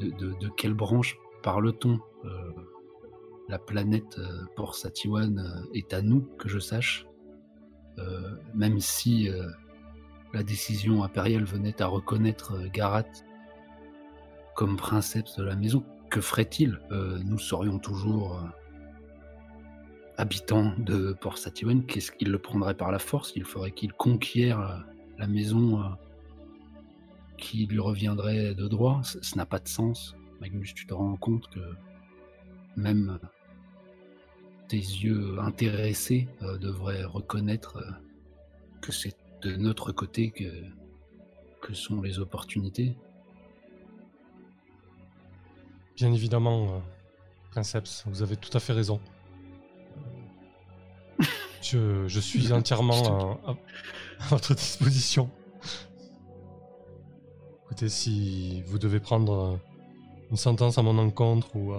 De, 0.00 0.48
quelle 0.56 0.74
branche 0.74 1.16
parle-t-on 1.42 1.98
Euh, 2.24 2.52
La 3.48 3.58
planète 3.58 4.18
euh, 4.18 4.44
Port 4.56 4.74
Satiwan 4.74 5.38
euh, 5.38 5.70
est 5.72 5.94
à 5.94 6.02
nous, 6.02 6.20
que 6.38 6.48
je 6.48 6.58
sache. 6.58 7.06
Même 8.54 8.78
si 8.78 9.28
la 10.32 10.42
décision 10.44 11.02
impériale 11.02 11.42
venait 11.44 11.82
à 11.82 11.86
reconnaître 11.88 12.52
Garat 12.72 13.02
comme 14.54 14.76
princeps 14.76 15.34
de 15.36 15.42
la 15.42 15.56
maison, 15.56 15.84
que 16.08 16.20
ferait-il? 16.20 16.78
Nous 17.24 17.38
serions 17.38 17.80
toujours 17.80 18.36
euh, 18.38 18.46
habitant 20.16 20.74
de 20.78 21.12
Port 21.12 21.38
Satiwan, 21.38 21.84
qu'est-ce 21.86 22.12
qu'il 22.12 22.30
le 22.30 22.38
prendrait 22.38 22.74
par 22.76 22.92
la 22.92 23.00
force? 23.00 23.32
Il 23.34 23.44
ferait 23.44 23.72
qu'il 23.72 23.92
conquiert 23.92 24.60
euh, 24.60 24.76
la 25.18 25.26
maison 25.26 25.82
qui 27.38 27.66
lui 27.66 27.78
reviendrait 27.78 28.54
de 28.54 28.68
droit 28.68 29.00
Ce 29.04 29.22
ce 29.22 29.36
n'a 29.36 29.46
pas 29.46 29.58
de 29.60 29.68
sens. 29.68 30.14
Magnus, 30.40 30.74
tu 30.74 30.86
te 30.86 30.94
rends 30.94 31.16
compte 31.16 31.48
que 31.50 31.60
même 32.76 33.18
tes 34.68 34.76
yeux 34.76 35.38
intéressés 35.40 36.28
euh, 36.42 36.58
devraient 36.58 37.04
reconnaître 37.04 37.78
euh, 37.78 37.90
que 38.82 38.92
c'est 38.92 39.16
de 39.42 39.56
notre 39.56 39.92
côté 39.92 40.30
que, 40.30 40.44
que 41.62 41.74
sont 41.74 42.02
les 42.02 42.18
opportunités. 42.18 42.94
Bien 45.96 46.12
évidemment, 46.12 46.74
euh, 46.76 46.78
Princeps, 47.50 48.04
vous 48.06 48.22
avez 48.22 48.36
tout 48.36 48.54
à 48.56 48.60
fait 48.60 48.72
raison. 48.72 49.00
Je, 51.62 52.06
je 52.06 52.20
suis 52.20 52.52
entièrement 52.52 53.38
à, 53.46 53.50
à- 53.50 53.56
à 54.20 54.26
votre 54.28 54.54
disposition. 54.54 55.28
Si 57.86 58.62
vous 58.66 58.78
devez 58.78 58.98
prendre 58.98 59.32
euh, 59.32 59.56
une 60.30 60.36
sentence 60.36 60.78
à 60.78 60.82
mon 60.82 60.98
encontre 60.98 61.54
ou 61.54 61.72
euh, 61.72 61.78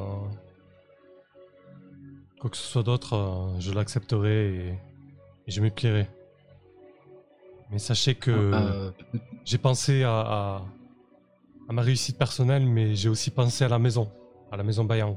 quoi 2.39 2.49
que 2.49 2.57
ce 2.57 2.63
soit 2.63 2.83
d'autre, 2.83 3.13
euh, 3.15 3.59
je 3.59 3.73
l'accepterai 3.73 4.55
et, 4.55 4.67
et 5.47 5.51
je 5.51 5.59
m'y 5.61 5.71
plierai. 5.71 6.07
Mais 7.71 7.79
sachez 7.79 8.15
que 8.15 8.31
Euh, 8.31 8.91
j'ai 9.45 9.57
pensé 9.57 10.03
à, 10.03 10.19
à- 10.19 10.61
à 11.67 11.73
ma 11.73 11.81
réussite 11.81 12.17
personnelle, 12.17 12.65
mais 12.65 12.95
j'ai 12.95 13.09
aussi 13.09 13.29
pensé 13.29 13.63
à 13.63 13.67
la 13.67 13.77
maison, 13.77 14.09
à 14.51 14.57
la 14.57 14.63
maison 14.63 14.85
Bayang. 14.85 15.15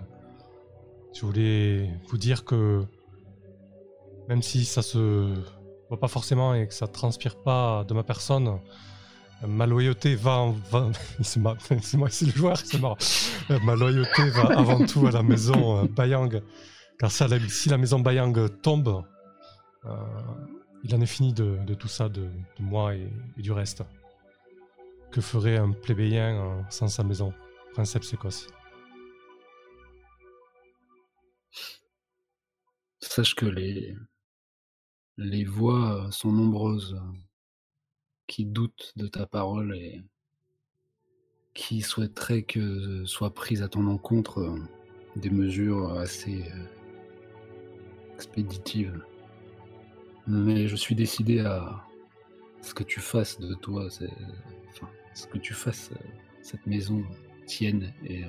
Je 1.14 1.24
voulais 1.24 1.88
vous 2.08 2.18
dire 2.18 2.44
que 2.44 2.84
même 4.28 4.42
si 4.42 4.64
ça 4.64 4.82
se 4.82 5.34
voit 5.88 5.98
pas 6.00 6.08
forcément 6.08 6.54
et 6.54 6.66
que 6.68 6.74
ça 6.74 6.86
transpire 6.88 7.36
pas 7.42 7.84
de 7.84 7.94
ma 7.94 8.02
personne, 8.02 8.58
ma 9.48 9.66
loyauté 9.66 10.14
va, 10.14 10.52
ma- 11.36 11.56
joueur, 12.34 12.56
marrant. 12.80 12.96
Euh, 13.50 13.58
Ma 13.64 13.74
loyauté 13.74 14.30
va 14.30 14.58
avant 14.58 14.84
tout 14.86 15.06
à 15.06 15.10
la 15.10 15.22
maison 15.22 15.78
euh, 15.78 15.88
Bayang, 15.88 16.42
car 16.98 17.10
si 17.10 17.68
la 17.68 17.78
maison 17.78 18.00
Bayang 18.00 18.48
tombe, 18.60 19.04
euh, 19.84 19.90
il 20.84 20.94
en 20.94 21.00
est 21.00 21.06
fini 21.06 21.32
de, 21.32 21.74
tout 21.74 21.88
ça, 21.88 22.08
de, 22.08 22.28
moi 22.60 22.94
et, 22.94 23.08
du 23.36 23.52
reste. 23.52 23.82
Que 25.10 25.20
ferait 25.20 25.58
un 25.58 25.72
plébéien 25.72 26.64
sans 26.70 26.88
sa 26.88 27.02
maison? 27.02 27.34
Princeps 27.74 28.12
Écosse. 28.12 28.46
Sache 33.00 33.34
que 33.34 33.46
les, 33.46 33.94
les 35.18 35.44
voix 35.44 36.08
sont 36.10 36.32
nombreuses 36.32 36.96
qui 38.32 38.46
doutent 38.46 38.94
de 38.96 39.08
ta 39.08 39.26
parole 39.26 39.76
et 39.76 40.02
qui 41.52 41.82
souhaiteraient 41.82 42.44
que 42.44 43.04
soient 43.04 43.34
prises 43.34 43.62
à 43.62 43.68
ton 43.68 43.86
encontre 43.86 44.38
euh, 44.38 44.58
des 45.16 45.28
mesures 45.28 45.92
assez 45.98 46.44
euh, 46.50 46.64
expéditives. 48.14 49.04
Mais 50.26 50.66
je 50.66 50.76
suis 50.76 50.94
décidé 50.94 51.40
à 51.40 51.84
ce 52.62 52.72
que 52.72 52.84
tu 52.84 53.00
fasses 53.00 53.38
de 53.38 53.52
toi, 53.52 53.88
enfin, 54.70 54.88
ce 55.12 55.26
que 55.26 55.36
tu 55.36 55.52
fasses 55.52 55.90
euh, 55.92 56.08
cette 56.40 56.64
maison 56.66 57.04
tienne 57.46 57.92
et 58.02 58.24
euh, 58.24 58.28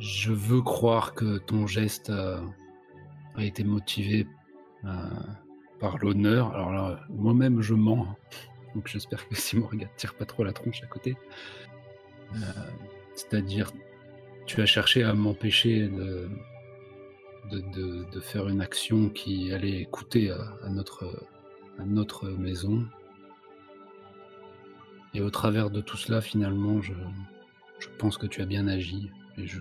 Je 0.00 0.32
veux 0.32 0.62
croire 0.62 1.14
que 1.14 1.38
ton 1.38 1.66
geste 1.66 2.10
a, 2.10 2.42
été 3.38 3.64
motivé 3.64 4.26
euh, 4.26 4.39
par 5.78 5.98
l'honneur. 5.98 6.54
Alors 6.54 6.72
là, 6.72 7.00
moi-même, 7.08 7.60
je 7.60 7.74
mens. 7.74 8.06
hein. 8.08 8.16
Donc 8.74 8.86
j'espère 8.86 9.26
que 9.28 9.34
si 9.38 9.56
Morgane 9.56 9.88
tire 9.96 10.14
pas 10.14 10.24
trop 10.24 10.44
la 10.44 10.52
tronche 10.52 10.82
à 10.82 10.86
côté. 10.86 11.16
Euh, 12.34 12.38
C'est-à-dire, 13.14 13.72
tu 14.46 14.60
as 14.60 14.66
cherché 14.66 15.02
à 15.02 15.14
m'empêcher 15.14 15.88
de, 15.88 16.28
faire 18.20 18.48
une 18.48 18.60
action 18.60 19.08
qui 19.08 19.52
allait 19.52 19.86
coûter 19.86 20.30
à, 20.30 20.68
notre, 20.68 22.28
maison. 22.38 22.86
Et 25.14 25.20
au 25.20 25.30
travers 25.30 25.70
de 25.70 25.80
tout 25.80 25.96
cela, 25.96 26.20
finalement, 26.20 26.80
je, 26.80 26.92
je 27.80 27.88
pense 27.98 28.16
que 28.16 28.26
tu 28.26 28.42
as 28.42 28.46
bien 28.46 28.68
agi. 28.68 29.10
Et 29.36 29.46
je, 29.46 29.60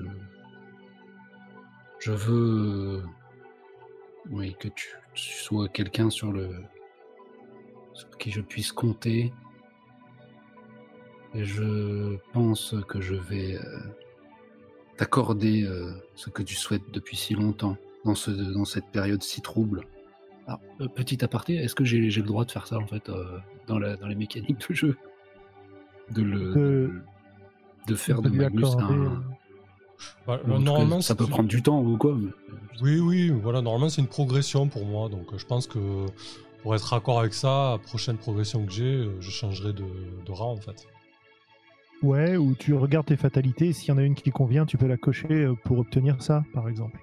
je 2.00 2.12
veux, 2.12 2.98
euh, 2.98 3.02
oui, 4.32 4.56
que 4.60 4.68
tu, 4.68 4.88
tu 5.14 5.34
sois 5.34 5.68
quelqu'un 5.68 6.10
sur 6.10 6.32
le, 6.32 6.50
sur 7.94 8.10
qui 8.18 8.32
je 8.32 8.42
puisse 8.42 8.72
compter. 8.72 9.34
Et 11.34 11.44
je 11.46 12.18
pense 12.34 12.76
que 12.88 13.00
je 13.02 13.16
vais 13.16 13.56
euh, 13.56 13.80
t'accorder 14.98 15.64
euh, 15.64 15.94
ce 16.16 16.30
que 16.30 16.42
tu 16.42 16.56
souhaites 16.56 16.90
depuis 16.92 17.18
si 17.18 17.36
longtemps, 17.36 17.78
dans, 18.04 18.16
ce, 18.16 18.32
dans 18.32 18.66
cette 18.66 18.88
période 18.88 19.22
si 19.22 19.42
trouble. 19.42 19.82
Alors, 20.48 20.60
euh, 20.82 20.88
petit 20.88 21.24
aparté, 21.24 21.56
est-ce 21.56 21.76
que 21.76 21.84
j'ai 21.84 22.00
le 22.00 22.22
droit 22.24 22.46
de 22.46 22.52
faire 22.52 22.66
ça 22.66 22.78
en 22.78 22.88
fait 22.88 23.12
dans, 23.68 23.78
la, 23.78 23.96
dans 23.96 24.08
les 24.08 24.16
mécaniques 24.16 24.68
de 24.70 24.74
jeu? 24.74 24.98
De, 26.12 26.24
le, 26.24 26.54
de, 26.56 26.92
de 27.86 27.96
faire 27.96 28.24
de 28.24 28.30
lui 28.30 28.40
Magnus 28.40 28.76
un, 28.80 29.22
Bah, 30.28 30.40
Bon, 30.46 30.64
cas, 30.64 31.02
ça 31.02 31.16
peut 31.16 31.28
prendre 31.28 31.50
du 31.50 31.62
temps 31.62 31.82
ou 31.82 31.98
quoi. 31.98 32.16
mais- 32.16 32.30
Oui, 32.82 33.00
oui, 33.00 33.30
voilà, 33.30 33.62
normalement 33.62 33.90
c'est 33.90 34.02
une 34.02 34.08
progression 34.08 34.68
pour 34.68 34.86
moi, 34.86 35.10
donc 35.10 35.34
euh, 35.34 35.38
je 35.38 35.46
pense 35.46 35.68
que 35.68 36.06
pour 36.64 36.76
être 36.76 36.84
raccord 36.84 37.20
avec 37.20 37.34
ça, 37.34 37.72
la 37.72 37.78
prochaine 37.78 38.18
progression 38.18 38.66
que 38.66 38.72
j'ai, 38.72 38.84
euh, 38.86 39.20
je 39.20 39.30
changerai 39.32 39.74
de, 39.74 39.84
de 40.26 40.32
rang 40.32 40.54
en 40.54 40.62
fait. 40.62 40.86
Ouais, 42.02 42.38
ou 42.38 42.56
tu 42.56 42.74
regardes 42.76 43.08
tes 43.08 43.18
fatalités, 43.18 43.74
s'il 43.74 43.90
y 43.90 43.92
en 43.92 43.98
a 43.98 44.04
une 44.04 44.16
qui 44.16 44.30
convient, 44.32 44.66
tu 44.66 44.78
peux 44.78 44.88
la 44.88 44.96
cocher 44.96 45.28
euh, 45.30 45.54
pour 45.66 45.80
obtenir 45.80 46.22
ça, 46.24 46.44
par 46.54 46.70
exemple. 46.70 46.98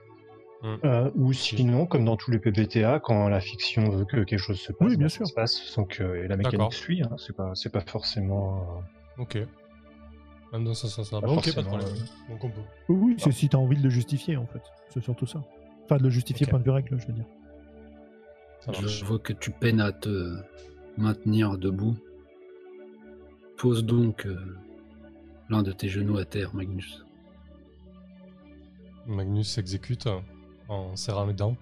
Euh, 0.84 1.10
ou 1.14 1.32
sinon, 1.32 1.86
comme 1.86 2.04
dans 2.06 2.16
tous 2.16 2.30
les 2.32 2.38
PBTA, 2.40 2.98
quand 3.00 3.28
la 3.28 3.40
fiction 3.40 3.88
veut 3.90 4.04
que 4.04 4.24
quelque 4.24 4.38
chose 4.40 4.58
se 4.58 4.72
passe, 4.72 4.88
Oui, 4.88 4.96
bien 4.96 5.08
sûr. 5.08 5.26
ça 5.26 5.30
se 5.30 5.34
passe 5.34 5.52
sans 5.66 5.84
que 5.84 6.24
et 6.24 6.26
la 6.28 6.36
mécanique 6.36 6.72
suit. 6.72 7.02
Hein, 7.02 7.14
c'est 7.18 7.36
pas, 7.36 7.52
c'est 7.54 7.70
pas 7.70 7.82
forcément. 7.82 8.82
Ok. 9.18 9.38
Même 10.52 10.64
dans 10.64 10.74
ce 10.74 10.88
sens-là. 10.88 11.20
Pas 11.20 11.26
Bon, 11.26 11.36
ok, 11.38 11.54
pas 11.54 11.62
de 11.62 11.66
problème. 11.66 11.88
euh. 11.88 12.32
Donc 12.32 12.44
on 12.44 12.50
peut. 12.50 12.60
Oui, 12.88 12.96
oui, 13.00 13.14
c'est 13.18 13.32
si 13.32 13.48
t'as 13.48 13.58
envie 13.58 13.76
de 13.76 13.82
le 13.82 13.90
justifier, 13.90 14.36
en 14.36 14.46
fait. 14.46 14.62
C'est 14.90 15.02
surtout 15.02 15.26
ça. 15.26 15.42
Enfin, 15.84 15.96
de 15.98 16.04
le 16.04 16.10
justifier 16.10 16.46
point 16.46 16.58
de 16.58 16.64
vue 16.64 16.70
règle, 16.70 16.98
je 17.00 17.06
veux 17.06 17.12
dire. 17.12 17.26
Ça. 18.60 18.72
Je 18.72 19.04
vois 19.04 19.18
que 19.18 19.32
tu 19.32 19.50
peines 19.50 19.80
à 19.80 19.92
te 19.92 20.36
maintenir 20.96 21.58
debout. 21.58 21.96
Pose 23.58 23.84
donc 23.84 24.26
euh, 24.26 24.56
l'un 25.48 25.62
de 25.62 25.72
tes 25.72 25.88
genoux 25.88 26.18
à 26.18 26.24
terre, 26.24 26.54
Magnus. 26.54 27.04
Magnus 29.06 29.48
s'exécute 29.48 30.08
en 30.68 30.96
serrant 30.96 31.26
les 31.26 31.32
dents. 31.34 31.56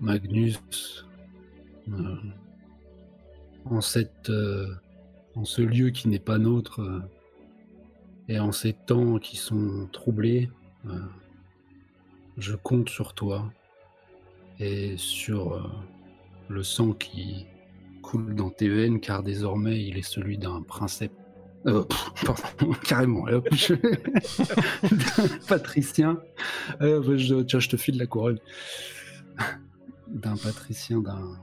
Magnus, 0.00 1.06
euh, 1.88 2.16
en, 3.64 3.80
cette, 3.80 4.28
euh, 4.30 4.74
en 5.36 5.44
ce 5.44 5.62
lieu 5.62 5.90
qui 5.90 6.08
n'est 6.08 6.18
pas 6.18 6.38
nôtre, 6.38 6.80
euh, 6.80 7.00
et 8.28 8.38
en 8.38 8.52
ces 8.52 8.72
temps 8.72 9.18
qui 9.18 9.36
sont 9.36 9.88
troublés, 9.92 10.50
euh, 10.86 10.98
je 12.38 12.54
compte 12.54 12.88
sur 12.88 13.14
toi 13.14 13.50
et 14.60 14.96
sur 14.96 15.54
euh, 15.54 15.62
le 16.48 16.62
sang 16.62 16.92
qui 16.92 17.46
coule 18.02 18.34
dans 18.34 18.50
tes 18.50 18.68
veines, 18.68 19.00
car 19.00 19.22
désormais 19.22 19.82
il 19.84 19.98
est 19.98 20.02
celui 20.02 20.38
d'un 20.38 20.62
princeps. 20.62 21.14
Pff, 21.64 22.12
pardon, 22.26 22.72
carrément, 22.86 23.24
je- 23.52 23.74
d'un 24.82 25.38
patricien. 25.48 26.18
Tiens, 26.78 27.60
je 27.60 27.68
te 27.68 27.76
file 27.78 27.96
la 27.96 28.06
couronne 28.06 28.38
d'un 30.08 30.36
patricien, 30.36 31.00
d'un 31.00 31.38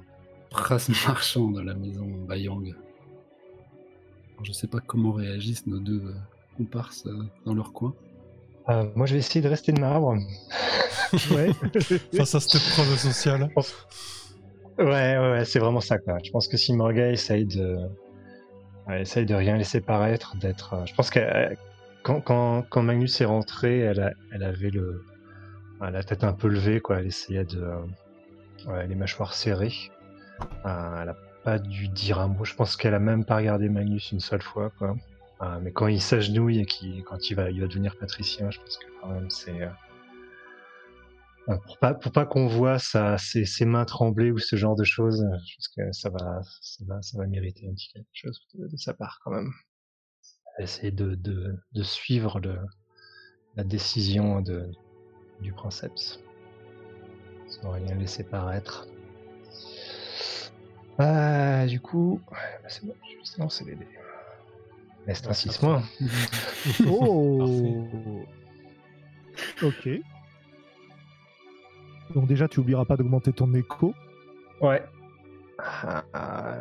prince 0.52 0.90
marchand 1.08 1.50
de 1.50 1.62
la 1.62 1.74
maison 1.74 2.06
Bayang. 2.28 2.74
Alors, 4.42 4.46
Je 4.46 4.54
sais 4.54 4.68
pas 4.68 4.80
comment 4.80 5.12
réagissent 5.12 5.68
nos 5.68 5.80
deux 5.80 6.02
euh, 6.04 6.14
comparses 6.58 7.06
euh, 7.06 7.12
dans 7.46 7.54
leur 7.54 7.74
coin. 7.74 7.94
euh, 8.70 8.86
moi, 8.96 9.06
je 9.06 9.14
vais 9.14 9.20
essayer 9.20 9.42
de 9.42 9.48
rester 9.50 9.72
de 9.72 9.80
marbre. 9.80 10.18
Ouais. 11.30 11.50
Face 12.16 12.36
à 12.36 12.40
cette 12.40 12.56
épreuve 12.56 12.98
sociale. 12.98 13.50
Ouais, 14.80 14.86
ouais, 14.86 15.18
ouais, 15.34 15.44
c'est 15.46 15.60
vraiment 15.60 15.82
ça. 15.82 15.98
Quoi. 16.00 16.18
Je 16.24 16.32
pense 16.32 16.48
que 16.48 16.56
si 16.56 16.72
Morga 16.74 17.10
essaye 17.12 17.44
de, 17.46 17.80
ouais, 18.88 19.02
essaye 19.02 19.26
de 19.26 19.36
rien 19.36 19.58
laisser 19.58 19.82
paraître, 19.82 20.38
d'être. 20.38 20.74
je 20.88 20.94
pense 20.96 21.10
que 21.10 21.20
quand, 22.04 22.22
quand, 22.22 22.62
quand 22.70 22.82
Magnus 22.84 23.20
est 23.20 23.26
rentré, 23.26 23.80
elle, 23.80 24.00
a- 24.00 24.14
elle 24.32 24.44
avait 24.44 24.70
le, 24.70 25.04
la 25.82 26.02
tête 26.02 26.24
un 26.24 26.32
peu 26.32 26.48
levée, 26.48 26.80
quoi. 26.80 27.00
Elle 27.02 27.08
essayait 27.08 27.44
de, 27.44 27.62
ouais, 28.68 28.88
les 28.88 28.96
mâchoires 28.96 29.34
serrées. 29.34 29.74
Euh, 30.66 31.02
elle 31.02 31.10
a 31.10 31.16
pas 31.44 31.60
dû 31.60 31.88
dire 31.88 32.20
un 32.20 32.28
mot. 32.28 32.46
Je 32.46 32.56
pense 32.56 32.76
qu'elle 32.76 32.94
a 32.94 33.00
même 33.00 33.26
pas 33.26 33.38
regardé 33.38 33.70
Magnus 33.70 34.12
une 34.12 34.20
seule 34.20 34.42
fois, 34.42 34.72
quoi. 34.78 34.96
Euh, 35.42 35.60
mais 35.62 35.72
quand 35.72 35.88
il 35.88 36.02
s'agenouille 36.02 36.60
et 36.60 36.66
qu'il, 36.66 37.04
quand 37.04 37.30
il 37.30 37.36
va, 37.36 37.52
devenir 37.52 37.98
patricien, 37.98 38.52
je 38.52 38.60
pense 38.60 38.78
que 38.78 38.86
quand 39.02 39.10
même 39.10 39.30
c'est. 39.30 39.62
euh, 39.62 39.70
pour 41.66 41.80
pas 41.80 41.96
pour 41.96 42.12
pas 42.12 42.26
qu'on 42.26 42.46
voit 42.48 42.78
ses, 42.78 43.66
mains 43.66 43.86
trembler 43.86 44.32
ou 44.32 44.38
ce 44.38 44.56
genre 44.56 44.76
de 44.76 44.84
choses, 44.84 45.26
je 45.46 45.56
pense 45.56 45.68
que 45.76 45.92
ça 45.92 46.10
va 46.10 46.42
ça 46.62 46.86
va, 46.88 47.02
ça 47.02 47.18
va 47.18 47.26
mériter 47.26 47.68
un 47.68 47.74
petit 47.74 47.92
quelque 47.92 48.06
chose 48.14 48.40
de, 48.54 48.68
de 48.68 48.78
sa 48.78 48.94
part 48.94 49.20
quand 49.24 49.32
même. 49.32 49.52
Essayer 50.60 50.92
de, 50.92 51.16
de, 51.16 51.82
suivre 51.82 52.40
la 53.56 53.64
décision 53.64 54.44
du 55.40 55.54
princeps. 55.54 56.20
Sans 57.48 57.72
rien 57.72 57.96
laisser 57.96 58.24
paraître. 58.24 58.88
Ah, 61.04 61.66
du 61.66 61.80
coup, 61.80 62.22
ouais, 62.32 62.38
bah 62.62 62.70
c'est 62.70 62.86
bon, 62.86 62.94
je 63.04 63.32
vais 63.38 63.44
lancer 63.44 63.66
les 63.66 63.76
dés. 63.76 63.88
Mais 65.08 65.16
c'est 65.16 65.28
un 65.28 65.34
6 65.34 65.62
moins. 65.64 65.82
Oh 66.88 68.24
Ok. 69.64 69.90
Donc 72.14 72.28
déjà, 72.28 72.48
tu 72.48 72.60
oublieras 72.60 72.86
pas 72.86 72.98
d'augmenter 72.98 73.34
ton 73.34 73.52
écho. 73.56 73.96
Ouais. 74.60 74.84
Ah, 75.58 76.04
ah, 76.14 76.58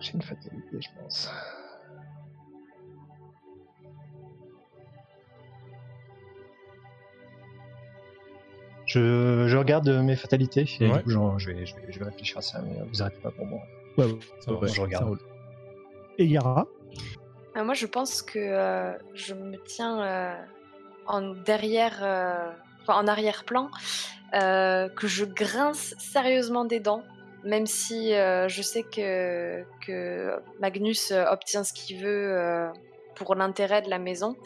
J'ai 0.00 0.14
une 0.14 0.22
fatalité, 0.22 0.80
je 0.80 0.88
pense. 1.00 1.30
Je, 8.96 9.44
je 9.46 9.56
regarde 9.58 9.86
mes 9.90 10.16
fatalités 10.16 10.64
et 10.80 10.88
Ouais. 10.88 10.96
du 10.96 11.02
coup, 11.04 11.10
j'en- 11.10 11.38
je, 11.38 11.50
vais, 11.50 11.66
je, 11.66 11.74
vais, 11.76 11.82
je 11.90 11.98
vais 11.98 12.06
réfléchir 12.06 12.38
à 12.38 12.40
ça, 12.40 12.62
mais 12.62 12.80
euh, 12.80 12.84
vous 12.90 13.02
arrêtez 13.02 13.18
pas 13.22 13.30
pour 13.30 13.44
moi. 13.44 13.60
Ouais, 13.98 14.06
ouais, 14.06 14.18
Ça 14.40 14.52
Ouais, 14.52 14.60
marche. 14.62 14.72
je 14.74 14.80
regarde. 14.80 15.04
ça 15.04 15.08
roule. 15.08 15.18
Et 16.16 16.24
Yara? 16.24 16.66
Euh, 17.58 17.64
moi, 17.64 17.74
je 17.74 17.84
pense 17.84 18.22
que 18.22 18.38
euh, 18.38 18.92
je 19.12 19.34
me 19.34 19.58
tiens 19.66 20.00
euh, 20.02 20.34
en 21.06 21.20
derrière, 21.34 21.98
euh, 22.02 22.50
enfin, 22.82 22.94
en 22.98 23.06
arrière-plan, 23.06 23.68
euh, 24.34 24.88
que 24.88 25.06
je 25.06 25.26
grince 25.26 25.94
sérieusement 25.98 26.64
des 26.64 26.80
dents, 26.80 27.02
même 27.44 27.66
si 27.66 28.14
euh, 28.14 28.48
je 28.48 28.62
sais 28.62 28.82
que, 28.82 29.62
que 29.86 30.32
Magnus 30.58 31.10
euh, 31.10 31.26
obtient 31.30 31.64
ce 31.64 31.74
qu'il 31.74 31.98
veut 32.02 32.32
euh, 32.34 32.68
pour 33.14 33.34
l'intérêt 33.34 33.82
de 33.82 33.90
la 33.90 33.98
maison. 33.98 34.36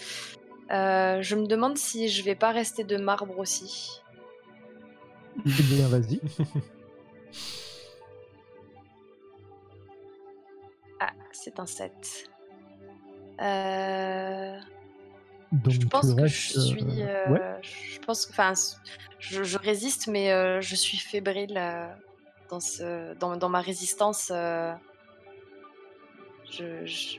Euh, 0.72 1.22
je 1.22 1.36
me 1.36 1.46
demande 1.46 1.76
si 1.78 2.08
je 2.08 2.24
vais 2.24 2.34
pas 2.34 2.50
rester 2.50 2.82
de 2.82 2.96
marbre 2.96 3.38
aussi. 3.38 4.02
Eh 5.46 5.62
bien, 5.62 5.88
vas-y. 5.88 6.20
Ah, 11.00 11.12
c'est 11.32 11.58
un 11.58 11.66
7. 11.66 11.92
Euh... 13.40 14.58
Donc, 15.52 15.72
je 15.74 15.86
pense 15.86 16.14
que 16.14 16.20
restes, 16.20 16.54
je 16.54 16.60
suis. 16.60 17.02
euh, 17.02 17.26
euh, 17.26 17.30
ouais. 17.32 17.60
Je 17.62 17.98
pense 18.00 18.26
que. 18.26 18.32
Enfin, 18.32 18.52
je, 19.18 19.42
je 19.42 19.58
résiste, 19.58 20.06
mais 20.06 20.30
euh, 20.32 20.60
je 20.60 20.74
suis 20.76 20.98
fébrile 20.98 21.60
dans, 22.50 22.60
ce, 22.60 23.14
dans, 23.14 23.36
dans 23.36 23.48
ma 23.48 23.60
résistance. 23.60 24.28
je, 24.28 24.74
je, 26.84 27.18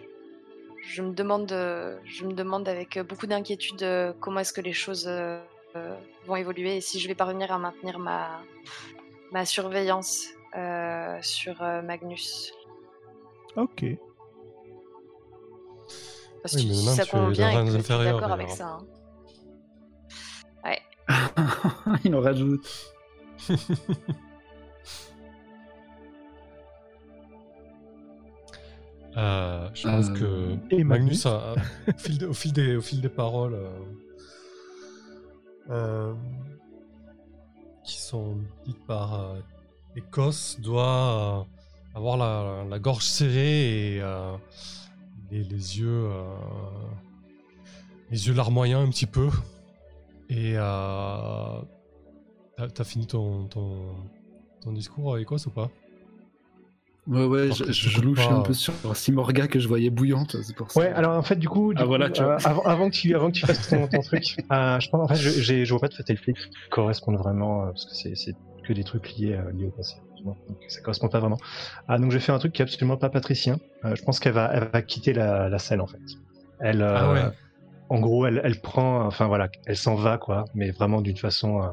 je 0.83 1.01
me 1.01 1.13
demande, 1.13 1.49
je 1.49 2.25
me 2.25 2.33
demande 2.33 2.67
avec 2.69 2.99
beaucoup 2.99 3.27
d'inquiétude 3.27 3.85
comment 4.19 4.39
est-ce 4.39 4.53
que 4.53 4.61
les 4.61 4.73
choses 4.73 5.09
vont 6.25 6.35
évoluer 6.35 6.77
et 6.77 6.81
si 6.81 6.99
je 6.99 7.07
vais 7.07 7.15
parvenir 7.15 7.51
à 7.51 7.57
maintenir 7.57 7.99
ma, 7.99 8.41
ma 9.31 9.45
surveillance 9.45 10.25
euh, 10.57 11.17
sur 11.21 11.61
euh, 11.61 11.81
Magnus. 11.81 12.53
Ok. 13.55 13.85
Parce 16.41 16.55
Oui, 16.55 16.63
que 16.63 16.67
mais 16.69 16.73
si 16.73 16.85
ça 16.87 17.05
convient 17.05 17.49
et 17.51 17.67
que 17.81 18.03
d'accord 18.03 18.31
avec 18.31 18.49
ça. 18.49 18.67
hein. 18.67 18.85
Il 22.05 22.15
en 22.15 22.21
rajoute. 22.21 22.65
Euh, 29.17 29.69
je 29.73 29.87
pense 29.87 30.09
Euh, 30.09 30.57
que 30.69 30.73
et 30.75 30.83
Magnus, 30.83 31.25
Magnus. 31.25 31.25
a- 31.25 31.53
au, 31.87 31.97
fil 31.97 32.17
des, 32.17 32.25
au, 32.25 32.33
fil 32.33 32.53
des, 32.53 32.75
au 32.77 32.81
fil 32.81 33.01
des 33.01 33.09
paroles 33.09 33.55
euh, 33.55 33.69
euh, 35.69 36.13
qui 37.83 37.99
sont 37.99 38.37
dites 38.65 38.85
par 38.85 39.13
euh, 39.13 39.39
Écosse, 39.95 40.59
doit 40.59 41.45
euh, 41.95 41.95
avoir 41.95 42.17
la, 42.65 42.79
gorge 42.79 43.05
serrée 43.05 43.97
et 43.97 44.01
les, 45.29 45.43
les 45.43 45.79
yeux 45.79 46.09
les 48.09 48.27
yeux 48.27 48.33
larmoyants 48.33 48.81
un 48.81 48.89
petit 48.89 49.05
peu. 49.05 49.29
Et 50.29 50.53
t'as 50.53 51.63
t'as 52.73 52.83
fini 52.83 53.07
ton, 53.07 53.47
ton, 53.47 53.95
ton 54.61 54.71
discours, 54.71 55.17
Écosse, 55.17 55.47
ou 55.47 55.51
pas? 55.51 55.69
Ouais, 57.11 57.25
ouais, 57.25 57.49
je, 57.51 58.01
louche 58.01 58.19
pas- 58.19 58.33
un 58.33 58.41
peu 58.41 58.53
sur 58.53 58.73
Simorga 58.95 59.47
que 59.47 59.59
je 59.59 59.67
voyais 59.67 59.89
bouillante, 59.89 60.37
c'est 60.41 60.55
pour 60.55 60.71
ça. 60.71 60.79
Ouais, 60.79 60.87
alors 60.87 61.17
en 61.17 61.23
fait, 61.23 61.35
du 61.35 61.49
coup, 61.49 61.73
du 61.73 61.81
Ah, 61.81 61.85
voilà, 61.85 62.09
tu 62.09 62.21
euh, 62.21 62.37
avant, 62.37 62.61
avant 62.63 62.89
que 62.89 62.95
tu, 62.95 63.13
avant 63.13 63.27
que 63.27 63.33
tu 63.37 63.45
fasses 63.45 63.67
ton, 63.67 63.85
ton 63.87 64.01
truc, 64.01 64.23
euh, 64.51 64.79
je 64.79 64.87
pense, 64.89 65.01
en 65.01 65.07
fait, 65.07 65.15
je, 65.19 65.29
j'ai- 65.41 65.65
je 65.65 65.73
vois 65.73 65.81
pas 65.81 65.89
de 65.89 65.93
fatalité 65.93 66.33
qui 66.33 66.39
correspondent 66.69 67.17
vraiment, 67.17 67.63
euh, 67.63 67.65
parce 67.67 67.83
que 67.85 67.91
c'est, 67.95 68.15
c'est 68.15 68.33
que 68.65 68.71
des 68.73 68.83
trucs 68.85 69.13
liés, 69.17 69.33
euh, 69.33 69.51
liés 69.51 69.65
au 69.67 69.71
passé. 69.71 69.95
Donc 70.23 70.37
ça 70.69 70.79
correspond 70.81 71.09
pas 71.09 71.19
vraiment. 71.19 71.37
Ah, 71.87 71.97
donc 71.97 72.11
je 72.11 72.17
vais 72.17 72.23
faire 72.23 72.35
un 72.35 72.39
truc 72.39 72.53
qui 72.53 72.61
est 72.61 72.63
absolument 72.63 72.95
pas 72.97 73.09
patricien. 73.09 73.57
Euh, 73.83 73.95
je 73.95 74.01
pense 74.03 74.19
qu'elle 74.19 74.33
va, 74.33 74.49
elle 74.53 74.69
va 74.71 74.81
quitter 74.81 75.13
la, 75.13 75.49
la 75.49 75.59
scène 75.59 75.81
en 75.81 75.87
fait. 75.87 75.99
Elle, 76.59 76.81
euh, 76.81 76.93
Ah 76.95 77.11
ouais. 77.11 77.23
en 77.89 77.99
gros, 77.99 78.25
elle, 78.27 78.39
elle 78.43 78.61
prend, 78.61 79.05
enfin 79.05 79.27
voilà, 79.27 79.49
elle 79.65 79.77
s'en 79.77 79.95
va 79.95 80.17
quoi, 80.17 80.45
mais 80.53 80.71
vraiment 80.71 81.01
d'une 81.01 81.17
façon, 81.17 81.61
euh, 81.61 81.67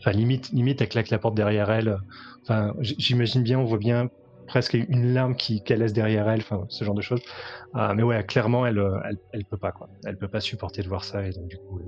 enfin 0.00 0.12
limite, 0.16 0.50
limite, 0.50 0.80
elle 0.80 0.88
claque 0.88 1.10
la 1.10 1.18
porte 1.18 1.34
derrière 1.36 1.70
elle. 1.70 1.96
Enfin, 2.46 2.72
j'imagine 2.80 3.42
bien, 3.42 3.58
on 3.58 3.64
voit 3.64 3.78
bien 3.78 4.08
presque 4.48 4.74
une 4.74 5.14
larme 5.14 5.36
qui 5.36 5.62
qu'elle 5.62 5.78
laisse 5.78 5.92
derrière 5.92 6.28
elle, 6.28 6.40
enfin 6.40 6.64
ce 6.68 6.84
genre 6.84 6.94
de 6.94 7.02
choses. 7.02 7.22
Euh, 7.76 7.94
mais 7.94 8.02
ouais, 8.02 8.24
clairement, 8.24 8.66
elle, 8.66 8.78
euh, 8.78 8.98
elle, 9.08 9.18
elle 9.32 9.44
peut 9.44 9.56
pas 9.56 9.70
quoi. 9.70 9.88
Elle 10.04 10.16
peut 10.16 10.28
pas 10.28 10.40
supporter 10.40 10.82
de 10.82 10.88
voir 10.88 11.04
ça 11.04 11.24
et 11.24 11.30
donc 11.30 11.46
du 11.46 11.56
coup, 11.58 11.80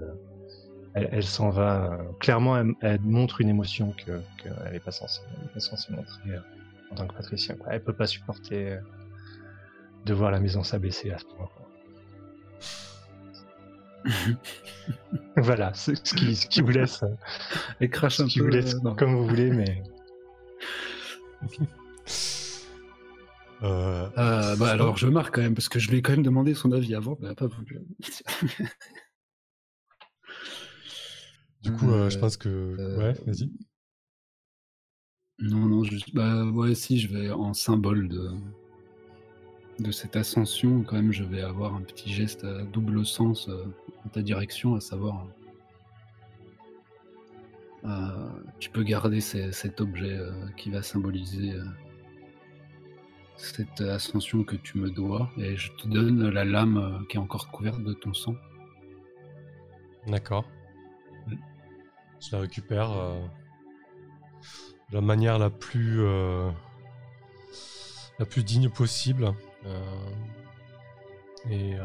elle, 0.94 1.08
elle, 1.10 1.24
s'en 1.24 1.50
va. 1.50 1.98
clairement, 2.20 2.56
elle, 2.56 3.00
montre 3.00 3.40
une 3.40 3.48
émotion 3.48 3.92
que 3.92 4.20
qu'elle 4.42 4.74
est 4.74 4.84
pas 4.84 4.92
censée, 4.92 5.22
elle 5.32 5.48
est 5.48 5.54
pas 5.54 5.60
censée 5.60 5.92
montrer 5.92 6.38
en 6.92 6.94
tant 6.94 7.06
que 7.06 7.14
patricien. 7.14 7.56
Quoi. 7.56 7.68
Elle 7.72 7.82
peut 7.82 7.92
pas 7.92 8.06
supporter 8.06 8.78
de 10.06 10.14
voir 10.14 10.30
la 10.30 10.40
maison 10.40 10.62
s'abaisser 10.62 11.10
à 11.10 11.18
ce 11.18 11.24
point. 11.24 11.48
voilà, 15.36 15.74
ce 15.74 15.92
qui, 15.92 16.34
ce 16.34 16.46
qui 16.46 16.62
vous 16.62 16.70
laisse. 16.70 17.04
Elle 17.80 17.90
crache 17.90 18.20
un 18.20 18.26
peu. 18.26 18.42
Vous 18.42 18.48
laisse 18.48 18.76
comme 18.96 19.14
vous 19.14 19.26
voulez, 19.26 19.50
mais. 19.50 19.82
Euh, 23.62 24.08
euh, 24.16 24.56
bah 24.56 24.70
alors 24.70 24.96
je 24.96 25.06
marque 25.06 25.34
quand 25.34 25.42
même 25.42 25.54
parce 25.54 25.68
que 25.68 25.78
je 25.78 25.90
lui 25.90 25.98
ai 25.98 26.02
quand 26.02 26.12
même 26.12 26.22
demandé 26.22 26.54
son 26.54 26.72
avis 26.72 26.94
avant, 26.94 27.18
mais 27.20 27.26
elle 27.26 27.32
n'a 27.32 27.34
pas 27.34 27.46
voulu. 27.46 27.78
du 31.62 31.72
coup, 31.72 31.90
euh, 31.90 32.08
je 32.08 32.18
pense 32.18 32.38
que 32.38 32.96
ouais, 32.98 33.12
vas-y. 33.26 33.52
Non, 35.40 35.66
non, 35.66 35.84
juste 35.84 36.14
bah 36.14 36.44
ouais, 36.44 36.74
si 36.74 36.98
je 36.98 37.08
vais 37.08 37.30
en 37.30 37.52
symbole 37.54 38.08
de 38.08 38.30
de 39.78 39.90
cette 39.92 40.16
ascension, 40.16 40.82
quand 40.82 40.96
même, 40.96 41.12
je 41.12 41.24
vais 41.24 41.40
avoir 41.40 41.74
un 41.74 41.80
petit 41.80 42.12
geste 42.12 42.44
à 42.44 42.62
double 42.64 43.04
sens 43.06 43.48
en 44.04 44.08
ta 44.10 44.20
direction, 44.22 44.74
à 44.74 44.80
savoir. 44.80 45.26
tu 48.58 48.70
peux 48.70 48.82
garder 48.82 49.20
cet 49.20 49.80
objet 49.80 50.18
qui 50.56 50.70
va 50.70 50.82
symboliser 50.82 51.54
cette 53.40 53.80
ascension 53.80 54.44
que 54.44 54.56
tu 54.56 54.78
me 54.78 54.90
dois 54.90 55.30
et 55.38 55.56
je 55.56 55.72
te 55.72 55.88
donne 55.88 56.28
la 56.28 56.44
lame 56.44 56.76
euh, 56.76 57.06
qui 57.08 57.16
est 57.16 57.20
encore 57.20 57.50
couverte 57.50 57.82
de 57.82 57.94
ton 57.94 58.12
sang. 58.12 58.34
D'accord. 60.06 60.44
Je 62.20 62.32
la 62.32 62.42
récupère 62.42 62.90
euh, 62.92 63.20
de 64.90 64.94
la 64.94 65.00
manière 65.00 65.38
la 65.38 65.48
plus 65.48 66.02
euh, 66.02 66.50
la 68.18 68.26
plus 68.26 68.44
digne 68.44 68.68
possible. 68.68 69.32
et 71.50 71.76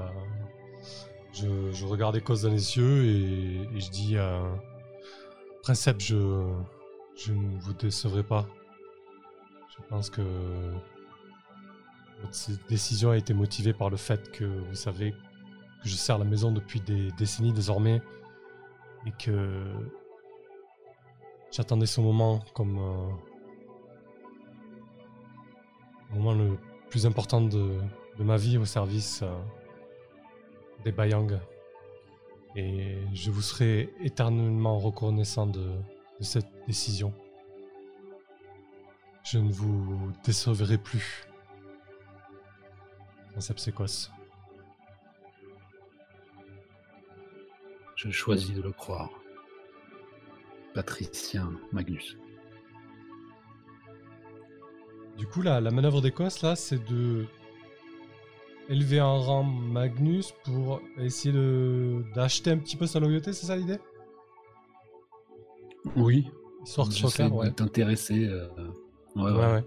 je, 1.33 1.85
regarde 1.85 2.17
Écosse 2.17 2.41
dans 2.41 2.51
les 2.51 2.77
yeux 2.77 3.05
et, 3.05 3.79
je 3.79 3.89
dis 3.89 4.17
Principe, 5.63 6.01
je, 6.01 6.53
je 7.15 7.33
ne 7.33 7.57
vous 7.59 7.73
décevrai 7.73 8.23
pas. 8.23 8.45
Je 9.69 9.83
pense 9.89 10.09
que 10.09 10.21
votre 12.25 12.67
décision 12.67 13.11
a 13.11 13.17
été 13.17 13.33
motivée 13.33 13.73
par 13.73 13.89
le 13.89 13.97
fait 13.97 14.31
que 14.31 14.45
vous 14.45 14.75
savez 14.75 15.11
que 15.11 15.89
je 15.89 15.95
sers 15.95 16.17
la 16.17 16.25
maison 16.25 16.51
depuis 16.51 16.81
des 16.81 17.11
décennies 17.11 17.53
désormais 17.53 18.01
et 19.05 19.11
que 19.11 19.63
j'attendais 21.51 21.85
ce 21.85 22.01
moment 22.01 22.43
comme 22.53 22.79
euh, 22.79 23.09
le 26.09 26.17
moment 26.17 26.33
le 26.33 26.57
plus 26.89 27.05
important 27.05 27.41
de, 27.41 27.77
ma 28.19 28.37
vie 28.37 28.57
au 28.57 28.65
service 28.65 29.21
euh, 29.21 29.37
des 30.83 30.91
Bayang. 30.91 31.39
Et 32.55 32.97
je 33.13 33.29
vous 33.29 33.41
serai 33.41 33.93
éternellement 34.01 34.79
reconnaissant 34.79 35.45
de, 35.45 35.67
de 36.19 36.23
cette 36.23 36.47
décision. 36.65 37.13
Je 39.23 39.37
ne 39.39 39.51
vous 39.51 40.11
décevrai 40.23 40.77
plus. 40.77 41.27
Je 47.95 48.09
choisis 48.11 48.53
de 48.53 48.61
le 48.61 48.71
croire. 48.71 49.09
Patricien 50.73 51.51
Magnus. 51.71 52.17
Du 55.17 55.25
coup, 55.27 55.41
la, 55.41 55.61
la 55.61 55.71
manœuvre 55.71 56.01
d'Écosse, 56.01 56.41
là, 56.41 56.55
c'est 56.55 56.83
de 56.89 57.25
élever 58.69 59.01
en 59.01 59.19
rang 59.19 59.43
Magnus 59.43 60.33
pour 60.43 60.81
essayer 60.97 61.33
de 61.33 62.03
d'acheter 62.15 62.51
un 62.51 62.57
petit 62.57 62.75
peu 62.75 62.87
sa 62.87 62.99
loyauté, 62.99 63.31
c'est 63.31 63.45
ça 63.45 63.55
l'idée? 63.55 63.79
Oui. 65.95 66.29
Histoire 66.63 66.89
que 66.89 67.29
ouais. 67.31 67.51
t'intéresser. 67.51 68.27
Euh, 68.27 68.47
ouais, 69.15 69.31
ouais. 69.31 69.53
ouais. 69.53 69.63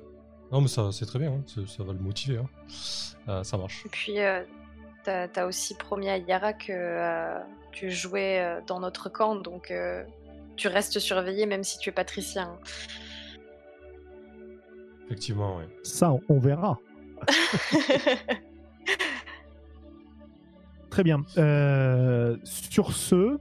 Non, 0.50 0.62
mais 0.62 0.68
ça, 0.68 0.90
c'est 0.92 1.04
très 1.04 1.18
bien, 1.18 1.32
hein. 1.32 1.42
ça, 1.66 1.82
va 1.84 1.92
le 1.92 1.98
motiver. 1.98 2.38
Hein. 2.38 2.48
Euh, 3.28 3.44
ça 3.44 3.58
marche. 3.58 3.84
Et 3.84 3.88
puis, 3.90 4.18
euh, 4.20 4.42
t'as 5.04 5.28
as 5.36 5.44
aussi 5.46 5.74
promis 5.74 6.08
à 6.08 6.16
Yara 6.16 6.54
que 6.54 6.72
euh, 6.72 7.38
tu 7.72 7.90
jouais 7.90 8.62
dans 8.66 8.80
notre 8.80 9.10
camp, 9.10 9.36
donc 9.36 9.72
tu 10.56 10.68
restes 10.68 10.98
surveillé 10.98 11.44
même 11.46 11.64
si 11.64 11.78
tu 11.78 11.90
es 11.90 11.92
patricien. 11.92 12.58
Effectivement, 15.06 15.58
oui. 15.58 15.64
Ça, 15.82 16.14
on 16.28 16.38
verra. 16.38 16.78
Très 20.90 21.02
bien. 21.02 21.22
sur 22.44 22.92
ce, 22.92 23.38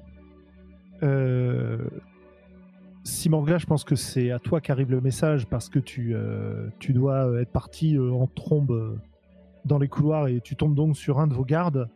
Simorgla, 3.08 3.58
je 3.58 3.66
pense 3.66 3.86
que 3.86 3.96
c'est 3.96 4.32
à 4.32 4.40
toi 4.40 4.60
qu'arrive 4.60 4.92
le 4.92 5.00
message 5.00 5.48
parce 5.48 5.70
que 5.70 5.80
tu, 5.80 6.14
euh, 6.14 6.68
tu 6.78 6.92
dois 6.92 7.26
euh, 7.26 7.42
être 7.42 7.52
parti 7.52 7.96
euh, 7.96 8.12
en 8.12 8.28
trombe 8.28 9.00
dans 9.64 9.80
les 9.80 9.88
couloirs 9.88 10.28
et 10.28 10.42
tu 10.42 10.58
tombes 10.58 10.76
donc 10.76 10.98
sur 10.98 11.20
un 11.20 11.28
de 11.28 11.34
vos 11.34 11.46
gardes 11.46 11.88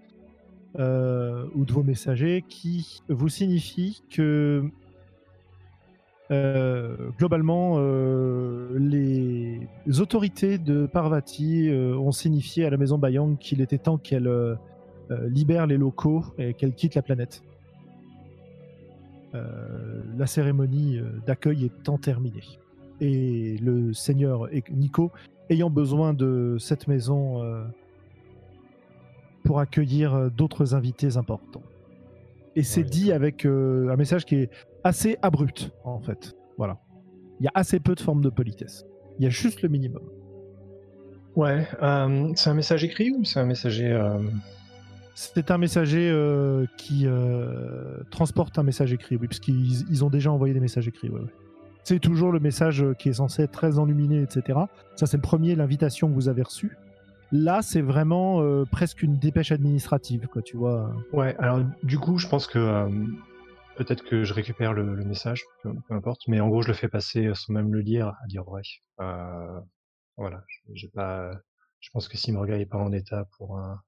ou 0.78 1.66
de 1.66 1.72
vos 1.74 1.84
messagers 1.84 2.46
qui 2.48 3.02
vous 3.10 3.28
signifie 3.28 4.04
que 4.10 4.64
globalement 7.20 7.78
les 8.78 9.68
autorités 10.00 10.58
de 10.58 10.86
Parvati 10.86 11.70
ont 11.74 12.14
signifié 12.14 12.66
à 12.66 12.70
la 12.70 12.78
maison 12.78 12.98
Bayang 12.98 13.38
qu'il 13.38 13.60
était 13.60 13.78
temps 13.78 13.98
qu'elle 13.98 14.30
libère 15.10 15.68
les 15.68 15.78
locaux 15.78 16.24
et 16.38 16.54
qu'elle 16.54 16.74
quitte 16.74 16.96
la 16.96 17.02
planète. 17.02 17.44
Euh, 19.34 20.02
la 20.18 20.28
cérémonie 20.28 20.98
euh, 20.98 21.06
d'accueil 21.26 21.66
étant 21.66 21.98
terminée. 21.98 22.44
Et 23.00 23.58
le 23.62 23.94
seigneur 23.94 24.50
Nico, 24.70 25.12
ayant 25.50 25.70
besoin 25.70 26.14
de 26.14 26.58
cette 26.60 26.90
maison 26.90 27.42
euh, 27.42 27.64
pour 29.46 29.60
accueillir 29.60 30.30
d'autres 30.32 30.76
invités 30.76 31.16
importants. 31.16 31.64
Et 32.58 32.64
c'est 32.64 32.84
dit 32.84 33.14
avec 33.14 33.46
un 33.46 33.96
message 33.96 34.26
qui 34.26 34.36
est 34.36 34.50
assez 34.84 35.18
abrupt, 35.22 35.72
en 35.86 36.02
fait. 36.02 36.36
Voilà. 36.58 36.78
Il 37.40 37.46
y 37.46 37.48
a 37.48 37.52
assez 37.56 37.80
peu 37.80 37.96
de 37.96 38.02
formes 38.02 38.22
de 38.22 38.30
politesse. 38.30 38.86
Il 39.18 39.24
y 39.24 39.28
a 39.28 39.30
juste 39.30 39.62
le 39.62 39.70
minimum. 39.70 40.04
Ouais, 41.36 41.66
c'est 42.36 42.50
un 42.50 42.54
message 42.54 42.84
écrit 42.84 43.10
ou 43.12 43.24
c'est 43.24 43.40
un 43.40 43.46
messager 43.46 43.98
c'est 45.14 45.52
un 45.52 45.58
messager 45.58 46.10
euh, 46.10 46.66
qui 46.78 47.04
euh, 47.06 48.04
transporte 48.12 48.58
un 48.58 48.64
message 48.64 48.94
écrit, 48.94 49.18
oui, 49.18 49.28
parce 49.28 49.40
qu'ils 49.40 50.04
ont 50.04 50.10
déjà 50.10 50.32
envoyé 50.32 50.54
des 50.54 50.60
messages 50.60 50.88
écrits. 50.88 51.12
C'est 51.84 52.00
toujours 52.00 52.32
le 52.32 52.40
message 52.40 52.86
qui 52.98 53.10
est 53.10 53.14
censé 53.14 53.44
être 53.44 53.52
très 53.52 53.80
enluminé, 53.80 54.22
etc. 54.22 54.60
Ça, 54.96 55.06
c'est 55.06 55.18
le 55.18 55.22
premier, 55.22 55.56
l'invitation 55.56 56.10
que 56.10 56.14
vous 56.14 56.30
avez 56.30 56.44
reçue. 56.44 56.78
Là, 57.32 57.62
c'est 57.62 57.82
vraiment 57.82 58.42
euh, 58.42 58.66
presque 58.66 59.04
une 59.04 59.18
dépêche 59.18 59.52
administrative, 59.52 60.28
quoi, 60.28 60.42
tu 60.42 60.58
vois. 60.58 60.94
Ouais, 61.14 61.36
alors 61.40 61.62
du 61.84 61.98
coup, 61.98 62.18
je 62.18 62.28
pense 62.28 62.46
que 62.46 62.88
peut-être 63.78 64.04
que 64.04 64.24
je 64.24 64.34
récupère 64.34 64.74
le, 64.74 64.84
message, 65.04 65.44
peu, 65.64 65.72
importe, 65.90 66.22
mais 66.28 66.40
en 66.40 66.50
gros, 66.50 66.62
je 66.62 66.68
le 66.68 66.74
fais 66.74 66.90
passer 66.90 67.32
sans 67.34 67.54
même 67.54 67.74
le 67.74 67.80
lire, 67.80 68.08
à 68.08 68.28
dire 68.28 68.44
vrai. 68.44 68.62
voilà, 70.18 70.44
pas. 70.94 71.32
Je 71.80 71.90
pense 71.94 72.08
que 72.08 72.16
si 72.16 72.32
Morga 72.32 72.58
est 72.58 72.68
pas 72.68 72.78
en 72.78 72.92
état 72.92 73.26
pour 73.38 73.58
un 73.58 73.82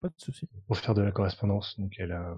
pas 0.00 0.08
de 0.08 0.14
souci. 0.16 0.48
Pour 0.66 0.76
faire 0.76 0.94
de 0.94 1.02
la 1.02 1.12
correspondance, 1.12 1.78
donc 1.78 1.94
elle 1.98 2.12
a... 2.12 2.34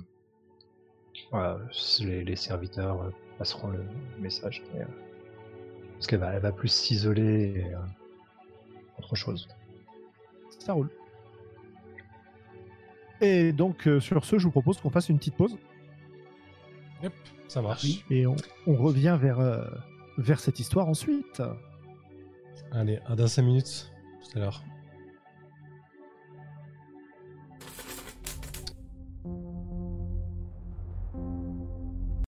voilà, 1.30 1.58
les, 2.00 2.36
serviteurs 2.36 3.02
euh, 3.02 3.10
passeront 3.38 3.68
le 3.68 3.84
message. 4.18 4.62
Euh, 4.74 4.84
parce 5.94 6.06
qu'elle 6.06 6.20
va, 6.20 6.32
elle 6.32 6.42
va 6.42 6.52
plus 6.52 6.68
s'isoler 6.68 7.54
et 7.56 7.74
euh, 7.74 7.78
autre 8.98 9.14
chose. 9.16 9.48
Ça 10.58 10.72
roule. 10.72 10.90
Et 13.20 13.52
donc 13.52 13.86
sur 14.00 14.24
ce, 14.24 14.38
je 14.38 14.44
vous 14.44 14.50
propose 14.50 14.80
qu'on 14.80 14.88
fasse 14.88 15.10
une 15.10 15.18
petite 15.18 15.36
pause. 15.36 15.58
Yep, 17.02 17.12
ça 17.48 17.60
marche. 17.60 18.02
Et 18.10 18.26
on, 18.26 18.36
revient 18.66 19.18
vers, 19.20 19.40
vers 20.16 20.40
cette 20.40 20.58
histoire 20.58 20.88
ensuite. 20.88 21.42
Allez, 22.72 22.98
à 23.06 23.16
dans 23.16 23.26
5 23.26 23.42
minutes, 23.42 23.92
tout 24.24 24.38
à 24.38 24.40
l'heure. 24.40 24.64